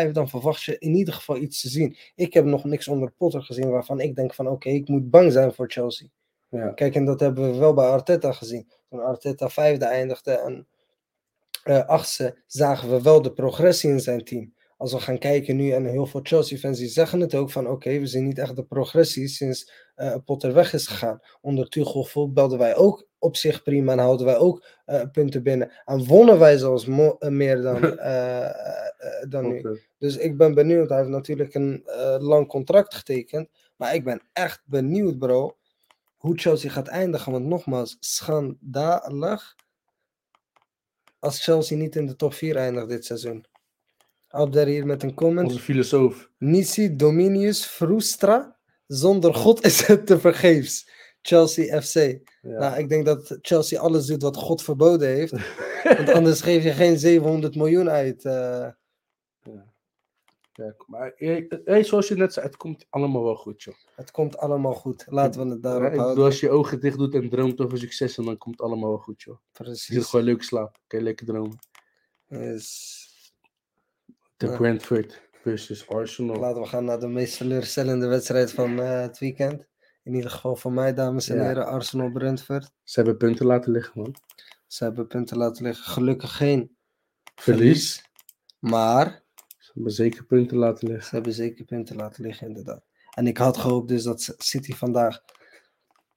4-5, 0.07 0.11
dan 0.11 0.29
verwacht 0.29 0.63
je 0.63 0.77
in 0.77 0.95
ieder 0.95 1.13
geval 1.13 1.37
iets 1.37 1.61
te 1.61 1.69
zien. 1.69 1.97
Ik 2.15 2.33
heb 2.33 2.45
nog 2.45 2.63
niks 2.63 2.87
onder 2.87 3.11
Potter 3.11 3.43
gezien 3.43 3.69
waarvan 3.69 3.99
ik 3.99 4.15
denk 4.15 4.33
van 4.33 4.47
oké, 4.47 4.69
ik 4.69 4.87
moet 4.87 5.09
bang 5.09 5.31
zijn 5.31 5.53
voor 5.53 5.71
Chelsea. 5.71 6.07
Ja. 6.49 6.69
Kijk, 6.69 6.95
en 6.95 7.05
dat 7.05 7.19
hebben 7.19 7.51
we 7.51 7.57
wel 7.57 7.73
bij 7.73 7.87
Arteta 7.87 8.31
gezien. 8.31 8.67
Toen 8.89 9.03
Arteta 9.03 9.49
vijfde 9.49 9.85
eindigde 9.85 10.31
en 10.31 10.67
eh, 11.63 11.85
achtste, 11.85 12.37
zagen 12.45 12.89
we 12.89 13.01
wel 13.01 13.21
de 13.21 13.33
progressie 13.33 13.89
in 13.89 13.99
zijn 13.99 14.23
team. 14.23 14.53
Als 14.77 14.93
we 14.93 14.99
gaan 14.99 15.17
kijken 15.17 15.55
nu, 15.55 15.71
en 15.71 15.85
heel 15.85 16.05
veel 16.05 16.19
Chelsea-fans 16.23 16.77
die 16.77 16.87
zeggen 16.87 17.19
het 17.19 17.35
ook 17.35 17.51
van 17.51 17.67
oké, 17.67 17.99
we 17.99 18.05
zien 18.05 18.23
niet 18.23 18.39
echt 18.39 18.55
de 18.55 18.63
progressie 18.63 19.27
sinds 19.27 19.71
eh, 19.95 20.15
Potter 20.25 20.53
weg 20.53 20.73
is 20.73 20.87
gegaan. 20.87 21.19
Onder 21.41 21.69
Tuchel 21.69 22.03
voetbalden 22.03 22.57
wij 22.57 22.75
ook 22.75 23.06
op 23.19 23.35
zich 23.35 23.63
prima 23.63 23.91
en 23.91 23.99
houden 23.99 24.25
wij 24.25 24.37
ook 24.37 24.65
eh, 24.85 25.01
punten 25.11 25.43
binnen. 25.43 25.71
En 25.85 26.05
wonnen 26.05 26.39
wij 26.39 26.57
zelfs 26.57 26.85
mo- 26.85 27.15
eh, 27.19 27.29
meer 27.29 27.61
dan, 27.61 27.83
eh, 27.97 28.49
dan 29.29 29.47
nu. 29.47 29.79
Dus 29.97 30.17
ik 30.17 30.37
ben 30.37 30.53
benieuwd. 30.53 30.89
Hij 30.89 30.97
heeft 30.97 31.09
natuurlijk 31.09 31.53
een 31.53 31.83
lang 32.19 32.47
contract 32.47 32.95
getekend. 32.95 33.49
Maar 33.75 33.95
ik 33.95 34.03
ben 34.03 34.21
echt 34.33 34.61
benieuwd, 34.65 35.17
bro. 35.17 35.57
Hoe 36.17 36.37
Chelsea 36.37 36.69
gaat 36.69 36.87
eindigen. 36.87 37.31
Want 37.31 37.45
nogmaals, 37.45 37.97
schandalig. 37.99 39.55
Als 41.19 41.43
Chelsea 41.43 41.77
niet 41.77 41.95
in 41.95 42.05
de 42.05 42.15
top 42.15 42.33
4 42.33 42.55
eindigt 42.55 42.89
dit 42.89 43.05
seizoen. 43.05 43.45
Abder 44.27 44.65
hier 44.65 44.85
met 44.85 45.03
een 45.03 45.13
comment. 45.13 45.47
Onze 45.47 45.59
filosoof. 45.59 46.29
Nisi 46.37 46.95
Dominius 46.95 47.65
Frustra. 47.65 48.57
Zonder 48.87 49.33
God 49.33 49.65
is 49.65 49.87
het 49.87 50.05
te 50.05 50.19
vergeefs. 50.19 50.89
Chelsea 51.21 51.81
FC. 51.81 51.93
Ja. 51.93 52.19
Nou, 52.41 52.77
ik 52.77 52.89
denk 52.89 53.05
dat 53.05 53.37
Chelsea 53.41 53.79
alles 53.79 54.05
doet 54.05 54.21
wat 54.21 54.35
God 54.37 54.61
verboden 54.63 55.07
heeft. 55.07 55.33
Want 55.97 56.09
anders 56.09 56.41
geef 56.41 56.63
je 56.63 56.71
geen 56.71 56.99
700 56.99 57.55
miljoen 57.55 57.89
uit. 57.89 58.25
eh. 58.25 58.67
Ja, 60.53 60.75
maar 60.87 61.11
eh, 61.13 61.83
zoals 61.83 62.07
je 62.07 62.15
net 62.15 62.33
zei, 62.33 62.45
het 62.45 62.57
komt 62.57 62.85
allemaal 62.89 63.23
wel 63.23 63.35
goed, 63.35 63.63
joh. 63.63 63.75
Het 63.95 64.11
komt 64.11 64.37
allemaal 64.37 64.73
goed. 64.73 65.05
Laten 65.07 65.41
we 65.43 65.53
het 65.53 65.63
Ja, 65.63 65.69
daarop 65.69 65.95
houden. 65.95 66.23
als 66.23 66.39
je 66.39 66.45
je 66.45 66.51
ogen 66.51 66.79
dicht 66.79 66.97
doet 66.97 67.13
en 67.13 67.29
droomt 67.29 67.61
over 67.61 67.77
succes, 67.77 68.17
en 68.17 68.25
dan 68.25 68.37
komt 68.37 68.57
het 68.57 68.67
allemaal 68.67 68.89
wel 68.89 68.97
goed, 68.97 69.21
joh. 69.21 69.37
Je 69.51 69.63
zit 69.63 69.65
Precies. 69.65 70.05
gewoon 70.09 70.25
leuk 70.25 70.43
slapen. 70.43 70.79
Kan 70.87 70.99
je 70.99 71.05
lekker 71.05 71.25
dromen. 71.25 71.57
Yes. 72.27 73.05
De 74.37 74.47
Ja. 74.47 74.57
Brentford 74.57 75.21
versus 75.41 75.87
Arsenal. 75.87 76.39
Laten 76.39 76.61
we 76.61 76.67
gaan 76.67 76.85
naar 76.85 76.99
de 76.99 77.07
meest 77.07 77.37
teleurstellende 77.37 78.07
wedstrijd 78.07 78.51
van 78.51 78.79
eh, 78.81 79.01
het 79.01 79.17
weekend. 79.19 79.65
In 80.07 80.13
ieder 80.15 80.31
geval 80.31 80.55
voor 80.55 80.71
mij, 80.73 80.93
dames 80.93 81.29
en 81.29 81.37
Ja. 81.37 81.43
heren. 81.43 81.65
Arsenal-Brentford. 81.65 82.71
Ze 82.83 82.99
hebben 82.99 83.17
punten 83.17 83.45
laten 83.45 83.71
liggen, 83.71 83.91
man. 84.01 84.15
Ze 84.67 84.83
hebben 84.83 85.07
punten 85.07 85.37
laten 85.37 85.63
liggen. 85.65 85.83
Gelukkig 85.91 86.37
geen 86.37 86.75
Verlies. 87.35 88.03
Maar 88.59 89.23
Ze 89.57 89.71
hebben 89.73 89.91
zeker 89.91 90.25
punten 90.25 90.57
laten 90.57 90.87
liggen. 90.87 91.05
ze 91.07 91.15
hebben 91.15 91.33
zeker 91.33 91.65
punten 91.65 91.95
laten 91.95 92.23
liggen, 92.23 92.47
inderdaad. 92.47 92.83
En 93.13 93.27
ik 93.27 93.37
had 93.37 93.57
gehoopt 93.57 93.87
dus 93.87 94.03
dat 94.03 94.35
City 94.37 94.73
vandaag 94.73 95.19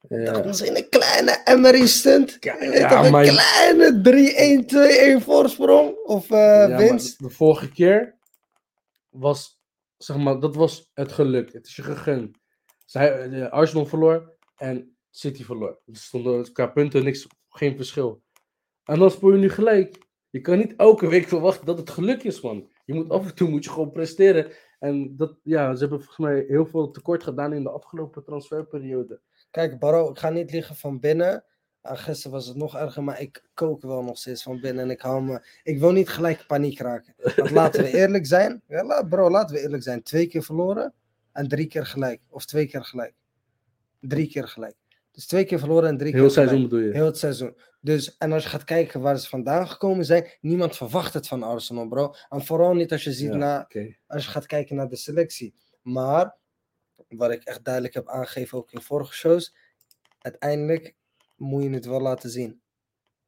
Ja. 0.08 0.42
misschien 0.44 0.76
een 0.76 0.88
kleine 0.88 1.40
Emery 1.44 1.86
stunt. 1.86 2.36
Ja, 2.40 2.60
een 2.62 3.10
maar- 3.12 3.24
kleine 3.24 4.00
3-1, 4.00 4.66
2-1 4.66 5.20
voorsprong 5.22 5.96
of 6.04 6.30
eh, 6.30 6.76
winst. 6.76 7.18
de 7.22 7.30
vorige 7.30 7.68
keer 7.72 8.16
was, 9.08 9.60
zeg 9.96 10.16
maar, 10.16 10.40
dat 10.40 10.54
was 10.54 10.90
het 10.94 11.12
geluk. 11.12 11.52
Het 11.52 11.66
is 11.66 11.76
je 11.76 11.82
gegund. 11.82 12.38
Zij, 12.90 13.28
de 13.28 13.50
Arsenal 13.50 13.86
verloor 13.86 14.36
en 14.56 14.96
City 15.10 15.44
verloor. 15.44 15.80
Er 15.86 15.96
stonden 15.96 16.52
qua 16.52 16.66
punten 16.66 17.04
niks, 17.04 17.26
geen 17.48 17.76
verschil. 17.76 18.22
En 18.84 18.98
dan 18.98 19.10
speel 19.10 19.32
je 19.32 19.38
nu 19.38 19.50
gelijk. 19.50 19.98
Je 20.30 20.40
kan 20.40 20.58
niet 20.58 20.76
elke 20.76 21.08
week 21.08 21.28
verwachten 21.28 21.66
dat 21.66 21.78
het 21.78 21.90
geluk 21.90 22.22
is, 22.22 22.40
man. 22.40 22.70
Je 22.84 22.94
moet 22.94 23.10
af 23.10 23.28
en 23.28 23.34
toe 23.34 23.48
moet 23.48 23.64
je 23.64 23.70
gewoon 23.70 23.90
presteren. 23.90 24.52
En 24.78 25.16
dat, 25.16 25.36
ja, 25.42 25.74
ze 25.74 25.80
hebben 25.80 25.98
volgens 25.98 26.26
mij 26.26 26.44
heel 26.48 26.66
veel 26.66 26.90
tekort 26.90 27.22
gedaan 27.22 27.52
in 27.52 27.62
de 27.62 27.70
afgelopen 27.70 28.24
transferperiode. 28.24 29.20
Kijk, 29.50 29.78
Baro, 29.78 30.10
ik 30.10 30.18
ga 30.18 30.30
niet 30.30 30.52
liggen 30.52 30.76
van 30.76 31.00
binnen. 31.00 31.44
Ah, 31.80 31.98
gisteren 31.98 32.32
was 32.32 32.46
het 32.46 32.56
nog 32.56 32.76
erger, 32.76 33.04
maar 33.04 33.20
ik 33.20 33.44
kook 33.54 33.82
wel 33.82 34.02
nog 34.02 34.18
steeds 34.18 34.42
van 34.42 34.60
binnen. 34.60 34.84
En 34.84 34.90
ik, 34.90 35.00
hou 35.00 35.22
me, 35.22 35.46
ik 35.62 35.78
wil 35.78 35.92
niet 35.92 36.08
gelijk 36.08 36.44
paniek 36.46 36.78
raken. 36.78 37.14
Want 37.36 37.50
laten 37.50 37.82
we 37.82 37.96
eerlijk 37.96 38.26
zijn. 38.26 38.62
Ja, 38.68 39.02
bro, 39.02 39.30
laten 39.30 39.54
we 39.54 39.62
eerlijk 39.62 39.82
zijn. 39.82 40.02
Twee 40.02 40.26
keer 40.26 40.42
verloren 40.42 40.94
en 41.32 41.48
drie 41.48 41.66
keer 41.66 41.86
gelijk. 41.86 42.20
Of 42.28 42.44
twee 42.44 42.66
keer 42.66 42.84
gelijk. 42.84 43.14
Drie 44.00 44.28
keer 44.28 44.48
gelijk. 44.48 44.74
Dus 45.10 45.26
twee 45.26 45.44
keer 45.44 45.58
verloren 45.58 45.88
en 45.88 45.96
drie 45.98 46.12
Heel 46.12 46.26
keer 46.26 46.30
het 46.30 46.38
seizoen 46.46 46.62
bedoel 46.62 46.78
je? 46.78 46.92
Heel 46.92 47.04
het 47.04 47.18
seizoen. 47.18 47.56
Dus, 47.80 48.16
en 48.16 48.32
als 48.32 48.42
je 48.42 48.48
gaat 48.48 48.64
kijken 48.64 49.00
waar 49.00 49.18
ze 49.18 49.28
vandaan 49.28 49.68
gekomen 49.68 50.04
zijn, 50.04 50.26
niemand 50.40 50.76
verwacht 50.76 51.14
het 51.14 51.28
van 51.28 51.42
Arsenal, 51.42 51.88
bro. 51.88 52.14
En 52.28 52.44
vooral 52.44 52.74
niet 52.74 52.92
als 52.92 53.04
je 53.04 53.12
ziet 53.12 53.32
Ja, 53.32 53.60
oké. 53.60 53.96
als 54.06 54.24
je 54.24 54.30
gaat 54.30 54.46
kijken 54.46 54.76
naar 54.76 54.88
de 54.88 54.96
selectie. 54.96 55.54
Maar, 55.82 56.36
wat 57.08 57.30
ik 57.30 57.44
echt 57.44 57.64
duidelijk 57.64 57.94
heb 57.94 58.08
aangegeven 58.08 58.58
ook 58.58 58.72
in 58.72 58.80
vorige 58.80 59.12
shows, 59.12 59.54
uiteindelijk 60.18 60.94
moet 61.36 61.62
je 61.62 61.70
het 61.70 61.84
wel 61.86 62.00
laten 62.00 62.30
zien. 62.30 62.60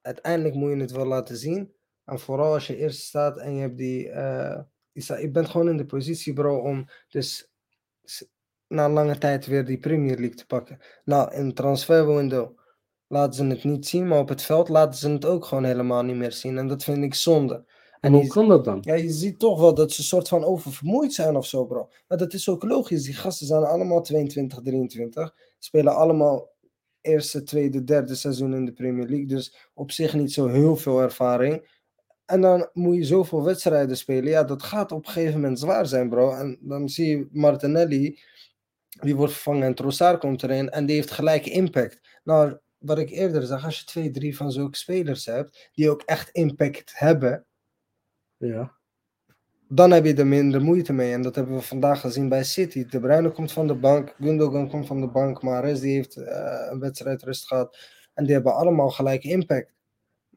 Uiteindelijk 0.00 0.54
moet 0.54 0.70
je 0.70 0.76
het 0.76 0.90
wel 0.90 1.06
laten 1.06 1.36
zien. 1.36 1.72
En 2.04 2.18
vooral 2.18 2.52
als 2.52 2.66
je 2.66 2.76
eerst 2.76 3.00
staat 3.00 3.38
en 3.38 3.54
je 3.54 3.60
hebt 3.60 3.76
die. 3.76 4.08
eh, 4.10 4.60
je, 4.92 5.20
je 5.20 5.30
bent 5.30 5.48
gewoon 5.48 5.68
in 5.68 5.76
de 5.76 5.86
positie, 5.86 6.32
bro, 6.32 6.58
om 6.58 6.88
dus 7.08 7.51
na 8.68 8.88
lange 8.88 9.18
tijd 9.18 9.46
weer 9.46 9.64
die 9.64 9.78
Premier 9.78 10.16
League 10.16 10.36
te 10.36 10.46
pakken. 10.46 10.78
Nou, 11.04 11.34
in 11.34 11.54
transferwindow 11.54 12.58
laten 13.06 13.34
ze 13.34 13.44
het 13.44 13.64
niet 13.64 13.86
zien, 13.86 14.08
maar 14.08 14.18
op 14.18 14.28
het 14.28 14.42
veld 14.42 14.68
laten 14.68 14.98
ze 14.98 15.10
het 15.10 15.24
ook 15.24 15.44
gewoon 15.44 15.64
helemaal 15.64 16.02
niet 16.02 16.16
meer 16.16 16.32
zien. 16.32 16.58
En 16.58 16.68
dat 16.68 16.84
vind 16.84 17.04
ik 17.04 17.14
zonde. 17.14 17.64
En 18.00 18.12
hoe 18.12 18.26
kan 18.26 18.48
dat 18.48 18.64
dan? 18.64 18.78
ja, 18.80 18.94
je 18.94 19.10
ziet 19.10 19.38
toch 19.38 19.60
wel 19.60 19.74
dat 19.74 19.92
ze 19.92 20.00
een 20.00 20.06
soort 20.06 20.28
van 20.28 20.44
oververmoeid 20.44 21.12
zijn 21.12 21.36
of 21.36 21.46
zo, 21.46 21.64
bro. 21.64 21.90
Maar 22.08 22.18
dat 22.18 22.32
is 22.32 22.48
ook 22.48 22.62
logisch. 22.62 23.02
Die 23.02 23.14
gasten 23.14 23.46
zijn 23.46 23.62
allemaal 23.62 24.02
22, 24.02 24.60
23. 24.62 25.34
Spelen 25.58 25.94
allemaal 25.94 26.50
eerste, 27.00 27.42
tweede, 27.42 27.84
derde 27.84 28.14
seizoen 28.14 28.54
in 28.54 28.64
de 28.64 28.72
Premier 28.72 29.06
League. 29.08 29.26
Dus 29.26 29.70
op 29.74 29.90
zich 29.90 30.14
niet 30.14 30.32
zo 30.32 30.46
heel 30.46 30.76
veel 30.76 31.00
ervaring. 31.00 31.80
En 32.32 32.40
dan 32.40 32.68
moet 32.72 32.96
je 32.96 33.04
zoveel 33.04 33.42
wedstrijden 33.44 33.96
spelen. 33.96 34.30
Ja, 34.30 34.44
dat 34.44 34.62
gaat 34.62 34.92
op 34.92 35.06
een 35.06 35.12
gegeven 35.12 35.40
moment 35.40 35.58
zwaar 35.58 35.86
zijn, 35.86 36.08
bro. 36.08 36.32
En 36.34 36.58
dan 36.60 36.88
zie 36.88 37.06
je 37.06 37.28
Martinelli, 37.32 38.18
die 39.00 39.16
wordt 39.16 39.32
vervangen 39.32 39.62
en 39.62 39.74
Trossard 39.74 40.18
komt 40.18 40.42
erin. 40.42 40.70
En 40.70 40.86
die 40.86 40.94
heeft 40.94 41.10
gelijk 41.10 41.46
impact. 41.46 42.20
Nou, 42.24 42.58
wat 42.78 42.98
ik 42.98 43.10
eerder 43.10 43.42
zag, 43.42 43.64
als 43.64 43.78
je 43.78 43.84
twee, 43.84 44.10
drie 44.10 44.36
van 44.36 44.52
zulke 44.52 44.76
spelers 44.76 45.26
hebt, 45.26 45.70
die 45.74 45.90
ook 45.90 46.02
echt 46.02 46.30
impact 46.30 46.92
hebben 46.98 47.44
Ja. 48.36 48.72
dan 49.68 49.90
heb 49.90 50.04
je 50.04 50.14
er 50.14 50.26
minder 50.26 50.62
moeite 50.62 50.92
mee. 50.92 51.12
En 51.12 51.22
dat 51.22 51.34
hebben 51.34 51.54
we 51.54 51.62
vandaag 51.62 52.00
gezien 52.00 52.28
bij 52.28 52.44
City. 52.44 52.86
De 52.86 53.00
Bruyne 53.00 53.30
komt 53.30 53.52
van 53.52 53.66
de 53.66 53.74
bank, 53.74 54.14
Gundogan 54.20 54.68
komt 54.68 54.86
van 54.86 55.00
de 55.00 55.08
bank, 55.08 55.42
Mahrez 55.42 55.80
die 55.80 55.94
heeft 55.94 56.16
eh, 56.16 56.68
een 56.70 56.78
wedstrijd 56.80 57.22
rust 57.22 57.46
gehad. 57.46 57.78
En 58.14 58.24
die 58.24 58.34
hebben 58.34 58.54
allemaal 58.54 58.90
gelijk 58.90 59.24
impact. 59.24 59.72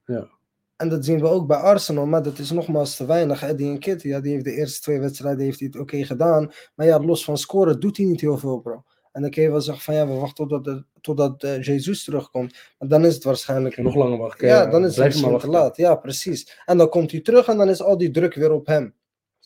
Ja. 0.06 0.35
En 0.78 0.90
dat 0.90 1.06
zien 1.06 1.20
we 1.20 1.28
ook 1.28 1.48
bij 1.48 1.58
Arsenal, 1.58 2.06
maar 2.06 2.24
dat 2.24 2.40
is 2.40 2.52
nogmaals 2.52 2.96
te 2.96 3.06
weinig. 3.06 3.44
Eddie 3.44 3.70
en 3.70 3.80
Kitty, 3.80 4.08
ja, 4.08 4.20
die 4.20 4.32
heeft 4.32 4.44
de 4.44 4.54
eerste 4.54 4.82
twee 4.82 5.00
wedstrijden 5.00 5.44
heeft 5.44 5.60
hij 5.60 5.68
het 5.72 5.82
oké 5.82 6.04
gedaan. 6.04 6.52
Maar 6.76 6.86
ja, 6.86 7.00
los 7.00 7.24
van 7.24 7.38
scoren 7.38 7.80
doet 7.80 7.98
hij 7.98 8.06
niet 8.06 8.22
heel 8.22 8.38
veel, 8.38 8.60
bro. 8.60 8.84
En 9.12 9.22
dan 9.22 9.30
kun 9.30 9.44
je 9.44 9.52
wel 9.52 9.62
zeggen 9.62 9.84
van 9.84 9.94
ja, 9.94 10.08
we 10.08 10.14
wachten 10.14 10.48
totdat, 10.48 10.84
totdat 11.02 11.44
eh, 11.44 11.62
Jesus 11.62 12.04
terugkomt. 12.04 12.56
Maar 12.80 12.90
dan 12.90 13.06
is 13.06 13.14
het 13.14 13.24
waarschijnlijk 13.24 13.78
Nog 13.78 13.96
langer 13.96 14.18
wachten. 14.18 14.48
ja, 14.48 14.66
dan 14.66 14.86
is 14.86 14.88
het 14.88 14.98
maar 14.98 15.08
misschien 15.08 15.38
te 15.38 15.48
laat. 15.48 15.78
Ja, 15.78 15.96
precies. 15.96 16.62
En 16.66 16.78
dan 16.78 16.90
komt 16.90 17.12
hij 17.12 17.22
terug 17.22 17.48
en 17.48 17.58
dan 17.58 17.70
is 17.70 17.82
al 17.82 17.98
die 17.98 18.12
druk 18.12 18.34
weer 18.34 18.52
op 18.52 18.66
hem. 18.66 18.94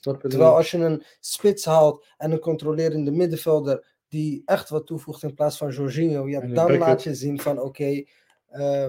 Terwijl 0.01 0.55
als 0.55 0.71
je 0.71 0.77
een 0.77 1.03
spits 1.19 1.65
haalt 1.65 2.05
en 2.17 2.32
een 2.32 2.39
controlerende 2.39 3.11
middenvelder 3.11 3.86
die 4.07 4.41
echt 4.45 4.69
wat 4.69 4.88
toevoegt 4.88 5.23
in 5.23 5.34
plaats 5.34 5.57
van 5.57 5.71
Jorginho, 5.71 6.27
ja, 6.27 6.41
dan 6.41 6.77
laat 6.77 7.03
je 7.03 7.15
zien 7.15 7.39
van 7.41 7.59
oké, 7.59 8.03
eh, 8.47 8.88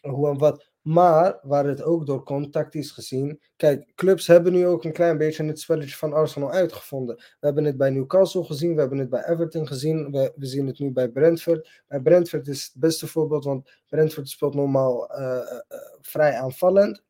hoe 0.00 0.28
en 0.28 0.38
wat. 0.38 0.69
Maar 0.82 1.38
waar 1.42 1.66
het 1.66 1.82
ook 1.82 2.06
door 2.06 2.22
komt, 2.22 2.52
tactisch 2.52 2.90
gezien. 2.90 3.40
Kijk, 3.56 3.92
clubs 3.94 4.26
hebben 4.26 4.52
nu 4.52 4.66
ook 4.66 4.84
een 4.84 4.92
klein 4.92 5.18
beetje 5.18 5.44
het 5.44 5.60
spelletje 5.60 5.96
van 5.96 6.12
Arsenal 6.12 6.50
uitgevonden. 6.50 7.16
We 7.16 7.46
hebben 7.46 7.64
het 7.64 7.76
bij 7.76 7.90
Newcastle 7.90 8.44
gezien, 8.44 8.74
we 8.74 8.80
hebben 8.80 8.98
het 8.98 9.10
bij 9.10 9.24
Everton 9.24 9.66
gezien, 9.66 10.10
we, 10.10 10.32
we 10.36 10.46
zien 10.46 10.66
het 10.66 10.78
nu 10.78 10.92
bij 10.92 11.08
Brentford. 11.08 11.82
Bij 11.88 12.00
Brentford 12.00 12.48
is 12.48 12.62
het 12.62 12.80
beste 12.80 13.06
voorbeeld, 13.06 13.44
want 13.44 13.70
Brentford 13.88 14.28
speelt 14.28 14.54
normaal 14.54 15.10
eh, 15.10 15.36
eh, 15.36 15.40
eh, 15.68 15.78
vrij 16.00 16.34
aanvallend 16.34 17.02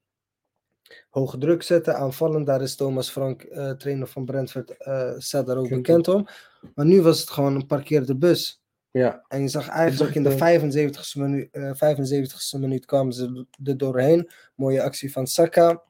hoge 1.11 1.39
druk 1.39 1.63
zetten, 1.63 1.97
aanvallen. 1.97 2.45
Daar 2.45 2.63
is 2.63 2.77
Thomas 2.77 3.11
Frank, 3.11 3.43
trainer 3.79 4.07
van 4.07 4.25
Brentford, 4.25 4.75
staat 5.19 5.47
daar 5.47 5.57
ook 5.57 5.69
bekend 5.69 6.09
om. 6.09 6.27
Maar 6.75 6.87
nu 6.87 7.03
was 7.03 7.21
het 7.21 7.31
gewoon 7.31 7.55
een 7.55 7.67
parkeerde 7.67 8.17
bus. 8.17 8.60
Ja, 8.91 9.25
En 9.29 9.41
je 9.41 9.49
zag 9.49 9.69
eigenlijk 9.69 10.15
in 10.15 10.23
de 10.23 10.35
eh, 10.35 10.61
75ste 10.61 11.19
minuut, 11.21 11.49
eh 11.51 11.73
75ste 11.75 12.59
minuut 12.59 12.85
kwamen 12.85 13.13
ze 13.13 13.47
er 13.65 13.77
doorheen. 13.77 14.31
Mooie 14.55 14.83
actie 14.83 15.13
van 15.13 15.27
Saka. 15.27 15.83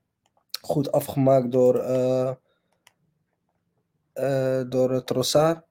Goed 0.61 0.93
afgemaakt 0.93 1.53
door, 1.53 1.79
eh 1.79 2.33
eh, 4.13 4.61
door 4.69 4.91
eh, 4.91 5.01
Trossard. 5.01 5.63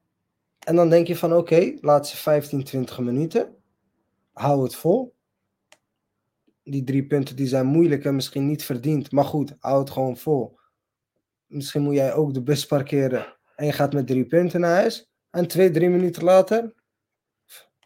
En 0.60 0.76
dan 0.76 0.90
denk 0.90 1.08
je 1.08 1.16
van 1.16 1.34
oké, 1.34 1.74
laatste 1.82 2.18
15, 2.18 2.64
20 2.64 3.00
minuten. 3.00 3.56
Hou 4.32 4.64
het 4.64 4.76
vol. 4.76 5.16
Die 6.64 6.84
drie 6.84 7.08
punten 7.08 7.36
die 7.36 7.48
zijn 7.48 7.66
moeilijk 7.66 8.06
en 8.06 8.16
misschien 8.16 8.48
niet 8.48 8.64
verdiend. 8.64 9.12
Maar 9.12 9.26
goed, 9.26 9.56
hou 9.60 9.80
het 9.80 9.90
gewoon 9.90 10.18
vol. 10.18 10.60
Misschien 11.48 11.82
moet 11.82 11.96
jij 11.96 12.14
ook 12.14 12.34
de 12.34 12.44
bus 12.44 12.66
parkeren. 12.66 13.38
En 13.56 13.66
je 13.66 13.72
gaat 13.72 13.94
met 13.94 14.08
drie 14.08 14.26
punten 14.26 14.60
naar 14.60 14.76
huis. 14.76 15.12
En 15.30 15.48
twee, 15.48 15.72
drie 15.72 15.90
minuten 15.90 16.24
later 16.24 16.74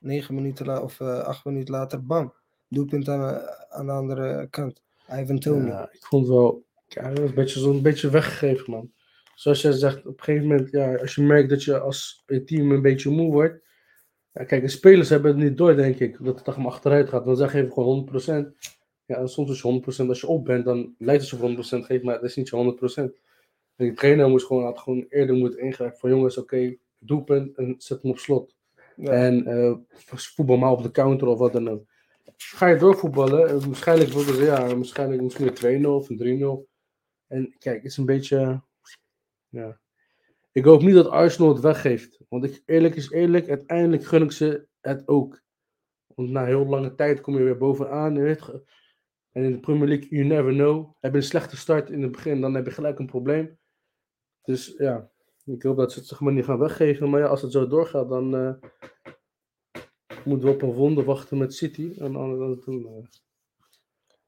negen 0.03 0.35
minuten 0.35 0.65
la- 0.65 0.81
of 0.81 0.99
eh, 0.99 1.19
acht 1.19 1.45
minuten 1.45 1.73
later, 1.73 2.05
bam. 2.05 2.33
Doelpunt 2.69 3.09
aan, 3.09 3.27
de- 3.33 3.67
aan 3.69 3.85
de 3.85 3.91
andere 3.91 4.47
kant. 4.49 4.81
Ivan. 5.11 5.39
Ja, 5.65 5.89
ik 5.91 6.05
vond 6.05 6.27
wel 6.27 6.63
ja, 6.87 7.11
een 7.15 7.33
beetje 7.33 7.59
zo'n 7.59 7.81
beetje 7.81 8.09
weggegeven, 8.09 8.71
man. 8.71 8.91
Zoals 9.35 9.61
jij 9.61 9.71
zegt, 9.71 10.05
op 10.05 10.17
een 10.17 10.23
gegeven 10.23 10.47
moment, 10.47 10.71
ja, 10.71 10.95
als 10.95 11.15
je 11.15 11.21
merkt 11.21 11.49
dat 11.49 11.63
je 11.63 11.79
als 11.79 12.23
je 12.25 12.43
team 12.43 12.71
een 12.71 12.81
beetje 12.81 13.09
moe 13.09 13.31
wordt. 13.31 13.61
Ja, 14.31 14.43
kijk, 14.43 14.61
de 14.61 14.67
spelers 14.67 15.09
hebben 15.09 15.31
het 15.31 15.43
niet 15.49 15.57
door, 15.57 15.75
denk 15.75 15.99
ik, 15.99 16.17
dat 16.23 16.35
het 16.35 16.43
toch 16.43 16.57
maar 16.57 16.65
achteruit 16.67 17.09
gaat. 17.09 17.25
Dan 17.25 17.35
zeg 17.37 17.53
je 17.53 17.71
gewoon 17.71 18.09
100%. 18.11 18.57
Ja, 19.05 19.27
soms 19.27 19.51
is 19.51 19.61
je 19.61 19.67
100%. 20.05 20.09
Als 20.09 20.21
je 20.21 20.27
op 20.27 20.45
bent, 20.45 20.65
dan 20.65 20.95
lijkt 20.97 21.21
het 21.21 21.29
zo 21.29 21.37
100% 21.37 21.85
geeft, 21.85 22.03
maar 22.03 22.13
dat 22.13 22.23
is 22.23 22.35
niet 22.35 22.49
je 22.49 22.55
100%. 22.55 23.21
En 23.75 23.85
de 23.87 23.93
trainer 23.93 24.29
moest 24.29 24.45
gewoon, 24.45 24.63
had 24.63 24.79
gewoon 24.79 25.05
eerder 25.09 25.35
moeten 25.35 25.59
ingrijpen 25.59 25.99
van 25.99 26.09
jongens, 26.09 26.37
oké, 26.37 26.75
doelpunt 26.99 27.57
en 27.57 27.75
zet 27.77 28.01
hem 28.01 28.11
op 28.11 28.17
slot. 28.17 28.55
En 28.97 29.45
eh, 29.45 29.73
voetbal 29.95 30.57
maar 30.57 30.71
op 30.71 30.83
de 30.83 30.91
counter 30.91 31.27
of 31.27 31.39
wat 31.39 31.53
dan 31.53 31.69
ook. 31.69 31.91
Ga 32.37 32.67
je 32.67 32.77
doorvoetballen, 32.77 33.49
eh, 33.49 33.63
waarschijnlijk 33.63 34.11
worden 34.11 34.35
ze, 34.35 34.43
ja, 34.43 34.75
waarschijnlijk 34.75 35.21
misschien 35.21 35.47
een 35.47 35.53
2-0 35.53 35.95
of 35.95 36.09
een 36.09 36.17
3-0. 36.17 36.67
En 37.27 37.55
kijk, 37.59 37.75
het 37.75 37.91
is 37.91 37.97
een 37.97 38.05
beetje, 38.05 38.61
ja. 39.49 39.81
Ik 40.51 40.63
hoop 40.63 40.81
niet 40.81 40.93
dat 40.93 41.07
Arsenal 41.07 41.53
het 41.53 41.63
weggeeft. 41.63 42.19
Want 42.29 42.43
ik, 42.43 42.61
eerlijk 42.65 42.95
is 42.95 43.09
eerlijk, 43.09 43.49
uiteindelijk 43.49 44.03
gun 44.03 44.21
ik 44.21 44.31
ze 44.31 44.67
het 44.81 45.07
ook. 45.07 45.41
Want 46.15 46.29
na 46.29 46.45
heel 46.45 46.65
lange 46.65 46.95
tijd 46.95 47.21
kom 47.21 47.37
je 47.37 47.43
weer 47.43 47.57
bovenaan. 47.57 48.17
En 48.17 49.43
in 49.43 49.51
de 49.51 49.59
Premier 49.59 49.87
League, 49.87 50.07
you 50.09 50.23
never 50.23 50.53
know. 50.53 50.93
Heb 50.99 51.11
je 51.11 51.17
een 51.17 51.23
slechte 51.23 51.57
start 51.57 51.89
in 51.89 52.01
het 52.01 52.11
begin, 52.11 52.41
dan 52.41 52.53
heb 52.53 52.65
je 52.65 52.71
gelijk 52.71 52.99
een 52.99 53.05
probleem. 53.05 53.57
Dus 54.43 54.73
ja, 54.77 55.11
ik 55.45 55.63
hoop 55.63 55.77
dat 55.77 55.91
ze 55.91 55.99
het 55.99 56.07
zeg 56.07 56.19
maar 56.19 56.33
niet 56.33 56.45
gaan 56.45 56.59
weggeven. 56.59 57.09
Maar 57.09 57.19
ja, 57.19 57.27
als 57.27 57.41
het 57.41 57.51
zo 57.51 57.67
doorgaat, 57.67 58.09
dan 58.09 58.35
eh, 58.35 58.53
moeten 60.25 60.47
we 60.47 60.53
op 60.53 60.61
een 60.61 60.73
wonder 60.73 61.03
wachten 61.03 61.37
met 61.37 61.53
City. 61.53 61.93
En 61.97 62.13
dan, 62.13 62.59
doen, 62.65 62.87
eh, 62.87 63.07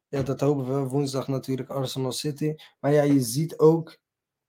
ja, 0.08 0.22
dat 0.22 0.40
hopen 0.40 0.66
we. 0.66 0.90
Woensdag 0.90 1.28
natuurlijk 1.28 1.70
Arsenal 1.70 2.12
City. 2.12 2.56
Maar 2.80 2.94
ja, 2.94 3.02
je 3.02 3.22
ziet 3.22 3.58
ook 3.58 3.98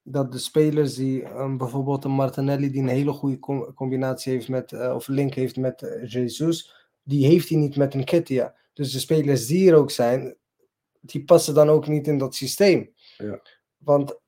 dat 0.03 0.33
de 0.33 0.39
spelers 0.39 0.95
die 0.95 1.23
ehm, 1.23 1.57
bijvoorbeeld 1.57 2.05
een 2.05 2.11
Martinelli 2.11 2.71
die 2.71 2.83
een 2.83 2.89
hele 2.89 3.13
goede 3.13 3.39
com- 3.39 3.75
combinatie 3.75 4.33
heeft 4.33 4.49
met, 4.49 4.73
eh, 4.73 4.95
of 4.95 5.09
link 5.09 5.35
heeft 5.35 5.57
met 5.57 6.01
Jesus, 6.07 6.89
die 7.03 7.27
heeft 7.27 7.49
hij 7.49 7.59
niet 7.59 7.77
met 7.77 7.95
een 7.95 8.05
Ketia. 8.05 8.55
Dus 8.73 8.93
de 8.93 8.99
spelers 8.99 9.47
die 9.47 9.71
er 9.71 9.77
ook 9.77 9.91
zijn, 9.91 10.37
die 11.01 11.25
passen 11.25 11.55
dan 11.55 11.69
ook 11.69 11.87
niet 11.87 12.07
in 12.07 12.19
dat 12.19 12.35
systeem. 12.35 12.93
Ja. 13.17 13.43
Want 13.77 14.21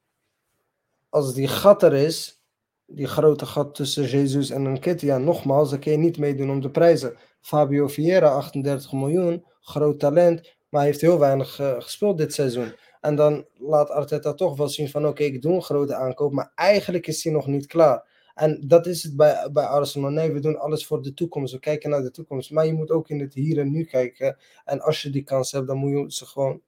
als 1.09 1.35
die 1.35 1.49
gat 1.49 1.83
er 1.83 1.93
is, 1.93 2.43
die 2.87 3.07
grote 3.07 3.47
gat 3.47 3.75
tussen 3.75 4.05
Jesus 4.05 4.51
en 4.51 4.65
een 4.65 4.81
Ketia, 4.81 5.19
nogmaals, 5.19 5.71
dan 5.71 5.79
kun 5.79 5.93
je 5.93 5.99
niet 5.99 6.19
meedoen 6.19 6.51
om 6.51 6.61
de 6.61 6.71
prijzen. 6.71 7.17
Fabio 7.41 7.89
Vieira, 7.89 8.29
38 8.29 8.93
miljoen, 8.93 9.45
groot 9.61 9.99
talent, 9.99 10.57
maar 10.69 10.85
heeft 10.85 11.01
heel 11.01 11.19
weinig 11.19 11.61
eh, 11.61 11.81
gespeeld 11.81 12.19
dit 12.19 12.35
seizoen. 12.35 12.75
En 13.01 13.17
dan 13.17 13.47
laat 13.55 13.91
Arteta 13.91 14.35
toch 14.35 14.57
wel 14.57 14.69
zien 14.69 14.89
van 14.89 15.07
oké, 15.07 15.23
ik 15.23 15.43
doe 15.43 15.55
een 15.55 15.63
grote 15.63 15.95
aankoop, 15.95 16.33
maar 16.33 16.53
eigenlijk 16.55 17.07
is 17.07 17.25
hij 17.25 17.33
nog 17.33 17.47
niet 17.47 17.67
klaar. 17.67 18.17
En 18.35 18.65
dat 18.67 18.87
is 18.87 19.03
het 19.03 19.17
bij, 19.17 19.49
bij 19.53 19.65
Arsenal. 19.65 20.11
Nee, 20.11 20.33
we 20.33 20.41
doen 20.41 20.59
alles 20.59 20.87
voor 20.87 21.03
de 21.03 21.15
toekomst. 21.15 21.53
We 21.53 21.59
kijken 21.59 21.91
naar 21.91 22.03
de 22.03 22.11
toekomst. 22.11 22.51
Maar 22.51 22.67
je 22.67 22.73
moet 22.73 22.91
ook 22.91 23.09
in 23.09 23.21
het 23.21 23.35
hier 23.35 23.59
en 23.59 23.71
nu 23.71 23.85
kijken. 23.85 24.37
En 24.65 24.81
als 24.81 25.03
je 25.03 25.11
die 25.11 25.23
kans 25.23 25.53
hebt, 25.53 25.67
dan 25.67 25.77
moet 25.77 25.91
je 25.91 26.05
ze 26.17 26.27
gewoon, 26.27 26.61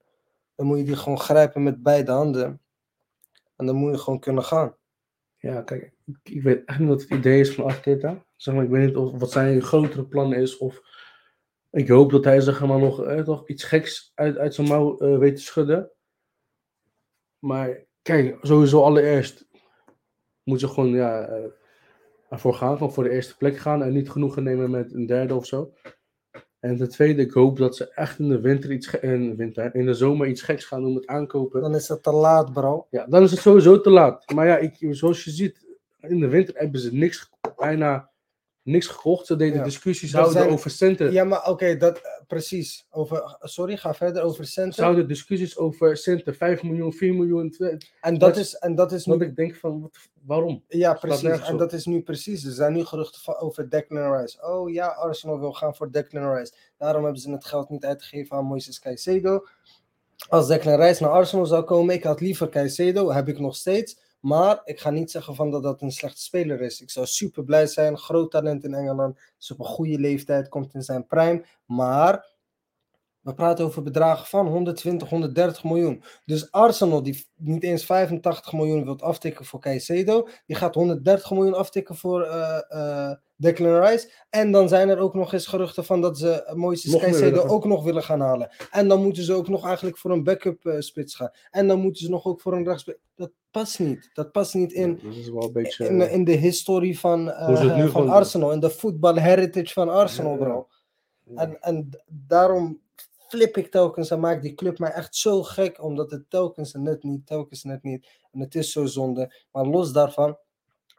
dan 0.55 0.67
moet 0.67 0.79
je 0.79 0.85
die 0.85 0.97
gewoon 0.97 1.21
grijpen 1.21 1.63
met 1.63 1.83
beide 1.83 2.11
handen. 2.11 2.61
En 3.61 3.67
dan 3.67 3.77
moet 3.77 3.95
je 3.95 3.99
gewoon 3.99 4.21
kunnen 4.21 4.45
gaan. 4.45 4.77
ja, 5.37 5.63
kijk, 5.63 5.93
ik, 6.23 6.43
weet 6.43 6.65
echt 6.65 6.79
niet 6.79 6.89
wat 6.89 7.01
het 7.01 7.11
idee 7.11 7.41
is 7.41 7.55
van 7.55 7.65
Arteta. 7.65 8.25
Zeg 8.37 8.55
maar, 8.55 8.65
ik 8.65 8.71
weet 8.71 8.87
niet 8.87 8.97
of, 8.97 9.19
wat 9.19 9.31
zijn 9.31 9.63
grotere 9.63 10.07
plan 10.07 10.35
is. 10.35 10.59
Of 10.59 10.81
ik 11.71 11.89
hoop 11.89 12.11
dat 12.11 12.25
hij 12.25 12.41
zeg 12.41 12.67
maar 12.67 12.79
nog 12.79 13.05
eh, 13.05 13.23
toch 13.23 13.49
iets 13.49 13.65
geks 13.65 14.13
uit, 14.15 14.39
uit 14.39 14.55
zijn 14.55 14.69
mouw 14.69 14.99
eh, 14.99 15.19
weet 15.19 15.37
te 15.37 15.43
schudden. 15.43 15.91
Maar 17.39 17.87
kijk, 18.03 18.39
sowieso 18.43 18.83
allereerst 18.83 19.49
moet 20.43 20.61
je 20.61 20.69
gewoon 20.69 20.91
ja, 20.91 21.27
eh, 21.27 21.51
ervoor 22.29 22.55
gaan, 22.55 22.77
gewoon 22.77 22.93
voor 22.93 23.05
de 23.05 23.11
eerste 23.11 23.37
plek 23.37 23.57
gaan 23.57 23.83
en 23.83 23.93
niet 23.93 24.11
genoegen 24.11 24.43
nemen 24.43 24.71
met 24.71 24.93
een 24.93 25.07
derde 25.07 25.35
of 25.35 25.47
zo. 25.47 25.73
En 26.61 26.77
ten 26.77 26.89
tweede, 26.89 27.23
ik 27.23 27.33
hoop 27.33 27.59
dat 27.59 27.77
ze 27.77 27.93
echt 27.95 28.19
in 28.19 28.29
de 28.29 28.41
winter 28.41 28.73
iets 28.73 28.95
in, 28.95 29.29
de 29.29 29.37
winter, 29.37 29.75
in 29.75 29.87
de 29.87 29.95
zomer 29.95 30.27
iets 30.27 30.43
geks 30.43 30.65
gaan 30.65 30.83
doen 30.83 30.95
met 30.95 31.07
aankopen. 31.07 31.61
Dan 31.61 31.75
is 31.75 31.89
het 31.89 32.03
te 32.03 32.13
laat, 32.13 32.53
bro. 32.53 32.87
Ja, 32.91 33.07
dan 33.07 33.23
is 33.23 33.31
het 33.31 33.41
sowieso 33.41 33.81
te 33.81 33.91
laat. 33.91 34.31
Maar 34.35 34.47
ja, 34.47 34.57
ik, 34.57 34.77
zoals 34.91 35.25
je 35.25 35.31
ziet, 35.31 35.67
in 36.01 36.21
de 36.21 36.29
winter 36.29 36.55
hebben 36.57 36.81
ze 36.81 36.95
niks, 36.95 37.31
bijna 37.57 38.10
niks 38.63 38.87
gekocht. 38.87 39.27
Ze 39.27 39.37
deden 39.37 39.57
Ja. 39.59 39.65
discussies 39.65 40.13
houden 40.13 40.33
zijn- 40.33 40.51
over 40.51 40.71
centen. 40.71 41.13
Ja, 41.13 41.25
maar 41.25 41.49
oké, 41.49 41.77
dat 41.77 41.97
eh, 41.97 42.03
precies. 42.27 42.87
Over, 42.91 43.37
sorry, 43.41 43.77
ga 43.77 43.95
verder 43.95 44.23
over 44.23 44.45
Ze 44.45 44.51
centen. 44.53 44.83
houden 44.83 45.09
discussies 45.09 45.57
over 45.59 45.97
centen, 45.97 46.35
5 46.35 46.63
miljoen, 46.63 46.93
4 46.93 47.15
miljoen. 47.15 47.55
En 48.01 48.19
dat 48.19 48.37
is, 48.37 48.55
en 48.55 48.75
dat 48.75 48.93
is 48.93 49.07
nu 49.07 49.15
ik 49.15 49.37
denk 49.37 49.57
van, 49.57 49.81
wat, 49.81 49.97
waarom? 50.25 50.65
Ja, 50.69 50.95
precies. 50.95 51.41
En 51.41 51.57
dat 51.57 51.73
is 51.73 51.85
nu 51.85 52.03
precies. 52.03 52.45
Er 52.45 52.53
zijn 52.53 52.73
nu 52.73 52.85
geruchten 52.85 53.21
van, 53.21 53.37
over 53.39 53.71
Declan 53.71 54.17
Rice. 54.17 54.39
Oh 54.47 54.71
ja, 54.71 54.87
Arsenal 54.87 55.39
wil 55.41 55.53
gaan 55.53 55.75
voor 55.77 55.91
Declan 55.91 56.35
Rice. 56.35 56.53
Daarom 56.79 57.03
hebben 57.05 57.21
ze 57.23 57.31
het 57.31 57.45
geld 57.45 57.69
niet 57.71 57.85
uitgegeven 57.85 58.37
aan 58.37 58.45
Moises 58.45 58.79
Caicedo. 58.79 59.47
Als 60.29 60.47
Declan 60.49 60.81
Rice 60.81 61.03
naar 61.03 61.13
Arsenal 61.13 61.47
zou 61.47 61.65
komen, 61.65 61.95
ik 61.95 62.05
had 62.05 62.21
liever 62.21 62.49
Caicedo, 62.49 63.11
heb 63.13 63.29
ik 63.29 63.39
nog 63.39 63.57
steeds. 63.57 64.09
Maar 64.21 64.61
ik 64.65 64.81
ga 64.81 64.91
niet 64.91 65.11
zeggen 65.11 65.35
van 65.35 65.51
dat 65.51 65.63
dat 65.63 65.83
een 65.83 65.93
slechte 65.93 66.21
speler 66.21 66.61
is. 66.61 66.81
Ik 66.81 66.91
zou 66.91 67.07
super 67.07 67.45
blij 67.45 67.67
zijn. 67.67 67.99
Groot 67.99 68.31
talent 68.31 68.65
in 68.65 68.75
Engeland. 68.75 69.19
Is 69.39 69.51
op 69.51 69.59
een 69.59 69.65
goede 69.65 69.99
leeftijd, 69.99 70.49
komt 70.49 70.75
in 70.75 70.83
zijn 70.83 71.07
prime. 71.07 71.45
Maar 71.65 72.27
we 73.21 73.35
praten 73.35 73.65
over 73.65 73.83
bedragen 73.83 74.27
van 74.27 74.47
120, 74.47 75.09
130 75.09 75.65
miljoen. 75.65 76.03
Dus 76.25 76.51
Arsenal, 76.51 77.03
die 77.03 77.27
niet 77.37 77.63
eens 77.63 77.85
85 77.85 78.53
miljoen 78.53 78.85
wilt 78.85 79.03
aftikken 79.03 79.45
voor 79.45 79.61
Caicedo, 79.61 80.29
die 80.47 80.57
gaat 80.57 80.75
130 80.75 81.31
miljoen 81.31 81.55
aftikken 81.55 81.97
voor 81.97 82.23
eh, 82.23 82.61
eh, 82.69 83.17
Declan 83.37 83.81
Rice. 83.81 84.13
En 84.31 84.53
dan 84.53 84.69
zijn 84.69 84.89
er 84.89 84.99
ook 84.99 85.15
nog 85.15 85.33
eens 85.33 85.47
geruchten 85.47 85.85
van 85.85 86.01
dat 86.01 86.19
ze 86.19 86.51
Moises 86.55 86.93
Nog 86.93 87.01
Caicedo 87.01 87.43
ook 87.43 87.65
nog 87.65 87.85
willen 87.85 88.03
gaan 88.03 88.21
halen. 88.21 88.51
En 88.71 88.89
dan 88.89 89.03
moeten 89.03 89.23
ze 89.23 89.33
ook 89.33 89.49
nog 89.49 89.67
eigenlijk 89.67 89.99
voor 89.99 90.11
een 90.11 90.25
backup 90.25 90.67
eh, 90.67 90.75
spits 90.79 91.15
gaan. 91.15 91.31
En 91.51 91.69
dan 91.69 91.81
moeten 91.81 92.03
ze 92.03 92.11
nog 92.11 92.25
ook 92.25 92.41
voor 92.41 92.53
een 92.53 92.65
rechtsback. 92.65 92.99
Dat 93.17 93.31
past 93.51 93.79
niet. 93.79 94.11
Dat 94.13 94.33
past 94.33 94.55
niet 94.55 94.73
in, 94.73 95.01
dat 95.03 95.15
is 95.15 95.31
wel 95.31 95.43
een 95.43 95.53
beetje... 95.53 95.89
in, 95.89 96.11
in 96.11 96.25
de 96.25 96.33
historie 96.33 96.99
van, 96.99 97.33
van. 97.91 98.09
Arsenal. 98.09 98.53
In 98.53 98.61
de 98.61 98.71
voetbal 98.71 99.15
heritage 99.15 99.73
van 99.73 99.89
Arsenal, 99.89 100.37
bro. 100.37 100.69
ja. 101.25 101.43
En, 101.43 101.61
en 101.61 101.89
daarom 102.07 102.81
flip 103.31 103.57
ik 103.57 103.71
telkens 103.71 104.11
en 104.11 104.21
maakt 104.21 104.43
die 104.43 104.55
club 104.55 104.79
mij 104.79 104.91
echt 104.91 105.17
zo 105.17 105.43
gek, 105.43 105.83
omdat 105.83 106.11
het 106.11 106.31
telkens 106.31 106.73
net 106.73 107.03
niet, 107.03 107.27
telkens 107.27 107.63
net 107.63 107.83
niet. 107.83 108.09
En 108.33 108.41
het 108.41 108.55
is 108.55 108.73
zo 108.73 108.87
zonde. 108.87 109.35
Maar 109.53 109.67
los 109.67 109.93
daarvan, 109.93 110.39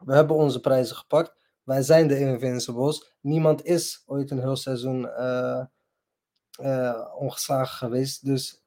we 0.05 0.13
hebben 0.13 0.35
onze 0.35 0.59
prijzen 0.59 0.95
gepakt. 0.95 1.35
Wij 1.63 1.81
zijn 1.81 2.07
de 2.07 2.19
Invincibles. 2.19 3.13
Niemand 3.21 3.65
is 3.65 4.03
ooit 4.05 4.31
een 4.31 4.39
heel 4.39 4.55
seizoen 4.55 5.09
eh, 5.09 5.65
ongeslagen 7.17 7.77
geweest. 7.77 8.25
Dus 8.25 8.63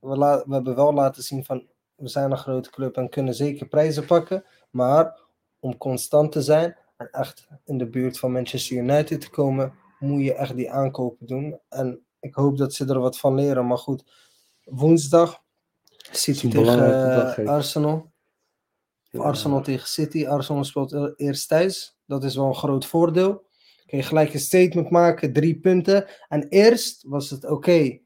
we, 0.00 0.42
we 0.46 0.54
hebben 0.54 0.74
wel 0.74 0.92
laten 0.92 1.22
zien 1.22 1.44
van, 1.44 1.68
we 1.94 2.08
zijn 2.08 2.30
een 2.30 2.38
grote 2.38 2.70
club 2.70 2.96
en 2.96 3.08
kunnen 3.08 3.34
zeker 3.34 3.68
prijzen 3.68 4.06
pakken. 4.06 4.44
Maar 4.70 5.20
om 5.60 5.76
constant 5.76 6.32
te 6.32 6.42
zijn 6.42 6.76
en 6.96 7.10
echt 7.10 7.48
in 7.64 7.78
de 7.78 7.88
buurt 7.88 8.18
van 8.18 8.32
Manchester 8.32 8.76
United 8.76 9.20
te 9.20 9.30
komen, 9.30 9.74
moet 9.98 10.24
je 10.24 10.34
echt 10.34 10.56
die 10.56 10.70
aankopen 10.70 11.26
doen. 11.26 11.60
En 11.68 12.04
ik 12.20 12.34
hoop 12.34 12.56
dat 12.58 12.74
ze 12.74 12.86
er 12.86 12.98
wat 13.00 13.18
van 13.18 13.34
leren. 13.34 13.66
Maar 13.66 13.78
goed, 13.78 14.04
woensdag 14.64 15.42
City 16.10 16.48
tegen 16.48 17.36
eh. 17.36 17.48
Arsenal. 17.48 17.94
Of 17.94 18.08
Ja. 19.10 19.20
Arsenal 19.20 19.62
tegen 19.62 19.88
City. 19.88 20.26
Arsenal 20.26 20.64
speelt 20.64 20.92
e- 20.92 21.12
eerst 21.16 21.48
thuis. 21.48 21.98
Dat 22.06 22.24
is 22.24 22.36
wel 22.36 22.46
een 22.46 22.54
groot 22.54 22.86
voordeel. 22.86 23.48
Kun 23.86 23.98
je 23.98 24.04
gelijk 24.04 24.34
een 24.34 24.40
statement 24.40 24.90
maken, 24.90 25.32
drie 25.32 25.60
punten. 25.60 26.06
En 26.28 26.48
eerst 26.48 27.02
was 27.02 27.30
het 27.30 27.44
oké. 27.44 27.98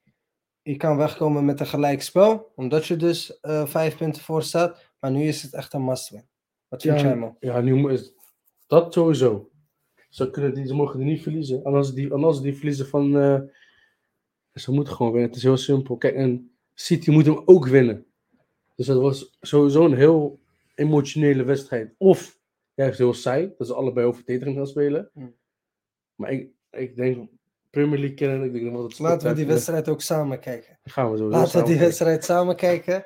je 0.62 0.76
kan 0.76 0.96
wegkomen 0.96 1.44
met 1.44 1.60
een 1.60 1.66
gelijkspel, 1.66 2.52
omdat 2.54 2.86
je 2.86 2.96
dus 2.96 3.40
eh, 3.40 3.66
vijf 3.66 3.96
punten 3.96 4.22
voor 4.22 4.42
staat. 4.42 4.90
Maar 5.00 5.10
nu 5.10 5.22
is 5.22 5.42
het 5.42 5.54
echt 5.54 5.72
een 5.72 5.84
must-win. 5.84 6.28
Wat 6.68 6.82
vind 6.82 7.00
Ja, 7.00 7.06
jij, 7.06 7.16
man? 7.16 7.36
Ja, 7.40 7.60
nu 7.60 7.74
moet 7.74 7.90
is 7.90 8.12
dat 8.66 8.92
sowieso. 8.92 9.50
Ze, 10.08 10.30
kunnen 10.30 10.54
die, 10.54 10.66
ze 10.66 10.74
mogen 10.74 10.98
die 10.98 11.06
niet 11.08 11.22
verliezen. 11.22 11.64
En 11.64 11.74
als 11.74 11.94
die, 11.94 12.40
die 12.42 12.54
verliezen 12.56 12.86
van... 12.86 13.16
eh, 13.16 13.40
ze 14.54 14.72
moeten 14.72 14.94
gewoon 14.94 15.12
winnen. 15.12 15.30
Het 15.30 15.38
is 15.38 15.44
heel 15.44 15.56
simpel. 15.56 15.96
Kijk, 15.96 16.14
en 16.14 16.50
City 16.74 17.10
moet 17.10 17.26
hem 17.26 17.42
ook 17.44 17.66
winnen. 17.66 18.06
Dus 18.76 18.86
dat 18.86 19.00
was 19.00 19.36
sowieso 19.40 19.84
een 19.84 19.96
heel 19.96 20.40
emotionele 20.74 21.42
wedstrijd. 21.42 21.94
Of 21.98 22.38
juist 22.74 22.98
heel 22.98 23.14
saai. 23.14 23.54
Dat 23.58 23.66
ze 23.66 23.74
allebei 23.74 24.06
over 24.06 24.22
verdediging 24.22 24.56
gaan 24.56 24.66
spelen. 24.66 25.10
Maar 26.14 26.32
ik, 26.32 26.50
ik 26.70 26.96
denk... 26.96 27.28
Premier 27.70 27.98
League 27.98 28.16
kennen, 28.16 28.42
ik 28.42 28.52
denk 28.52 28.74
dat 28.74 28.82
het 28.82 28.98
Laten 28.98 29.28
we 29.28 29.34
die 29.34 29.46
wedstrijd 29.46 29.88
ook 29.88 30.00
samen 30.00 30.40
kijken. 30.40 30.78
Gaan 30.84 31.10
we 31.10 31.16
sowieso 31.16 31.38
Laten 31.38 31.60
we 31.60 31.66
die 31.66 31.78
wedstrijd 31.78 32.24
samen 32.24 32.56
kijken. 32.56 33.04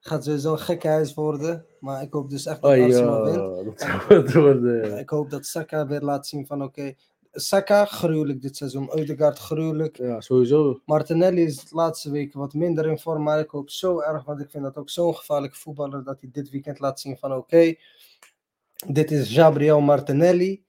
Gaat 0.00 0.24
sowieso 0.24 0.52
een 0.52 0.58
gekke 0.58 0.88
huis 0.88 1.14
worden. 1.14 1.66
Maar 1.80 2.02
ik 2.02 2.12
hoop 2.12 2.30
dus 2.30 2.46
echt 2.46 2.62
dat 2.62 2.76
Oh 2.76 2.84
Arsenal 2.84 3.24
wint. 3.24 3.36
ja, 3.36 3.62
dat 3.62 3.80
zou 3.80 4.22
het 4.22 4.34
worden. 4.44 4.98
Ik 4.98 5.10
hoop 5.10 5.30
dat 5.30 5.46
Saka 5.46 5.86
weer 5.86 6.00
laat 6.00 6.26
zien 6.26 6.46
van 6.46 6.62
oké. 6.62 6.94
Saka, 7.38 7.84
gruwelijk 7.84 8.42
dit 8.42 8.56
seizoen. 8.56 8.98
Eudegaard, 8.98 9.38
gruwelijk. 9.38 9.96
Ja, 9.96 10.20
sowieso. 10.20 10.80
Martinelli 10.84 11.42
is 11.42 11.56
de 11.56 11.74
laatste 11.74 12.10
weken 12.10 12.38
wat 12.38 12.54
minder 12.54 12.86
in 12.86 12.98
vorm. 12.98 13.22
Maar 13.22 13.40
ik 13.40 13.50
hoop 13.50 13.70
zo 13.70 14.00
erg, 14.00 14.24
want 14.24 14.40
ik 14.40 14.50
vind 14.50 14.62
dat 14.62 14.76
ook 14.76 14.90
zo'n 14.90 15.16
gevaarlijke 15.16 15.56
voetballer. 15.56 16.04
Dat 16.04 16.20
hij 16.20 16.30
dit 16.32 16.50
weekend 16.50 16.78
laat 16.78 17.00
zien 17.00 17.16
van 17.18 17.32
oké. 17.32 17.74
dit 18.86 19.10
is 19.10 19.32
Gabriel 19.32 19.80
Martinelli. 19.80 20.64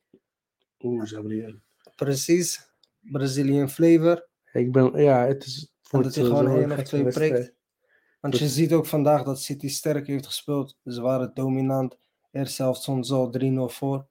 Oeh, 0.83 1.07
Gabriel. 1.07 1.53
Precies. 1.95 2.69
Brazilian 2.99 3.69
flavor. 3.69 4.27
Ik 4.53 4.71
ben, 4.71 5.01
ja, 5.01 5.25
het 5.25 5.45
is. 5.45 5.71
En 5.91 6.01
dat 6.01 6.15
hij 6.15 6.23
gewoon 6.23 6.57
één 6.57 6.71
of 6.71 6.83
twee 6.83 7.03
prikt. 7.03 7.53
Want 8.19 8.37
je 8.37 8.47
ziet 8.47 8.73
ook 8.73 8.85
vandaag 8.85 9.23
dat 9.23 9.41
City 9.41 9.69
sterk 9.69 10.07
heeft 10.07 10.25
gespeeld. 10.25 10.77
Ze 10.85 11.01
waren 11.01 11.31
dominant. 11.33 11.97
Eerst 12.31 12.55
zelfs 12.55 12.83
soms 12.83 13.11
al 13.11 13.33
3-0 13.39 13.73
voor. 13.73 14.07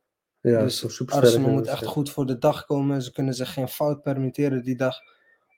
Ja, 0.51 0.63
dus 0.63 1.07
Arsenal 1.07 1.51
moet 1.51 1.67
echt 1.67 1.87
goed 1.87 2.11
voor 2.11 2.27
de 2.27 2.39
dag 2.39 2.67
komen. 2.67 3.03
Ze 3.03 3.13
kunnen 3.13 3.35
zich 3.35 3.53
geen 3.53 3.69
fout 3.69 4.03
permitteren 4.03 4.63
die 4.63 4.77
dag. 4.77 4.99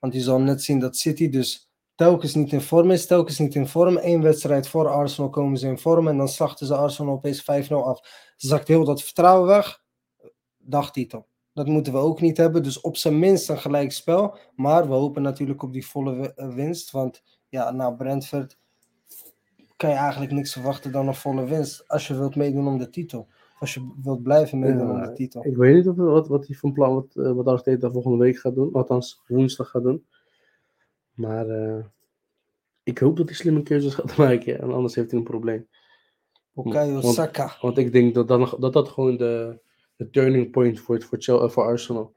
Want 0.00 0.14
je 0.14 0.20
zal 0.20 0.40
net 0.40 0.62
zien 0.62 0.78
dat 0.78 0.96
City 0.96 1.28
dus 1.28 1.70
telkens 1.94 2.34
niet 2.34 2.52
in 2.52 2.60
vorm 2.60 2.90
is. 2.90 3.06
Telkens 3.06 3.38
niet 3.38 3.54
in 3.54 3.66
vorm. 3.66 3.98
Eén 4.00 4.22
wedstrijd 4.22 4.68
voor 4.68 4.88
Arsenal 4.88 5.30
komen 5.30 5.58
ze 5.58 5.66
in 5.66 5.78
vorm. 5.78 6.08
En 6.08 6.16
dan 6.16 6.28
slachten 6.28 6.66
ze 6.66 6.76
Arsenal 6.76 7.14
opeens 7.14 7.42
5-0 7.70 7.74
af. 7.74 8.32
Zakt 8.36 8.68
heel 8.68 8.84
dat 8.84 9.02
vertrouwen 9.02 9.48
weg. 9.48 9.82
Dagtitel. 10.58 11.26
Dat 11.52 11.66
moeten 11.66 11.92
we 11.92 11.98
ook 11.98 12.20
niet 12.20 12.36
hebben. 12.36 12.62
Dus 12.62 12.80
op 12.80 12.96
zijn 12.96 13.18
minst 13.18 13.48
een 13.48 13.58
gelijk 13.58 13.92
spel. 13.92 14.38
Maar 14.54 14.88
we 14.88 14.94
hopen 14.94 15.22
natuurlijk 15.22 15.62
op 15.62 15.72
die 15.72 15.86
volle 15.86 16.34
eh, 16.34 16.48
winst. 16.48 16.90
Want 16.90 17.22
ja, 17.48 17.70
na 17.70 17.90
Brentford 17.90 18.58
kan 19.76 19.90
je 19.90 19.96
eigenlijk 19.96 20.32
niks 20.32 20.52
verwachten 20.52 20.92
dan 20.92 21.08
een 21.08 21.14
volle 21.14 21.44
winst. 21.44 21.88
Als 21.88 22.06
je 22.06 22.14
wilt 22.14 22.36
meedoen 22.36 22.66
om 22.66 22.78
de 22.78 22.90
titel. 22.90 23.28
Als 23.60 23.74
je 23.74 23.88
wilt 24.02 24.22
blijven 24.22 24.58
meedoen 24.58 24.90
om 24.90 24.96
Ja, 24.96 25.06
de 25.06 25.12
titel. 25.12 25.44
Ik 25.46 25.56
weet 25.56 25.74
niet 25.74 25.88
of, 25.88 25.96
wat, 25.96 26.28
wat 26.28 26.46
hij 26.46 26.56
van 26.56 26.72
plan, 26.72 26.94
wat, 26.94 27.16
eh, 27.26 27.32
wat 27.32 27.46
Arteta 27.46 27.90
volgende 27.90 28.18
week 28.18 28.38
gaat 28.38 28.54
doen. 28.54 28.72
Althans, 28.72 29.22
woensdag 29.26 29.70
gaat 29.70 29.82
doen. 29.82 30.06
Maar 31.14 31.48
eh, 31.48 31.84
ik 32.82 32.98
hoop 32.98 33.16
dat 33.16 33.26
hij 33.26 33.34
slimme 33.34 33.62
keuzes 33.62 33.94
gaat 33.94 34.16
maken. 34.26 34.60
En 34.60 34.72
anders 34.72 34.94
heeft 34.94 35.10
hij 35.10 35.18
een 35.18 35.26
probleem. 35.26 35.68
Bukayo 36.52 37.00
Want- 37.00 37.14
Saka. 37.14 37.56
Want 37.60 37.78
ik 37.78 37.92
denk 37.92 38.14
dat 38.14 38.28
dat, 38.28 38.56
dat, 38.60 38.72
dat 38.72 38.88
gewoon 38.88 39.16
de, 39.16 39.58
de 39.96 40.10
turning 40.10 40.50
point 40.50 40.84
wordt 40.86 41.04
voor, 41.04 41.18
Chel- 41.20 41.42
eh, 41.42 41.48
voor 41.50 41.64
Arsenal. 41.64 42.12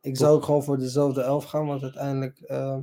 Ik 0.00 0.16
zou 0.16 0.36
ook 0.36 0.42
gewoon 0.44 0.62
voor 0.64 0.78
dezelfde 0.78 1.22
elf 1.22 1.44
gaan, 1.44 1.66
want 1.66 1.82
uiteindelijk. 1.82 2.38
eh, 2.40 2.78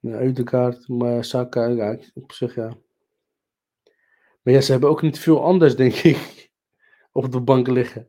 Ja, 0.00 0.22
Udegaard, 0.22 0.88
maar 0.88 1.24
Saka, 1.24 1.66
ja, 1.66 1.98
op 2.14 2.32
zich 2.32 2.54
ja. 2.54 2.76
Maar 4.42 4.54
ja, 4.54 4.60
ze 4.60 4.72
hebben 4.72 4.90
ook 4.90 5.02
niet 5.02 5.18
veel 5.18 5.44
anders, 5.44 5.76
denk 5.76 5.94
ik, 5.94 6.50
op 7.12 7.32
de 7.32 7.40
bank 7.40 7.66
liggen. 7.66 8.08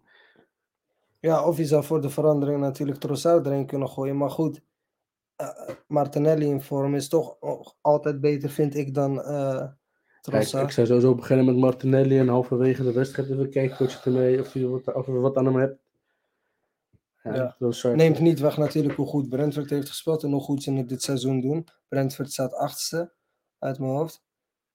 ja, 1.20 1.46
of 1.46 1.58
je 1.58 1.66
zou 1.66 1.84
voor 1.84 2.02
de 2.02 2.10
verandering 2.10 2.60
natuurlijk 2.60 3.00
Trossard 3.00 3.46
erin 3.46 3.66
kunnen 3.66 3.90
gooien. 3.90 4.18
Maar 4.18 4.30
goed, 4.30 4.62
eh, 5.36 5.48
Martinelli 5.88 6.46
in 6.46 6.62
vorm 6.62 6.96
is 6.96 7.08
toch 7.08 7.38
altijd 7.82 8.22
beter, 8.22 8.50
vind 8.50 8.76
ik, 8.76 8.94
dan 8.94 9.16
Kijk, 10.22 10.44
Trossard. 10.44 10.64
ik 10.64 10.72
zou 10.72 10.88
sowieso 10.88 11.16
beginnen 11.16 11.46
met 11.46 11.56
Martinelli 11.56 12.20
en 12.20 12.28
halverwege 12.28 12.84
de 12.84 12.92
wedstrijd 12.92 13.30
even 13.30 13.50
kijken 13.50 13.78
wat 13.80 13.92
je 13.92 14.00
ermee, 14.04 14.40
of 14.40 14.54
je 14.54 14.68
wat, 14.68 14.94
of 14.94 15.06
wat 15.06 15.38
aan 15.38 15.46
hem 15.46 15.56
hebt. 15.56 15.80
Ja. 17.24 17.56
Neemt 17.94 18.20
niet 18.20 18.40
weg 18.40 18.58
natuurlijk 18.58 18.96
hoe 18.96 19.08
goed 19.08 19.30
Brentford 19.30 19.70
heeft 19.70 19.88
gespeeld 19.88 20.24
en 20.24 20.32
hoe 20.32 20.42
goed 20.42 20.64
ze 20.64 20.74
het 20.74 20.90
dit 20.90 21.02
seizoen 21.02 21.42
doen. 21.42 21.68
Brentford 21.88 22.32
staat 22.32 22.54
achtste 22.54 23.14
uit 23.60 23.80
mijn 23.80 23.92
hoofd. 23.92 24.24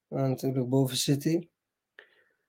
Natuurlijk 0.09 0.69
boven 0.69 0.97
City. 0.97 1.49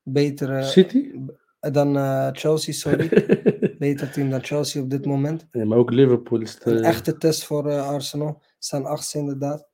Betere 0.02 0.64
City? 0.64 1.12
dan 1.60 1.98
eh, 1.98 2.30
Chelsea, 2.32 2.74
sorry. 2.74 3.10
Beter 3.80 4.12
team 4.12 4.30
dan 4.30 4.44
Chelsea 4.44 4.82
op 4.82 4.90
dit 4.90 5.06
moment. 5.06 5.48
ja, 5.52 5.66
maar 5.66 5.78
ook 5.78 5.92
Liverpool 5.92 6.42
is 6.42 6.58
Een 6.64 6.76
de, 6.76 6.82
echte 6.82 7.18
test 7.18 7.46
voor 7.46 7.70
eh, 7.70 7.88
Arsenal. 7.88 8.42
Staan 8.60 8.86
achtste 8.86 9.18
inderdaad. 9.18 9.68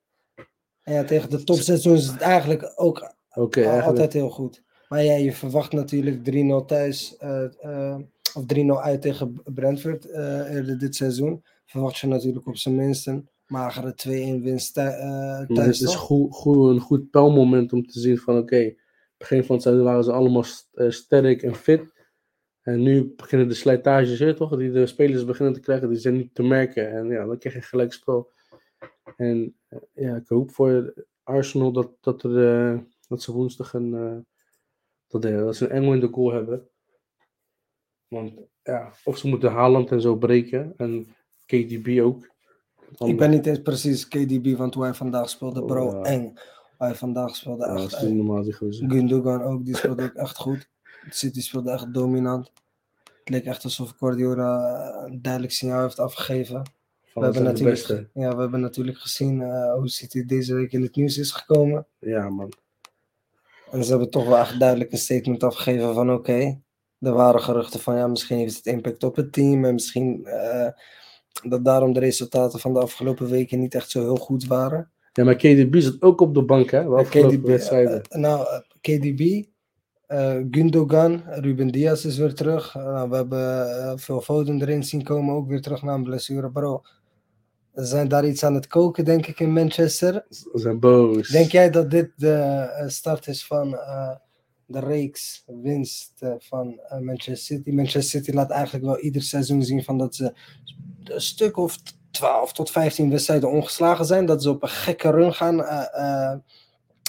En 0.84 0.94
ja, 0.94 1.04
tegen 1.04 1.30
de 1.30 1.44
topseizoen 1.44 1.96
is 1.96 2.08
het 2.08 2.22
eigenlijk 2.22 2.74
ook 2.76 3.12
eigenlijk. 3.36 3.86
altijd 3.86 4.14
heel 4.14 4.30
goed. 4.30 4.64
Maar 4.94 5.04
ja, 5.04 5.16
je 5.16 5.34
verwacht 5.34 5.72
natuurlijk 5.72 6.18
3-0 6.64 6.66
thuis 6.66 7.18
eh, 7.18 7.44
eh, 7.62 8.00
of 8.34 8.44
3-0 8.56 8.66
uit 8.82 9.02
tegen 9.02 9.42
Brentford 9.44 10.06
eh, 10.06 10.54
eerder 10.54 10.78
dit 10.78 10.96
seizoen. 10.96 11.44
Verwacht 11.66 11.98
je 11.98 12.08
natuurlijk 12.08 12.48
op 12.48 12.58
zijn 12.58 12.76
minst 12.76 13.08
een 13.08 13.30
magere 13.48 13.94
2-1 14.40 14.44
winst 14.44 14.76
Maar 14.76 15.46
thuis. 15.48 15.80
het 15.80 15.88
is 15.88 15.94
toch? 15.94 15.96
goed, 15.96 16.34
goed, 16.34 16.70
een 16.70 16.80
goed 16.80 17.10
pijlmoment 17.10 17.74
om 17.74 17.86
te 17.86 18.00
zien 18.00 18.18
van 18.18 18.38
oké, 18.38 18.76
begin 19.18 19.44
van 19.44 19.56
het 19.56 19.64
seizoen 19.64 19.86
waren 19.86 20.04
ze 20.04 20.12
allemaal 20.12 20.46
eh, 20.74 20.90
sterk 20.90 21.44
en 21.44 21.56
fit. 21.56 21.94
En 22.62 22.82
nu 22.82 23.14
beginnen 23.16 23.48
de 23.48 23.54
slijtages 23.54 24.20
weer 24.20 24.36
toch, 24.36 24.58
die 24.58 24.72
de 24.72 24.86
spelers 24.86 25.26
beginnen 25.26 25.54
te 25.54 25.60
krijgen, 25.60 25.90
die 25.90 25.98
zijn 25.98 26.18
niet 26.18 26.36
te 26.36 26.44
merken. 26.44 26.92
En 26.92 27.08
ja, 27.08 27.26
dan 27.26 27.38
krijg 27.38 27.56
je 27.56 27.62
gelijk 27.62 27.94
spel. 27.94 28.32
En 29.16 29.56
eh, 29.68 29.80
ja, 29.94 30.16
ik 30.16 30.28
hoop 30.28 30.52
voor 30.52 30.94
Arsenal 31.24 31.72
dat, 31.72 31.92
dat, 32.02 32.24
er, 32.24 32.86
dat 33.08 33.22
ze 33.22 33.32
woensdag 33.32 33.74
een, 33.74 33.94
eh, 33.94 34.18
dat, 35.08 35.22
dat 35.22 35.56
ze 35.56 35.66
een 35.66 35.72
engel 35.72 35.94
in 35.94 36.00
de 36.00 36.08
goal 36.12 36.32
hebben. 36.32 36.68
Want 38.08 38.34
ja, 38.64 38.94
of 39.04 39.18
ze 39.18 39.28
moeten 39.28 39.52
Haaland 39.52 39.92
en 39.92 40.02
zo 40.02 40.16
breken. 40.16 40.74
En 40.78 41.08
KDB 41.46 42.00
ook. 42.02 42.33
Ik 43.06 43.18
ben 43.18 43.30
niet 43.30 43.46
eens 43.46 43.62
precies 43.62 44.08
KDB, 44.08 44.58
want 44.58 44.74
hoe 44.74 44.84
hij 44.84 44.94
vandaag 44.94 45.30
speelde, 45.30 45.64
bro, 45.66 45.88
Oh, 45.88 45.94
ja. 45.94 46.02
eng. 46.12 46.34
Hij 46.78 46.96
vandaag 46.96 47.36
speelde, 47.36 47.66
Ja, 47.66 47.76
echt 47.76 48.02
normaal 48.02 48.44
die 48.44 48.54
gozer. 48.54 48.92
Gundogan 48.92 49.42
ook, 49.44 49.66
die 49.66 49.78
speelde 49.78 50.04
ook 50.04 50.14
echt 50.14 50.38
goed. 50.38 50.70
City 51.10 51.42
speelde 51.42 51.72
echt 51.72 51.94
dominant. 51.94 52.52
Het 53.04 53.30
leek 53.30 53.46
echt 53.46 53.64
alsof 53.64 53.94
Guardiola 53.98 55.06
een 55.06 55.22
duidelijk 55.22 55.54
signaal 55.54 55.82
heeft 55.82 56.00
afgegeven. 56.00 56.62
Van 57.14 57.22
We 57.22 57.24
hebben, 57.24 57.44
natuurlijk, 57.44 58.10
ja, 58.14 58.36
we 58.36 58.42
hebben 58.42 58.62
natuurlijk 58.62 58.98
gezien 58.98 59.42
eh, 59.42 59.74
hoe 59.74 59.90
City 59.90 60.26
deze 60.26 60.54
week 60.54 60.72
in 60.72 60.82
het 60.82 60.96
nieuws 60.96 61.18
is 61.18 61.32
gekomen. 61.32 61.86
Ja, 62.00 62.30
man. 62.30 62.54
En 63.72 63.84
ze 63.84 63.90
hebben 63.90 64.10
toch 64.10 64.26
wel 64.26 64.38
echt 64.38 64.60
duidelijk 64.60 64.92
een 64.92 64.98
statement 64.98 65.44
afgegeven 65.44 65.94
van 65.94 66.12
oké, 66.12 66.62
er 67.00 67.14
waren 67.14 67.42
geruchten 67.42 67.80
van 67.80 67.96
ja, 67.96 68.08
misschien 68.08 68.38
heeft 68.38 68.56
het 68.56 68.66
impact 68.66 69.04
op 69.04 69.16
het 69.16 69.34
team 69.34 69.66
en 69.66 69.74
misschien 69.74 70.26
eh, 70.26 70.68
dat 71.44 71.66
daarom 71.66 71.94
de 71.94 72.00
resultaten 72.00 72.60
van 72.60 72.74
de 72.74 72.80
afgelopen 72.80 73.30
weken 73.30 73.60
niet 73.60 73.76
echt 73.76 73.90
zo 73.90 74.02
heel 74.02 74.16
goed 74.16 74.46
waren. 74.46 74.90
Ja, 75.14 75.24
maar 75.24 75.36
KDB 75.36 75.76
zit 75.80 76.02
ook 76.02 76.22
op 76.22 76.34
de 76.34 76.44
bank, 76.44 76.72
hè? 76.72 76.84
De 76.84 76.90
afgelopen 76.90 77.38
KDB, 77.38 77.48
wedstrijden. 77.48 78.02
eh, 78.02 78.20
nou, 78.20 78.48
eh, 78.48 78.60
KDB, 78.82 79.44
eh, 80.08 80.36
Gundogan, 80.52 81.24
Ruben 81.28 81.68
Diaz 81.68 82.06
is 82.06 82.18
weer 82.18 82.34
terug. 82.34 82.76
Eh, 82.76 82.84
nou, 82.84 83.10
we 83.10 83.16
hebben 83.16 83.78
eh, 83.82 83.94
veel 83.96 84.22
Foden 84.22 84.62
erin 84.62 84.84
zien 84.84 85.04
komen, 85.04 85.36
ook 85.36 85.48
weer 85.48 85.62
terug 85.62 85.82
na 85.82 85.94
een 85.94 86.04
blessure. 86.04 86.52
Bro, 86.52 86.82
zijn 87.74 88.08
daar 88.08 88.28
iets 88.28 88.44
aan 88.44 88.54
het 88.54 88.68
koken, 88.68 89.06
denk 89.06 89.28
ik, 89.28 89.40
in 89.40 89.54
Manchester. 89.54 90.26
Ze 90.30 90.50
zijn 90.54 90.80
boos. 90.80 91.28
Denk 91.30 91.52
jij 91.52 91.70
dat 91.70 91.92
dit 91.92 92.12
de 92.16 92.32
eh, 92.34 92.88
start 92.88 93.28
is 93.28 93.46
van 93.46 93.76
eh, 93.78 94.16
de 94.66 94.80
reeks 94.80 95.44
winst 95.62 96.14
eh, 96.20 96.34
van 96.40 96.80
eh, 96.88 97.00
Manchester 97.00 97.38
City? 97.58 97.72
Manchester 97.72 98.22
City 98.22 98.32
laat 98.36 98.50
eigenlijk 98.52 98.86
wel 98.86 99.00
ieder 99.00 99.22
seizoen 99.22 99.64
zien 99.64 99.84
van 99.84 99.98
dat 99.98 100.16
ze 100.16 100.34
een 101.10 101.22
stuk 101.22 101.58
of 101.58 101.78
12 102.12 102.54
tot 102.54 102.72
15 102.72 103.10
wedstrijden 103.10 103.52
ongeslagen 103.52 104.06
zijn. 104.06 104.26
Dat 104.26 104.44
ze 104.44 104.50
op 104.50 104.64
een 104.64 104.70
gekke 104.70 105.10
run 105.10 105.34
gaan 105.34 105.64
eh, 105.64 106.36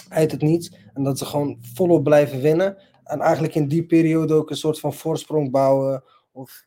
uit 0.09 0.31
het 0.31 0.41
niets. 0.41 0.71
En 0.93 1.03
dat 1.03 1.17
ze 1.17 1.25
gewoon 1.25 1.57
volop 1.73 2.03
blijven 2.03 2.41
winnen. 2.41 2.77
En 3.03 3.19
eigenlijk 3.19 3.55
in 3.55 3.67
die 3.67 3.85
periode 3.85 4.33
ook 4.33 4.49
een 4.49 4.55
soort 4.57 4.79
van 4.79 4.93
voorsprong 4.93 5.51
bouwen. 5.51 6.03
Of 6.31 6.65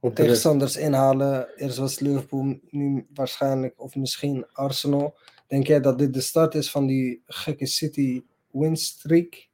rest. 0.00 0.16
tegenstanders 0.16 0.76
inhalen. 0.76 1.48
Eerst 1.56 1.78
was 1.78 1.98
Liverpool, 1.98 2.58
nu 2.70 3.06
waarschijnlijk 3.14 3.74
of 3.76 3.94
misschien 3.94 4.46
Arsenal. 4.52 5.18
Denk 5.46 5.66
jij 5.66 5.80
dat 5.80 5.98
dit 5.98 6.14
de 6.14 6.20
start 6.20 6.54
is 6.54 6.70
van 6.70 6.86
die 6.86 7.22
gekke 7.26 7.66
City 7.66 8.22
win 8.50 8.76
streak? 8.76 9.48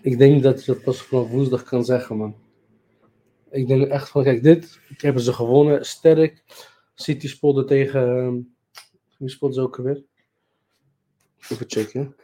Ik 0.00 0.18
denk 0.18 0.42
dat 0.42 0.64
je 0.64 0.72
dat 0.72 0.82
pas 0.82 1.02
vanaf 1.02 1.28
woensdag 1.28 1.62
kan 1.62 1.84
zeggen, 1.84 2.16
man. 2.16 2.34
Ik 3.50 3.66
denk 3.66 3.86
echt 3.88 4.08
van, 4.08 4.22
kijk, 4.22 4.42
dit 4.42 4.80
hebben 4.96 5.22
ze 5.22 5.32
gewonnen. 5.32 5.86
Sterk. 5.86 6.44
City 6.94 7.28
speelde 7.28 7.64
tegen... 7.64 8.08
ehm, 8.16 8.38
Wie 9.18 9.28
speelde 9.28 9.54
ze 9.54 9.60
ook 9.60 9.78
alweer? 9.78 10.04
Even 11.48 11.64
checken. 11.68 12.16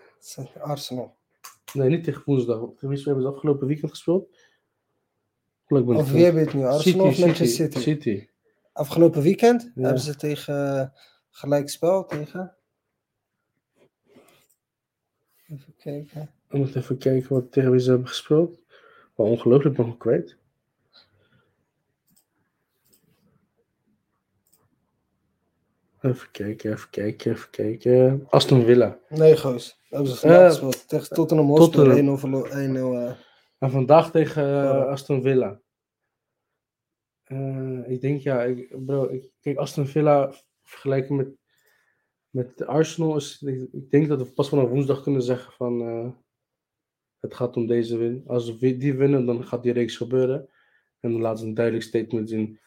Arsenal. 0.60 1.16
Nee, 1.72 1.88
niet 1.88 2.04
tegen 2.04 2.22
woensdag. 2.24 2.60
Tegen 2.60 2.88
wie 2.88 3.02
hebben 3.04 3.22
ze 3.22 3.28
afgelopen 3.28 3.66
weekend 3.66 3.90
gespeeld? 3.90 4.28
Of 5.68 6.10
wie 6.10 6.24
heb 6.24 6.34
je 6.34 6.40
het 6.40 6.54
nu? 6.54 6.64
Arsenal 6.64 7.06
of 7.06 7.14
City, 7.14 7.26
Manchester 7.26 7.66
City. 7.72 7.78
City? 7.78 8.26
Afgelopen 8.72 9.22
weekend 9.22 9.70
Ja. 9.74 9.82
hebben 9.82 10.02
ze 10.02 10.16
tegen 10.16 10.78
eh, 10.80 10.88
gelijkspel 11.30 12.04
tegen. 12.04 12.56
Even 15.48 15.74
kijken. 15.76 16.30
Ik 16.48 16.58
moet 16.58 16.74
even 16.76 16.98
kijken 16.98 17.32
wat, 17.34 17.52
tegen 17.52 17.70
wie 17.70 17.80
ze 17.80 17.90
hebben 17.90 18.08
gespeeld. 18.08 18.60
Wel 19.16 19.26
ongelooflijk 19.26 19.76
nog 19.76 19.96
kwijt. 19.96 20.36
Even 26.04 26.30
kijken, 26.30 26.72
even 26.72 26.90
kijken, 26.90 27.32
even 27.32 27.50
kijken. 27.50 28.26
Aston 28.30 28.64
Villa. 28.64 28.98
Nee, 29.08 29.36
goos. 29.36 29.80
Hebben 29.88 30.08
ze 30.08 30.16
vandaag 30.16 30.48
gespeeld. 30.50 30.88
Tegen 30.88 31.08
Tottenham 31.14 31.46
Hotspur 31.46 31.84
Tottenham. 31.84 32.16
1-0 32.16 32.20
verlo- 32.20 32.46
1-0. 32.46 33.06
eh. 33.08 33.12
En 33.58 33.70
vandaag 33.70 34.10
tegen 34.10 34.42
eh. 34.42 34.86
Aston 34.86 35.22
Villa. 35.22 35.60
Eh, 37.24 37.90
ik 37.90 38.00
denk 38.00 38.20
ja, 38.20 38.42
ik, 38.42 38.84
bro, 38.86 39.08
ik, 39.08 39.30
kijk, 39.40 39.56
Aston 39.56 39.86
Villa 39.86 40.34
vergelijken 40.62 41.16
met, 41.16 41.28
met 42.30 42.66
Arsenal 42.66 43.16
is, 43.16 43.42
ik, 43.42 43.68
ik 43.72 43.90
denk 43.90 44.08
dat 44.08 44.18
we 44.18 44.32
pas 44.32 44.48
vanaf 44.48 44.68
woensdag 44.68 45.02
kunnen 45.02 45.22
zeggen 45.22 45.52
van 45.52 45.80
het 47.20 47.34
gaat 47.34 47.56
om 47.56 47.66
deze 47.66 47.96
win. 47.96 48.22
Als 48.26 48.58
we 48.58 48.76
die 48.76 48.94
winnen, 48.94 49.26
dan 49.26 49.44
gaat 49.44 49.62
die 49.62 49.72
reeks 49.72 49.96
gebeuren. 49.96 50.48
En 51.00 51.12
dan 51.12 51.20
laten 51.20 51.38
ze 51.38 51.44
een 51.46 51.54
duidelijk 51.54 51.84
statement 51.84 52.28
zien. 52.28 52.58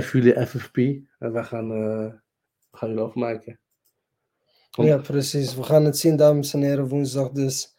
F 0.00 0.12
jullie 0.12 0.46
FFP 0.46 0.76
en 1.18 1.32
wij 1.32 1.44
gaan, 1.44 2.22
we 2.80 2.86
gaan 2.86 2.88
jullie 2.88 3.04
afmaken. 3.04 3.60
Want- 4.70 4.88
Ja, 4.88 4.96
precies. 4.98 5.54
We 5.54 5.62
gaan 5.62 5.84
het 5.84 5.98
zien, 5.98 6.16
dames 6.16 6.54
en 6.54 6.62
heren, 6.62 6.88
woensdag. 6.88 7.30
Dus 7.30 7.76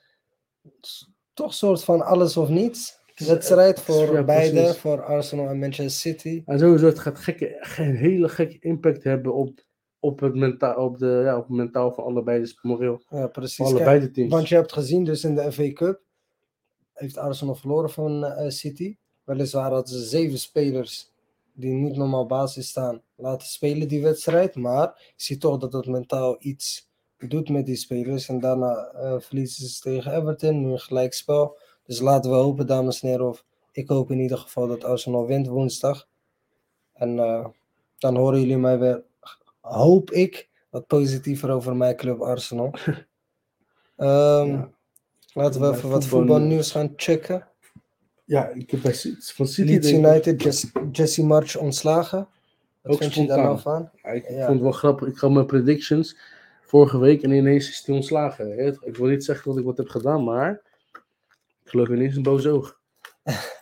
toch 1.33 1.53
soort 1.53 1.83
van 1.83 2.01
alles 2.05 2.37
of 2.37 2.49
niets. 2.49 2.97
Wedstrijd 3.15 3.79
voor 3.81 4.13
Ja, 4.13 4.23
beide, 4.23 4.73
voor 4.73 5.03
Arsenal 5.03 5.47
en 5.49 5.59
Manchester 5.59 6.11
City. 6.13 6.41
En 6.45 6.59
sowieso, 6.59 6.85
het 6.85 6.99
gaat 6.99 7.19
gekke, 7.19 7.57
ge- 7.59 7.83
een 7.83 7.95
hele 7.95 8.29
gekke 8.29 8.57
impact 8.59 9.03
hebben 9.03 9.33
op, 9.33 9.59
op, 9.99 10.19
het 10.19 10.35
mentaal, 10.35 10.83
op, 10.85 10.97
de, 10.97 11.21
ja, 11.25 11.37
op 11.37 11.47
het 11.47 11.57
mentaal 11.57 11.93
van 11.93 12.03
allebei, 12.03 12.39
dus 12.39 12.59
moreel. 12.61 13.03
Ja, 13.09 13.27
precies. 13.27 13.65
Allebei 13.65 13.99
de 13.99 14.11
teams. 14.11 14.31
Want 14.31 14.49
je 14.49 14.55
hebt 14.55 14.71
gezien, 14.73 15.03
dus 15.03 15.23
in 15.23 15.35
de 15.35 15.51
FA 15.51 15.71
Cup 15.73 16.01
heeft 16.93 17.17
Arsenal 17.17 17.55
verloren 17.55 17.89
van 17.89 18.25
eh, 18.25 18.49
City. 18.49 18.97
Weliswaar 19.23 19.71
hadden 19.71 19.93
ze 19.99 20.05
zeven 20.05 20.39
spelers 20.39 21.11
die 21.59 21.73
niet 21.73 21.95
normaal 21.95 22.25
basis 22.25 22.67
staan 22.69 23.01
laten 23.15 23.47
spelen 23.47 23.87
die 23.87 24.01
wedstrijd. 24.01 24.55
Maar 24.55 25.11
je 25.15 25.23
ziet 25.23 25.41
toch 25.41 25.57
dat 25.57 25.73
het 25.73 25.85
mentaal 25.85 26.35
iets 26.39 26.89
doet 27.17 27.49
met 27.49 27.65
die 27.65 27.75
spelers. 27.75 28.29
En 28.29 28.39
daarna 28.39 28.75
eh, 28.85 29.15
verliezen 29.19 29.67
ze 29.67 29.79
tegen 29.81 30.13
Everton, 30.15 30.61
nu 30.61 30.71
een 30.71 30.79
gelijkspel. 30.79 31.57
Dus 31.85 31.99
laten 31.99 32.31
we 32.31 32.37
hopen, 32.37 32.67
dames 32.67 33.01
en 33.01 33.07
heren, 33.09 33.27
of 33.27 33.45
ik 33.71 33.87
hoop 33.89 34.11
in 34.11 34.19
ieder 34.19 34.37
geval 34.37 34.67
dat 34.67 34.83
Arsenal 34.83 35.25
wint 35.27 35.47
woensdag. 35.47 36.07
En 36.93 37.19
eh, 37.19 37.45
dan 37.97 38.15
horen 38.15 38.39
jullie 38.39 38.57
mij 38.57 38.79
weer, 38.79 39.03
hoop 39.61 40.11
ik, 40.11 40.49
wat 40.69 40.87
positiever 40.87 41.51
over 41.51 41.75
mijn 41.75 41.95
club 41.95 42.21
Arsenal. 42.21 42.71
Ehm, 43.95 44.47
Ja. 44.47 44.69
Laten 45.33 45.61
we 45.61 45.67
even 45.67 45.89
wat 45.89 46.05
voetbal- 46.05 46.19
voetbalnieuws 46.19 46.71
gaan 46.71 46.93
checken. 46.95 47.47
Ja, 48.29 48.47
ik 48.47 48.71
heb 48.71 48.81
bij 48.81 48.93
City- 48.93 49.33
van 49.33 49.47
City 49.47 49.71
Leeds 49.71 49.91
United, 49.91 50.41
Jesse, 50.43 50.67
Jesse 50.91 51.25
March 51.25 51.57
ontslagen. 51.57 52.27
Wat 52.81 52.93
Ook 52.93 52.99
vind 53.01 53.13
je 53.13 53.25
daar 53.27 53.43
nou 53.43 53.59
van? 53.59 53.89
Ja, 54.03 54.09
ik 54.09 54.25
vond 54.25 54.47
het 54.47 54.59
wel 54.61 54.71
grappig. 54.71 55.07
Ik 55.07 55.17
had 55.17 55.31
mijn 55.31 55.45
predictions 55.45 56.17
vorige 56.61 56.97
week 56.99 57.21
en 57.23 57.31
ineens 57.31 57.69
is 57.69 57.83
hij 57.85 57.95
ontslagen. 57.95 58.67
Ik 58.81 58.95
wil 58.95 59.07
niet 59.07 59.23
zeggen 59.23 59.49
dat 59.49 59.59
ik 59.59 59.65
wat 59.65 59.77
heb 59.77 59.87
gedaan, 59.89 60.23
maar 60.23 60.61
ik 61.63 61.69
geloof 61.69 61.87
ineens 61.87 62.15
een 62.15 62.23
boos 62.23 62.45
oog. 62.45 62.79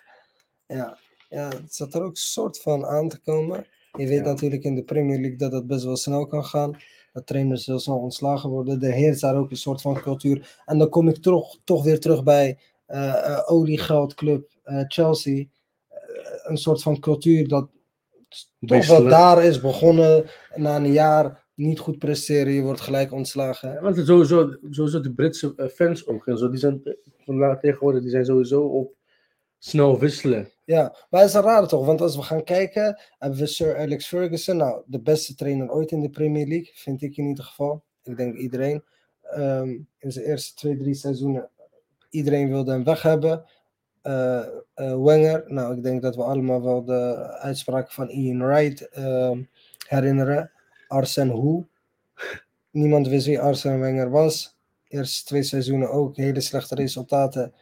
Ja, 0.67 0.97
ja, 1.29 1.47
het 1.47 1.75
zat 1.75 1.93
er 1.93 2.01
ook 2.01 2.09
een 2.09 2.15
soort 2.15 2.61
van 2.61 2.85
aan 2.85 3.09
te 3.09 3.19
komen. 3.19 3.65
Je 3.91 4.07
weet 4.07 4.17
Ja. 4.19 4.23
natuurlijk 4.23 4.63
in 4.63 4.75
de 4.75 4.83
Premier 4.83 5.19
League 5.19 5.37
dat 5.37 5.51
het 5.51 5.67
best 5.67 5.83
wel 5.83 5.97
snel 5.97 6.27
kan 6.27 6.45
gaan. 6.45 6.77
Dat 7.13 7.27
trainers 7.27 7.65
heel 7.65 7.79
snel 7.79 7.97
ontslagen 7.97 8.49
worden. 8.49 8.81
Er 8.81 8.91
heerst 8.91 9.21
daar 9.21 9.35
ook 9.35 9.51
een 9.51 9.57
soort 9.57 9.81
van 9.81 10.01
cultuur. 10.01 10.57
En 10.65 10.77
dan 10.77 10.89
kom 10.89 11.07
ik 11.09 11.17
toch, 11.17 11.57
toch 11.63 11.83
weer 11.83 11.99
terug 11.99 12.23
bij 12.23 12.57
eh, 12.85 13.39
oliegeldclub 13.45 14.41
eh, 14.49 14.56
Chelsea. 14.87 15.45
Eh, 15.87 15.97
een 16.43 16.57
soort 16.57 16.81
van 16.81 16.99
cultuur 16.99 17.47
dat 17.47 17.69
toch 18.59 18.87
wel 18.87 19.03
le- 19.03 19.09
daar 19.09 19.43
is 19.43 19.61
begonnen. 19.61 20.25
Na 20.55 20.75
een 20.75 20.91
jaar 20.91 21.45
niet 21.53 21.79
goed 21.79 21.97
presteren, 21.97 22.53
je 22.53 22.61
wordt 22.61 22.81
gelijk 22.81 23.11
ontslagen. 23.11 23.71
Ja, 23.73 23.81
want 23.81 23.97
sowieso, 24.05 24.57
sowieso 24.69 24.99
de 24.99 25.13
Britse 25.13 25.53
eh, 25.55 25.67
fans 25.67 26.07
ook 26.07 26.27
en 26.27 26.37
zo, 26.37 26.49
die 26.49 26.59
zijn 26.59 26.81
eh, 26.83 26.93
vandaag 27.17 27.59
tegenwoordig, 27.59 28.01
die 28.01 28.09
zijn 28.11 28.25
sowieso 28.25 28.61
op 28.63 28.95
snel 29.57 29.99
wisselen. 29.99 30.51
Ja, 30.63 30.95
maar 31.09 31.21
het 31.21 31.29
is 31.29 31.35
raar 31.35 31.67
toch? 31.67 31.85
Want 31.85 32.01
als 32.01 32.15
we 32.15 32.21
gaan 32.21 32.43
kijken, 32.43 33.01
hebben 33.17 33.39
we 33.39 33.45
Sir 33.45 33.77
Alex 33.77 34.07
Ferguson. 34.07 34.57
Nou, 34.57 34.81
de 34.85 35.01
beste 35.01 35.35
trainer 35.35 35.71
ooit 35.71 35.91
in 35.91 36.01
de 36.01 36.09
Premier 36.09 36.47
League, 36.47 36.71
vind 36.73 37.01
ik 37.01 37.17
in 37.17 37.25
ieder 37.27 37.43
geval. 37.43 37.83
Ik 38.03 38.17
denk 38.17 38.37
iedereen. 38.37 38.83
Ehm, 39.21 39.69
in 39.97 40.11
zijn 40.11 40.25
eerste 40.25 40.53
twee, 40.55 40.77
drie 40.77 40.93
seizoenen, 40.93 41.49
iedereen 42.09 42.49
wilde 42.49 42.71
hem 42.71 42.83
weg 42.83 43.01
hebben. 43.01 43.45
Eh, 44.07 44.39
eh, 44.73 45.03
Wenger, 45.03 45.43
nou, 45.47 45.77
ik 45.77 45.83
denk 45.83 46.01
dat 46.01 46.15
we 46.15 46.23
allemaal 46.23 46.63
wel 46.63 46.85
de 46.85 47.15
uitspraken 47.39 47.93
van 47.93 48.09
Ian 48.09 48.45
Wright 48.45 48.89
ehm, 48.89 49.41
herinneren. 49.87 50.51
Arsene 50.87 51.31
Hoe. 51.31 51.65
Niemand 52.71 53.07
wist 53.07 53.25
wie 53.25 53.39
Arsene 53.39 53.77
Wenger 53.77 54.09
was. 54.09 54.57
Eerste 54.87 55.25
twee 55.25 55.43
seizoenen 55.43 55.91
ook 55.91 56.15
hele 56.15 56.41
slechte 56.41 56.75
resultaten. 56.75 57.53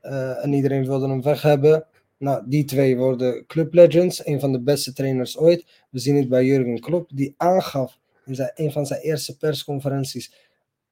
Eh, 0.00 0.44
en 0.44 0.52
iedereen 0.52 0.86
wilde 0.86 1.08
hem 1.08 1.22
weg 1.22 1.42
hebben. 1.42 1.86
Nou, 2.18 2.42
die 2.46 2.64
twee 2.64 2.96
worden 2.96 3.46
club 3.46 3.74
legends, 3.74 4.26
een 4.26 4.40
van 4.40 4.52
de 4.52 4.60
beste 4.60 4.92
trainers 4.92 5.38
ooit. 5.38 5.84
We 5.90 5.98
zien 5.98 6.16
het 6.16 6.28
bij 6.28 6.44
Jurgen 6.44 6.80
Klopp, 6.80 7.10
die 7.14 7.34
aangaf 7.36 7.98
in 8.24 8.34
zijn, 8.34 8.50
een 8.54 8.72
van 8.72 8.86
zijn 8.86 9.00
eerste 9.00 9.36
persconferenties. 9.36 10.43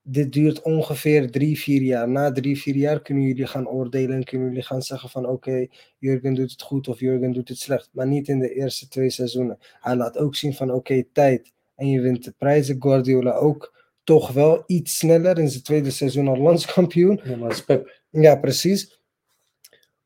Dit 0.03 0.33
duurt 0.33 0.63
ongeveer 0.63 1.31
drie, 1.31 1.61
vier 1.61 1.83
jaar. 1.83 2.09
Na 2.09 2.33
drie, 2.33 2.61
vier 2.61 2.77
jaar 2.77 3.03
kunnen 3.03 3.25
jullie 3.25 3.47
gaan 3.47 3.69
oordelen 3.69 4.17
en 4.17 4.25
kunnen 4.25 4.49
jullie 4.49 4.63
gaan 4.63 4.83
zeggen 4.83 5.09
van 5.09 5.27
oké, 5.27 5.67
Jurgen 5.99 6.35
doet 6.35 6.51
het 6.51 6.63
goed 6.63 6.89
of 6.89 7.01
Jurgen 7.01 7.33
doet 7.33 7.49
het 7.49 7.59
slecht. 7.59 7.89
Maar 7.93 8.07
niet 8.07 8.29
in 8.29 8.39
de 8.39 8.55
eerste 8.55 8.89
twee 8.89 9.11
seizoenen. 9.11 9.59
Hij 9.81 9.97
laat 9.97 10.19
ook 10.19 10.35
zien 10.35 10.55
van 10.55 10.73
oké, 10.73 11.05
tijd. 11.13 11.53
En 11.75 11.89
je 11.89 12.01
wint 12.01 12.25
de 12.25 12.35
prijzen. 12.39 12.77
Guardiola 12.83 13.33
ook 13.33 13.81
toch 14.05 14.33
wel 14.33 14.63
iets 14.67 14.99
sneller 14.99 15.39
in 15.39 15.49
zijn 15.49 15.63
tweede 15.63 15.91
seizoen 15.91 16.29
al 16.29 16.37
landskampioen. 16.37 17.21
Ja, 17.25 17.37
maar 17.37 17.49
het 17.49 17.59
is 17.59 17.65
Pep. 17.65 18.01
Ja, 18.11 18.37
precies. 18.37 19.01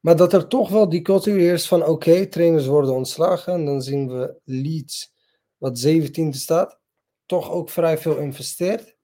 Maar 0.01 0.17
dat 0.17 0.33
er 0.33 0.47
toch 0.47 0.69
wel 0.69 0.89
die 0.89 1.03
cultuur 1.03 1.39
heerst 1.39 1.69
van 1.69 1.85
oké, 1.87 2.27
trainers 2.27 2.67
worden 2.67 2.95
ontslagen. 2.95 3.53
En 3.53 3.65
dan 3.65 3.83
zien 3.83 4.09
we 4.09 4.35
Leeds, 4.45 5.13
wat 5.57 5.87
17e 5.87 6.29
staat, 6.29 6.79
toch 7.27 7.51
ook 7.51 7.71
vrij 7.71 7.99
veel 7.99 8.17
investeert. 8.17 8.96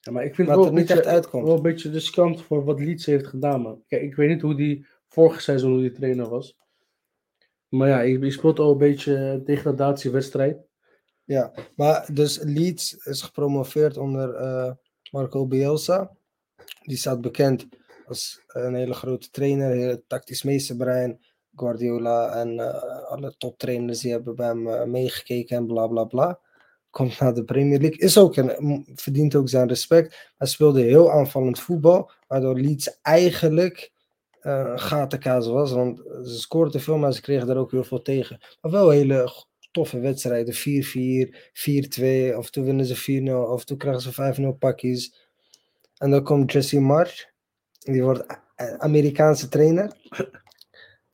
Ja, 0.00 0.12
maar 0.12 0.24
ik 0.24 0.34
vind 0.34 0.48
Maar 0.48 0.56
het 0.56 0.66
het 0.66 0.74
wel, 0.74 0.78
een 0.82 0.86
niet 0.86 0.94
beetje, 0.96 1.02
echt 1.02 1.14
uitkomt. 1.14 1.44
wel 1.46 1.56
een 1.56 1.62
beetje 1.62 1.90
riskant 1.90 2.42
voor 2.42 2.64
wat 2.64 2.80
Leeds 2.80 3.06
heeft 3.06 3.26
gedaan, 3.26 3.60
man. 3.60 3.82
Kijk, 3.86 4.02
ik 4.02 4.14
weet 4.14 4.28
niet 4.28 4.42
hoe 4.42 4.54
die 4.54 4.86
vorig 5.08 5.40
seizoen 5.40 5.72
hoe 5.72 5.80
die 5.80 5.92
trainer 5.92 6.28
was. 6.28 6.56
Maar 7.68 7.88
ja, 7.88 8.00
je, 8.00 8.30
speelt 8.30 8.58
al 8.58 8.72
een 8.72 8.78
beetje 8.78 9.42
degradatiewedstrijd. 9.44 10.58
Ja, 11.24 11.52
maar 11.76 12.08
dus 12.12 12.38
Leeds 12.42 12.94
is 12.94 13.22
gepromoveerd 13.22 13.96
onder 13.96 14.34
eh, 14.34 14.72
Marco 15.10 15.46
Bielsa. 15.46 16.16
Die 16.82 16.96
staat 16.96 17.20
bekend 17.20 17.68
als 18.06 18.42
een 18.46 18.74
hele 18.74 18.94
grote 18.94 19.30
trainer, 19.30 19.70
heel 19.70 20.02
tactisch 20.06 20.42
meesterbrein. 20.42 21.20
Guardiola 21.54 22.34
en 22.34 22.58
eh, 22.58 23.02
alle 23.02 23.34
toptrainers 23.38 24.00
die 24.00 24.10
hebben 24.10 24.36
bij 24.36 24.46
hem 24.46 24.68
eh, 24.68 24.84
meegekeken 24.84 25.56
en 25.56 25.66
bla 25.66 25.86
bla 25.86 26.04
bla. 26.04 26.40
Komt 26.98 27.18
naar 27.20 27.34
de 27.34 27.44
Premier 27.44 27.80
League. 27.80 27.98
Is 27.98 28.18
ook 28.18 28.36
een, 28.36 28.52
m- 28.58 28.84
verdient 28.94 29.34
ook 29.34 29.48
zijn 29.48 29.68
respect. 29.68 30.32
Hij 30.38 30.46
speelde 30.46 30.80
heel 30.82 31.12
aanvallend 31.12 31.60
voetbal, 31.60 32.10
waardoor 32.26 32.60
Leeds 32.60 32.98
eigenlijk 33.02 33.92
een 34.40 34.78
gatenkaas 34.80 35.46
was. 35.46 35.72
Want 35.72 35.98
ze 36.24 36.38
scoorden 36.38 36.80
veel, 36.80 36.96
maar 36.96 37.12
ze 37.12 37.20
kregen 37.20 37.46
daar 37.46 37.56
ook 37.56 37.70
heel 37.70 37.84
veel 37.84 38.02
tegen. 38.02 38.40
Maar 38.60 38.70
wel 38.70 38.90
hele 38.90 39.32
toffe 39.70 40.00
wedstrijden. 40.00 40.54
4-4, 40.54 40.58
4-2. 42.32 42.36
Of 42.36 42.50
toen 42.50 42.64
winnen 42.64 42.86
ze 42.86 43.20
4-0. 43.46 43.50
Of 43.50 43.64
toen 43.64 43.76
krijgen 43.78 44.02
ze 44.02 44.52
5-0 44.54 44.58
pakjes. 44.58 45.28
En 45.98 46.10
dan 46.10 46.22
komt 46.24 46.52
Jesse 46.52 46.80
March. 46.80 47.26
Die 47.78 48.02
wordt 48.02 48.24
Amerikaanse 48.78 49.48
trainer. 49.48 49.92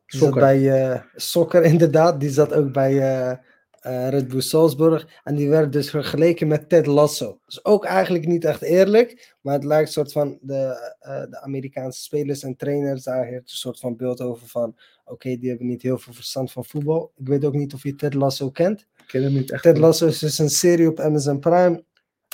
Die 0.06 0.20
zat 0.20 0.34
bij 0.34 0.92
eh 0.92 1.00
Soccer 1.14 1.62
inderdaad. 1.72 2.20
Die 2.20 2.30
zat 2.30 2.52
ook 2.54 2.72
bij 2.72 2.98
eh, 3.00 3.38
eh, 3.84 4.08
Red 4.08 4.28
Bull 4.28 4.40
Salzburg. 4.40 5.20
En 5.24 5.34
die 5.34 5.48
werd 5.48 5.72
dus 5.72 5.90
vergeleken 5.90 6.48
met 6.48 6.68
Ted 6.68 6.86
Lasso. 6.86 7.38
Dus 7.46 7.64
ook 7.64 7.84
eigenlijk 7.84 8.26
niet 8.26 8.44
echt 8.44 8.62
eerlijk. 8.62 9.34
Maar 9.40 9.54
het 9.54 9.64
lijkt 9.64 9.86
een 9.86 9.92
soort 9.92 10.12
van 10.12 10.38
de, 10.40 10.92
eh, 11.00 11.22
de 11.30 11.40
Amerikaanse 11.40 12.02
spelers 12.02 12.42
en 12.42 12.56
trainers. 12.56 13.02
Daar 13.02 13.24
heeft 13.24 13.50
een 13.50 13.56
soort 13.56 13.78
van 13.78 13.96
beeld 13.96 14.20
over 14.20 14.46
van... 14.48 14.76
Oké, 15.04 15.36
die 15.36 15.48
hebben 15.48 15.66
niet 15.66 15.82
heel 15.82 15.98
veel 15.98 16.12
verstand 16.12 16.52
van 16.52 16.64
voetbal. 16.64 17.12
Ik 17.16 17.26
weet 17.26 17.44
ook 17.44 17.54
niet 17.54 17.74
of 17.74 17.82
je 17.82 17.94
Ted 17.94 18.14
Lasso 18.14 18.50
kent. 18.50 18.80
Ik 18.80 19.04
ken 19.06 19.22
hem 19.22 19.32
niet 19.32 19.50
echt. 19.50 19.62
Ted 19.62 19.78
Lasso 19.78 20.06
is 20.06 20.18
dus 20.18 20.38
een 20.38 20.50
serie 20.50 20.88
op 20.88 21.00
Amazon 21.00 21.38
Prime. 21.38 21.84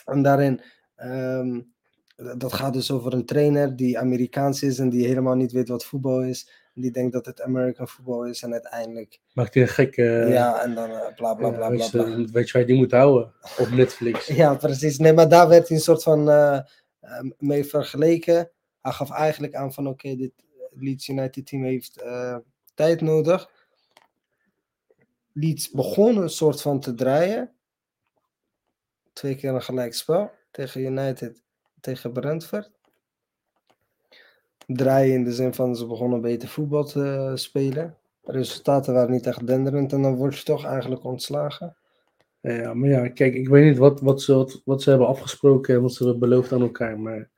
En 0.05 0.22
daarin 0.22 0.61
ehm, 0.96 1.61
dat 2.36 2.52
gaat 2.52 2.72
dus 2.72 2.90
over 2.90 3.12
een 3.12 3.26
trainer 3.26 3.76
die 3.76 3.98
Amerikaans 3.98 4.62
is 4.62 4.78
en 4.78 4.88
die 4.88 5.06
helemaal 5.06 5.34
niet 5.34 5.52
weet 5.52 5.68
wat 5.68 5.84
voetbal 5.84 6.22
is. 6.22 6.50
Die 6.74 6.90
denkt 6.90 7.12
dat 7.12 7.26
het 7.26 7.42
American 7.42 7.88
voetbal 7.88 8.24
is 8.24 8.42
en 8.42 8.52
uiteindelijk. 8.52 9.20
Maakt 9.32 9.54
hij 9.54 9.62
een 9.62 9.68
gekke. 9.68 10.26
ja, 10.28 10.62
en 10.62 10.74
dan 10.74 10.90
uh, 10.90 10.96
bla 11.16 11.34
bla 11.34 11.34
bla 11.34 11.50
bla. 11.50 11.70
weet, 11.70 11.90
je, 11.90 11.90
bla. 11.90 12.32
weet 12.32 12.46
je 12.46 12.52
waar 12.52 12.62
je 12.62 12.66
die 12.66 12.76
moet 12.76 12.90
houden? 12.90 13.32
Op 13.58 13.70
Netflix. 13.80 14.26
Ja, 14.26 14.54
precies. 14.54 14.98
Nee, 14.98 15.12
maar 15.12 15.28
daar 15.28 15.48
werd 15.48 15.68
hij 15.68 15.76
een 15.76 15.82
soort 15.82 16.02
van 16.02 16.30
eh, 16.30 16.56
eh, 17.00 17.20
mee 17.38 17.64
vergeleken. 17.64 18.50
Hij 18.80 18.92
gaf 18.92 19.10
eigenlijk 19.10 19.54
aan 19.54 19.72
van 19.72 19.86
oké, 19.86 20.16
dit 20.16 20.32
Leeds 20.70 21.08
United 21.08 21.46
team 21.46 21.64
heeft 21.64 22.00
eh, 22.00 22.36
tijd 22.74 23.00
nodig. 23.00 23.50
Leeds 25.32 25.70
begon 25.70 26.16
een 26.16 26.30
soort 26.30 26.62
van 26.62 26.80
te 26.80 26.94
draaien. 26.94 27.52
Twee 29.12 29.34
keer 29.34 29.54
een 29.54 29.62
gelijkspel 29.62 30.30
tegen 30.50 30.80
United, 30.80 31.42
tegen 31.81 32.12
Brentford. 32.12 32.70
Draaien 34.66 35.14
in 35.14 35.24
de 35.24 35.33
zin 35.33 35.55
van 35.55 35.76
ze 35.76 35.87
begonnen 35.87 36.20
beter 36.20 36.49
voetbal 36.49 36.85
te 36.85 37.33
spelen. 37.35 37.97
Resultaten 38.22 38.95
waren 38.95 39.11
niet 39.11 39.26
echt 39.26 39.47
denderend 39.47 39.93
en 39.93 40.03
dan 40.03 40.16
word 40.16 40.39
je 40.39 40.45
toch 40.45 40.64
eigenlijk 40.64 41.05
ontslagen. 41.05 41.76
Ja, 42.41 42.74
maar 42.74 42.89
ja, 42.89 43.09
kijk, 43.09 43.35
ik 43.35 43.49
weet 43.49 43.64
niet 43.64 43.78
wat, 43.78 44.01
wat, 44.01 44.22
ze, 44.22 44.61
wat, 44.64 44.83
ze 44.83 44.91
hebben 44.91 45.09
afgesproken 45.09 45.74
en 45.74 45.83
wat 45.83 45.93
ze 45.93 46.03
hebben 46.03 46.28
beloofd 46.28 46.53
aan 46.53 46.61
elkaar. 46.61 46.99
Maar 46.99 47.31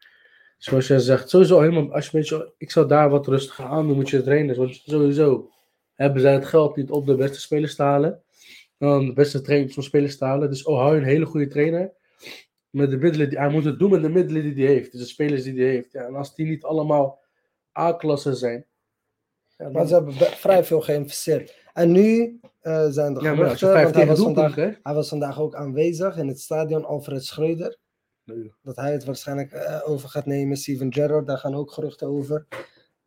zoals 0.59 0.87
jij 0.87 0.99
zegt, 0.99 1.31
sowieso 1.31 1.61
helemaal, 1.61 1.95
als 1.95 2.05
je 2.05 2.17
beetje, 2.17 2.53
ik 2.59 2.71
zou 2.71 2.89
daar 2.89 3.11
wat 3.11 3.27
rustiger 3.27 3.65
aan 3.65 3.89
doen 3.89 3.99
met 3.99 4.11
je 4.11 4.23
trainers. 4.23 4.59
Want 4.59 4.83
sowieso 4.85 5.51
hebben 5.95 6.21
zij 6.21 6.33
het 6.33 6.45
geld 6.45 6.77
niet 6.77 6.91
om 6.91 7.07
de 7.07 7.15
beste 7.15 7.41
spelers 7.41 7.75
te 7.75 7.83
halen. 7.83 8.23
Dan 8.79 9.07
de 9.07 9.13
beste 9.13 9.41
trainers 9.41 9.77
om 9.77 9.83
spelers 9.83 10.19
te 10.19 10.25
halen. 10.25 10.51
Dus 10.51 10.65
oh, 10.65 10.79
hou 10.79 10.97
een 10.97 11.05
hele 11.05 11.27
goede 11.27 11.47
trainer. 11.47 11.93
Met 12.73 12.91
de 12.91 12.97
middelen 12.97 13.29
die 13.29 13.39
hij 13.39 13.49
moet 13.49 13.65
het 13.65 13.79
doen 13.79 13.91
met 13.91 14.03
de 14.03 14.09
middelen 14.09 14.43
die 14.55 14.65
hij 14.65 14.75
heeft. 14.75 14.93
Dus 14.93 15.01
de 15.01 15.07
spelers 15.07 15.43
die 15.43 15.61
hij 15.61 15.69
heeft. 15.71 15.93
Ja, 15.93 16.05
en 16.07 16.15
als 16.15 16.35
die 16.35 16.47
niet 16.47 16.65
allemaal 16.65 17.21
A-klassen 17.79 18.37
zijn. 18.37 18.67
Ja, 19.57 19.69
Maar 19.69 19.87
ze 19.87 19.95
hebben 19.95 20.19
be- 20.19 20.25
vrij 20.25 20.65
veel 20.65 20.81
geïnvesteerd. 20.81 21.57
En 21.73 21.93
nu 21.93 22.41
eh, 22.61 22.87
zijn 22.89 23.17
er 23.17 23.23
ja, 23.23 23.35
geruchten, 23.35 23.83
want 23.83 23.95
hij 23.95 24.07
was, 24.07 24.21
vandaag, 24.21 24.53
krijgt. 24.53 24.79
hij 24.83 24.95
was 24.95 25.09
vandaag 25.09 25.41
ook 25.41 25.55
aanwezig 25.55 26.17
in 26.17 26.29
het 26.29 26.41
stadion, 26.41 26.85
Alfred 26.85 27.25
Schreuder. 27.25 27.77
Nee. 28.25 28.53
Dat 28.63 28.77
hij 28.77 28.93
het 28.93 29.05
waarschijnlijk 29.05 29.53
eh, 29.53 29.81
over 29.85 30.09
gaat 30.09 30.27
nemen. 30.27 30.57
Steven 30.57 30.93
Gerrard, 30.93 31.27
daar 31.27 31.39
gaan 31.39 31.55
ook 31.55 31.73
geruchten 31.73 32.07
over. 32.09 32.47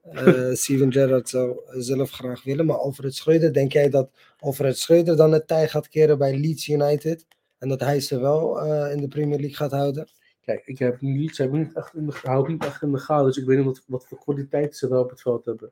Eh, 0.01 0.51
Steven 0.63 0.91
Gerrard 0.91 1.30
zou 1.30 1.59
zelf 1.70 2.11
graag 2.11 2.43
willen, 2.43 2.66
maar 2.66 2.78
Alfred 2.78 3.16
Schreuder, 3.16 3.53
denk 3.53 3.74
jij 3.74 3.89
dat 3.89 4.09
Alfred 4.39 4.78
Schreuder 4.78 5.16
dan 5.16 5.32
het 5.32 5.47
tij 5.47 5.68
gaat 5.68 5.88
keren 5.88 6.18
bij 6.18 6.38
Leeds 6.38 6.68
United? 6.68 7.26
En 7.66 7.72
dat 7.72 7.80
hij 7.80 7.99
ze 7.99 8.20
wel 8.20 8.61
eh, 8.61 8.91
in 8.91 9.01
de 9.01 9.07
Premier 9.07 9.39
League 9.39 9.55
gaat 9.55 9.72
houden? 9.72 10.07
Kijk, 10.41 10.66
ik 10.66 10.80
heb 10.80 10.97
ze 10.99 11.41
hebben 11.41 11.59
niet 11.59 11.76
echt 11.76 11.93
in 11.93 12.05
de, 12.05 12.18
hou 12.22 12.51
niet 12.51 12.66
echt 12.66 12.82
in 12.82 12.91
de 12.91 12.97
gaten, 12.97 13.26
dus 13.26 13.38
ik 13.38 13.45
weet 13.45 13.57
niet 13.57 13.66
wat, 13.66 13.84
wat 13.88 14.07
voor 14.07 14.20
kwaliteit 14.20 14.76
ze 14.76 14.89
wel 14.89 15.03
op 15.03 15.09
het 15.09 15.22
veld 15.22 15.45
hebben. 15.45 15.72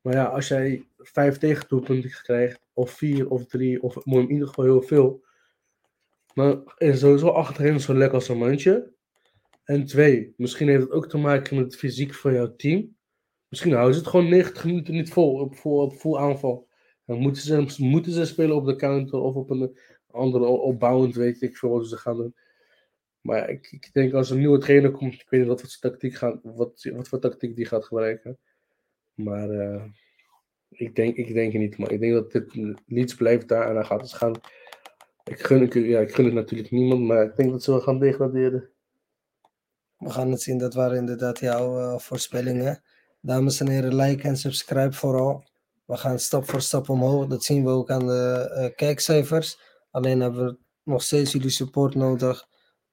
Maar 0.00 0.14
ja, 0.14 0.24
als 0.24 0.48
jij 0.48 0.86
vijf 0.98 1.38
tegendoelpunten 1.38 2.10
krijgt, 2.10 2.60
of 2.72 2.90
vier 2.90 3.30
of 3.30 3.46
drie, 3.46 3.82
of 3.82 4.06
in 4.06 4.30
ieder 4.30 4.48
geval 4.48 4.64
heel 4.64 4.82
veel, 4.82 5.24
dan 6.34 6.72
is 6.78 7.00
sowieso 7.00 7.28
achterin 7.28 7.80
zo 7.80 7.94
lekker 7.94 8.18
als 8.18 8.28
een 8.28 8.38
mandje. 8.38 8.92
En 9.64 9.84
twee, 9.84 10.34
misschien 10.36 10.68
heeft 10.68 10.82
het 10.82 10.92
ook 10.92 11.08
te 11.08 11.18
maken 11.18 11.56
met 11.56 11.64
het 11.64 11.76
fysiek 11.76 12.14
van 12.14 12.32
jouw 12.32 12.56
team. 12.56 12.96
Misschien 13.48 13.72
houden 13.72 13.94
ze 13.94 14.00
het 14.00 14.10
gewoon 14.10 14.28
90 14.28 14.64
minuten 14.64 14.94
niet 14.94 15.12
vol, 15.12 15.40
op 15.40 15.56
vol, 15.56 15.78
op 15.78 16.16
aanval. 16.16 16.68
Dan 17.06 17.18
moeten 17.18 17.42
ze, 17.42 17.66
moeten 17.78 18.12
ze 18.12 18.26
spelen 18.26 18.56
op 18.56 18.66
de 18.66 18.76
counter 18.76 19.18
of 19.20 19.34
op 19.34 19.50
een 19.50 19.76
andere 20.12 20.44
opbouwend, 20.44 21.14
weet 21.14 21.42
ik 21.42 21.56
veel 21.56 21.70
wat 21.70 21.88
ze 21.88 21.96
gaan 21.96 22.16
doen. 22.16 22.34
Maar 23.20 23.50
ik, 23.50 23.68
ik 23.72 23.90
denk 23.92 24.12
als 24.12 24.30
een 24.30 24.38
nieuwe 24.38 24.58
trainer 24.58 24.90
komt, 24.90 25.14
ik 25.14 25.26
weet 25.28 25.40
niet 25.40 25.48
wat 25.48 25.60
voor 25.60 25.76
tactiek, 25.80 26.14
gaan, 26.14 26.40
wat, 26.42 26.90
wat 26.92 27.08
voor 27.08 27.18
tactiek 27.18 27.56
die 27.56 27.66
gaat 27.66 27.84
gebruiken. 27.84 28.38
Maar 29.14 29.50
eh, 29.50 29.84
ik, 30.68 30.96
denk, 30.96 31.16
ik 31.16 31.34
denk 31.34 31.52
niet. 31.52 31.78
Maar 31.78 31.90
ik 31.90 32.00
denk 32.00 32.12
dat 32.12 32.32
dit 32.32 32.76
Leeds 32.86 33.14
blijft 33.14 33.48
daar 33.48 33.68
en 33.68 33.74
dan 33.74 33.86
gaat 33.86 34.00
het 34.00 34.12
gaan. 34.12 34.40
Ik 35.24 35.40
gun, 35.40 35.62
ik, 35.62 35.74
ja, 35.74 36.00
ik 36.00 36.14
gun 36.14 36.24
het 36.24 36.34
natuurlijk 36.34 36.70
niemand, 36.70 37.02
maar 37.02 37.24
ik 37.24 37.36
denk 37.36 37.50
dat 37.50 37.62
ze 37.62 37.70
wel 37.70 37.80
gaan 37.80 37.98
degraderen. 37.98 38.68
We 39.98 40.10
gaan 40.10 40.30
het 40.30 40.42
zien, 40.42 40.58
dat 40.58 40.74
waren 40.74 40.96
inderdaad 40.96 41.38
jouw 41.38 41.78
eh, 41.78 41.98
voorspellingen. 41.98 42.82
Dames 43.20 43.60
en 43.60 43.68
heren, 43.68 43.94
like 43.94 44.28
en 44.28 44.36
subscribe 44.36 44.92
vooral. 44.92 45.44
We 45.84 45.96
gaan 45.96 46.18
stap 46.18 46.44
voor 46.50 46.60
stap 46.60 46.88
omhoog. 46.88 47.26
Dat 47.26 47.44
zien 47.44 47.64
we 47.64 47.70
ook 47.70 47.90
aan 47.90 48.06
de 48.06 48.50
eh, 48.54 48.74
kijkcijfers. 48.76 49.58
Alleen 49.92 50.20
hebben 50.20 50.46
we 50.46 50.56
nog 50.84 51.02
steeds 51.02 51.32
jullie 51.32 51.50
support 51.50 51.94
nodig. 51.94 52.48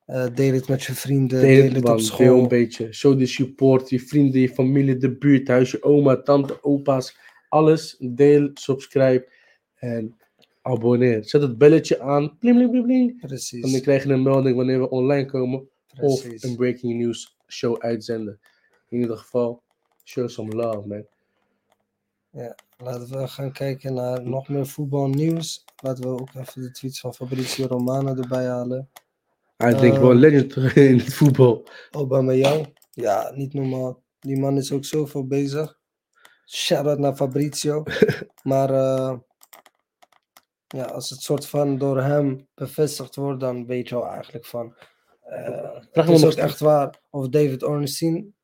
Eh, 0.05 0.25
deel 0.35 0.53
het 0.53 0.67
met 0.67 0.83
je 0.83 0.93
vrienden. 0.93 1.41
Deel, 1.41 1.55
Deel 1.55 1.63
het 1.63 1.73
het 1.73 1.77
op 1.83 1.87
man, 1.87 1.95
deel 1.97 2.05
school. 2.05 2.41
een 2.41 2.47
beetje. 2.47 2.93
Show 2.93 3.19
de 3.19 3.25
support, 3.25 3.89
je 3.89 3.99
vrienden, 3.99 4.41
je 4.41 4.49
familie, 4.49 4.97
de 4.97 5.17
buurthuis, 5.17 5.71
je 5.71 5.83
oma, 5.83 6.21
tante, 6.21 6.63
opa's. 6.63 7.17
Alles. 7.49 7.95
Deel, 7.99 8.49
subscribe 8.53 9.31
en 9.75 10.17
abonneer. 10.61 11.23
Zet 11.23 11.41
het 11.41 11.57
belletje 11.57 11.99
aan. 11.99 12.37
Bling, 12.39 12.55
bling, 12.55 12.69
bling, 12.71 12.85
bling. 12.85 13.09
En 13.09 13.17
dan 13.19 13.27
Precies. 13.27 13.81
krijg 13.81 14.03
je 14.03 14.13
een 14.13 14.23
melding 14.23 14.55
wanneer 14.55 14.79
we 14.79 14.89
online 14.89 15.25
komen. 15.25 15.69
Of 16.01 16.21
precies. 16.21 16.43
een 16.43 16.55
breaking 16.55 16.97
news 16.99 17.37
show 17.47 17.77
uitzenden. 17.79 18.39
In 18.89 18.99
ieder 18.99 19.17
geval, 19.17 19.63
show 20.03 20.29
some 20.29 20.55
love, 20.55 20.87
man. 20.87 21.05
Laten 22.77 23.09
we 23.09 23.27
gaan 23.27 23.51
kijken 23.51 23.93
naar 23.93 24.23
nog 24.23 24.47
meer 24.49 24.67
voetbalnieuws. 24.67 25.65
Laten 25.83 26.03
we 26.03 26.09
ook 26.09 26.33
even 26.33 26.61
de 26.61 26.71
tweets 26.71 26.99
van 26.99 27.13
Fabrizio 27.13 27.65
Romano 27.65 28.15
erbij 28.15 28.45
halen. 28.47 28.89
Hij 29.57 29.73
denkt 29.73 29.95
Eh, 29.95 30.01
wel 30.01 30.13
legend 30.13 30.55
in 30.75 30.97
het 30.97 31.13
voetbal. 31.13 31.67
Aubameyang. 31.91 32.77
Ja, 32.91 33.31
niet 33.35 33.53
normaal. 33.53 34.03
Die 34.19 34.39
man 34.39 34.57
is 34.57 34.71
ook 34.71 34.85
zoveel 34.85 35.27
bezig. 35.27 35.77
Shout-out 36.45 36.99
naar 36.99 37.15
Fabrizio. 37.15 37.83
maar 38.43 38.69
eh, 38.69 39.17
ja, 40.67 40.83
als 40.83 41.09
het 41.09 41.21
soort 41.21 41.45
van 41.45 41.77
door 41.77 42.01
hem 42.01 42.47
bevestigd 42.53 43.15
wordt, 43.15 43.39
dan 43.39 43.65
weet 43.65 43.89
je 43.89 43.95
al 43.95 44.07
eigenlijk 44.07 44.45
van... 44.45 44.75
eh, 45.21 45.79
het 45.91 46.09
is 46.09 46.25
ook 46.25 46.31
echt 46.33 46.59
waar. 46.59 47.01
Of 47.09 47.29
David 47.29 47.63
Ornstein 47.63 48.35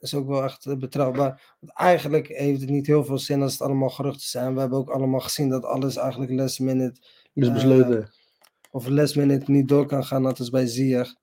is 0.00 0.14
ook 0.14 0.26
wel 0.26 0.44
echt 0.44 0.66
eh, 0.66 0.76
betrouwbaar. 0.76 1.56
Want 1.60 1.72
eigenlijk 1.72 2.28
heeft 2.28 2.60
het 2.60 2.70
niet 2.70 2.86
heel 2.86 3.04
veel 3.04 3.18
zin 3.18 3.42
als 3.42 3.52
het 3.52 3.62
allemaal 3.62 3.88
geruchten 3.88 4.28
zijn. 4.28 4.54
We 4.54 4.60
hebben 4.60 4.78
ook 4.78 4.90
allemaal 4.90 5.20
gezien 5.20 5.48
dat 5.48 5.64
alles 5.64 5.96
eigenlijk 5.96 6.32
last 6.32 6.60
minute 6.60 7.00
is 7.34 7.46
eh, 7.46 7.52
besloten. 7.52 8.10
of 8.70 8.88
last 8.88 9.16
minute 9.16 9.50
niet 9.50 9.68
door 9.68 9.86
kan 9.86 10.04
gaan, 10.04 10.22
net 10.22 10.38
als 10.38 10.50
bij 10.50 10.66
Ziyech. 10.66 11.14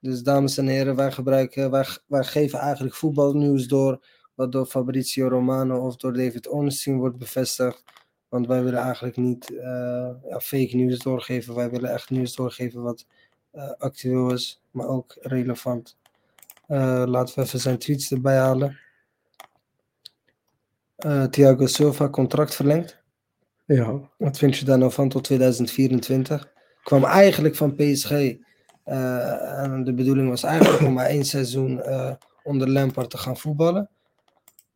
Dus 0.00 0.22
dames 0.22 0.58
en 0.58 0.66
heren, 0.66 0.96
wij 0.96 1.12
gebruiken, 1.12 1.70
wij, 1.70 1.86
wij 2.06 2.24
geven 2.24 2.58
eigenlijk 2.58 2.94
voetbalnieuws 2.94 3.66
door, 3.66 4.06
wat 4.34 4.52
door 4.52 4.66
Fabrizio 4.66 5.28
Romano 5.28 5.86
of 5.86 5.96
door 5.96 6.12
David 6.12 6.48
Ornstein 6.48 6.98
wordt 6.98 7.18
bevestigd. 7.18 7.84
Want 8.28 8.46
wij 8.46 8.62
willen 8.64 8.80
eigenlijk 8.80 9.16
niet 9.16 9.50
eh, 9.50 10.10
ja, 10.28 10.40
fake 10.40 10.76
nieuws 10.76 10.98
doorgeven, 10.98 11.54
wij 11.54 11.70
willen 11.70 11.90
echt 11.92 12.10
nieuws 12.10 12.34
doorgeven 12.34 12.82
wat 12.82 13.06
actueel 13.78 14.32
is, 14.32 14.62
maar 14.70 14.86
ook 14.88 15.16
relevant. 15.20 15.96
Eh, 16.68 17.02
laten 17.06 17.34
we 17.34 17.42
even 17.42 17.60
zijn 17.60 17.78
tweets 17.78 18.10
erbij 18.10 18.36
halen. 18.36 18.78
Eh, 20.96 21.24
Thiago 21.24 21.66
Silva 21.66 22.08
contract 22.08 22.54
verlengd. 22.54 23.02
ja. 23.64 24.10
Wat 24.18 24.38
vind 24.38 24.56
je 24.56 24.64
daar 24.64 24.78
nou 24.78 24.92
van 24.92 25.08
tot 25.08 25.24
2024? 25.24 26.52
Kwam 26.82 27.04
eigenlijk 27.04 27.56
van 27.56 27.74
PSG. 27.74 28.10
eh, 28.10 29.62
en 29.62 29.84
de 29.84 29.94
bedoeling 29.94 30.28
was 30.28 30.42
eigenlijk 30.42 30.82
om 30.82 30.92
maar 30.92 31.06
één 31.06 31.24
seizoen 31.24 31.82
onder 32.42 32.68
Lampard 32.68 33.10
te 33.10 33.18
gaan 33.18 33.36
voetballen. 33.36 33.90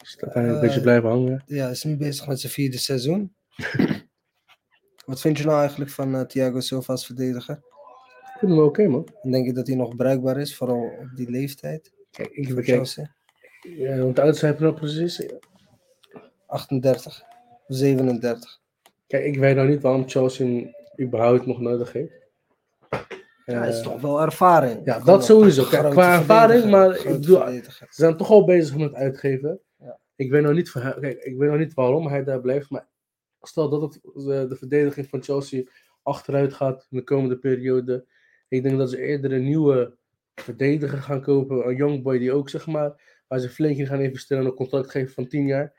Is 0.02 0.16
hij 0.20 0.44
een 0.48 0.60
beetje 0.60 0.80
blijven 0.80 1.08
hangen. 1.10 1.42
Ja, 1.46 1.68
is 1.68 1.84
nu 1.84 1.96
bezig 1.96 2.26
met 2.26 2.40
zijn 2.40 2.52
vierde 2.52 2.78
seizoen. 2.78 3.34
Wat 5.06 5.20
vind 5.20 5.38
je 5.38 5.44
nou 5.44 5.58
eigenlijk 5.58 5.90
van 5.90 6.26
Thiago 6.26 6.60
Silva 6.60 6.92
als 6.92 7.06
verdediger? 7.06 7.62
Ik 8.42 8.48
vind 8.48 8.60
hem 8.60 8.66
oké, 8.68 8.88
man. 8.88 9.08
En 9.22 9.30
denk 9.30 9.46
je 9.46 9.52
dat 9.52 9.66
hij 9.66 9.76
nog 9.76 9.96
bruikbaar 9.96 10.40
is, 10.40 10.56
vooral 10.56 10.82
op 11.00 11.08
die 11.14 11.30
leeftijd? 11.30 11.92
Kijk, 12.10 12.28
ik 12.30 12.46
voor 12.46 12.54
kijk, 12.54 12.66
Chelsea? 12.66 13.14
ja, 13.60 13.98
want 13.98 14.40
heb 14.40 14.58
je 14.58 14.62
nou 14.64 14.74
precies. 14.74 15.26
38, 16.46 17.22
37. 17.66 18.60
Kijk, 19.06 19.24
ik 19.24 19.38
weet 19.38 19.56
nou 19.56 19.68
niet 19.68 19.82
waarom 19.82 20.08
Chelsea 20.08 20.70
überhaupt 21.00 21.46
nog 21.46 21.60
nodig 21.60 21.92
heeft. 21.92 22.12
Ja, 23.44 23.58
hij 23.58 23.68
is 23.68 23.76
Eh, 23.78 23.82
toch 23.82 24.00
wel 24.00 24.20
ervaring. 24.20 24.80
ja, 24.84 24.92
Gewoon 24.92 25.06
dat 25.06 25.24
sowieso. 25.24 25.64
Kijk, 25.64 25.90
qua 25.90 26.18
ervaring, 26.18 26.70
maar 26.70 26.96
ik 26.96 27.04
bedoel. 27.04 27.46
Ze 27.46 27.72
zijn 27.88 28.16
toch 28.16 28.30
al 28.30 28.44
bezig 28.44 28.76
met 28.76 28.94
uitgeven. 28.94 29.60
Ja. 29.76 29.98
Ik 30.16 30.30
weet 30.30 30.42
nog 30.42 30.52
niet, 30.52 30.70
kijk, 30.72 31.22
ik 31.22 31.36
weet 31.36 31.50
nog 31.50 31.58
niet 31.58 31.74
waarom 31.74 32.06
hij 32.06 32.24
daar 32.24 32.40
blijft. 32.40 32.70
Maar 32.70 32.86
stel 33.40 33.68
dat 33.68 33.80
het, 33.82 34.00
de, 34.02 34.46
de 34.48 34.56
verdediging 34.56 35.08
van 35.08 35.22
Chelsea 35.22 35.62
achteruit 36.02 36.54
gaat 36.54 36.86
in 36.90 36.96
de 36.98 37.04
komende 37.04 37.38
periode. 37.38 38.06
Ik 38.52 38.62
denk 38.62 38.78
dat 38.78 38.90
ze 38.90 39.00
eerder 39.00 39.32
een 39.32 39.44
nieuwe 39.44 39.96
verdediger 40.34 40.98
gaan 40.98 41.22
kopen. 41.22 41.68
Een 41.68 41.76
youngboy 41.76 42.18
die 42.18 42.32
ook, 42.32 42.48
zeg 42.48 42.66
maar, 42.66 43.22
waar 43.28 43.38
ze 43.38 43.48
flink 43.48 43.76
in 43.76 43.86
gaan 43.86 44.00
investeren 44.00 44.42
en 44.42 44.48
een 44.48 44.56
contract 44.56 44.90
geven 44.90 45.14
van 45.14 45.26
10 45.26 45.46
jaar. 45.46 45.74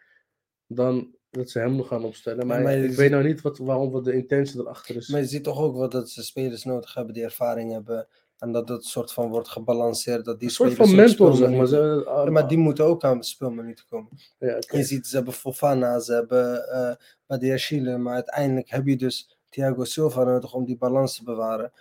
Dan 0.68 1.16
dat 1.30 1.50
ze 1.50 1.60
hem 1.60 1.76
nog 1.76 1.88
gaan 1.88 2.04
opstellen. 2.04 2.48
Maar, 2.48 2.78
ik 2.78 2.96
weet 2.96 3.12
nou 3.12 3.24
niet 3.24 3.42
wat, 3.42 3.58
waarom 3.58 3.92
wat 3.92 4.04
de 4.04 4.14
intentie 4.14 4.60
erachter 4.60 4.96
is. 4.96 5.08
Maar 5.08 5.20
je 5.20 5.26
ziet 5.26 5.44
toch 5.44 5.60
ook 5.60 5.78
wel 5.78 5.90
dat 5.90 6.10
ze 6.10 6.24
spelers 6.24 6.64
nodig 6.64 6.94
hebben 6.94 7.14
die 7.14 7.24
ervaring 7.24 7.72
hebben. 7.72 8.08
En 8.38 8.52
dat 8.52 8.70
het 8.70 8.86
soort 8.86 9.14
van 9.14 9.30
wordt 9.30 9.48
gebalanceerd. 9.48 10.26
Dat 10.26 10.40
die 10.40 10.48
Een 10.48 10.54
soort 10.54 10.74
van 10.74 10.96
mentor, 10.96 11.36
zeg 11.36 11.50
maar. 11.50 11.70
Ja, 11.70 12.30
maar 12.30 12.48
die 12.48 12.58
moeten 12.58 12.86
ook 12.86 13.04
aan 13.04 13.24
speelminuten 13.24 13.86
komen. 13.90 14.10
ja. 14.40 14.58
Je 14.72 14.84
ziet, 14.84 15.08
ze 15.08 15.16
hebben 15.16 15.34
Fofana, 15.34 16.00
ze 16.00 16.14
hebben 16.14 16.70
eh 16.70 16.96
Badia 17.26 17.58
Chile, 17.58 17.98
maar 17.98 18.14
uiteindelijk 18.14 18.70
heb 18.70 18.88
je 18.88 18.96
dus 18.96 19.38
Thiago 19.50 19.84
Silva 19.84 20.24
nodig 20.24 20.54
om 20.54 20.66
die 20.66 20.78
balans 20.78 21.18
te 21.18 21.24
bewaren. 21.24 21.72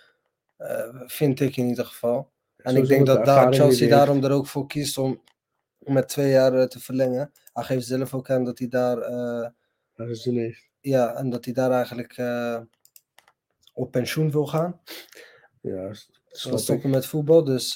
Eh, 0.63 1.01
vind 1.05 1.39
ik 1.39 1.57
in 1.57 1.67
ieder 1.67 1.85
geval. 1.85 2.31
En 2.57 2.75
ik 2.75 2.87
denk 2.87 3.05
dat 3.05 3.25
daar 3.25 3.53
Chelsea 3.53 3.89
daarom 3.89 4.23
er 4.23 4.31
ook 4.31 4.47
voor 4.47 4.67
kiest 4.67 4.97
om 4.97 5.21
met 5.79 6.07
twee 6.07 6.31
jaar 6.31 6.53
eh, 6.53 6.67
te 6.67 6.79
verlengen. 6.79 7.31
Hij 7.53 7.63
geeft 7.63 7.87
zelf 7.87 8.13
ook 8.13 8.29
aan 8.29 8.43
dat 8.43 8.59
hij 8.59 8.67
daar, 8.67 8.97
eh, 8.97 9.49
ja, 10.81 11.15
en 11.15 11.29
dat 11.29 11.45
hij 11.45 11.53
daar 11.53 11.71
eigenlijk 11.71 12.21
op 13.73 13.91
pensioen 13.91 14.31
wil 14.31 14.47
gaan. 14.47 14.81
Ja, 15.61 15.91
stoppen 16.31 16.89
met 16.89 17.05
voetbal, 17.05 17.43
dus 17.43 17.75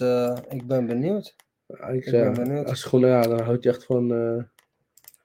ik 0.49 0.67
ben 0.67 0.85
benieuwd. 0.85 1.35
Ja, 1.65 1.87
ik, 1.87 2.05
ik 2.05 2.11
ben 2.11 2.33
benieuwd. 2.33 2.67
als 2.67 2.83
gewoon, 2.83 3.09
ja, 3.09 3.21
dan 3.21 3.41
houdt 3.41 3.63
je 3.63 3.69
echt 3.69 3.85
van. 3.85 4.11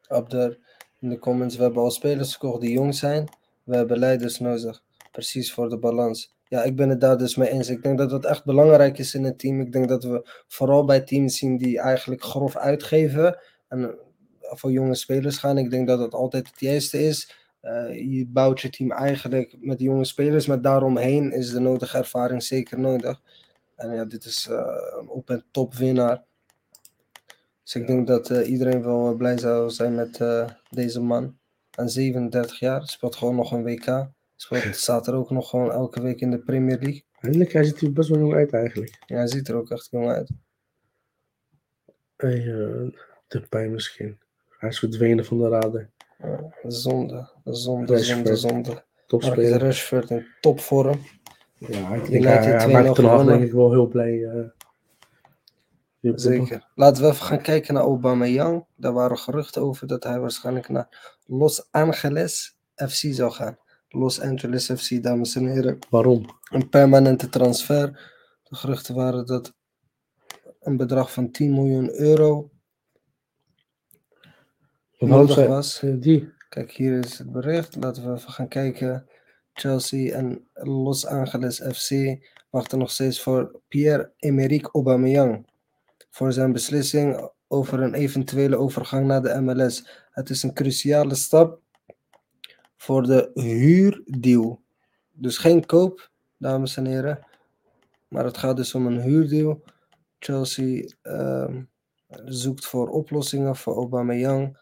Op 0.08 0.30
de, 0.30 0.58
in 1.00 1.08
de 1.08 1.18
comments, 1.18 1.56
we 1.56 1.62
hebben 1.62 1.82
al 1.82 1.90
spelers 1.90 2.32
gekocht 2.32 2.60
die 2.60 2.72
jong 2.72 2.94
zijn. 2.94 3.28
We 3.64 3.76
hebben 3.76 3.98
leiders 3.98 4.38
nodig. 4.38 4.82
Precies 5.10 5.52
voor 5.52 5.68
de 5.68 5.78
balans. 5.78 6.31
Ja, 6.52 6.62
ik 6.62 6.76
ben 6.76 6.88
het 6.88 7.00
daar 7.00 7.18
dus 7.18 7.36
mee 7.36 7.48
eens. 7.48 7.68
Ik 7.68 7.82
denk 7.82 7.98
dat 7.98 8.10
dat 8.10 8.24
echt 8.24 8.44
belangrijk 8.44 8.98
is 8.98 9.14
in 9.14 9.24
het 9.24 9.38
team. 9.38 9.60
Ik 9.60 9.72
denk 9.72 9.88
dat 9.88 10.04
we 10.04 10.28
vooral 10.48 10.84
bij 10.84 11.00
teams 11.00 11.38
zien 11.38 11.56
die 11.56 11.78
eigenlijk 11.78 12.22
grof 12.22 12.56
uitgeven. 12.56 13.38
En 13.68 13.82
eh, 13.82 13.94
voor 14.40 14.70
jonge 14.72 14.94
spelers 14.94 15.38
gaan. 15.38 15.58
Ik 15.58 15.70
denk 15.70 15.86
dat 15.86 15.98
dat 15.98 16.14
altijd 16.14 16.48
het 16.48 16.60
juiste 16.60 17.02
is. 17.04 17.36
Eh, 17.60 18.12
je 18.16 18.26
bouwt 18.26 18.60
je 18.60 18.70
team 18.70 18.92
eigenlijk 18.92 19.56
met 19.60 19.80
jonge 19.80 20.04
spelers. 20.04 20.46
Maar 20.46 20.62
daaromheen 20.62 21.32
is 21.32 21.50
de 21.50 21.60
nodige 21.60 21.98
ervaring 21.98 22.42
zeker 22.42 22.80
nodig. 22.80 23.20
En 23.76 23.94
ja, 23.94 24.04
dit 24.04 24.24
is 24.24 24.48
eh, 24.50 24.76
een 25.00 25.08
op- 25.08 25.30
en 25.30 25.44
top 25.50 25.74
winnaar. 25.74 26.24
Dus 27.62 27.74
ik 27.74 27.86
denk 27.86 28.06
dat 28.06 28.28
iedereen 28.28 28.82
wel 28.82 29.14
blij 29.14 29.38
zou 29.38 29.70
zijn 29.70 29.94
met 29.94 30.20
deze 30.70 31.00
man. 31.00 31.36
En 31.70 31.88
37 31.88 32.58
jaar, 32.58 32.88
speelt 32.88 33.16
gewoon 33.16 33.36
nog 33.36 33.52
een 33.52 33.62
WK. 33.62 34.10
Speelt, 34.36 34.76
staat 34.76 35.06
er 35.06 35.14
ook 35.14 35.30
nog 35.30 35.48
gewoon 35.50 35.72
elke 35.72 36.02
week 36.02 36.20
in 36.20 36.30
de 36.30 36.38
Premier 36.38 36.78
League. 36.78 37.04
Eindelijk, 37.20 37.52
hij 37.52 37.64
ziet 37.64 37.80
er 37.80 37.92
best 37.92 38.08
wel 38.08 38.18
jong 38.18 38.34
uit 38.34 38.52
eigenlijk. 38.52 39.02
Ja, 39.06 39.16
hij 39.16 39.26
ziet 39.26 39.48
er 39.48 39.54
ook 39.56 39.70
echt 39.70 39.88
jong 39.90 40.08
uit. 40.08 40.30
Hey, 42.16 42.36
eh, 42.38 42.90
de 43.28 43.40
pijn 43.48 43.70
misschien. 43.72 44.18
Hij 44.58 44.68
is 44.68 44.78
verdwenen 44.78 45.24
van 45.24 45.38
de 45.38 45.48
radar. 45.48 45.90
Ja, 46.18 46.54
zonde, 46.62 47.28
zonde, 47.44 47.92
Rashford. 47.92 48.06
zonde, 48.06 48.36
zonde. 48.36 48.84
Topspeler. 49.06 49.58
Rashford 49.60 50.10
in 50.10 50.26
topvorm. 50.40 51.00
Ja, 51.58 51.94
ik 51.94 52.10
denk 52.10 52.24
hij, 52.24 52.36
hij 52.44 52.68
2-0 52.68 52.72
maakt 52.72 52.98
gewonnen. 52.98 53.26
denk 53.26 53.42
ik 53.42 53.52
wel 53.52 53.70
heel 53.70 53.86
blij. 53.86 54.24
eh. 54.24 54.44
Zeker. 56.14 56.68
Laten 56.74 57.02
we 57.02 57.08
even 57.08 57.26
gaan 57.26 57.42
kijken 57.42 57.74
naar 57.74 57.82
Aubameyang. 57.82 58.64
Daar 58.76 58.92
waren 58.92 59.18
geruchten 59.18 59.62
over 59.62 59.86
dat 59.86 60.04
hij 60.04 60.20
waarschijnlijk 60.20 60.68
naar 60.68 61.16
Los 61.26 61.68
Angeles 61.70 62.56
FC 62.74 62.94
zou 63.14 63.30
gaan. 63.32 63.58
Los 63.92 64.20
Angeles 64.20 64.70
FC, 64.70 65.02
dames 65.02 65.34
en 65.34 65.46
heren. 65.46 65.78
Waarom? 65.90 66.26
een 66.52 66.68
permanente 66.68 67.28
transfer. 67.28 68.10
De 68.42 68.56
geruchten 68.56 68.94
waren 68.94 69.26
dat 69.26 69.54
een 70.60 70.76
bedrag 70.76 71.12
van 71.12 71.30
10 71.30 71.54
miljoen 71.54 72.00
euro 72.00 72.50
nodig 74.98 75.46
was. 75.46 75.82
Die. 75.98 76.32
Kijk, 76.48 76.72
hier 76.72 76.98
is 76.98 77.18
het 77.18 77.32
bericht. 77.32 77.76
Laten 77.76 78.04
we 78.06 78.16
even 78.16 78.32
gaan 78.32 78.48
kijken. 78.48 79.06
Chelsea 79.52 80.14
en 80.14 80.48
Los 80.52 81.06
Angeles 81.06 81.60
FC 81.60 82.18
wachten 82.50 82.78
nog 82.78 82.90
steeds 82.90 83.22
voor 83.22 83.60
Pierre-Emerick 83.68 84.68
Aubameyang 84.72 85.50
voor 86.10 86.32
zijn 86.32 86.52
beslissing 86.52 87.30
over 87.48 87.80
een 87.80 87.94
eventuele 87.94 88.56
overgang 88.56 89.06
naar 89.06 89.22
de 89.22 89.40
MLS. 89.40 89.88
Het 90.10 90.30
is 90.30 90.42
een 90.42 90.54
cruciale 90.54 91.14
stap 91.14 91.61
voor 92.82 93.02
de 93.02 93.30
huurdeal. 93.34 94.60
Dus 95.12 95.38
geen 95.38 95.66
koop, 95.66 96.10
dames 96.36 96.76
en 96.76 96.86
heren. 96.86 97.26
Maar 98.08 98.24
het 98.24 98.38
gaat 98.38 98.56
dus 98.56 98.74
om 98.74 98.86
een 98.86 99.00
huurdeal. 99.00 99.62
Chelsea 100.18 100.88
ehm, 101.02 101.62
zoekt 102.24 102.66
voor 102.66 102.88
oplossingen 102.88 103.56
voor 103.56 103.76
Aubameyang 103.76 104.58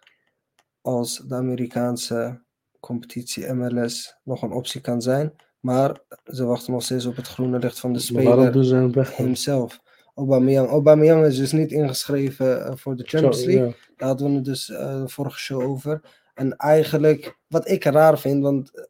als 0.80 1.22
de 1.26 1.34
Amerikaanse 1.34 2.42
competitie 2.80 3.52
MLS 3.52 4.16
nog 4.24 4.42
een 4.42 4.52
optie 4.52 4.80
kan 4.80 5.02
zijn. 5.02 5.32
Maar 5.60 6.00
ze 6.24 6.44
wachten 6.44 6.72
nog 6.72 6.82
steeds 6.82 7.06
op 7.06 7.16
het 7.16 7.28
groene 7.28 7.58
licht 7.58 7.80
van 7.80 7.92
de 7.92 7.98
speler 7.98 8.52
doen 8.52 8.64
ze 8.64 8.74
hem 8.74 8.92
weg? 8.92 9.16
hemzelf. 9.16 9.80
Aubameyang. 10.14 10.68
Aubameyang 10.68 11.26
is 11.26 11.36
dus 11.36 11.52
niet 11.52 11.72
ingeschreven 11.72 12.64
eh, 12.64 12.76
voor 12.76 12.96
de 12.96 13.04
Champions 13.04 13.44
League. 13.44 13.74
Daar 13.96 14.08
hadden 14.08 14.28
we 14.28 14.34
het 14.34 14.44
dus 14.44 14.66
de 14.66 15.02
vorige 15.06 15.38
show 15.38 15.62
over. 15.62 16.00
En 16.40 16.56
eigenlijk, 16.56 17.38
wat 17.46 17.68
ik 17.68 17.84
raar 17.84 18.18
vind, 18.18 18.42
want 18.42 18.70
eh, 18.74 18.84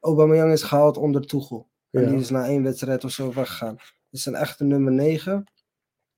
Aubameyang 0.00 0.52
is 0.52 0.62
gehaald 0.62 0.96
onder 0.96 1.26
Tuchel. 1.26 1.66
En 1.90 2.02
Ja. 2.02 2.08
die 2.08 2.18
is 2.18 2.30
na 2.30 2.46
één 2.46 2.62
wedstrijd 2.62 3.04
of 3.04 3.10
zo 3.10 3.32
weggegaan. 3.32 3.76
is 4.10 4.26
een 4.26 4.34
echte 4.34 4.64
nummer 4.64 4.92
9. 4.92 5.44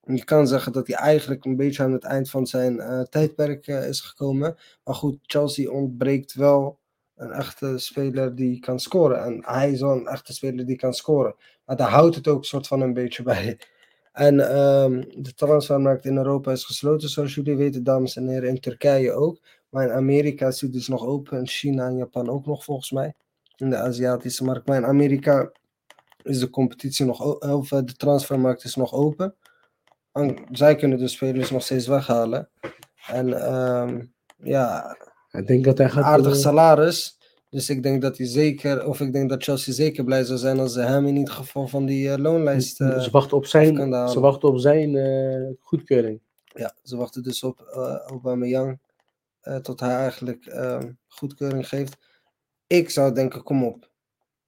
Je 0.01 0.24
kan 0.24 0.47
zeggen 0.47 0.72
dat 0.72 0.87
hij 0.87 0.97
eigenlijk 0.97 1.45
een 1.45 1.57
beetje 1.57 1.83
aan 1.83 1.93
het 1.93 2.05
eind 2.05 2.31
van 2.31 2.47
zijn 2.47 2.81
eh, 2.81 3.01
tijdperk 3.01 3.66
eh, 3.66 3.89
is 3.89 4.01
gekomen. 4.01 4.57
Maar 4.85 4.95
goed, 4.95 5.18
Chelsea 5.22 5.70
ontbreekt 5.70 6.35
wel 6.35 6.79
een 7.16 7.31
echte 7.33 7.79
speler 7.79 8.35
die 8.35 8.59
kan 8.61 8.81
scoren. 8.81 9.24
En 9.24 9.43
hij 9.45 9.70
is 9.70 9.81
wel 9.81 9.93
een 9.93 10.07
echte 10.07 10.33
speler 10.33 10.66
die 10.66 10.77
kan 10.77 10.95
scoren. 10.95 11.35
Maar 11.64 11.77
daar 11.77 11.91
houdt 11.91 12.14
het 12.14 12.29
ook 12.29 12.45
soort 12.45 12.66
van 12.66 12.81
een 12.81 12.95
beetje 12.95 13.22
bij. 13.22 13.59
En 14.12 14.41
ehm, 14.51 15.03
de 15.22 15.35
transfermarkt 15.35 16.05
in 16.05 16.16
Europa 16.16 16.53
is 16.53 16.64
gesloten, 16.64 17.09
zoals 17.09 17.35
jullie 17.35 17.57
weten, 17.57 17.85
dames 17.85 18.16
en 18.16 18.29
heren. 18.29 18.49
In 18.49 18.61
Turkije 18.61 19.12
ook. 19.12 19.39
Maar 19.77 19.85
in 19.85 19.93
Amerika 19.93 20.47
is 20.47 20.59
die 20.59 20.70
dus 20.70 20.89
nog 20.89 21.07
open. 21.07 21.39
En 21.39 21.47
China 21.47 21.87
en 21.87 21.97
Japan 21.97 22.29
ook 22.29 22.47
nog, 22.47 22.64
volgens 22.64 22.91
mij. 22.91 23.14
In 23.57 23.70
de 23.70 23.77
Aziatische 23.77 24.45
markt. 24.45 24.66
Maar 24.66 24.77
in 24.77 24.87
Amerika 24.87 25.53
is 26.22 26.39
de 26.39 26.51
competitie 26.51 27.07
nog, 27.07 27.41
of 27.41 27.72
eh, 27.72 27.79
de 27.85 27.93
transfermarkt 27.93 28.64
is 28.64 28.74
nog 28.74 28.93
open. 28.93 29.35
En 30.12 30.37
zij 30.51 30.77
kunnen 30.77 30.99
de 30.99 31.09
spelers 31.09 31.51
nog 31.51 31.62
steeds 31.62 31.87
weghalen. 31.87 32.49
En 33.07 33.33
ehm, 33.47 34.05
ja, 34.37 34.97
Ik 35.31 35.47
denk 35.47 35.64
dat 35.64 35.79
hij 35.79 35.91
gaat. 35.91 36.05
aardig 36.05 36.33
eh, 36.33 36.39
salaris. 36.39 37.18
Dus 37.51 37.70
ik 37.70 37.83
denk 37.83 38.03
dat 38.03 38.16
hij 38.16 38.27
zeker, 38.27 38.87
of 38.87 39.01
ik 39.01 39.12
denk 39.12 39.29
dat 39.29 39.43
Chelsea 39.43 39.74
zeker 39.74 40.05
blij 40.05 40.24
zou 40.24 40.39
zijn 40.39 40.59
als 40.59 40.72
ze 40.72 40.81
hem 40.81 41.07
in 41.07 41.16
ieder 41.16 41.35
geval 41.35 41.68
van 41.68 41.87
die 41.87 42.11
eh, 42.11 42.18
loonlijst. 42.18 42.81
eh, 42.81 43.01
ze 43.01 43.11
wachten 43.11 43.37
op 43.37 43.47
zijn, 43.47 43.77
ze 44.09 44.20
wachten 44.20 44.49
op 44.49 44.59
zijn 44.59 45.57
goedkeuring. 45.61 46.20
ja, 46.45 46.74
ze 46.83 46.97
wachten 46.97 47.22
dus 47.22 47.43
op 47.43 47.61
eh 47.61 47.97
Aubameyang 48.07 48.79
eh 49.47 49.57
tot 49.57 49.81
hij 49.81 49.95
eigenlijk 49.97 50.47
ehm, 50.47 50.91
goedkeuring 51.09 51.69
geeft. 51.69 51.97
Ik 52.67 52.91
zou 52.91 53.15
denken, 53.15 53.43
kom 53.43 53.65
op. 53.65 53.91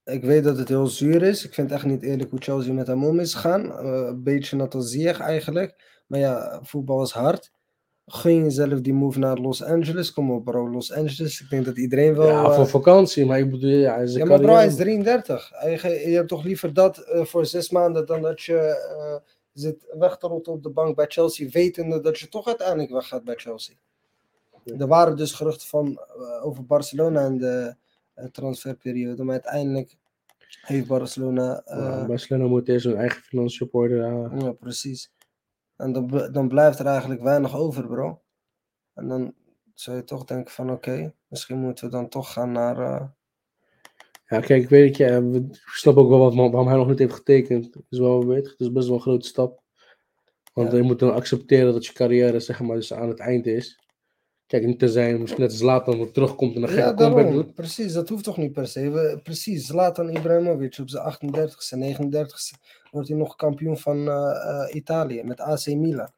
Ik 0.05 0.25
weet 0.25 0.45
dat 0.45 0.59
het 0.59 0.69
heel 0.69 0.87
zuur 0.87 1.23
is. 1.23 1.45
Ik 1.45 1.55
vind 1.55 1.71
het 1.71 1.79
echt 1.79 1.89
niet 1.89 2.03
eerlijk 2.03 2.31
hoe 2.31 2.41
Chelsea 2.43 2.73
met 2.73 2.87
hem 2.87 3.05
om 3.05 3.21
is 3.21 3.35
gegaan. 3.35 3.79
Eh, 3.79 4.07
een 4.07 4.23
beetje 4.23 4.57
net 4.57 4.75
als 4.75 4.91
Ziyech 4.91 5.21
eigenlijk. 5.21 6.03
Maar 6.07 6.21
ja, 6.21 6.59
voetbal 6.63 7.03
is 7.03 7.11
hard. 7.11 7.51
Gun 8.07 8.43
jezelf 8.43 8.81
die 8.81 8.93
move 8.93 9.19
naar 9.19 9.37
Los 9.39 9.63
Angeles. 9.63 10.13
Kom 10.13 10.31
op 10.31 10.45
bro, 10.45 10.71
Los 10.71 10.93
Angeles. 10.93 11.41
Ik 11.41 11.51
denk 11.51 11.65
dat 11.65 11.77
iedereen 11.79 12.15
wel... 12.17 12.27
ja, 12.27 12.45
eh, 12.45 12.55
voor 12.55 12.67
vakantie, 12.69 13.27
maar 13.27 13.39
ik 13.39 13.51
bedoel, 13.51 13.71
ja, 13.71 14.01
Ja, 14.01 14.25
maar 14.25 14.41
bro, 14.41 14.55
hij 14.55 14.67
is 14.67 14.77
carrière- 14.77 15.03
33. 15.03 15.51
Hij 15.55 15.79
ge- 15.79 16.09
Je 16.11 16.15
hebt 16.17 16.29
toch 16.29 16.45
liever 16.45 16.75
dat 16.75 16.99
eh, 16.99 17.25
voor 17.25 17.47
zes 17.47 17.71
maanden 17.71 18.07
dan 18.07 18.23
dat 18.23 18.43
je 18.43 18.57
eh, 18.59 19.17
zit 19.53 19.95
weg 19.99 20.17
te 20.17 20.27
rotten 20.27 20.53
op 20.53 20.63
de 20.63 20.71
bank 20.71 20.97
bij 20.97 21.05
Chelsea, 21.09 21.49
wetende 21.51 22.01
dat 22.01 22.19
je 22.19 22.29
toch 22.29 22.47
uiteindelijk 22.47 22.91
weggaat 22.91 23.25
bij 23.25 23.35
Chelsea. 23.37 23.75
Er 24.79 24.87
waren 24.87 25.17
dus 25.17 25.33
geruchten 25.33 25.69
van, 25.69 25.87
eh, 26.19 26.45
over 26.47 26.67
Barcelona 26.67 27.25
in 27.27 27.39
de 27.39 27.75
eh, 28.15 28.25
transferperiode, 28.27 29.23
maar 29.25 29.33
uiteindelijk 29.35 29.97
heeft 30.61 30.87
Barcelona. 30.87 31.63
eh, 31.65 31.79
Ja, 31.79 32.07
Barcelona 32.07 32.49
moet 32.49 32.69
eerst 32.69 32.85
hun 32.87 32.97
eigen 32.97 33.23
financiën 33.23 33.67
op 33.67 33.75
orde 33.75 33.97
ja, 34.39 34.53
precies. 34.53 35.13
En 35.77 35.93
dan, 35.93 36.29
dan 36.33 36.49
blijft 36.49 36.79
er 36.79 36.87
eigenlijk 36.87 37.23
weinig 37.23 37.57
over, 37.57 37.87
bro. 37.87 38.23
En 38.95 39.09
dan 39.09 39.35
zou 39.75 39.97
je 39.97 40.05
toch 40.05 40.25
denken 40.25 40.53
van 40.53 40.71
oké, 40.71 41.15
misschien 41.29 41.59
moeten 41.59 41.85
we 41.85 41.91
dan 41.91 42.09
toch 42.09 42.33
gaan 42.33 42.53
naar. 42.53 42.77
Ja, 44.27 44.41
kijk, 44.41 44.63
ik 44.63 44.69
weet 44.69 44.89
het, 44.89 44.97
ja, 44.97 45.23
we- 45.23 45.39
ik 45.51 45.57
snap 45.65 45.97
ook 45.97 46.09
wel 46.09 46.19
wat, 46.19 46.35
waarom 46.35 46.67
hij 46.69 46.77
nog 46.77 46.89
niet 46.89 46.99
heeft 46.99 47.15
getekend. 47.15 47.73
Dat 47.73 47.83
is 47.89 47.99
wel, 47.99 48.27
weet, 48.27 48.47
het 48.51 48.61
is 48.61 48.73
best 48.73 48.87
wel 48.87 48.97
een 48.97 49.03
grote 49.03 49.27
stap. 49.27 49.63
Want 50.53 50.71
Ja. 50.71 50.77
je 50.77 50.83
moet 50.83 50.99
dan 50.99 51.15
accepteren 51.15 51.73
dat 51.73 51.87
je 51.87 51.93
carrière 51.93 52.41
zeg 52.41 52.61
maar, 52.61 52.77
dus 52.77 52.93
aan 52.93 53.09
het 53.09 53.19
eind 53.19 53.47
is. 53.47 53.79
Kijk, 54.49 54.67
niet 54.67 54.79
te 54.79 54.89
zijn, 54.89 55.21
misschien 55.21 55.43
net 55.43 55.53
Zlatan 55.53 55.99
wat 55.99 56.15
terugkomt 56.15 56.57
en 56.57 56.63
een 56.63 56.69
gekke 56.69 56.83
Ja, 56.83 56.95
comeback 56.95 57.33
doet. 57.33 57.55
Precies, 57.55 57.93
dat 57.93 58.09
hoeft 58.09 58.25
toch 58.25 58.37
niet 58.37 58.53
per 58.53 58.67
se. 58.67 58.91
We, 58.91 59.21
precies, 59.23 59.67
Zlatan 59.67 60.09
Ibrahimovic 60.11 60.79
op 60.81 60.89
zijn 60.89 61.15
38ste, 61.15 61.97
39ste 61.97 62.61
wordt 62.91 63.09
hij 63.09 63.17
nog 63.17 63.37
kampioen 63.37 63.79
van 63.79 64.09
eh, 64.09 64.15
eh, 64.15 64.75
Italië 64.75 65.23
met 65.25 65.41
AC 65.41 65.67
Milan. 65.67 66.09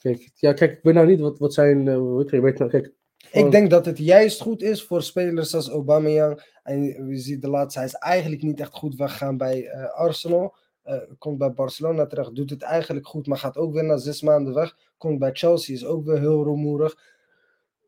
Kijk, 0.00 0.30
ja, 0.34 0.52
kijk, 0.52 0.72
ik 0.72 0.78
weet 0.82 0.94
nou 0.94 1.06
niet 1.06 1.20
wat, 1.20 1.38
wat 1.38 1.54
zijn, 1.54 1.88
eh, 1.88 2.14
weet 2.16 2.30
je, 2.30 2.40
weet 2.40 2.58
nou, 2.58 2.70
kijk, 2.70 2.92
Ik 3.32 3.50
denk 3.50 3.70
dat 3.70 3.86
het 3.86 3.98
juist 3.98 4.40
goed 4.40 4.62
is 4.62 4.84
voor 4.84 5.02
spelers 5.02 5.54
als 5.54 5.68
Aubameyang. 5.70 6.54
En 6.62 6.82
je 7.08 7.16
ziet 7.18 7.42
de 7.42 7.48
laatste, 7.48 7.78
hij 7.78 7.88
is 7.88 7.94
eigenlijk 7.94 8.42
niet 8.42 8.60
echt 8.60 8.74
goed 8.74 8.96
weggegaan 8.96 9.36
bij 9.36 9.66
eh, 9.66 9.94
Arsenal. 9.94 10.54
eh, 10.82 10.96
komt 11.18 11.38
bij 11.38 11.52
Barcelona 11.52 12.06
terecht, 12.06 12.34
doet 12.34 12.50
het 12.50 12.62
eigenlijk 12.62 13.06
goed, 13.06 13.26
maar 13.26 13.38
gaat 13.38 13.56
ook 13.56 13.72
weer 13.72 13.84
na 13.84 13.96
zes 13.96 14.22
maanden 14.22 14.54
weg. 14.54 14.76
Komt 14.98 15.18
bij 15.18 15.30
Chelsea, 15.32 15.74
is 15.74 15.84
ook 15.84 16.04
weer 16.04 16.18
heel 16.18 16.44
rumoerig. 16.44 16.96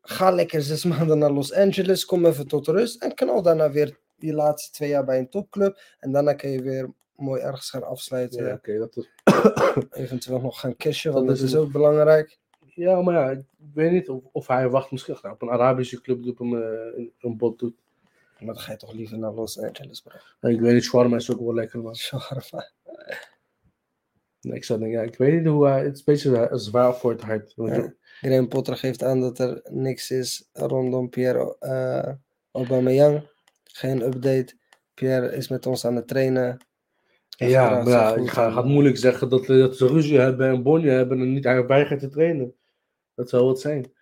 Ga 0.09 0.31
lekker 0.31 0.61
zes 0.61 0.83
maanden 0.93 1.17
naar 1.17 1.31
Los 1.31 1.53
Angeles, 1.53 2.05
kom 2.05 2.25
even 2.25 2.47
tot 2.47 2.67
rust 2.67 3.01
en 3.03 3.13
knal 3.15 3.41
daarna 3.41 3.71
weer 3.71 3.97
die 4.17 4.33
laatste 4.33 4.71
twee 4.71 4.89
jaar 4.89 5.05
bij 5.05 5.19
een 5.19 5.29
topclub. 5.29 5.79
En 5.99 6.11
daarna 6.11 6.33
kan 6.33 6.49
je 6.49 6.61
weer 6.61 6.93
mooi 7.15 7.41
ergens 7.41 7.69
gaan 7.69 7.83
afsluiten. 7.83 8.45
Ja, 8.45 8.53
oké, 8.53 8.77
dat 8.77 8.97
is... 8.97 9.09
Eventueel 10.03 10.39
nog 10.41 10.59
gaan 10.59 10.75
cashen, 10.75 11.13
want 11.13 11.27
Dat 11.27 11.35
dat 11.37 11.45
is 11.45 11.53
een- 11.53 11.59
ook 11.59 11.71
belangrijk. 11.71 12.37
Ja, 12.73 13.01
maar 13.01 13.13
ja, 13.13 13.29
ik 13.29 13.45
weet 13.73 13.91
niet 13.91 14.09
of, 14.09 14.23
of 14.31 14.47
hij 14.47 14.69
wacht 14.69 14.91
misschien 14.91 15.17
nou, 15.21 15.33
op 15.33 15.41
een 15.41 15.49
Arabische 15.49 16.01
club 16.01 16.21
die 16.21 16.31
op 16.31 16.37
hem 16.37 16.61
eh, 16.61 16.69
een, 16.97 17.11
een 17.19 17.37
bot 17.37 17.59
doet. 17.59 17.75
Maar 18.39 18.53
dan 18.53 18.63
ga 18.63 18.71
je 18.71 18.77
toch 18.77 18.93
liever 18.93 19.17
naar 19.17 19.31
Los 19.33 19.59
Angeles, 19.59 20.01
bro. 20.01 20.15
Ja, 20.41 20.49
Ik 20.49 20.59
weet 20.59 20.73
niet, 20.73 20.83
shawarma 20.83 21.15
is 21.15 21.31
ook 21.31 21.39
wel 21.39 21.53
lekker, 21.53 21.79
man. 21.81 21.95
Shawarma. 21.95 22.69
Nee, 24.41 24.55
Ik 24.55 24.63
zou 24.63 24.79
denken, 24.79 24.97
ja, 24.99 25.05
ik 25.05 25.15
weet 25.17 25.33
niet 25.33 25.47
hoe 25.47 25.67
hij, 25.67 25.83
het 25.83 25.93
is 25.93 25.97
een 25.99 26.03
beetje 26.05 26.29
zwaar- 26.29 26.59
zwaar 26.59 26.95
voor 26.95 27.11
het 27.11 27.21
hart. 27.21 27.53
Want 27.55 27.75
Ja. 27.75 27.93
Graham 28.21 28.47
Potter 28.47 28.77
geeft 28.77 29.03
aan 29.03 29.21
dat 29.21 29.39
er 29.39 29.61
niks 29.69 30.11
is 30.11 30.49
rondom 30.53 31.09
Pierre 31.09 31.55
eh 31.59 32.13
Aubameyang. 32.51 33.27
Geen 33.63 34.01
update. 34.01 34.57
Pierre 34.93 35.35
is 35.35 35.47
met 35.47 35.65
ons 35.65 35.85
aan 35.85 35.95
het 35.95 36.07
trainen. 36.07 36.65
Ja, 37.29 37.87
ja, 37.87 38.15
ik 38.15 38.29
ga, 38.29 38.51
gaat 38.51 38.65
moeilijk 38.65 38.97
zeggen 38.97 39.29
dat, 39.29 39.45
dat 39.45 39.77
ze 39.77 39.87
ruzie 39.87 40.19
hebben 40.19 40.49
en 40.49 40.63
bonje 40.63 40.89
hebben 40.89 41.19
en 41.19 41.33
niet 41.33 41.43
hij 41.43 41.65
weigert 41.65 41.99
te 41.99 42.09
trainen. 42.09 42.55
Dat 43.15 43.29
zou 43.29 43.45
wat 43.45 43.59
zijn. 43.59 43.93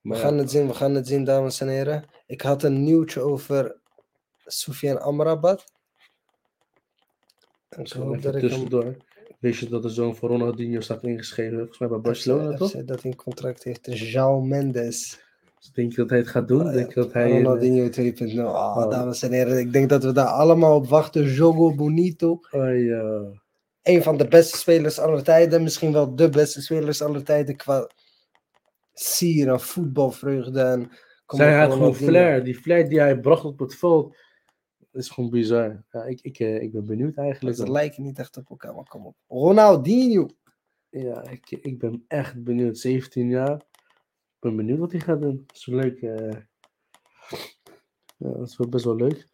We 0.00 0.14
gaan 0.14 0.38
het 0.38 0.50
zien, 0.50 0.66
we 0.66 0.74
gaan 0.74 0.94
het 0.94 1.08
zien, 1.08 1.24
dames 1.24 1.60
en 1.60 1.68
heren. 1.68 2.04
Ik 2.26 2.40
had 2.40 2.62
een 2.62 2.82
nieuwtje 2.82 3.20
over 3.20 3.76
Soufiane 4.46 5.00
Amrabat. 5.00 5.64
En 7.68 7.80
ik 7.80 7.88
gewoon 7.88 8.06
hoop 8.06 8.16
even 8.16 8.32
dat 8.32 8.42
ik 8.42 8.70
hem... 8.70 8.96
Weet 9.40 9.56
je 9.56 9.68
dat 9.68 9.82
de 9.82 9.88
zoon 9.88 10.16
van 10.16 10.28
Ronaldinho 10.28 10.80
staat 10.80 11.02
ingeschreven, 11.04 11.56
volgens 11.58 11.78
mij 11.78 11.88
bij 11.88 12.00
Barcelona, 12.00 12.52
FC 12.52 12.56
toch? 12.58 12.70
FC 12.70 12.86
dat 12.86 13.04
in 13.04 13.16
contract 13.16 13.64
heeft, 13.64 13.88
João 14.14 14.42
Mendes. 14.46 15.20
Dus 15.58 15.70
denk 15.72 15.90
je 15.90 15.96
dat 15.96 16.10
hij 16.10 16.18
het 16.18 16.28
gaat 16.28 16.48
doen? 16.48 16.66
Ah, 16.66 16.72
denk 16.72 16.88
je 16.94 17.00
dat 17.00 17.12
hij... 17.12 17.30
eh, 17.30 17.36
Ronaldinho 17.36 17.88
2.0. 17.88 18.38
Ah, 18.38 18.76
Oh. 18.76 18.90
dames 18.90 19.22
en 19.22 19.32
heren, 19.32 19.58
ik 19.58 19.72
denk 19.72 19.88
dat 19.88 20.04
we 20.04 20.12
daar 20.12 20.26
allemaal 20.26 20.76
op 20.76 20.86
wachten. 20.88 21.24
Jogo 21.24 21.74
Bonito. 21.74 22.40
Oh, 22.50 22.84
ja. 22.84 23.22
een 23.82 24.02
van 24.02 24.16
de 24.16 24.28
beste 24.28 24.56
spelers 24.58 24.98
aller 24.98 25.22
tijden. 25.22 25.62
Misschien 25.62 25.92
wel 25.92 26.14
de 26.16 26.28
beste 26.28 26.62
spelers 26.62 27.02
aller 27.02 27.24
tijden 27.24 27.56
qua 27.56 27.88
sier 28.92 29.48
en 29.48 29.60
voetbalvreugde. 29.60 30.60
En 30.60 30.90
Zij 31.26 31.54
had 31.58 31.72
gewoon 31.72 31.94
flair. 31.94 32.44
Die 32.44 32.54
flair 32.54 32.88
die 32.88 33.00
hij 33.00 33.18
bracht 33.20 33.44
op 33.44 33.58
het 33.58 33.74
veld, 33.74 34.16
is 34.92 35.08
gewoon 35.08 35.30
bizar. 35.30 35.84
Ja, 35.90 36.04
ik, 36.04 36.20
ik, 36.20 36.38
eh, 36.38 36.62
ik 36.62 36.72
ben 36.72 36.84
benieuwd 36.86 37.16
eigenlijk. 37.16 37.56
Ze 37.56 37.70
lijken 37.70 38.02
niet 38.02 38.18
echt 38.18 38.36
op 38.36 38.50
elkaar, 38.50 38.74
maar 38.74 38.88
kom 38.88 39.06
op. 39.06 39.16
Ronaldinho. 39.28 40.28
Ja, 40.90 41.22
ik, 41.22 41.50
ik 41.50 41.78
ben 41.78 42.04
echt 42.08 42.44
benieuwd. 42.44 42.78
17 42.78 43.28
jaar. 43.28 43.54
Ik 43.56 44.38
ben 44.40 44.56
benieuwd 44.56 44.78
wat 44.78 44.92
hij 44.92 45.00
gaat 45.00 45.20
doen. 45.20 45.44
Dat 45.46 45.56
is 45.56 45.66
wel 45.66 45.78
leuk. 45.80 46.02
eh. 46.02 46.40
Ja, 48.16 48.28
dat 48.32 48.48
is 48.48 48.56
wel 48.56 48.68
best 48.68 48.84
wel 48.84 48.96
leuk. 48.96 49.26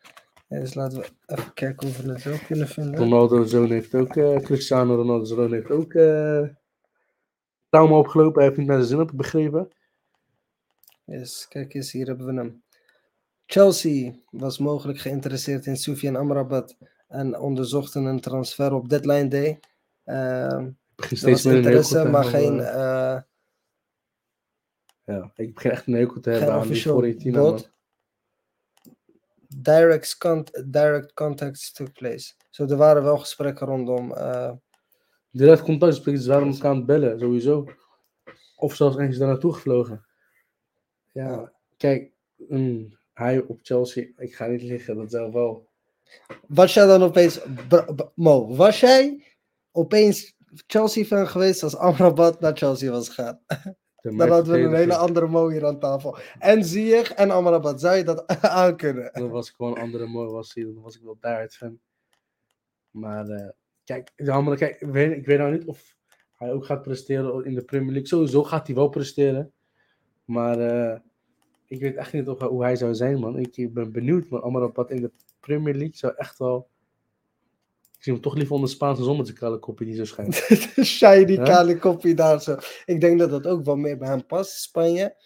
Ja, 0.48 0.58
dus 0.60 0.74
laten 0.74 0.98
we 0.98 1.08
even 1.26 1.54
kijken 1.54 1.88
of 1.88 2.00
we 2.02 2.12
het 2.12 2.22
wel 2.22 2.38
kunnen 2.46 2.68
vinden. 2.68 2.96
Ronaldo's 2.96 3.50
zoon 3.50 3.70
heeft 3.70 3.94
ook, 3.94 4.16
eh, 4.16 4.36
Cristiano 4.36 4.94
Ronaldo's 4.94 5.28
zoon 5.28 5.52
heeft 5.52 5.70
ook 5.70 5.94
eh 5.94 6.48
trauma 7.68 7.96
opgelopen. 7.96 8.34
Hij 8.34 8.44
heeft 8.44 8.56
niet 8.58 8.66
naar 8.68 8.76
zijn 8.76 8.88
zin 8.88 9.00
ik 9.00 9.12
begrepen. 9.12 9.68
Yes, 11.04 11.48
kijk 11.48 11.74
eens, 11.74 11.92
hier 11.92 12.06
hebben 12.06 12.26
we 12.26 12.32
hem. 12.34 12.62
Chelsea 13.50 14.12
was 14.30 14.58
mogelijk 14.58 14.98
geïnteresseerd 14.98 15.66
in 15.66 15.76
Soufiane 15.76 16.18
Amrabat 16.18 16.76
en 17.08 17.38
onderzochten 17.38 18.04
een 18.04 18.20
transfer 18.20 18.72
op 18.72 18.88
deadline 18.88 19.28
day. 19.28 19.60
Er 20.04 20.76
was 20.96 21.18
steeds 21.18 21.44
hekel 21.44 21.56
interesse, 21.56 22.02
te 22.02 22.08
maar 22.08 22.24
geen, 22.24 22.60
eh, 22.60 23.14
eh, 23.14 23.22
ja, 25.04 25.32
ik 25.34 25.54
begin 25.54 25.70
echt 25.70 25.86
een 25.86 25.92
hekel 25.92 26.20
te 26.20 26.30
hebben 26.30 26.52
aan 26.52 26.68
die 26.68 26.76
Fiorentina. 26.80 27.58
Direct, 29.48 30.18
cont 30.18 30.64
direct 30.72 31.12
contacts 31.12 31.72
took 31.72 31.92
place. 31.92 32.34
Zo, 32.50 32.66
er 32.66 32.76
waren 32.76 33.02
wel 33.02 33.18
gesprekken 33.18 33.66
rondom. 33.66 34.12
eh, 34.12 34.52
Direct 35.30 35.62
contact, 35.62 36.26
waren 36.26 36.48
elkaar 36.48 36.70
aan 36.70 36.76
het 36.76 36.86
bellen, 36.86 37.18
sowieso. 37.18 37.64
Of 38.56 38.74
zelfs 38.74 38.96
eens 38.96 39.18
daar 39.18 39.28
naartoe 39.28 39.52
gevlogen. 39.54 40.06
Ja, 41.12 41.30
Ja. 41.30 41.52
kijk, 41.76 42.12
mm, 42.36 42.97
hij 43.18 43.40
op 43.40 43.58
Chelsea, 43.62 44.06
ik 44.16 44.34
ga 44.34 44.46
niet 44.46 44.62
liggen, 44.62 44.96
dat 44.96 45.10
zou 45.10 45.32
wel. 45.32 45.68
Was 46.48 46.74
jij 46.74 46.86
dan 46.86 47.02
opeens, 47.02 47.40
Mo, 48.14 48.56
was 48.56 48.80
jij 48.80 49.24
opeens 49.72 50.36
Chelsea-fan 50.66 51.28
geweest 51.28 51.62
als 51.62 51.76
Amrabat 51.76 52.40
naar 52.40 52.56
Chelsea 52.56 52.90
was 52.90 53.08
gegaan? 53.08 53.40
Dan 54.00 54.28
hadden 54.28 54.54
we 54.54 54.60
een 54.60 54.74
hele 54.74 54.96
andere 54.96 55.26
Mo 55.26 55.48
hier 55.48 55.66
aan 55.66 55.78
tafel. 55.78 56.18
En 56.38 56.64
Ziyech 56.64 57.12
en 57.12 57.30
Amrabat, 57.30 57.80
zou 57.80 57.96
je 57.96 58.04
dat 58.04 58.26
aankunnen? 58.42 59.10
Dan 59.12 59.30
was 59.30 59.48
ik 59.48 59.54
gewoon 59.54 59.76
een 59.76 59.82
andere 59.82 60.06
mooi, 60.06 60.30
was 60.30 60.54
hij, 60.54 60.64
dan 60.64 60.80
was 60.80 60.96
ik 60.96 61.02
wel 61.02 61.16
daar 61.20 61.48
fan. 61.48 61.80
Maar 62.90 63.28
eh, 63.28 63.48
kijk, 63.84 64.12
kijk 64.16 64.80
ik, 64.80 64.88
weet, 64.88 65.16
ik 65.16 65.26
weet 65.26 65.38
nou 65.38 65.52
niet 65.52 65.64
of 65.64 65.96
hij 66.34 66.52
ook 66.52 66.64
gaat 66.64 66.82
presteren 66.82 67.44
in 67.44 67.54
de 67.54 67.64
Premier 67.64 67.90
League. 67.90 68.08
Sowieso 68.08 68.44
gaat 68.44 68.66
hij 68.66 68.76
wel 68.76 68.88
presteren. 68.88 69.52
Maar 70.24 70.58
eh, 70.58 71.00
ik 71.68 71.80
weet 71.80 71.96
echt 71.96 72.12
niet 72.12 72.28
of, 72.28 72.40
hoe 72.40 72.62
hij 72.62 72.76
zou 72.76 72.94
zijn, 72.94 73.18
man. 73.18 73.38
Ik 73.38 73.74
ben 73.74 73.92
benieuwd, 73.92 74.28
man. 74.28 74.42
Amrabat 74.42 74.90
in 74.90 75.00
de 75.00 75.10
Premier 75.40 75.74
League 75.74 75.96
zou 75.96 76.12
echt 76.16 76.38
wel... 76.38 76.68
Ik 77.96 78.04
zie 78.04 78.12
hem 78.12 78.22
toch 78.22 78.34
liever 78.34 78.54
onder 78.54 78.70
Spaanse 78.70 79.02
zon 79.02 79.16
met 79.16 79.26
zijn 79.26 79.38
kale 79.38 79.58
kopje 79.58 79.84
die 79.84 79.94
zo 79.94 80.04
schijnt. 80.04 80.34
Shiny 80.82 81.32
Ja? 81.32 81.42
kale 81.42 81.78
koppie 81.78 82.14
daar 82.14 82.42
zo. 82.42 82.56
Ik 82.84 83.00
denk 83.00 83.18
dat 83.18 83.30
dat 83.30 83.46
ook 83.46 83.64
wel 83.64 83.76
meer 83.76 83.98
bij 83.98 84.08
hem 84.08 84.26
past, 84.26 84.60
Spanje. 84.60 85.16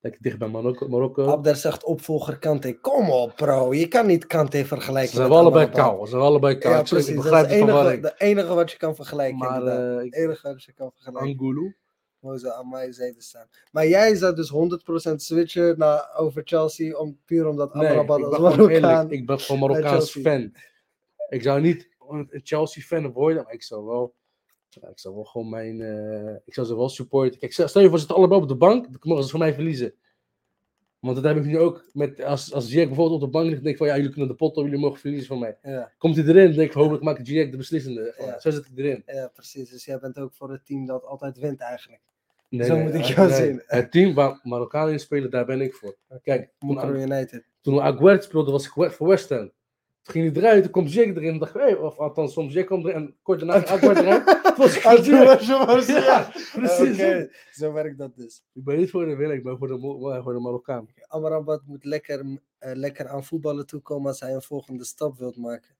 Lekker 0.00 0.22
dicht 0.22 0.38
bij 0.38 0.48
Marokko. 0.48 0.88
Marokko. 0.88 1.26
Abder 1.26 1.56
zegt 1.56 1.84
opvolger 1.84 2.38
Kante. 2.38 2.80
Kom 2.80 3.10
op 3.10 3.36
bro, 3.36 3.74
je 3.74 3.88
kan 3.88 4.06
niet 4.06 4.26
Kante 4.26 4.58
Ze 4.58 4.66
vergelijken 4.66 5.10
zijn 5.10 5.22
met 5.22 5.32
wel 5.32 5.40
allebei 5.40 5.68
kou. 5.68 6.04
Ze 6.04 6.10
zijn 6.10 6.22
allebei 6.22 6.58
kou. 6.58 6.74
Ja, 6.74 6.80
Ik 6.80 6.86
zeg, 6.86 6.98
precies. 6.98 7.14
Ik 7.14 7.22
Dat 7.22 7.24
is 7.24 7.30
begrijp 7.30 7.60
het 7.60 7.68
de 7.68 7.72
enige, 7.72 8.00
de 8.00 8.14
enige 8.16 8.54
wat 8.54 8.70
je 8.70 8.76
kan 8.76 8.94
vergelijken. 8.94 9.38
Maar 9.38 9.62
eh, 9.62 10.04
het 10.04 10.14
enige 10.14 10.52
wat 10.52 10.64
je 10.64 10.72
kan 10.72 10.90
vergelijken. 10.92 11.30
Angulu. 11.30 11.76
Hoe 12.18 12.38
ze 12.38 12.52
aan 12.52 12.68
mijn 12.68 12.92
zijde 12.92 13.22
staan. 13.22 13.48
Maar 13.72 13.88
jij 13.88 14.14
zou 14.14 14.34
dus 14.34 14.52
100% 15.10 15.14
switchen 15.14 15.78
naar, 15.78 16.16
over 16.16 16.42
Chelsea 16.44 16.96
om, 16.96 17.18
puur 17.24 17.46
omdat 17.46 17.74
Nee, 17.74 17.88
Amrabat 17.88 18.18
ik 18.18 18.24
als 18.24 18.38
Marokkaan... 18.38 19.10
Ik 19.10 19.26
ben 19.26 19.40
gewoon 19.40 19.60
Marokkaans 19.60 20.12
Chelsea. 20.12 20.32
fan. 20.32 20.54
Ik 21.28 21.42
zou 21.42 21.60
niet 21.60 21.88
een 22.08 22.40
Chelsea-fan 22.42 23.12
worden, 23.12 23.42
maar 23.44 23.52
ik 23.52 23.62
zou 23.62 23.84
wel... 23.84 24.14
ja, 24.68 24.88
ik 24.88 24.98
zou 24.98 25.14
wel 25.14 25.24
gewoon 25.24 25.48
mijn... 25.48 25.80
eh, 25.80 26.34
ik 26.44 26.54
zou 26.54 26.66
ze 26.66 26.76
wel 26.76 26.88
supporten. 26.88 27.38
Kijk, 27.38 27.52
stel 27.52 27.68
stel 27.68 27.82
je 27.82 27.88
voor, 27.88 27.98
ze 27.98 28.04
zitten 28.04 28.22
allebei 28.22 28.42
op 28.42 28.48
de 28.48 28.56
bank, 28.56 28.84
dan 28.84 28.98
mogen 29.00 29.24
ze 29.24 29.30
van 29.30 29.40
mij 29.40 29.54
verliezen. 29.54 29.94
Want 31.00 31.16
dat 31.16 31.24
heb 31.24 31.36
ik 31.36 31.44
nu 31.44 31.58
ook 31.58 31.84
met... 31.92 32.22
Als, 32.22 32.52
als 32.52 32.72
Jack 32.72 32.86
bijvoorbeeld 32.86 33.22
op 33.22 33.26
de 33.26 33.38
bank 33.38 33.48
ligt, 33.48 33.62
denk 33.62 33.72
ik 33.72 33.76
van, 33.76 33.86
ja, 33.86 33.96
jullie 33.96 34.10
kunnen 34.10 34.28
de 34.28 34.34
pot 34.34 34.56
op, 34.56 34.64
jullie 34.64 34.78
mogen 34.80 35.00
verliezen 35.00 35.26
van 35.26 35.38
mij. 35.38 35.56
Ja, 35.62 35.92
Komt 35.98 36.16
hij 36.16 36.24
erin, 36.24 36.52
denk 36.52 36.68
ik, 36.68 36.72
hopelijk 36.72 37.02
maakt 37.02 37.28
Jack 37.28 37.50
de 37.50 37.56
beslissende. 37.56 38.14
Ja. 38.18 38.40
Zo 38.40 38.50
zit 38.50 38.66
hij 38.74 38.84
erin. 38.84 39.02
ja, 39.06 39.30
precies. 39.34 39.70
Dus 39.70 39.84
jij 39.84 39.98
bent 39.98 40.18
ook 40.18 40.32
voor 40.32 40.50
het 40.50 40.66
team 40.66 40.86
dat 40.86 41.04
altijd 41.04 41.38
wint 41.38 41.60
eigenlijk. 41.60 42.00
Nee, 42.48 42.66
Zo 42.66 42.74
nee, 42.74 42.84
moet 42.84 42.94
ik 42.94 43.04
jou 43.04 43.28
nee. 43.28 43.36
zien. 43.36 43.62
Het 43.66 43.92
team 43.92 44.14
waar 44.14 44.40
Marokkanen 44.42 44.92
in 44.92 45.00
spelen, 45.00 45.30
daar 45.30 45.46
ben 45.46 45.60
ik 45.60 45.74
voor. 45.74 45.96
Kijk, 46.22 46.50
toen, 46.58 47.00
United. 47.00 47.44
toen 47.60 47.80
Aguerd 47.80 48.24
speelde, 48.24 48.50
was 48.50 48.66
ik 48.66 48.92
voor 48.92 49.08
West 49.08 49.28
Ham. 49.28 49.50
Ging 50.08 50.32
hij 50.32 50.42
eruit, 50.42 50.62
toen 50.62 50.72
komt 50.72 50.92
Jack 50.92 51.06
erin. 51.06 51.32
En 51.32 51.38
dacht 51.38 51.54
ik, 51.54 51.60
hey, 51.60 51.74
of 51.74 51.98
althans, 51.98 52.32
soms 52.32 52.52
Jack 52.52 52.66
komt 52.66 52.84
erin. 52.84 52.96
En 52.96 53.16
kort 53.22 53.38
daarna 53.40 53.54
eruit. 53.54 54.26
Toen 54.44 54.56
was 54.56 54.82
was 54.82 55.86
Ja, 55.86 55.98
ja. 55.98 56.30
precies. 56.52 57.28
Zo 57.52 57.72
werkt 57.72 57.98
dat 57.98 58.16
dus. 58.16 58.42
Ik 58.52 58.64
ben 58.64 58.76
niet 58.76 58.90
voor 58.90 59.06
de 59.06 59.16
winnaar, 59.16 59.36
ik 59.36 59.42
ben 59.42 59.58
voor 59.58 59.68
de, 59.68 59.78
voor 60.22 60.32
de 60.32 60.38
Marokkaan. 60.38 60.88
Amrabat 61.06 61.62
moet 61.66 61.84
lekker, 61.84 62.24
eh, 62.58 62.72
lekker 62.74 63.08
aan 63.08 63.24
voetballen 63.24 63.66
toekomen 63.66 64.08
als 64.08 64.20
hij 64.20 64.34
een 64.34 64.42
volgende 64.42 64.84
stap 64.84 65.18
wilt 65.18 65.36
maken. 65.36 65.76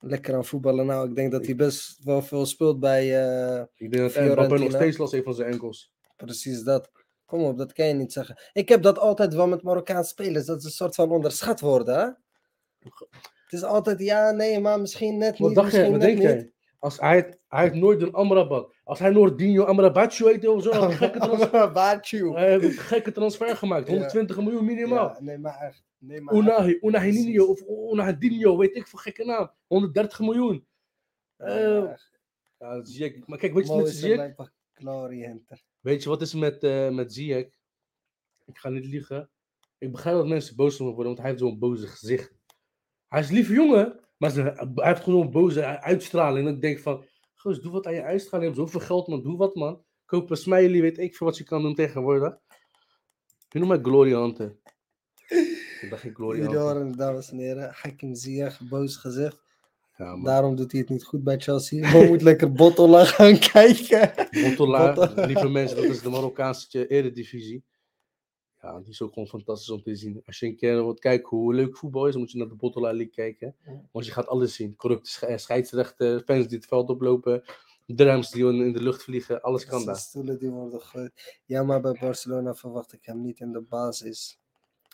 Lekker 0.00 0.34
aan 0.34 0.44
voetballen. 0.44 0.86
Nou, 0.86 1.08
ik 1.08 1.14
denk 1.14 1.32
dat 1.32 1.46
hij 1.46 1.56
best 1.56 2.04
wel 2.04 2.22
veel 2.22 2.46
speelt 2.46 2.80
bij 2.80 3.24
eh, 3.24 3.64
Ik 3.74 3.92
denk 3.92 4.12
dat 4.14 4.24
Mbappé 4.24 4.58
nog 4.58 4.72
steeds 4.72 4.96
last 4.98 5.12
heeft 5.12 5.24
van 5.24 5.34
zijn 5.34 5.52
enkels. 5.52 5.92
precies 6.16 6.62
dat. 6.62 6.90
Kom 7.24 7.42
op, 7.42 7.58
dat 7.58 7.72
kan 7.72 7.86
je 7.86 7.94
niet 7.94 8.12
zeggen. 8.12 8.38
Ik 8.52 8.68
heb 8.68 8.82
dat 8.82 8.98
altijd 8.98 9.34
wel 9.34 9.46
met 9.46 9.62
Marokkaanse 9.62 10.10
spelers, 10.10 10.46
dat 10.46 10.60
ze 10.60 10.66
een 10.66 10.72
soort 10.72 10.94
van 10.94 11.10
onderschat 11.10 11.60
worden. 11.60 11.98
Hè? 11.98 12.08
Het 13.46 13.52
is 13.52 13.62
altijd 13.62 13.98
ja, 14.00 14.30
nee, 14.30 14.60
maar 14.60 14.80
misschien 14.80 15.18
net 15.18 15.38
Wat 15.38 15.48
niet. 15.48 15.56
dacht 15.56 15.72
misschien 15.72 15.90
Wat 15.92 16.00
net 16.00 16.08
denk 16.08 16.18
niet. 16.18 16.26
jij? 16.26 16.52
Als 16.78 17.00
hij, 17.00 17.38
hij 17.48 17.62
heeft 17.62 17.74
nooit 17.74 18.02
een 18.02 18.12
Amrabat. 18.12 18.74
Als 18.84 18.98
hij 18.98 19.10
Noordinho 19.10 19.64
Amrabatje 19.64 20.28
heet 20.28 20.46
of 20.46 20.62
zo, 20.62 20.72
had 20.72 20.92
gekke, 21.02 21.18
trans- 21.18 21.42
Amrabatje. 21.42 22.32
hij 22.32 22.50
heeft 22.50 22.64
een 22.64 22.70
gekke 22.72 23.12
transfer 23.12 23.56
gemaakt. 23.56 23.86
Ja. 23.86 23.92
120 23.92 24.36
miljoen 24.36 24.64
minimaal. 24.64 25.08
Ja, 25.08 25.20
nee, 25.20 25.38
maar 25.38 25.60
echt. 25.60 25.84
Nee, 25.98 26.20
maar. 26.20 26.34
Unahi, 26.34 26.78
Unahi 26.80 27.40
of 27.40 27.62
Unahidinho, 27.92 28.56
weet 28.56 28.74
ik 28.76 28.86
voor 28.86 28.98
gekke 28.98 29.24
naam. 29.24 29.50
130 29.66 30.18
miljoen. 30.20 30.66
Echt. 31.36 32.10
Ja, 32.58 32.84
Ziyech. 32.84 33.26
Maar 33.26 33.38
kijk, 33.38 33.54
weet 33.54 33.66
je 33.66 33.72
Mo 33.72 33.78
met 33.78 33.88
Ziyech? 33.88 34.34
Weet 35.80 36.02
je 36.02 36.08
wat 36.08 36.20
is 36.22 36.34
met, 36.34 36.64
eh 36.64 36.88
met 36.90 37.12
Ziyech? 37.12 37.46
Ik 38.44 38.58
ga 38.58 38.68
niet 38.68 38.86
liegen. 38.86 39.30
Ik 39.78 39.92
begrijp 39.92 40.16
dat 40.16 40.26
mensen 40.26 40.56
boos 40.56 40.80
op 40.80 40.86
worden, 40.86 41.04
want 41.06 41.18
hij 41.18 41.26
heeft 41.28 41.40
zo'n 41.40 41.58
boze 41.58 41.86
gezicht. 41.86 42.34
Hij 43.08 43.20
is 43.20 43.28
een 43.28 43.34
lieve 43.34 43.52
jongen. 43.52 44.00
Maar 44.16 44.30
ze, 44.30 44.42
hij 44.42 44.88
heeft 44.88 45.02
gewoon 45.02 45.20
een 45.20 45.30
boze 45.30 45.80
uitstraling. 45.80 46.48
En 46.48 46.54
ik 46.54 46.60
denk 46.60 46.78
van, 46.78 47.04
goos, 47.34 47.60
doe 47.60 47.72
wat 47.72 47.86
aan 47.86 47.94
je 47.94 48.02
uitstraling. 48.02 48.50
Je 48.50 48.56
hebt 48.56 48.70
zoveel 48.70 48.86
geld, 48.86 49.06
man. 49.06 49.22
Doe 49.22 49.36
wat, 49.36 49.54
man. 49.54 49.84
Koop 50.04 50.30
een 50.30 50.36
smiley, 50.36 50.80
weet 50.80 50.98
ik 50.98 51.16
veel 51.16 51.26
wat 51.26 51.36
je 51.36 51.44
kan 51.44 51.62
doen 51.62 51.74
tegenwoordig. 51.74 52.38
Je 53.48 53.58
noemt 53.58 53.82
mij 53.82 54.12
Hunter. 54.12 54.56
Ik 55.80 55.86
dacht 55.90 56.02
geen 56.02 56.14
Jullie 56.16 56.56
horen, 56.56 56.96
dames 56.96 57.30
en 57.30 57.38
heren, 57.38 57.70
Hakim 57.72 58.14
Ziyech, 58.14 58.60
boos 58.68 58.96
gezegd. 58.96 59.44
Ja. 59.96 60.22
Daarom 60.22 60.56
doet 60.56 60.72
hij 60.72 60.80
het 60.80 60.90
niet 60.90 61.04
goed 61.04 61.24
bij 61.24 61.38
Chelsea. 61.38 61.92
We 61.92 62.06
moeten 62.08 62.26
lekker 62.26 62.52
Bottola 62.52 63.04
gaan 63.14 63.38
kijken. 63.38 64.12
Bottelaar. 64.30 65.26
lieve 65.26 65.48
mensen, 65.48 65.76
dat 65.76 65.84
is 65.84 66.00
de 66.00 66.10
Marokkaanse 66.10 66.86
eredivisie. 66.86 67.64
Ja, 68.66 68.78
die 68.80 68.90
is 68.90 69.02
ook 69.02 69.12
gewoon 69.12 69.28
fantastisch 69.28 69.70
om 69.70 69.82
te 69.82 69.94
zien. 69.96 70.22
Als 70.26 70.38
je 70.38 70.46
een 70.46 70.56
keer 70.56 70.74
wilt 70.74 71.00
kijken 71.00 71.36
hoe 71.36 71.54
leuk 71.54 71.76
voetbal 71.76 72.06
is, 72.06 72.12
dan 72.12 72.20
moet 72.20 72.30
je 72.30 72.38
naar 72.38 72.48
de 72.48 72.54
Bottelaar 72.54 72.94
League 72.94 73.12
kijken. 73.14 73.54
Want 73.92 74.06
je 74.06 74.12
gaat 74.12 74.26
alles 74.26 74.54
zien. 74.54 74.76
Corrupte 74.76 75.10
sche- 75.10 75.38
scheidsrechten, 75.38 76.20
fans 76.24 76.48
die 76.48 76.56
het 76.58 76.66
veld 76.66 76.88
oplopen, 76.88 77.42
drums 77.86 78.30
die 78.30 78.46
in 78.46 78.72
de 78.72 78.82
lucht 78.82 79.02
vliegen, 79.02 79.42
alles 79.42 79.66
kan 79.66 79.84
daar. 79.84 79.96
stoelen 79.96 80.38
die 80.38 80.50
worden 80.50 80.80
gegooid. 80.80 81.40
Ja, 81.44 81.62
maar 81.62 81.80
bij 81.80 81.96
Barcelona 82.00 82.54
verwacht 82.54 82.92
ik 82.92 83.04
hem 83.04 83.20
niet 83.22 83.40
in 83.40 83.52
de 83.52 83.60
basis. 83.60 84.38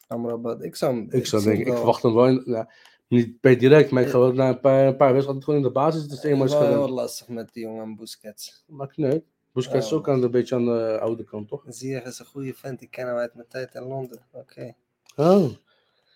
Amrabat, 0.07 0.63
ik 0.63 0.77
zou 0.77 0.95
hem... 0.97 1.07
Ik 1.11 1.27
zou 1.27 1.43
denken, 1.43 1.61
ik 1.61 1.67
wel- 1.67 1.77
verwacht 1.77 2.03
hem 2.03 2.15
wel, 2.15 2.27
in- 2.27 2.67
niet 3.09 3.41
per 3.41 3.59
direct, 3.59 3.91
maar 3.91 4.03
ik 4.03 4.09
ga 4.09 4.19
wel 4.19 4.33
na 4.33 4.49
een 4.49 4.61
paar, 4.61 4.87
een 4.87 4.97
paar 4.97 5.13
wedstrijden 5.13 5.45
gewoon 5.45 5.61
in 5.61 5.67
de 5.67 5.73
basis. 5.73 6.03
Het 6.03 6.13
is 6.13 6.23
eenmaal 6.23 6.41
Het 6.43 6.51
is 6.53 6.59
wel 6.59 6.67
heel 6.67 6.77
gewend. 6.77 6.95
lastig 6.95 7.29
met 7.29 7.53
die 7.53 7.63
jongen 7.63 7.97
Busquets. 7.97 8.65
Maakt 8.67 8.97
niet 8.97 9.07
uit. 9.07 9.25
Busquets 9.53 9.91
Ja. 9.91 9.97
ook 9.97 10.09
aan, 10.09 10.23
een 10.23 10.31
beetje 10.31 10.55
aan 10.55 10.65
de 10.65 10.99
oude 11.01 11.25
kant, 11.25 11.49
toch? 11.49 11.65
Ziyech 11.69 12.05
is 12.05 12.19
een 12.19 12.27
goede 12.27 12.55
vent, 12.55 12.79
die 12.79 12.89
kennen 12.89 13.15
we 13.15 13.21
uit 13.21 13.35
mijn 13.35 13.49
tijd 13.49 13.75
in 13.75 13.83
Londen. 13.83 14.27
Oké, 14.33 14.75
Oh. 15.17 15.51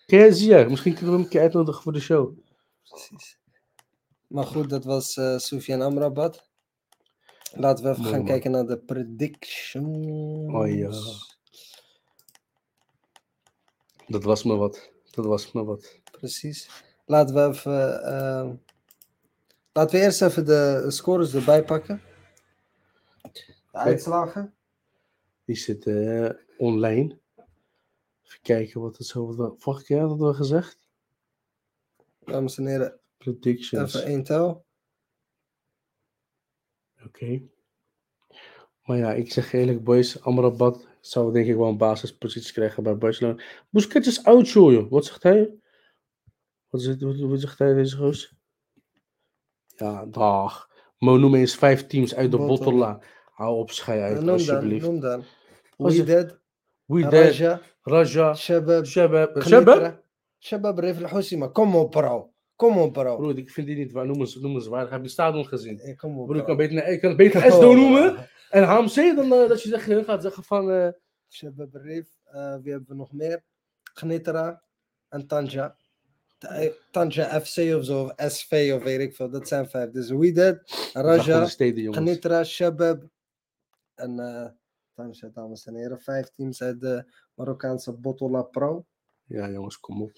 Ken 0.05 0.33
Ziyech? 0.35 0.69
Misschien 0.69 0.93
kunnen 0.93 1.11
we 1.11 1.15
hem 1.17 1.25
een 1.25 1.31
keer 1.31 1.41
uitnodigen 1.41 1.81
voor 1.81 1.93
de 1.93 1.99
show. 1.99 2.37
precies. 2.89 3.39
Maar 4.27 4.43
goed, 4.43 4.69
dat 4.69 4.83
was 4.85 5.17
eh 5.17 5.37
Soufiane 5.37 5.83
Amrabat. 5.83 6.49
Laten 7.53 7.83
we 7.83 7.89
even 7.89 8.01
Mooi, 8.01 8.13
gaan 8.13 8.23
man. 8.23 8.31
kijken 8.31 8.51
naar 8.51 8.65
de 8.65 8.77
predictions. 8.77 10.53
Oh 10.53 10.67
ja. 10.77 10.89
Dat 14.07 14.23
was 14.23 14.43
me 14.43 14.55
wat. 14.55 14.91
Dat 15.11 15.25
was 15.25 15.51
me 15.51 15.63
wat. 15.63 15.99
Precies. 16.11 16.69
Laten 17.05 17.35
we 17.35 17.47
even. 17.47 18.03
eh, 18.03 18.49
laten 19.73 19.99
we 19.99 20.05
eerst 20.05 20.21
even 20.21 20.45
de 20.45 20.85
scores 20.87 21.33
erbij 21.33 21.63
pakken. 21.63 22.01
De 23.33 23.77
uitslagen. 23.77 24.55
Die 25.45 25.55
zitten 25.55 26.25
eh, 26.25 26.35
online. 26.57 27.19
Even 28.23 28.41
kijken 28.41 28.81
wat 28.81 28.97
het 28.97 29.07
zo... 29.07 29.25
Wat 29.25 29.35
we, 29.35 29.53
vorige 29.57 29.83
keer 29.83 29.99
hadden 29.99 30.27
we 30.27 30.33
gezegd. 30.33 30.79
Dames 32.19 32.57
en 32.57 32.65
heren, 32.65 32.99
Predictions. 33.17 33.93
even 33.95 34.07
één 34.07 34.23
tel. 34.23 34.65
Oké. 37.05 37.41
Maar 38.83 38.97
ja, 38.97 39.13
ik 39.13 39.31
zeg 39.31 39.53
eerlijk, 39.53 39.83
boys. 39.83 40.21
Amrabat 40.21 40.87
zou 40.99 41.33
denk 41.33 41.47
ik 41.47 41.55
wel 41.55 41.67
een 41.67 41.77
basispositie 41.77 42.53
krijgen 42.53 42.83
bij 42.83 42.97
Barcelona. 42.97 43.43
Busquets 43.69 44.07
is 44.07 44.23
oud, 44.23 44.49
joh. 44.49 44.89
Wat 44.89 45.05
zegt 45.05 45.23
hij? 45.23 45.55
Wat, 46.69 46.81
zegt, 46.81 47.01
wat, 47.01 47.19
wat 47.19 47.39
zegt 47.39 47.59
hij, 47.59 47.73
deze 47.73 47.97
roos? 47.97 48.35
Ja, 49.65 50.05
dag. 50.05 50.69
Mo, 50.97 51.17
noem 51.17 51.35
eens 51.35 51.55
vijf 51.55 51.87
teams 51.87 52.15
uit 52.15 52.31
de 52.31 52.37
Bottela. 52.37 53.01
Hou 53.37 53.57
op, 53.57 53.71
schei 53.71 54.01
uit, 54.01 54.13
noem 54.15 54.25
dan, 54.25 54.33
alsjeblieft. 54.33 54.85
noem 54.85 54.99
dan. 54.99 55.23
Als 55.77 55.95
je- 55.95 56.03
Wydad, 56.03 56.37
Wie 56.85 57.03
Raja, 57.09 57.61
Raja, 57.81 58.33
Shabab, 58.35 58.85
Shabab. 58.85 59.41
Shabab? 59.43 59.99
Shabab 60.39 60.79
Rif 60.79 60.99
al 61.13 61.21
Kom 61.51 61.75
op, 61.75 61.91
bro. 61.91 62.33
Kom 62.55 62.77
op, 62.77 62.93
bro. 62.93 63.15
Broer, 63.17 63.37
ik 63.37 63.49
vind 63.49 63.67
die 63.67 63.75
niet 63.77 63.91
waar. 63.91 64.05
Noem 64.05 64.19
eens, 64.19 64.35
noem 64.35 64.55
eens 64.55 64.67
waar. 64.67 64.91
Heb 64.91 65.01
je 65.03 65.09
stadion 65.09 65.45
gezien? 65.45 65.79
Eh, 65.79 65.97
Kom 65.97 66.19
op, 66.19 66.25
Broer, 66.25 66.37
ik 66.37 66.45
bro. 66.45 66.55
kan 66.55 66.67
beter, 66.67 66.87
ik 66.87 67.01
kan 67.01 67.15
beter 67.15 67.51
SDO 67.51 67.73
noemen. 67.73 68.29
En 68.49 68.63
HMC 68.63 69.15
dan 69.15 69.33
eh, 69.33 69.47
dat 69.49 69.63
je 69.63 69.69
zegt, 69.69 69.85
gaat 70.05 70.21
zeggen 70.21 70.43
van... 70.43 70.71
eh, 70.71 70.87
Shabab 71.29 71.69
Rif. 71.73 72.07
eh, 72.23 72.55
wie 72.61 72.71
hebben 72.71 72.89
we 72.89 72.95
nog 72.95 73.11
meer? 73.13 73.43
Knitra 73.93 74.61
en 75.09 75.27
Tanja. 75.27 75.75
Ta- 76.37 76.47
eh, 76.49 76.71
Tanja 76.91 77.41
FC 77.41 77.57
of 77.75 77.83
zo, 77.85 78.03
of 78.03 78.13
SV 78.31 78.71
of 78.75 78.83
weet 78.83 78.99
ik 78.99 79.15
veel. 79.15 79.29
Dat 79.29 79.47
zijn 79.47 79.69
vijf. 79.69 79.89
Dus 79.91 80.09
zeg 80.09 80.61
van 80.61 80.61
Raja. 80.93 81.45
Knitra, 81.91 82.43
Shabab 82.43 83.03
en 83.97 84.19
uh, 84.19 84.47
Tanja, 84.93 85.29
dames 85.33 85.65
en 85.65 85.75
heren. 85.75 86.01
Vijf 86.01 86.29
teams 86.29 86.61
uit 86.61 86.81
de 86.81 87.11
Marokkaanse 87.33 87.93
Botola 87.93 88.41
Pro. 88.41 88.85
Ja, 89.23 89.49
jongens, 89.49 89.79
kom 89.79 90.01
op. 90.01 90.11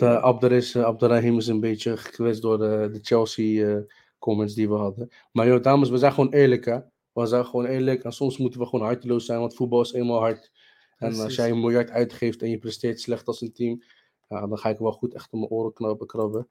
Abder 0.00 0.52
is, 0.52 0.74
eh, 0.74 0.84
Abderrahim 0.84 1.36
is 1.36 1.46
een 1.46 1.60
beetje 1.60 1.96
gekwetst 1.96 2.42
door 2.42 2.58
de, 2.58 2.88
de 2.92 2.98
Chelsea 3.02 3.68
eh, 3.68 3.82
comments 4.18 4.54
die 4.54 4.68
we 4.68 4.74
hadden. 4.74 5.08
Maar 5.32 5.46
joh, 5.46 5.62
dames, 5.62 5.90
we 5.90 5.98
zijn 5.98 6.12
gewoon 6.12 6.32
eerlijk, 6.32 6.64
hè. 6.64 6.78
We 7.12 7.26
zijn 7.26 7.44
gewoon 7.44 7.66
eerlijk. 7.66 8.04
En 8.04 8.12
soms 8.12 8.38
moeten 8.38 8.60
we 8.60 8.66
gewoon 8.66 8.86
harteloos 8.86 9.24
zijn, 9.24 9.40
want 9.40 9.54
voetbal 9.54 9.80
is 9.80 9.92
eenmaal 9.92 10.18
hard. 10.18 10.50
En 10.98 11.20
als 11.20 11.34
jij 11.34 11.50
een 11.50 11.60
miljard 11.60 11.90
uitgeeft 11.90 12.42
en 12.42 12.50
je 12.50 12.58
presteert 12.58 13.00
slecht 13.00 13.26
als 13.26 13.40
een 13.40 13.52
team, 13.52 13.82
ja, 14.28 14.46
dan 14.46 14.58
ga 14.58 14.68
ik 14.68 14.78
wel 14.78 14.92
goed 14.92 15.14
echt 15.14 15.32
om 15.32 15.38
mijn 15.38 15.50
oren 15.50 15.72
knappen, 15.72 16.06
krabben. 16.06 16.48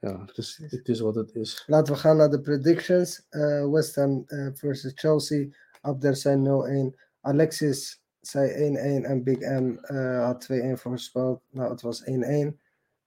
Ja, 0.00 0.20
het 0.26 0.38
is, 0.38 0.60
het 0.68 0.88
is 0.88 1.00
wat 1.00 1.14
het 1.14 1.34
is. 1.34 1.64
Laten 1.66 1.92
we 1.92 1.98
gaan 1.98 2.16
naar 2.16 2.30
de 2.30 2.40
predictions. 2.40 3.26
Eh, 3.28 3.70
West 3.70 3.94
Ham 3.94 4.22
eh, 4.26 4.48
versus 4.54 4.92
Chelsea. 4.94 5.48
Abder 5.80 6.16
zei 6.16 6.36
0-1. 6.92 6.96
Alexis 7.20 8.02
zei 8.20 8.76
1-1 9.02 9.04
en 9.04 9.22
Big 9.22 9.38
M 9.38 9.76
eh, 9.82 10.24
had 10.24 10.48
2-1 10.52 10.54
voorspeld. 10.74 11.42
Nou, 11.50 11.70
het 11.70 11.80
was 11.80 12.02
1-1. 12.04 12.58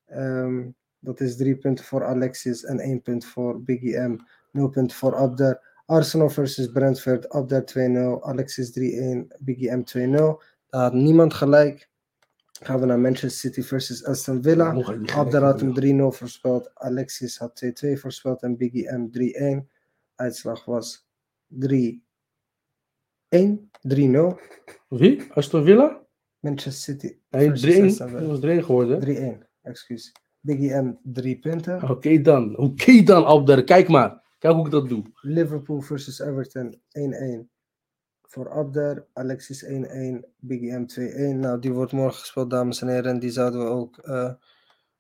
Ehm, 0.06 0.70
dat 1.00 1.20
is 1.20 1.36
drie 1.36 1.58
punten 1.58 1.86
voor 1.86 2.04
Alexis 2.04 2.64
en 2.64 2.80
één 2.80 3.02
punt 3.02 3.26
voor 3.26 3.64
Biggie 3.64 4.00
M. 4.00 4.20
0 4.52 4.70
punten 4.70 4.98
voor 4.98 5.16
Abder. 5.16 5.62
Arsenal 5.86 6.30
versus 6.30 6.72
Brentford. 6.72 7.30
Abder 7.30 7.66
2-0. 7.66 8.24
Alexis 8.24 8.72
3-1. 8.72 9.28
Biggie 9.40 9.72
M 9.72 9.84
2-0. 9.84 10.44
Daar 10.70 10.82
had 10.82 10.94
niemand 10.94 11.34
gelijk. 11.34 11.90
Gaan 12.64 12.80
we 12.80 12.86
naar 12.86 13.00
Manchester 13.00 13.52
City 13.52 13.62
versus 13.62 14.06
Aston 14.06 14.44
Villa. 14.44 14.72
Nog 14.72 14.88
een 14.88 15.02
die 15.04 15.14
Abder 15.14 15.44
had 15.44 15.60
gelijk, 15.60 15.82
hem 15.82 16.00
3-0 16.00 16.16
voorspeld. 16.18 16.72
Alexis 16.74 17.38
had 17.38 17.64
2-2 17.86 17.92
voorspeld. 17.94 18.42
En 18.42 18.58
Biggie 18.58 18.92
M 18.92 19.10
3-1. 19.64 19.68
Uitslag 20.16 20.66
was 20.66 21.08
3-1. 21.48 21.58
3-0. 23.30 24.40
Wie? 24.88 25.32
Aston 25.34 25.64
Villa? 25.64 26.02
Manchester 26.40 26.94
City. 26.94 27.18
Hij 27.30 27.48
versus 27.48 27.76
is 27.76 27.80
3-1 27.80 27.86
Aston 27.86 28.10
Villa. 28.10 28.28
was 28.28 28.40
3-1 28.40 28.66
geworden. 28.66 29.40
3-1. 29.42 29.48
Excuus. 29.62 30.12
Biggie 30.40 30.82
M 30.82 31.00
3 31.04 31.40
punten. 31.40 31.90
Oké 31.90 32.22
dan. 32.22 32.58
Oké 32.58 33.04
dan, 33.04 33.26
Abder. 33.26 33.64
Kijk 33.64 33.88
maar. 33.88 34.22
Kijk 34.40 34.54
hoe 34.54 34.66
ik 34.66 34.72
dat 34.72 34.90
doe. 34.90 35.04
Liverpool 35.22 35.82
versus 35.82 36.20
Everton 36.20 36.74
1-1. 36.74 37.53
Voor 38.34 38.50
Abder. 38.50 39.06
Alexis 39.14 39.66
1-1. 39.66 39.68
Biggie 40.40 40.72
M 40.72 40.86
2-1. 40.86 41.40
Nou, 41.40 41.60
die 41.60 41.74
wordt 41.74 41.92
morgen 41.92 42.20
gespeeld, 42.20 42.50
dames 42.50 42.82
en 42.82 42.88
heren. 42.88 43.12
En 43.12 43.20
die 43.20 43.32
zouden 43.32 43.60
we 43.60 43.66
ook 43.66 43.98
eh, 43.98 44.34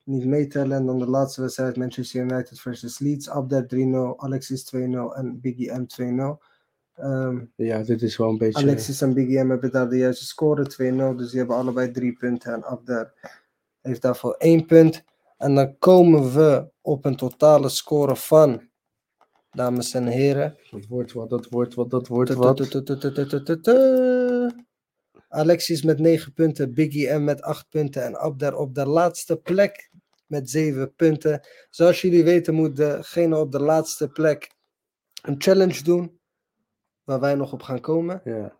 niet 0.03 0.25
meetellen. 0.25 0.77
En 0.77 0.85
dan 0.85 0.99
de 0.99 1.07
laatste 1.07 1.41
wedstrijd 1.41 1.77
Manchester 1.77 2.21
United 2.21 2.59
versus 2.59 2.99
Leeds. 2.99 3.29
Abder 3.29 3.65
3-0. 3.75 4.15
Alexis 4.15 4.75
2-0. 4.75 4.77
En 5.15 5.39
Biggie 5.41 5.71
M 5.71 5.85
2-0. 5.85 6.43
Ehm, 6.93 7.45
Ja, 7.55 7.83
dit 7.83 8.01
is 8.01 8.17
wel 8.17 8.29
een 8.29 8.37
beetje... 8.37 8.63
Alexis 8.63 9.01
en 9.01 9.13
Biggie 9.13 9.43
M 9.43 9.49
hebben 9.49 9.71
daar 9.71 9.89
de 9.89 9.97
juiste 9.97 10.25
score 10.25 10.63
2-0. 10.63 11.15
Dus 11.15 11.29
die 11.29 11.39
hebben 11.39 11.57
allebei 11.57 11.91
drie 11.91 12.13
punten. 12.13 12.53
En 12.53 12.63
Abder 12.63 13.13
heeft 13.81 14.01
daarvoor 14.01 14.33
één 14.33 14.65
punt. 14.65 15.03
En 15.37 15.55
dan 15.55 15.77
komen 15.77 16.33
we 16.33 16.69
op 16.81 17.05
een 17.05 17.15
totale 17.15 17.69
score 17.69 18.15
van, 18.15 18.69
dames 19.53 19.93
en 19.93 20.07
heren. 20.07 20.57
Dat 20.71 20.85
wordt 20.85 21.11
wat, 21.11 21.29
dat 21.29 21.49
wordt 21.49 21.73
wat, 21.73 21.89
dat 21.89 22.07
wordt 22.07 22.33
wat. 22.33 22.57
Alexis 25.27 25.83
met 25.83 25.99
9 25.99 26.33
punten, 26.33 26.73
Biggie 26.73 27.13
M 27.13 27.23
met 27.23 27.41
8 27.41 27.69
punten 27.69 28.03
en 28.03 28.15
Abder 28.15 28.55
op 28.55 28.75
de 28.75 28.85
laatste 28.85 29.37
plek 29.37 29.89
met 30.25 30.49
7 30.49 30.95
punten. 30.95 31.41
Zoals 31.69 32.01
jullie 32.01 32.23
weten 32.23 32.53
moet 32.53 32.75
degene 32.75 33.37
op 33.37 33.51
de 33.51 33.59
laatste 33.59 34.07
plek 34.07 34.51
een 35.21 35.35
challenge 35.37 35.83
doen, 35.83 36.19
waar 37.03 37.19
wij 37.19 37.35
nog 37.35 37.53
op 37.53 37.61
gaan 37.61 37.81
komen. 37.81 38.21
Ja. 38.23 38.55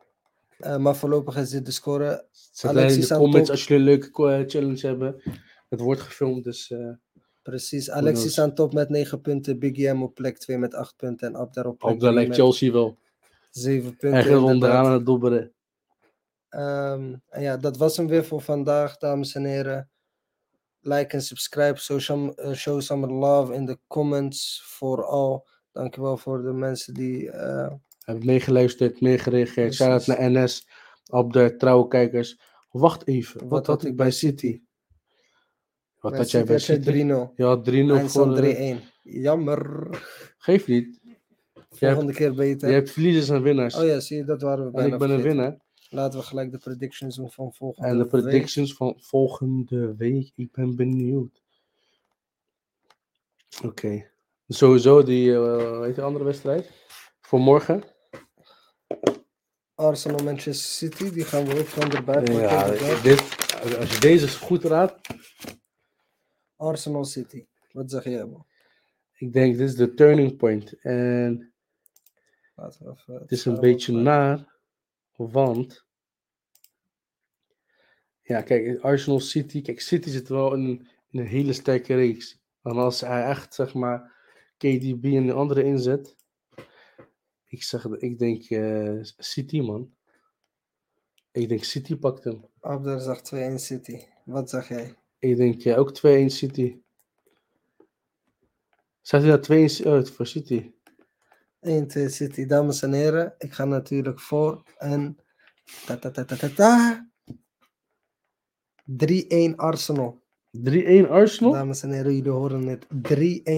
Eh, 0.58 0.78
maar 0.78 0.96
voorlopig 0.96 1.38
is 1.38 1.50
dit 1.50 1.66
de 1.66 1.72
score. 1.72 2.28
Zet 2.32 2.70
Alexis 2.70 2.96
in 2.96 3.08
de 3.08 3.22
comments 3.22 3.50
als 3.50 3.68
jullie 3.68 3.84
een 3.84 4.00
leuke 4.00 4.28
eh, 4.30 4.44
challenge 4.48 4.88
hebben. 4.88 5.22
Het 5.70 5.80
wordt 5.80 6.02
gefilmd, 6.02 6.44
dus 6.44 6.72
eh 6.72 6.92
Precies, 7.44 7.90
Alexis 7.90 8.40
aan 8.40 8.54
top 8.54 8.74
met 8.74 8.90
9 8.90 9.22
punten, 9.22 9.60
Biggie 9.60 9.94
M 9.94 10.04
op 10.04 10.14
plek 10.14 10.38
2 10.38 10.58
met 10.58 10.74
8 10.74 10.96
punten 10.96 11.28
en 11.28 11.36
Abder 11.36 11.68
op 11.68 11.78
plek 11.78 11.92
op 11.92 12.00
daar 12.00 12.12
3 12.12 12.14
lijkt 12.14 12.30
met 12.30 12.38
Chelsea 12.40 12.72
wel. 12.72 12.98
7 13.50 13.98
punten. 13.98 14.20
Inderdaad. 14.20 14.54
onderaan 14.54 14.86
aan 14.86 14.92
het 14.94 15.06
dobberen. 15.06 15.54
Ehm, 16.50 17.16
en 17.30 17.42
ja, 17.42 17.58
dat 17.58 17.78
was 17.78 17.98
hem 17.98 18.08
weer 18.08 18.26
voor 18.26 18.42
vandaag, 18.42 18.98
dames 18.98 19.36
en 19.36 19.46
heren. 19.46 19.90
Like 20.82 21.16
en 21.16 21.22
subscribe. 21.22 21.80
Show 21.80 22.00
some, 22.00 22.36
eh, 22.36 22.52
show 22.54 22.82
some 22.82 23.08
love 23.08 23.54
in 23.54 23.66
de 23.66 23.80
comments. 23.88 24.62
Vooral. 24.66 25.48
Dankjewel 25.72 26.18
voor 26.18 26.42
de 26.44 26.52
mensen 26.52 26.94
die. 26.94 27.32
eh, 27.32 27.72
Hebben 28.00 28.26
meegeluisterd, 28.26 29.02
meegereageerd. 29.02 29.74
Shout-out 29.74 30.08
naar 30.08 30.32
NS, 30.32 30.68
op 31.12 31.34
de 31.34 31.56
trouwe 31.56 31.88
kijkers. 31.88 32.40
Wacht 32.72 33.08
even, 33.08 33.40
wat, 33.40 33.50
Wat 33.50 33.68
had 33.68 33.86
ik 33.86 33.96
bij 33.96 34.12
City? 34.12 34.62
Wat 36.04 36.18
had 36.18 36.32
jij 36.32 36.44
bij 36.44 36.60
City 36.60 36.74
had 36.74 36.86
jij 36.86 36.94
City? 36.94 37.32
3-0. 37.32 37.36
Je 37.36 37.44
had 37.44 37.70
3-0 37.70 37.72
voor... 37.72 37.96
Eindstand 37.98 38.38
eh, 38.38 38.78
3-1. 38.78 38.82
Jammer. 39.02 39.88
Geef 40.38 40.68
niet. 40.68 41.00
Hebt, 41.54 41.78
Volgende 41.78 42.14
keer 42.14 42.34
beter. 42.34 42.68
je 42.68 42.74
hebt 42.74 42.92
verliezers 42.92 43.30
en 43.30 43.42
winnaars. 43.42 43.76
Oh 43.76 43.86
ja, 43.86 44.00
zie 44.00 44.18
je, 44.18 44.24
dat 44.24 44.42
waren 44.42 44.60
we 44.60 44.66
en 44.66 44.72
bijna 44.72 44.94
ik 44.94 45.00
ben 45.00 45.10
een 45.10 45.22
winnaar. 45.22 45.58
Laten 45.90 46.20
we 46.20 46.26
gelijk 46.26 46.52
de 46.52 46.58
predictions 46.58 47.16
doen 47.16 47.32
van 47.32 47.54
volgende 47.54 47.90
En 47.90 47.98
de 47.98 48.04
week. 48.04 48.10
predictions 48.24 48.74
van 48.74 48.96
volgende 48.98 49.96
week. 49.96 50.32
Ik 50.36 50.52
ben 50.52 50.76
benieuwd. 50.76 51.42
Oké. 53.64 54.06
Sowieso 54.48 55.04
die, 55.04 55.34
eh 55.34 55.96
je, 55.96 56.02
andere 56.02 56.26
wedstrijd? 56.26 56.72
Voor 57.22 57.40
morgen? 57.40 57.84
Arsenal 59.76 60.24
Manchester 60.24 60.90
City, 60.90 61.12
die 61.12 61.24
gaan 61.24 61.46
we 61.46 61.60
ook 61.60 61.68
gewoon 61.68 61.92
erbij 61.92 62.16
pakken. 62.16 62.36
Ja, 62.36 63.02
dit, 63.02 63.20
als 63.80 63.94
je 63.94 64.00
deze 64.00 64.40
goed 64.40 64.64
raadt, 64.64 65.00
Arsenal 66.56 67.06
City. 67.06 67.46
Wat 67.72 67.92
zeg 67.92 68.04
jij, 68.04 68.26
man? 68.26 68.46
ik 69.14 69.34
denk 69.34 69.58
dit 69.58 69.70
is 69.70 69.76
de 69.76 69.94
turning 69.94 70.38
point. 70.38 70.82
En 70.82 71.54
Laten 72.56 72.86
we 72.86 72.92
even 72.92 73.14
het 73.14 73.32
is 73.32 73.46
een 73.46 73.60
beetje 73.60 73.94
naar, 73.94 74.58
want... 75.16 75.86
Ja, 78.22 78.42
kijk, 78.42 78.80
Arsenal 78.80 79.20
City, 79.20 79.62
kijk, 79.62 79.82
City 79.82 80.10
zit 80.10 80.28
wel 80.28 80.54
in, 80.54 80.88
in 81.10 81.20
een 81.20 81.28
hele 81.28 81.54
sterke 81.54 81.96
reeks. 81.96 82.42
En 82.62 82.72
als 82.72 83.02
hij 83.02 83.24
echt, 83.24 83.54
zeg 83.54 83.74
maar, 83.74 84.16
KDB 84.58 85.04
en 85.04 85.26
de 85.26 85.34
andere 85.34 85.64
inzet, 85.64 86.16
ik 87.46 87.64
zeg, 87.64 87.86
ik 87.86 88.20
denk 88.20 88.50
eh, 88.50 89.00
City, 89.02 89.60
man. 89.60 89.96
Ik 91.32 91.50
denk 91.50 91.64
City 91.64 91.96
pakt 91.96 92.24
hem. 92.24 92.46
Abder 92.60 93.00
zegt 93.00 93.34
2-1 93.36 93.54
City. 93.56 94.06
Wat 94.26 94.50
zeg 94.50 94.68
jij? 94.68 94.96
Ik 95.24 95.38
denk 95.38 95.78
ook 95.78 95.90
2-1 95.98 96.26
City. 96.26 96.78
Staat 99.02 99.22
hij 99.22 99.30
daar 99.30 99.70
2-1 99.70 99.88
uit 99.88 100.10
voor 100.12 100.28
City? 100.28 100.72
1-2 101.68 102.06
City. 102.06 102.46
Dames 102.46 102.82
en 102.82 102.94
heren, 102.94 103.36
ik 103.38 103.54
ga 103.54 103.66
natuurlijk 103.66 104.20
voor 104.20 104.64
een... 104.78 105.20
Ta 105.86 105.98
-ta 105.98 106.12
-ta 106.12 106.24
-ta 106.26 106.36
-ta 106.36 106.48
-ta. 106.50 107.08
3-1 108.86 109.56
Arsenal. 109.56 110.22
3-1 110.70 111.08
Arsenal? 111.10 111.52
Dames 111.52 111.84
en 111.84 111.92
heren, 111.92 112.16
jullie 112.16 112.32
horen 112.32 112.68
het. 112.68 112.86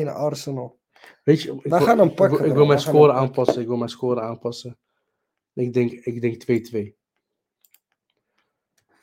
3-1 0.05 0.07
Arsenal. 0.07 0.79
Weet 1.23 1.41
je, 1.41 1.53
ik, 1.63 1.73
gaan 1.73 1.99
hem 1.99 2.09
ik 2.09 2.17
wil- 2.17 2.27
pakken, 2.27 2.45
Ik, 2.47 2.53
wil 2.53 2.65
mijn 2.65 2.79
score 2.79 2.97
pakken. 3.07 3.15
aanpassen. 3.15 3.61
Ik 3.61 3.67
wil 3.67 3.77
mijn 3.77 3.89
score 3.89 4.21
aanpassen. 4.21 4.79
Ik 5.53 5.73
denk 5.73 5.91
ik 5.91 6.21
denk 6.21 6.43
2-2. 6.43 6.45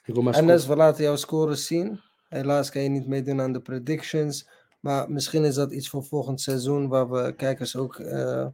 Ik 0.05 0.15
wil 0.15 0.23
mijn 0.23 0.35
En 0.35 0.43
score... 0.43 0.53
dus, 0.57 0.67
we 0.67 0.77
laten 0.77 1.05
jouw 1.05 1.17
scores 1.17 1.67
zien. 1.67 2.01
Helaas 2.33 2.71
kan 2.71 2.83
je 2.83 2.89
niet 2.89 3.07
meedoen 3.07 3.41
aan 3.41 3.53
de 3.53 3.61
predictions. 3.61 4.49
Maar 4.81 5.11
misschien 5.11 5.45
is 5.45 5.55
dat 5.55 5.73
iets 5.73 5.89
voor 5.89 6.05
volgend 6.05 6.41
seizoen, 6.41 6.89
waar 6.89 7.11
we 7.11 7.35
kijkers 7.37 7.77
ook 7.77 7.99
eh, 7.99 8.47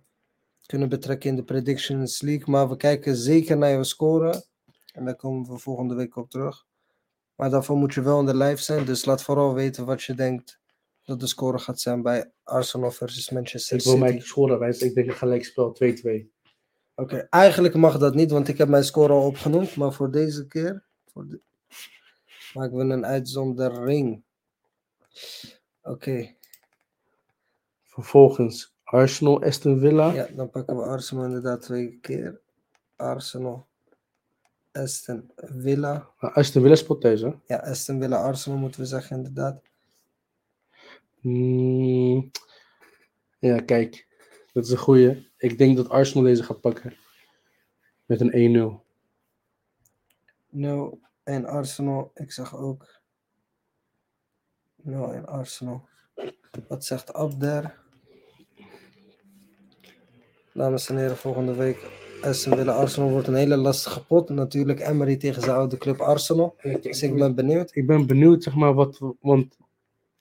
kunnen 0.67 0.89
betrekken 0.89 1.31
in 1.31 1.37
de 1.37 1.45
Predictions 1.45 2.21
League. 2.21 2.51
Maar 2.51 2.69
we 2.69 2.77
kijken 2.77 3.17
zeker 3.17 3.59
naar 3.59 3.71
jouw 3.71 3.83
score. 3.83 4.45
En 4.93 5.05
daar 5.05 5.17
komen 5.17 5.51
we 5.51 5.59
volgende 5.59 5.95
week 5.95 6.17
op 6.17 6.31
terug. 6.31 6.67
Maar 7.35 7.51
daarvoor 7.51 7.77
moet 7.77 7.95
je 7.95 8.03
wel 8.03 8.21
in 8.21 8.27
de 8.27 8.37
live 8.37 8.63
zijn. 8.63 8.85
Dus 8.85 9.05
laat 9.05 9.23
vooral 9.23 9.55
weten 9.55 9.85
wat 9.85 10.03
je 10.03 10.15
denkt 10.15 10.61
dat 11.05 11.21
de 11.21 11.27
score 11.27 11.59
gaat 11.59 11.81
zijn 11.81 12.03
bij 12.03 12.31
Arsenal 12.43 12.91
versus 12.91 13.31
Manchester 13.31 13.77
Ik 13.77 13.85
wil 13.85 13.93
City. 13.93 14.05
mijn 14.05 14.23
score 14.23 14.59
wijzen. 14.59 14.87
Ik 14.87 14.95
denk 14.95 15.09
een 15.09 15.15
gelijkspel 15.15 15.77
2-2. 15.85 15.87
Oké, 16.95 17.27
eigenlijk 17.31 17.75
mag 17.75 17.99
dat 17.99 18.15
niet, 18.15 18.31
want 18.31 18.49
ik 18.49 18.59
heb 18.59 18.69
mijn 18.69 18.85
score 18.85 19.13
al 19.13 19.27
opgenoemd. 19.27 19.77
Maar 19.77 19.93
voor 19.93 20.11
deze 20.11 20.47
keer 20.47 20.85
voor 21.13 21.27
de... 21.29 21.41
maken 22.59 22.77
we 22.77 22.95
een 22.95 23.07
uitzondering. 23.07 24.23
Oké, 25.83 26.37
Vervolgens 27.99 28.75
Arsenal, 28.85 29.43
Aston 29.43 29.79
Villa. 29.79 30.13
ja, 30.13 30.27
dan 30.37 30.51
pakken 30.51 30.77
we 30.77 30.83
Arsenal 30.83 31.25
inderdaad 31.25 31.63
twee 31.63 31.99
keer. 32.01 32.41
Arsenal, 32.97 33.67
Aston 34.73 35.31
Villa. 35.37 36.09
Maar 36.21 36.33
Aston 36.33 36.63
Villa 36.63 36.99
thuis, 36.99 37.21
hè? 37.21 37.33
Ja, 37.47 37.57
Aston 37.57 38.01
Villa, 38.01 38.23
Arsenal 38.23 38.59
moeten 38.59 38.81
we 38.81 38.87
zeggen 38.87 39.17
inderdaad. 39.17 39.63
Mm, 41.21 42.31
ja, 43.39 43.61
kijk. 43.61 44.07
Dat 44.53 44.65
is 44.65 44.71
een 44.71 44.79
goeie. 44.79 45.31
Ik 45.37 45.59
denk 45.59 45.77
dat 45.77 45.89
Arsenal 45.89 46.25
deze 46.25 46.43
gaat 46.43 46.61
pakken. 46.61 46.97
Met 48.07 48.21
een 48.21 48.83
1-0. 48.83 48.87
0 50.49 51.01
en 51.29 51.45
Arsenal, 51.47 52.11
ik 52.15 52.33
zeg 52.33 52.57
ook 52.57 53.01
0 54.77 55.13
en 55.13 55.27
Arsenal. 55.27 55.89
Wat 56.69 56.85
zegt 56.85 57.13
Abder? 57.15 57.75
Dames 60.55 60.89
en 60.89 60.97
heren, 60.97 61.17
volgende 61.17 61.55
week 61.55 61.87
Aston 62.23 62.57
Villa 62.57 62.73
Arsenal 62.73 63.11
wordt 63.11 63.27
een 63.27 63.35
hele 63.35 63.57
lastige 63.57 64.05
pot. 64.05 64.29
Natuurlijk 64.29 64.81
Emery 64.81 65.17
tegen 65.17 65.43
zijn 65.43 65.57
oude 65.57 65.77
club 65.77 66.01
Arsenal. 66.01 66.57
Dus 66.81 67.03
ik 67.03 67.15
ben 67.17 67.35
benieuwd. 67.35 67.75
Ik 67.77 67.87
ben 67.87 68.07
benieuwd, 68.07 68.43
zeg 68.43 68.55
maar, 68.55 68.75
wat... 68.75 68.99
Want 69.21 69.57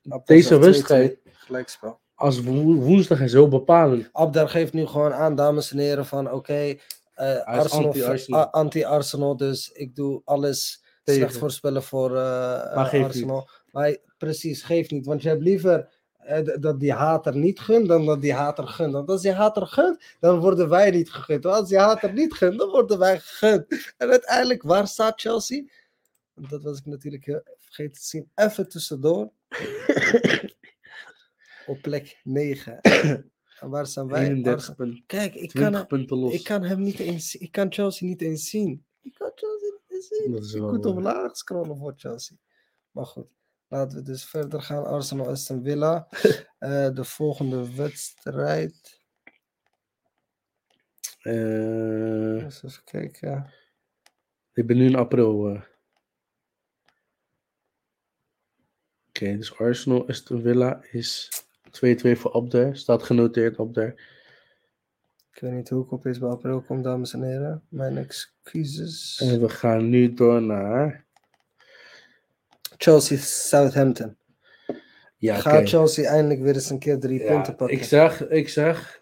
Abder 0.10 0.22
Deze 0.26 0.48
zegt 0.48 0.62
2-2, 0.62 0.66
wedstrijd- 0.66 1.20
Gelijkspel. 1.24 2.00
als 2.16 2.42
wo- 2.44 2.74
woensdag 2.74 3.22
is 3.22 3.32
zo 3.32 3.48
bepalend. 3.48 4.10
Abder 4.12 4.50
geeft 4.50 4.74
nu 4.74 4.86
gewoon 4.86 5.14
aan, 5.14 5.36
dames 5.36 5.72
en 5.72 5.78
heren, 5.78 6.06
van 6.06 6.32
oké, 6.32 6.76
eh, 7.14 7.44
Arsenal, 7.44 8.52
anti-Arsenal. 8.52 9.38
dus 9.38 9.72
ik 9.72 9.96
doe 9.96 10.22
alles. 10.26 10.86
Slecht 11.14 11.38
voorspellen 11.38 11.84
voor 11.84 12.12
Maar 12.12 12.86
geeft 12.86 13.06
Arsenal. 13.06 13.50
Maar 13.72 13.98
precies, 14.18 14.64
geeft 14.64 14.92
niet, 14.92 15.06
want 15.06 15.22
je 15.22 15.30
hebt 15.30 15.42
liever 15.42 15.90
eh, 16.28 16.60
dat 16.60 16.80
die 16.80 16.94
hater 16.94 17.36
niet 17.36 17.60
gunt 17.60 17.88
dan 17.88 18.06
dat 18.06 18.22
die 18.22 18.34
hater 18.34 18.68
gunt. 18.68 18.94
Want 18.94 19.10
als 19.10 19.22
die 19.22 19.32
hater 19.32 19.68
gunt, 19.68 20.04
dan 20.20 20.40
worden 20.40 20.70
wij 20.70 20.92
niet 20.92 21.12
gegund. 21.12 21.44
Want 21.44 21.56
als 21.56 21.70
die 21.70 21.78
hater 21.78 22.14
niet 22.14 22.34
gunt, 22.34 22.58
dan 22.58 22.70
worden 22.70 23.00
wij 23.00 23.20
gegund. 23.20 23.94
En 23.98 24.10
uiteindelijk, 24.10 24.64
waar 24.64 24.88
staat 24.88 25.22
Chelsea? 25.22 25.64
Dat 26.34 26.64
was 26.64 26.80
ik 26.80 26.86
natuurlijk 26.86 27.26
heel 27.26 27.42
vergeten 27.58 27.94
te 27.94 28.08
zien. 28.08 28.32
Even 28.36 28.70
tussendoor. 28.70 29.32
Op 31.68 31.82
plek 31.82 32.20
9. 32.24 32.80
En 33.60 33.70
waar 33.70 33.88
zijn 33.88 34.08
wij? 34.08 34.22
31 34.24 34.54
Arsenal. 34.54 34.76
punten. 34.76 35.04
Kijk, 35.06 35.36
ik 35.36 35.50
20 35.50 35.80
kan, 35.80 35.88
punten 35.88 36.18
los. 36.18 36.34
ik 36.34 36.44
kan 36.44 36.64
hem 36.64 36.82
niet 36.82 37.00
eens 37.00 37.36
Ik 37.36 37.52
kan 37.52 37.74
Chelsea 37.74 38.08
niet 38.08 38.22
eens 38.22 38.50
zien. 38.50 38.86
Ik 39.02 39.14
kan 39.14 39.32
Chelsea 39.36 39.58
niet 39.60 39.60
eens 39.60 39.66
zien. 39.66 39.67
Dat 40.32 40.44
is 40.44 40.54
wel 40.54 40.72
moet 40.72 40.84
waar. 40.84 40.94
omlaag 40.94 41.38
scrollen 41.38 41.78
voor 41.78 41.94
Chelsea. 41.98 42.38
Maar 42.92 43.06
goed, 43.06 43.28
laten 43.68 43.98
we 43.98 44.04
dus 44.04 44.26
verder 44.26 44.62
gaan. 44.62 44.86
Arsenal 44.86 45.28
Aston 45.28 45.64
Villa. 45.64 46.08
Eh, 46.58 46.90
de 46.94 47.04
volgende 47.04 47.76
wedstrijd. 47.76 49.02
Eh, 51.22 52.44
Eens 52.44 52.64
even 52.64 52.84
kijken. 52.84 53.54
ik 54.54 54.68
ben 54.68 54.78
nu 54.78 54.86
in 54.86 54.96
april. 54.96 55.48
eh. 55.50 55.62
Oké, 59.08 59.38
dus 59.38 59.58
Arsenal, 59.58 60.08
Aston 60.08 60.42
Villa 60.42 60.84
is 60.92 61.30
2-2 61.72 62.18
voor 62.18 62.32
Abder. 62.34 62.78
Staat 62.78 63.04
genoteerd 63.04 63.58
Abder. 63.60 64.17
Ik 65.38 65.44
weet 65.44 65.52
niet 65.52 65.70
hoe 65.70 65.84
ik 65.84 65.92
op 65.92 66.02
bij 66.02 66.20
april 66.20 66.62
kom, 66.62 66.82
dames 66.82 67.14
en 67.14 67.24
heren. 67.24 67.64
Mijn 67.70 67.98
excuses. 67.98 69.20
En 69.24 69.42
we 69.42 69.50
gaan 69.50 69.90
nu 69.90 70.14
door 70.14 70.42
naar... 70.42 71.06
Chelsea 72.78 73.18
Southampton. 73.18 74.18
Ja, 75.18 75.36
Gaat. 75.36 75.70
Chelsea 75.70 76.10
eindelijk 76.10 76.42
weer 76.42 76.54
eens 76.54 76.70
een 76.70 76.80
keer 76.80 77.00
drie 77.00 77.20
Ja, 77.20 77.28
punten 77.34 77.56
pakken? 77.56 77.78
ik 77.78 77.84
zeg, 77.84 78.28
ik 78.28 78.50
zeg... 78.50 79.02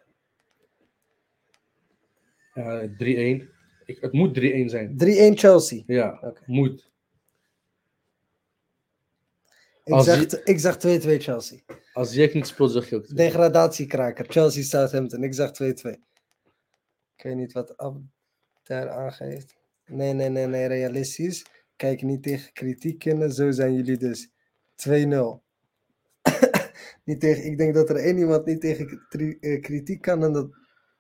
Ja, 2.54 2.88
3-1. 2.88 2.90
Ik, 2.98 3.48
het 3.86 4.12
moet 4.12 4.40
3-1 4.40 4.42
zijn. 4.66 4.92
3-1 5.34 5.38
Chelsea. 5.38 5.84
Ja, 5.86 6.34
moet. 6.46 6.92
Ik 9.84 9.94
Als 9.94 10.06
zeg, 10.06 10.20
je- 10.32 10.42
ik 10.44 10.60
zeg 10.60 10.76
2-2 10.78 10.80
Chelsea. 11.22 11.60
Als 11.94 12.14
Jack 12.14 12.34
niet 12.34 12.48
speelt, 12.48 12.72
zeg 12.72 12.90
je 12.90 12.96
ook 12.96 13.06
2. 13.06 13.18
Degradatiekraker, 13.18 14.26
Chelsea 14.30 14.64
Southampton. 14.64 15.24
Ik 15.24 15.34
zeg 15.34 15.52
2-2. 15.96 16.00
Ik 17.18 17.24
weet 17.24 17.36
niet 17.36 17.54
wat 17.54 17.78
Abder 17.78 18.90
aangeeft. 18.90 19.56
Nee, 19.86 20.14
nee, 20.14 20.30
nee, 20.30 20.48
nee, 20.48 20.66
realistisch. 20.66 21.46
Kijk 21.76 22.02
niet 22.02 22.24
tegen 22.24 22.54
kritiek 22.54 23.00
kunnen, 23.00 23.32
zo 23.32 23.52
zijn 23.52 23.74
jullie 23.74 23.98
dus. 23.98 24.30
2-0. 24.76 24.92
niet 27.06 27.20
tegen, 27.20 27.46
ik 27.46 27.58
denk 27.58 27.74
dat 27.74 27.90
er 27.90 27.96
één 27.96 28.18
iemand 28.18 28.46
niet 28.46 28.62
tegen 28.62 29.08
eh, 29.10 29.62
kritiek 29.62 30.02
kan 30.02 30.24
en 30.24 30.34
dat, 30.34 30.50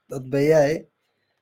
dat 0.07 0.29
ben 0.29 0.43
jij. 0.43 0.89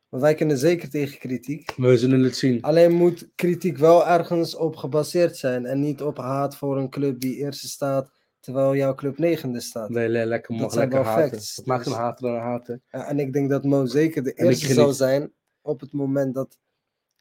Maar 0.09 0.21
wij 0.21 0.35
kunnen 0.35 0.57
zeker 0.57 0.89
tegen 0.89 1.19
kritiek. 1.19 1.73
We 1.75 1.97
zullen 1.97 2.23
het 2.23 2.35
zien. 2.35 2.61
Alleen 2.61 2.91
moet 2.91 3.29
kritiek 3.35 3.77
wel 3.77 4.07
ergens 4.07 4.55
op 4.55 4.75
gebaseerd 4.75 5.37
zijn 5.37 5.65
en 5.65 5.79
niet 5.79 6.01
op 6.01 6.17
haat 6.17 6.57
voor 6.57 6.77
een 6.77 6.89
club 6.89 7.19
die 7.19 7.35
eerste 7.35 7.67
staat, 7.67 8.11
terwijl 8.44 8.76
jouw 8.76 8.95
club 8.95 9.18
negende 9.18 9.61
staat. 9.61 9.90
Nee, 9.90 10.10
le- 10.10 10.24
lekker, 10.24 10.57
Dat 10.57 10.76
lekker 10.76 11.03
haten. 11.03 11.30
facts, 11.30 11.56
Het 11.56 11.65
maakt 11.65 11.86
een 11.86 11.91
dus- 11.91 12.02
hater 12.02 12.40
dan. 12.40 12.82
Ja, 12.91 13.07
en 13.07 13.20
ik 13.20 13.34
denk 13.34 13.49
dat 13.49 13.64
Mo 13.64 13.86
zeker 13.86 14.24
de 14.24 14.30
ik 14.34 14.40
eerste 14.40 14.74
zou 14.74 14.94
zijn 14.94 15.34
op 15.61 15.80
het 15.80 15.91
moment 15.91 16.34
dat 16.34 16.57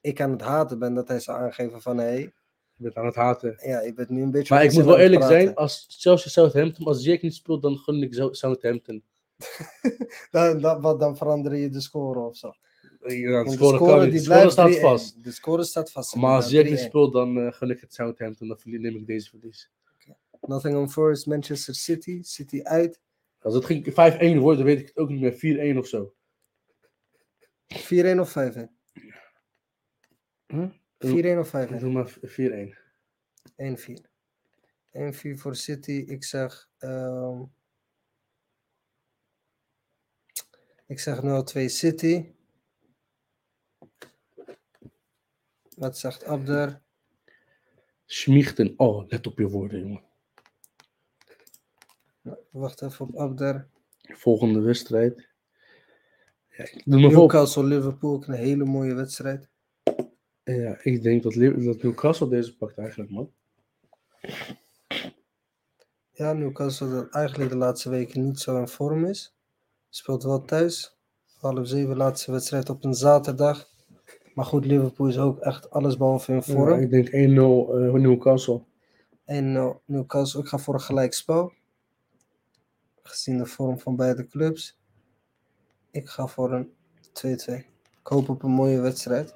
ik 0.00 0.20
aan 0.20 0.30
het 0.30 0.40
haten 0.40 0.78
ben, 0.78 0.94
dat 0.94 1.08
hij 1.08 1.20
zou 1.20 1.38
aangeven 1.38 1.82
van 1.82 1.98
hé, 1.98 2.04
hey, 2.04 2.32
bent 2.76 2.94
aan 2.96 3.06
het 3.06 3.14
haten. 3.14 3.56
Ja, 3.64 3.80
je 3.80 3.94
bent 3.94 4.08
nu 4.08 4.22
een 4.22 4.30
beetje... 4.30 4.54
Maar 4.54 4.64
ik 4.64 4.72
moet 4.72 4.84
wel 4.84 4.98
eerlijk 4.98 5.22
zijn, 5.22 5.54
als 5.54 5.86
Chelsea 5.88 6.30
Southampton, 6.30 6.86
als 6.86 7.04
Jack 7.04 7.22
niet 7.22 7.34
speelt, 7.34 7.62
dan 7.62 7.76
gun 7.76 8.02
ik 8.02 8.28
Southampton. 8.30 9.02
Dan, 10.30 10.60
dan, 10.60 10.80
wat, 10.80 11.00
dan 11.00 11.16
verander 11.16 11.54
je 11.56 11.68
de 11.68 11.80
score 11.80 12.20
of 12.20 12.36
zo. 12.36 12.52
Ja, 13.06 13.44
de 13.44 13.50
score 13.50 14.00
die 14.00 14.10
De 14.10 14.18
score 14.18 14.36
blijft 14.36 14.52
staat 14.52 14.76
3-1. 14.76 14.80
vast. 14.80 15.24
De 15.24 15.30
score 15.32 15.64
staat 15.64 15.90
vast. 15.92 16.14
Maar 16.14 16.34
als 16.34 16.44
Jack 16.50 16.52
niet 16.52 16.64
inderdaad, 16.64 16.86
3-1. 16.86 16.88
speelt, 16.88 17.12
dan 17.12 17.38
eh, 17.38 17.52
gun 17.52 17.70
ik 17.70 17.80
het 17.80 17.94
Southampton. 17.94 18.48
Dan 18.48 18.58
neem 18.64 18.96
ik 18.96 19.06
deze 19.06 19.28
verlies. 19.28 19.70
Nottingham 20.46 20.88
Forest, 20.88 21.26
Manchester 21.26 21.74
City. 21.74 22.22
City 22.22 22.62
uit. 22.62 23.00
4-1 23.00 23.02
Als 23.38 23.54
het 23.54 23.64
ging 23.64 23.84
5-1 23.90 24.38
wordt, 24.38 24.58
dan 24.58 24.66
weet 24.66 24.80
ik 24.80 24.86
het 24.86 24.96
ook 24.96 25.08
niet 25.08 25.20
meer. 25.20 25.74
4-1 25.74 25.78
of 25.78 25.86
zo. 25.86 26.14
of 28.18 28.30
5-1? 28.30 28.70
Huh? 30.46 30.70
4-1 30.98 31.38
of 31.38 31.48
5-1? 31.48 31.78
Doe 31.78 31.92
maar 31.92 32.18
4-1. 32.20 32.80
1-4. 33.56 34.10
1-4 34.92 35.38
voor 35.38 35.56
City. 35.56 36.04
Ik 36.06 36.24
zeg. 36.24 36.70
ehm, 36.78 37.42
ik 40.86 41.00
zeg 41.00 41.20
0-2 41.22 41.68
City. 41.68 42.32
Wat 45.76 45.98
zegt 45.98 46.24
Abder? 46.24 46.82
Schmichten. 48.06 48.74
Oh, 48.76 49.08
let 49.08 49.26
op 49.26 49.38
je 49.38 49.48
woorden, 49.48 49.80
jongen. 49.80 50.11
Wacht 52.50 52.82
even 52.82 53.06
op 53.06 53.16
Abder. 53.16 53.66
Volgende 54.02 54.60
wedstrijd. 54.60 55.28
Ja, 56.48 56.64
ik 56.64 56.82
doe 56.84 57.00
nog 57.00 57.10
op. 57.10 57.18
Newcastle 57.18 57.64
Liverpool, 57.64 58.12
ook 58.12 58.26
een 58.26 58.34
hele 58.34 58.64
mooie 58.64 58.94
wedstrijd. 58.94 59.48
Ja, 60.44 60.78
ik 60.82 61.02
denk 61.02 61.22
dat, 61.22 61.34
Newcastle 61.34 62.28
deze 62.28 62.56
pakt 62.56 62.78
eigenlijk, 62.78 63.10
man. 63.10 63.30
Ja, 66.12 66.32
Newcastle 66.32 66.90
dat 66.90 67.10
eigenlijk 67.10 67.50
de 67.50 67.56
laatste 67.56 67.90
weken 67.90 68.24
niet 68.24 68.40
zo 68.40 68.58
in 68.58 68.68
vorm 68.68 69.04
is. 69.04 69.34
Speelt 69.88 70.22
wel 70.22 70.44
thuis. 70.44 70.96
Half 71.40 71.68
zeven 71.68 71.96
laatste 71.96 72.32
wedstrijd 72.32 72.68
op 72.68 72.84
een 72.84 72.94
zaterdag. 72.94 73.70
Maar 74.34 74.44
goed, 74.44 74.64
Liverpool 74.64 75.06
is 75.06 75.18
ook 75.18 75.38
echt 75.38 75.70
allesbehalve 75.70 76.32
in 76.32 76.42
vorm. 76.42 76.68
Ja, 76.68 76.76
ik 76.76 76.90
denk 76.90 77.08
1-0 77.08 77.10
eh, 77.12 77.92
Newcastle. 77.92 78.62
En 79.24 79.54
uh, 79.54 79.70
Newcastle, 79.84 80.40
ik 80.40 80.46
ga 80.46 80.58
voor 80.58 80.74
een 80.74 80.80
gelijkspel. 80.80 81.52
Gezien 83.02 83.38
de 83.38 83.46
vorm 83.46 83.78
van 83.78 83.96
beide 83.96 84.26
clubs. 84.26 84.78
Ik 85.90 86.08
ga 86.08 86.26
voor 86.26 86.52
een 86.52 86.72
2-2. 87.12 87.26
Ik 88.00 88.08
hoop 88.08 88.28
op 88.28 88.42
een 88.42 88.50
mooie 88.50 88.80
wedstrijd. 88.80 89.34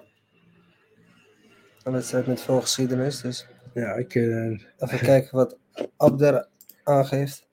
Een 1.83 1.93
wedstrijd 1.93 2.27
met 2.27 2.41
veel 2.41 2.61
geschiedenis. 2.61 3.21
Dus 3.21 3.47
Ja, 3.75 3.93
ik, 3.95 4.15
eh, 4.15 4.51
even 4.77 4.99
kijken 4.99 5.37
wat 5.37 5.59
Abder 5.97 6.49
aangeeft. 6.83 7.47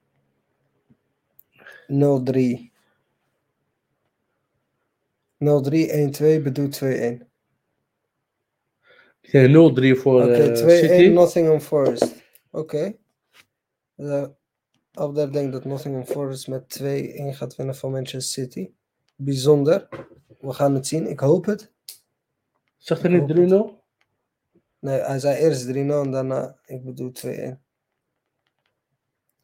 0-3. 1.87 2.71
0-3, 5.37 5.91
1-2 5.91 6.41
bedoelt 6.41 6.71
2-1. 6.71 7.27
ik 9.21 9.31
denk 9.31 9.47
0-3 9.53 9.95
voor 9.95 10.21
Oké, 10.21 10.31
eh, 10.33 10.53
2-1 10.53 10.89
City. 10.89 11.07
Nottingham 11.07 11.59
Forest. 11.59 12.15
Oké. 12.51 12.95
Eh, 13.95 14.25
Abder 14.93 15.31
denkt 15.31 15.51
dat 15.51 15.65
Nottingham 15.65 16.05
Forest 16.05 16.47
met 16.47 16.79
2-1 16.81 16.83
gaat 17.35 17.55
winnen 17.55 17.75
van 17.75 17.91
Manchester 17.91 18.43
City. 18.43 18.71
Bijzonder. 19.15 19.87
We 20.39 20.53
gaan 20.53 20.73
het 20.73 20.87
zien. 20.87 21.07
Ik 21.09 21.19
hoop 21.19 21.45
het. 21.45 21.71
Zegt 22.77 23.03
er 23.03 23.09
niet 23.09 23.51
3-0? 23.51 23.81
Nee, 24.79 24.99
hij 24.99 25.19
zei 25.19 25.37
eerst 25.37 25.65
3-0 25.67 25.69
en 25.71 26.11
daarna, 26.11 26.57
ik 26.65 26.83
bedoel 26.83 27.11
2-1. 27.11 27.61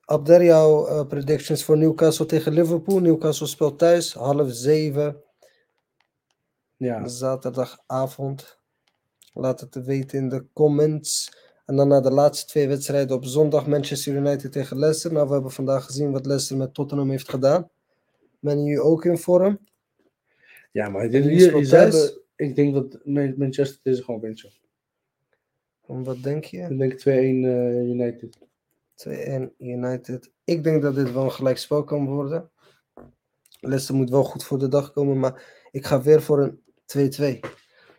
Abder, 0.05 0.43
jouw 0.43 0.87
eh, 0.87 1.07
predictions 1.07 1.63
voor 1.63 1.77
Newcastle 1.77 2.25
tegen 2.25 2.51
Liverpool. 2.51 2.99
Newcastle 2.99 3.47
speelt 3.47 3.79
thuis, 3.79 4.13
half 4.13 4.51
zeven, 4.51 5.23
Ja. 6.77 7.07
zaterdagavond. 7.07 8.59
Laat 9.33 9.59
het 9.59 9.75
weten 9.75 10.17
in 10.17 10.29
de 10.29 10.45
comments. 10.53 11.37
En 11.69 11.75
dan 11.75 11.87
naar 11.87 12.01
de 12.01 12.11
laatste 12.11 12.45
twee 12.45 12.67
wedstrijden 12.67 13.15
op 13.15 13.25
zondag. 13.25 13.67
Manchester 13.67 14.15
United 14.15 14.51
tegen 14.51 14.79
Leicester. 14.79 15.13
Nou, 15.13 15.27
we 15.27 15.33
hebben 15.33 15.51
vandaag 15.51 15.85
gezien 15.85 16.11
wat 16.11 16.25
Leicester 16.25 16.57
met 16.57 16.73
Tottenham 16.73 17.09
heeft 17.09 17.29
gedaan. 17.29 17.69
Ben 18.39 18.63
je 18.63 18.81
ook 18.81 19.05
in 19.05 19.17
vorm? 19.17 19.59
ja, 20.71 20.89
maar 20.89 21.09
dit, 21.09 21.25
wie 21.25 21.35
hier, 21.37 21.67
thuis? 21.67 21.93
hebben, 21.93 22.21
ik 22.35 22.55
denk 22.55 22.73
dat 22.73 22.99
Man- 23.03 23.33
Manchester 23.37 23.79
deze 23.83 24.03
gewoon 24.03 24.19
wint. 24.19 24.49
wat 25.85 26.23
denk 26.23 26.43
je? 26.43 26.57
Ik 26.57 26.77
denk 26.77 26.99
2-1 26.99 27.03
eh, 27.03 27.89
United. 27.89 28.37
2-1 28.95 29.55
United. 29.57 30.31
Ik 30.43 30.63
denk 30.63 30.81
dat 30.81 30.95
dit 30.95 31.13
wel 31.13 31.23
een 31.23 31.31
gelijkspel 31.31 31.83
kan 31.83 32.05
worden. 32.05 32.49
Leicester 33.59 33.95
moet 33.95 34.09
wel 34.09 34.23
goed 34.23 34.43
voor 34.43 34.59
de 34.59 34.67
dag 34.67 34.91
komen, 34.91 35.19
maar 35.19 35.65
ik 35.71 35.85
ga 35.85 36.01
weer 36.01 36.21
voor 36.21 36.39
een 36.41 36.59
2-2. 36.85 37.39
2-2 37.39 37.39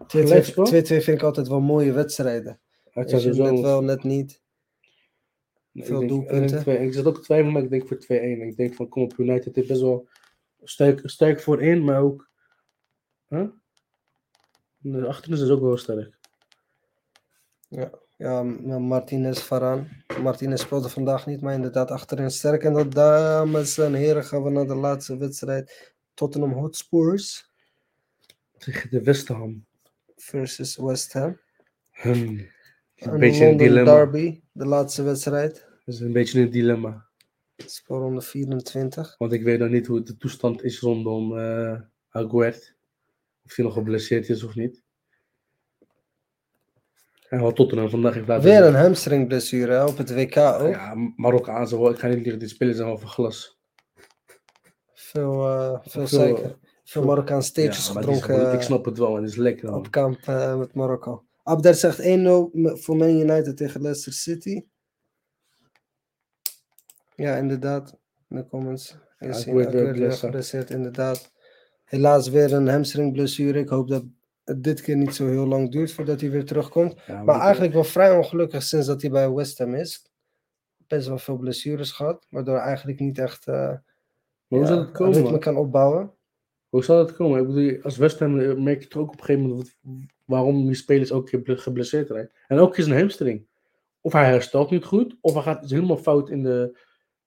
Gelijkspel? 0.06 0.66
2-2 0.66 0.70
vind 0.70 1.08
ik 1.08 1.22
altijd 1.22 1.48
wel 1.48 1.60
mooie 1.60 1.92
wedstrijden. 1.92 2.60
Je, 2.94 3.08
sowieso- 3.08 3.42
net 3.42 3.60
wel, 3.60 3.82
net 3.82 4.02
niet. 4.02 4.40
Nee, 5.72 5.84
veel 5.86 6.02
ik 6.02 6.08
denk, 6.08 6.10
doelpunten. 6.10 6.42
Ik, 6.42 6.48
denk 6.50 6.62
twee- 6.62 6.86
ik 6.86 6.92
zat 6.92 7.04
ook 7.06 7.14
te 7.14 7.20
twijfelen, 7.20 7.52
maar 7.52 7.62
ik 7.62 7.70
denk 7.70 7.88
voor 7.88 7.98
2-1. 7.98 8.40
Ik 8.40 8.56
denk 8.56 8.74
van 8.74 8.88
kom 8.88 9.02
op, 9.02 9.18
United 9.18 9.56
is 9.56 9.66
best 9.66 9.80
wel 9.80 10.08
sterk, 10.62 11.00
sterk 11.04 11.40
voorin, 11.40 11.84
maar 11.84 12.00
ook. 12.00 12.30
Huh? 13.28 13.48
De 14.78 15.06
achterin 15.06 15.36
is 15.42 15.50
ook 15.50 15.60
wel 15.60 15.76
sterk. 15.76 16.18
Ja, 18.16 18.42
M- 18.42 18.86
Martinez, 18.86 19.40
Varaan. 19.40 19.88
Martinez 20.22 20.60
speelde 20.62 20.88
vandaag 20.88 21.26
niet, 21.26 21.40
maar 21.40 21.54
inderdaad 21.54 21.90
achterin 21.90 22.30
sterk. 22.30 22.64
En 22.64 22.72
dat, 22.72 22.92
dames 22.92 23.78
en 23.78 23.94
heren, 23.94 24.24
gaan 24.24 24.42
we 24.42 24.50
naar 24.50 24.66
de 24.66 24.74
laatste 24.74 25.16
wedstrijd. 25.16 25.94
Tottenham 26.14 26.52
Hotspurs 26.52 27.50
Tegen 28.58 28.90
de 28.90 29.02
West 29.02 29.28
Ham. 29.28 29.66
versus 30.16 30.76
West 30.76 31.12
Ham. 31.12 31.40
Hmm. 31.90 32.48
Een 33.00 33.18
beetje 33.18 33.46
een 33.46 33.56
dilemma. 33.56 33.94
derby, 33.94 34.40
de 34.52 34.66
laatste 34.66 35.02
wedstrijd. 35.02 35.54
Dat 35.84 35.94
is 35.94 36.00
een 36.00 36.12
beetje 36.12 36.40
een 36.40 36.50
dilemma. 36.50 37.06
Speelronde 37.56 38.20
24. 38.20 39.14
Want 39.18 39.32
ik 39.32 39.42
weet 39.42 39.58
nog 39.58 39.68
niet 39.68 39.86
hoe 39.86 40.02
de 40.02 40.16
toestand 40.16 40.62
is 40.64 40.80
rondom 40.80 41.38
eh 41.38 41.80
Aguert. 42.10 42.74
Of 43.44 43.56
hij 43.56 43.64
nog 43.64 43.74
geblesseerd 43.74 44.28
is 44.28 44.42
of 44.44 44.54
niet. 44.54 44.82
En 47.28 47.40
wat 47.40 47.56
Tottenham 47.56 47.90
vandaag 47.90 48.14
heeft 48.14 48.26
laten 48.28 48.44
Weer 48.50 48.62
een 48.64 48.74
hamstringblessure 48.74 49.86
op 49.86 49.96
het 49.98 50.14
WK 50.14 50.36
ook. 50.36 50.68
Ja, 50.68 50.94
Marokkaanse, 51.16 51.74
hoor. 51.76 51.90
ik 51.90 51.98
ga 51.98 52.06
niet 52.08 52.16
liegen, 52.18 52.38
die 52.38 52.48
spelers 52.48 52.76
zijn 52.76 52.98
van 52.98 53.08
glas. 53.08 53.58
Veel, 54.94 55.48
eh, 55.48 55.70
veel 55.70 55.80
Veel- 55.90 56.06
suiker. 56.06 56.42
Veel 56.42 56.58
veel- 56.84 57.04
Marokkaanse 57.04 57.62
Ja, 57.62 57.68
is 57.68 57.88
gedronken 57.88 58.52
ik 58.52 58.60
snap 58.62 58.84
het 58.84 58.98
wel 58.98 59.16
en 59.16 59.22
het 59.22 59.30
is 59.30 59.36
lekker. 59.36 59.70
man. 59.70 59.78
op 59.78 59.90
kamp 59.90 60.18
eh, 60.26 60.58
met 60.58 60.74
Marokko. 60.74 61.24
Abder 61.50 61.74
zegt 61.74 61.98
1-0 62.00 62.02
me- 62.52 62.76
voor 62.76 62.96
Man 62.96 63.08
United 63.08 63.56
tegen 63.56 63.80
Leicester 63.82 64.12
City. 64.12 64.64
Ja, 67.14 67.36
inderdaad. 67.36 67.96
In 68.28 68.36
de 68.36 68.46
comments. 68.46 68.96
Geblesseerd, 70.18 70.70
inderdaad. 70.70 71.32
Helaas 71.84 72.28
weer 72.28 72.52
een 72.52 72.68
hamstringblessure. 72.68 73.58
Ik 73.58 73.68
hoop 73.68 73.88
dat 73.88 74.04
het 74.44 74.64
dit 74.64 74.80
keer 74.80 74.96
niet 74.96 75.14
zo 75.14 75.26
heel 75.26 75.46
lang 75.46 75.70
duurt 75.70 75.92
voordat 75.92 76.20
hij 76.20 76.30
weer 76.30 76.44
terugkomt. 76.44 76.94
Ja, 77.06 77.22
Maar 77.22 77.40
eigenlijk 77.40 77.72
wel 77.72 77.84
vrij 77.84 78.16
ongelukkig 78.16 78.62
sinds 78.62 78.86
dat 78.86 79.00
hij 79.02 79.10
bij 79.10 79.30
West 79.30 79.58
Ham 79.58 79.74
is. 79.74 80.10
Best 80.86 81.08
wel 81.08 81.18
veel 81.18 81.36
blessures 81.36 81.92
gehad, 81.92 82.26
waardoor 82.30 82.54
hij 82.56 82.64
eigenlijk 82.64 83.00
niet 83.00 83.18
echt 83.18 83.44
hoe 83.44 83.82
ja, 84.48 84.78
het 84.78 84.90
komen? 84.90 85.40
kan 85.40 85.56
opbouwen. 85.56 86.12
Hoe 86.70 86.84
zal 86.84 86.98
het 86.98 87.14
komen? 87.14 87.40
Ik 87.40 87.46
bedoel, 87.46 87.82
als 87.82 87.96
West 87.96 88.20
eh, 88.20 88.54
merk 88.54 88.82
je 88.82 88.88
toch 88.88 89.02
ook 89.02 89.12
op 89.12 89.18
een 89.18 89.24
gegeven 89.24 89.48
moment 89.48 89.76
waarom 90.24 90.66
die 90.66 90.74
spelers 90.74 91.12
ook 91.12 91.28
geble- 91.28 91.56
geblesseerd 91.56 92.08
zijn. 92.08 92.30
En 92.46 92.58
ook 92.58 92.76
is 92.76 92.86
een 92.86 92.98
hamstring. 92.98 93.46
Of 94.00 94.12
hij 94.12 94.24
herstelt 94.24 94.70
niet 94.70 94.84
goed, 94.84 95.16
of 95.20 95.34
hij 95.34 95.42
gaat 95.42 95.70
helemaal 95.70 95.96
fout 95.96 96.30
in 96.30 96.42
de, 96.42 96.78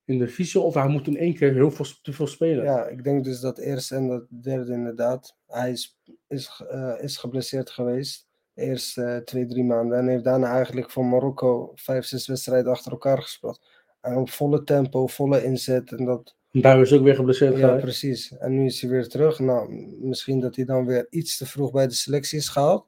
in 0.05 0.17
de 0.17 0.59
of 0.59 0.73
hij 0.73 0.87
moet 0.87 1.07
in 1.07 1.17
één 1.17 1.33
keer 1.33 1.53
heel 1.53 1.71
veel, 1.71 1.85
te 2.01 2.13
veel 2.13 2.27
spelen. 2.27 2.63
Ja, 2.63 2.87
ik 2.87 3.03
denk 3.03 3.23
dus 3.23 3.39
dat 3.39 3.57
eerste 3.57 3.95
en 3.95 4.07
dat 4.07 4.25
derde 4.29 4.73
inderdaad. 4.73 5.37
Hij 5.47 5.71
is, 5.71 5.99
is, 6.27 6.63
eh, 6.69 6.93
is 7.01 7.17
geblesseerd 7.17 7.69
geweest. 7.69 8.27
De 8.53 8.61
eerste 8.61 9.03
eh, 9.03 9.17
twee, 9.17 9.45
drie 9.45 9.63
maanden. 9.63 9.97
En 9.97 10.07
heeft 10.07 10.23
daarna 10.23 10.53
eigenlijk 10.53 10.91
voor 10.91 11.05
Marokko 11.05 11.71
vijf, 11.75 12.05
zes 12.05 12.27
wedstrijden 12.27 12.71
achter 12.71 12.91
elkaar 12.91 13.21
gespeeld. 13.21 13.61
En 14.01 14.15
op 14.15 14.29
volle 14.29 14.63
tempo, 14.63 15.07
volle 15.07 15.43
inzet. 15.43 15.91
En 15.91 16.05
dat, 16.05 16.35
daar 16.61 16.81
is 16.81 16.93
ook 16.93 17.03
weer 17.03 17.15
geblesseerd 17.15 17.57
ja, 17.57 17.75
precies. 17.75 18.37
En 18.37 18.51
nu 18.51 18.65
is 18.65 18.81
hij 18.81 18.89
weer 18.89 19.07
terug. 19.07 19.39
Nou, 19.39 19.73
misschien 20.01 20.39
dat 20.39 20.55
hij 20.55 20.65
dan 20.65 20.85
weer 20.85 21.07
iets 21.09 21.37
te 21.37 21.45
vroeg 21.45 21.71
bij 21.71 21.87
de 21.87 21.93
selectie 21.93 22.37
is 22.37 22.49
gehaald. 22.49 22.87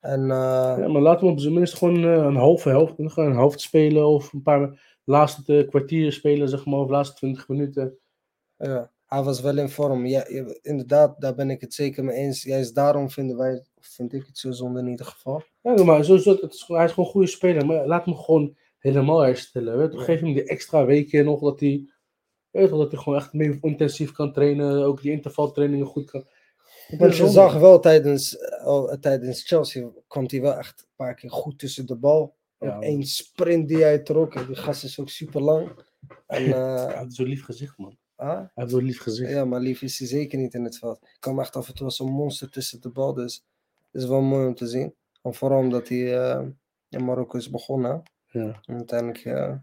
En 0.00 0.20
eh, 0.20 0.74
Ja, 0.78 0.88
maar 0.88 1.02
laten 1.02 1.26
we 1.26 1.32
op 1.32 1.40
zijn 1.40 1.54
minst 1.54 1.74
gewoon 1.74 2.04
eh, 2.04 2.12
een 2.12 2.36
halve 2.36 2.68
helft, 2.68 2.98
een 2.98 3.32
helft 3.32 3.60
spelen 3.60 4.06
of 4.06 4.32
een 4.32 4.42
paar 4.42 4.80
laatste 5.04 5.66
kwartieren 5.68 6.12
spelen, 6.12 6.48
zeg 6.48 6.66
maar, 6.66 6.78
of 6.78 6.88
laatste 6.88 7.16
20 7.16 7.48
minuten. 7.48 7.98
Ja, 8.56 8.90
hij 9.06 9.22
was 9.22 9.40
wel 9.40 9.58
in 9.58 9.68
vorm. 9.68 10.06
Ja, 10.06 10.26
inderdaad, 10.62 11.20
daar 11.20 11.34
ben 11.34 11.50
ik 11.50 11.60
het 11.60 11.74
zeker 11.74 12.04
mee 12.04 12.16
eens. 12.16 12.42
Juist 12.42 12.74
daarom 12.74 13.10
vinden 13.10 13.36
wij 13.36 13.64
vind 13.80 14.12
ik 14.12 14.26
het 14.26 14.38
zo 14.38 14.50
zonde 14.50 14.80
in 14.80 14.88
ieder 14.88 15.06
geval. 15.06 15.42
Ja, 15.62 15.84
maar 15.84 16.04
sowieso, 16.04 16.30
het 16.40 16.54
is, 16.54 16.64
hij 16.66 16.84
is 16.84 16.90
gewoon 16.90 17.06
een 17.06 17.12
goede 17.12 17.26
speler. 17.26 17.66
Maar 17.66 17.86
laat 17.86 18.04
hem 18.04 18.16
gewoon 18.16 18.56
helemaal 18.78 19.20
herstellen. 19.20 19.78
Weet? 19.78 20.00
Geef 20.00 20.20
hem 20.20 20.32
die 20.32 20.44
extra 20.44 20.84
weken 20.84 21.24
nog 21.24 21.40
dat 21.40 21.60
hij, 21.60 21.88
weet 22.50 22.70
wel, 22.70 22.78
dat 22.78 22.92
hij 22.92 23.00
gewoon 23.00 23.18
echt 23.18 23.32
meer 23.32 23.58
intensief 23.60 24.12
kan 24.12 24.32
trainen. 24.32 24.84
Ook 24.84 25.02
die 25.02 25.12
intervaltrainingen 25.12 25.86
goed 25.86 26.10
kan. 26.10 26.24
Want 26.98 27.16
je 27.16 27.28
zag 27.28 27.58
wel 27.58 27.80
tijdens, 27.80 28.36
tijdens 29.00 29.46
Chelsea 29.46 29.88
kwam 30.06 30.24
hij 30.26 30.40
wel 30.40 30.54
echt 30.54 30.80
een 30.80 30.88
paar 30.96 31.14
keer 31.14 31.30
goed 31.30 31.58
tussen 31.58 31.86
de 31.86 31.96
bal. 31.96 32.36
Ja, 32.58 32.80
één 32.80 33.02
sprint 33.02 33.68
die 33.68 33.82
hij 33.82 33.98
trok. 33.98 34.34
En 34.34 34.46
die 34.46 34.56
gast 34.56 34.84
is 34.84 35.00
ook 35.00 35.08
super 35.08 35.40
lang. 35.42 35.70
En, 36.26 36.44
eh, 36.54 36.84
Hij 36.86 36.98
heeft 36.98 37.14
zo'n 37.14 37.26
lief 37.26 37.44
gezicht, 37.44 37.78
man. 37.78 37.96
ah, 38.16 38.28
Hij 38.36 38.50
heeft 38.54 38.70
zo'n 38.70 38.84
lief 38.84 39.00
gezicht. 39.00 39.30
ja, 39.30 39.44
maar 39.44 39.60
lief 39.60 39.82
is 39.82 39.98
hij 39.98 40.08
zeker 40.08 40.38
niet 40.38 40.54
in 40.54 40.64
het 40.64 40.78
veld. 40.78 40.98
Ik 41.02 41.16
kwam 41.20 41.40
echt 41.40 41.56
af 41.56 41.68
en 41.68 41.74
toe 41.74 41.84
als 41.84 41.98
een 41.98 42.10
monster 42.10 42.50
tussen 42.50 42.80
de 42.80 42.88
bal. 42.90 43.14
Dus 43.14 43.44
het 43.92 44.02
is 44.02 44.08
wel 44.08 44.20
mooi 44.20 44.46
om 44.46 44.54
te 44.54 44.66
zien. 44.66 44.94
En 45.22 45.34
vooral 45.34 45.58
omdat 45.58 45.88
hij 45.88 46.18
eh, 46.18 46.46
in 46.88 47.04
Marokko 47.04 47.36
is 47.38 47.50
begonnen. 47.50 48.02
Ja. 48.26 48.60
En 48.64 48.74
uiteindelijk 48.74 49.24
eh, 49.24 49.54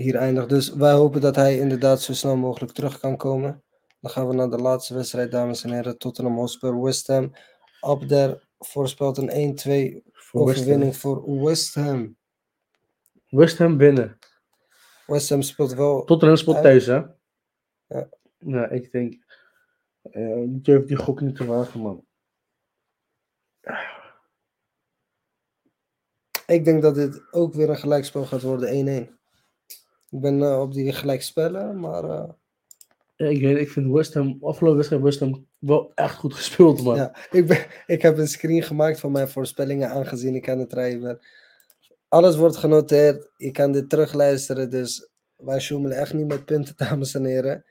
hier 0.00 0.16
eindigt. 0.16 0.48
Dus 0.48 0.74
wij 0.74 0.92
hopen 0.92 1.20
dat 1.20 1.36
hij 1.36 1.58
inderdaad 1.58 2.00
zo 2.00 2.12
snel 2.12 2.36
mogelijk 2.36 2.72
terug 2.72 2.98
kan 2.98 3.16
komen. 3.16 3.62
Dan 4.00 4.10
gaan 4.10 4.28
we 4.28 4.34
naar 4.34 4.50
de 4.50 4.58
laatste 4.58 4.94
wedstrijd, 4.94 5.30
dames 5.30 5.64
en 5.64 5.72
heren. 5.72 5.98
Tottenham 5.98 6.36
Hotspur, 6.36 6.82
West 6.82 7.06
Ham. 7.06 7.32
Abder 7.80 8.48
voorspelt 8.58 9.18
een 9.18 9.30
1-2 9.30 9.62
Voor 9.62 9.74
West 10.12 10.32
Ham. 10.32 10.40
overwinning 10.42 10.96
voor 10.96 11.42
West 11.44 11.74
Ham. 11.74 12.16
West 13.28 13.58
Ham 13.58 13.76
binnen. 13.76 14.18
West 15.06 15.28
Ham 15.28 15.42
speelt 15.42 15.74
wel... 15.74 16.04
Tottenham 16.04 16.36
speelt 16.36 16.62
thuis, 16.62 16.86
hè? 16.86 17.02
Ja. 17.86 18.08
Ja, 18.38 18.68
ik 18.68 18.92
denk. 18.92 19.24
eh 20.02 20.42
ik 20.42 20.64
durf 20.64 20.84
die 20.84 20.96
gok 20.96 21.20
niet 21.20 21.36
te 21.36 21.46
wagen, 21.46 21.80
man. 21.80 22.04
Ik 26.46 26.64
denk 26.64 26.82
dat 26.82 26.94
dit 26.94 27.32
ook 27.32 27.54
weer 27.54 27.70
een 27.70 27.76
gelijkspel 27.76 28.24
gaat 28.24 28.42
worden, 28.42 29.08
1-1. 29.08 29.19
Ik 30.10 30.20
ben 30.20 30.42
eh, 30.42 30.60
op 30.60 30.72
die 30.72 30.92
gelijkspellen, 30.92 31.80
maar 31.80 32.04
eh, 32.04 32.28
Ja, 33.16 33.26
ik, 33.26 33.40
weet, 33.40 33.58
ik 33.58 33.70
vind 33.70 33.92
West 33.92 34.14
Ham, 34.14 34.38
afgelopen 34.40 34.76
wedstrijd 34.76 35.02
West 35.02 35.20
Ham 35.20 35.46
wel 35.58 35.92
echt 35.94 36.14
goed 36.14 36.34
gespeeld, 36.34 36.82
man. 36.82 36.96
ja, 36.96 37.16
ik, 37.30 37.46
ben, 37.46 37.66
ik 37.94 38.02
heb 38.02 38.18
een 38.18 38.28
screen 38.28 38.62
gemaakt 38.62 39.00
van 39.00 39.12
mijn 39.12 39.28
voorspellingen, 39.28 39.90
aangezien 39.90 40.34
ik 40.34 40.48
aan 40.48 40.58
het 40.58 40.72
rijden 40.72 41.00
ben. 41.00 41.20
Alles 42.08 42.36
wordt 42.36 42.56
genoteerd, 42.56 43.30
je 43.36 43.50
kan 43.50 43.72
dit 43.72 43.88
terugluisteren, 43.88 44.70
dus 44.70 45.10
wij 45.36 45.60
sjoemelen 45.60 45.96
echt 45.96 46.14
niet 46.14 46.26
met 46.26 46.44
punten, 46.44 46.74
dames 46.88 47.14
en 47.14 47.24
heren. 47.24 47.64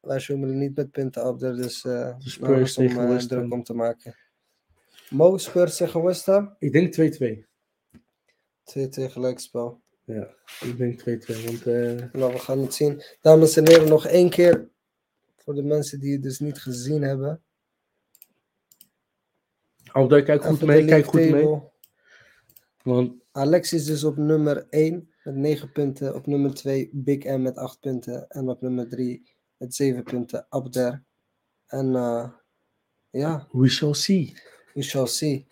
Wij 0.00 0.18
sjoemelen 0.18 0.58
niet 0.58 0.76
met 0.76 0.90
punten 0.90 1.26
op, 1.26 1.38
dus 1.38 1.84
eh 1.84 2.18
De 2.18 2.30
Spurs 2.30 2.78
om 2.78 2.86
eh, 2.86 3.08
West 3.08 3.28
druk 3.28 3.52
om 3.52 3.62
te 3.62 3.74
maken. 3.74 4.14
Mo, 5.10 5.38
Spurs 5.38 5.76
tegen 5.76 6.02
West 6.02 6.26
Ham, 6.26 6.56
Ik 6.58 6.72
denk 6.72 6.94
2-2. 6.94 7.48
2-2 8.78 9.10
gelijkspel. 9.10 9.80
Ja, 10.14 10.28
ik 10.60 10.76
denk 10.76 11.00
2-2. 11.00 11.04
Want 11.44 11.66
eh, 11.66 12.12
Nou, 12.12 12.32
we 12.32 12.38
gaan 12.38 12.58
het 12.58 12.74
zien. 12.74 13.02
Dames 13.20 13.56
en 13.56 13.68
heren, 13.68 13.88
nog 13.88 14.06
één 14.06 14.30
keer. 14.30 14.68
Voor 15.36 15.54
de 15.54 15.62
mensen 15.62 16.00
die 16.00 16.12
het 16.12 16.22
dus 16.22 16.38
niet 16.38 16.58
gezien 16.58 17.02
hebben. 17.02 17.42
Abdel, 19.92 20.22
kijk 20.22 20.42
goed 20.44 20.54
Even 20.54 20.66
mee, 20.66 20.84
kijk 20.84 21.04
goed 21.04 21.30
mee. 21.30 21.60
Want 22.82 23.12
Alex 23.32 23.72
is 23.72 23.84
dus 23.84 24.04
op 24.04 24.16
nummer 24.16 24.66
1 24.68 25.10
met 25.24 25.34
9 25.34 25.72
punten. 25.72 26.14
Op 26.14 26.26
nummer 26.26 26.54
2 26.54 26.90
Big 26.92 27.24
M 27.24 27.42
met 27.42 27.56
8 27.56 27.80
punten. 27.80 28.28
En 28.28 28.48
op 28.48 28.60
nummer 28.60 28.88
3 28.88 29.32
met 29.56 29.74
7 29.74 30.02
punten 30.02 30.46
Abder. 30.48 31.04
En 31.66 31.94
eh, 31.94 32.30
ja, 33.10 33.48
we 33.52 33.68
shall 33.68 33.94
see. 33.94 34.34
we 34.74 34.82
shall 34.82 35.06
see. 35.06 35.46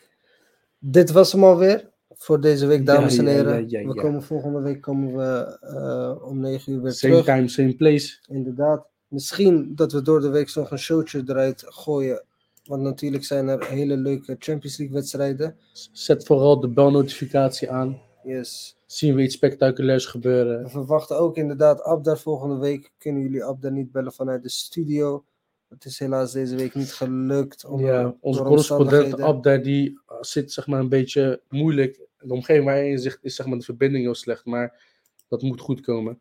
Dit 0.78 1.10
was 1.10 1.32
hem 1.32 1.44
alweer 1.44 1.92
voor 2.18 2.40
deze 2.40 2.66
week, 2.66 2.86
dames 2.86 3.14
Ja, 3.14 3.20
en 3.20 3.26
heren. 3.26 3.68
ja, 3.68 3.78
ja, 3.80 3.86
we 3.88 3.94
komen 3.94 4.22
volgende 4.22 4.60
week 4.60 4.80
komen 4.80 5.16
we, 5.16 5.58
eh, 5.60 6.28
om 6.28 6.40
9 6.40 6.72
uur 6.72 6.82
weer 6.82 6.92
Same 6.92 7.12
terug. 7.12 7.26
time, 7.26 7.48
same 7.48 7.74
place. 7.76 8.16
Inderdaad. 8.28 8.86
Misschien 9.08 9.72
dat 9.74 9.92
we 9.92 10.02
door 10.02 10.20
de 10.20 10.28
week 10.28 10.54
nog 10.54 10.70
een 10.70 10.78
showtje 10.78 11.22
eruit 11.26 11.62
gooien. 11.66 12.24
Want 12.64 12.82
natuurlijk 12.82 13.24
zijn 13.24 13.48
er 13.48 13.66
hele 13.68 13.96
leuke 13.96 14.36
Champions 14.38 14.76
League 14.78 14.96
wedstrijden. 14.96 15.56
Zet 15.92 16.26
vooral 16.26 16.60
de 16.60 16.68
belnotificatie 16.68 17.70
aan. 17.70 18.00
Yes. 18.24 18.76
Zien 18.86 19.14
we 19.14 19.22
iets 19.22 19.34
spectaculairs 19.34 20.06
gebeuren. 20.06 20.62
We 20.62 20.68
verwachten 20.68 21.18
ook 21.18 21.36
inderdaad 21.36 21.82
Abdar 21.82 22.18
volgende 22.18 22.56
week. 22.58 22.92
Kunnen 22.98 23.22
jullie 23.22 23.44
Abdar 23.44 23.72
niet 23.72 23.92
bellen 23.92 24.12
vanuit 24.12 24.42
de 24.42 24.48
studio? 24.48 25.24
Het 25.68 25.84
is 25.84 25.98
helaas 25.98 26.32
deze 26.32 26.56
week 26.56 26.74
niet 26.74 26.92
gelukt. 26.92 27.64
Om, 27.64 27.80
Ja, 27.80 28.14
onze 28.20 28.42
correspondent. 28.42 29.20
Abder 29.20 29.62
die 29.62 29.98
zit 30.20 30.52
zeg 30.52 30.66
maar 30.66 30.80
een 30.80 30.88
beetje 30.88 31.40
moeilijk. 31.48 32.00
De 32.18 32.32
omgeving 32.32 32.64
waar 32.64 32.74
hij 32.74 32.90
in 32.90 32.98
zit 32.98 33.18
is 33.22 33.34
zeg 33.34 33.46
maar 33.46 33.58
de 33.58 33.64
verbinding 33.64 34.04
heel 34.04 34.14
slecht, 34.14 34.44
maar 34.44 34.82
dat 35.28 35.42
moet 35.42 35.60
goed 35.60 35.80
komen. 35.80 36.20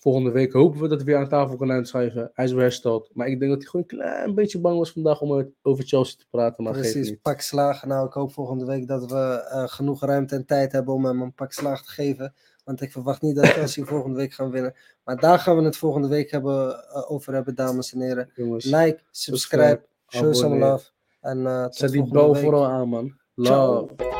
Volgende 0.00 0.30
week 0.30 0.52
hopen 0.52 0.80
we 0.80 0.88
dat 0.88 0.96
hij 0.96 1.06
weer 1.06 1.16
aan 1.16 1.28
tafel 1.28 1.56
kan 1.56 1.70
uitschuiven. 1.70 2.30
Hij 2.34 2.44
is 2.44 2.52
weer 2.52 2.60
hersteld. 2.60 3.10
Maar 3.12 3.26
ik 3.26 3.38
denk 3.38 3.50
dat 3.50 3.60
hij 3.60 3.70
gewoon 3.70 3.86
een 3.88 3.98
klein 3.98 4.34
beetje 4.34 4.60
bang 4.60 4.78
was 4.78 4.92
vandaag 4.92 5.20
om 5.20 5.52
over 5.62 5.84
Chelsea 5.84 6.16
te 6.18 6.26
praten. 6.30 6.64
Maar 6.64 6.72
Precies, 6.72 7.10
niet. 7.10 7.22
pak 7.22 7.40
slaag. 7.40 7.84
Nou, 7.84 8.06
ik 8.06 8.12
hoop 8.12 8.32
volgende 8.32 8.64
week 8.64 8.86
dat 8.86 9.10
we 9.10 9.46
eh, 9.50 9.64
genoeg 9.66 10.04
ruimte 10.04 10.34
en 10.34 10.46
tijd 10.46 10.72
hebben 10.72 10.94
om 10.94 11.04
hem 11.04 11.22
een 11.22 11.34
pak 11.34 11.52
slaag 11.52 11.84
te 11.84 11.90
geven. 11.90 12.34
Want 12.64 12.80
ik 12.80 12.92
verwacht 12.92 13.22
niet 13.22 13.36
dat 13.36 13.46
Chelsea 13.46 13.84
volgende 13.94 14.16
week 14.16 14.32
gaan 14.32 14.50
winnen. 14.50 14.74
Maar 15.04 15.16
daar 15.16 15.38
gaan 15.38 15.56
we 15.56 15.62
het 15.62 15.76
volgende 15.76 16.08
week 16.08 16.30
hebben, 16.30 16.84
eh, 16.88 17.10
over 17.10 17.34
hebben, 17.34 17.54
dames 17.54 17.92
en 17.92 18.00
heren. 18.00 18.30
Jongens, 18.34 18.64
Like, 18.64 18.98
subscribe, 19.10 19.86
show 20.08 20.34
some 20.34 20.58
love. 20.58 20.90
En 21.20 21.44
tot 21.44 21.74
zet 21.74 21.90
die 21.90 22.08
bel 22.08 22.34
vooral 22.34 22.66
aan, 22.66 22.88
man. 22.88 23.16
Ciao. 23.36 23.80
Love. 23.80 24.17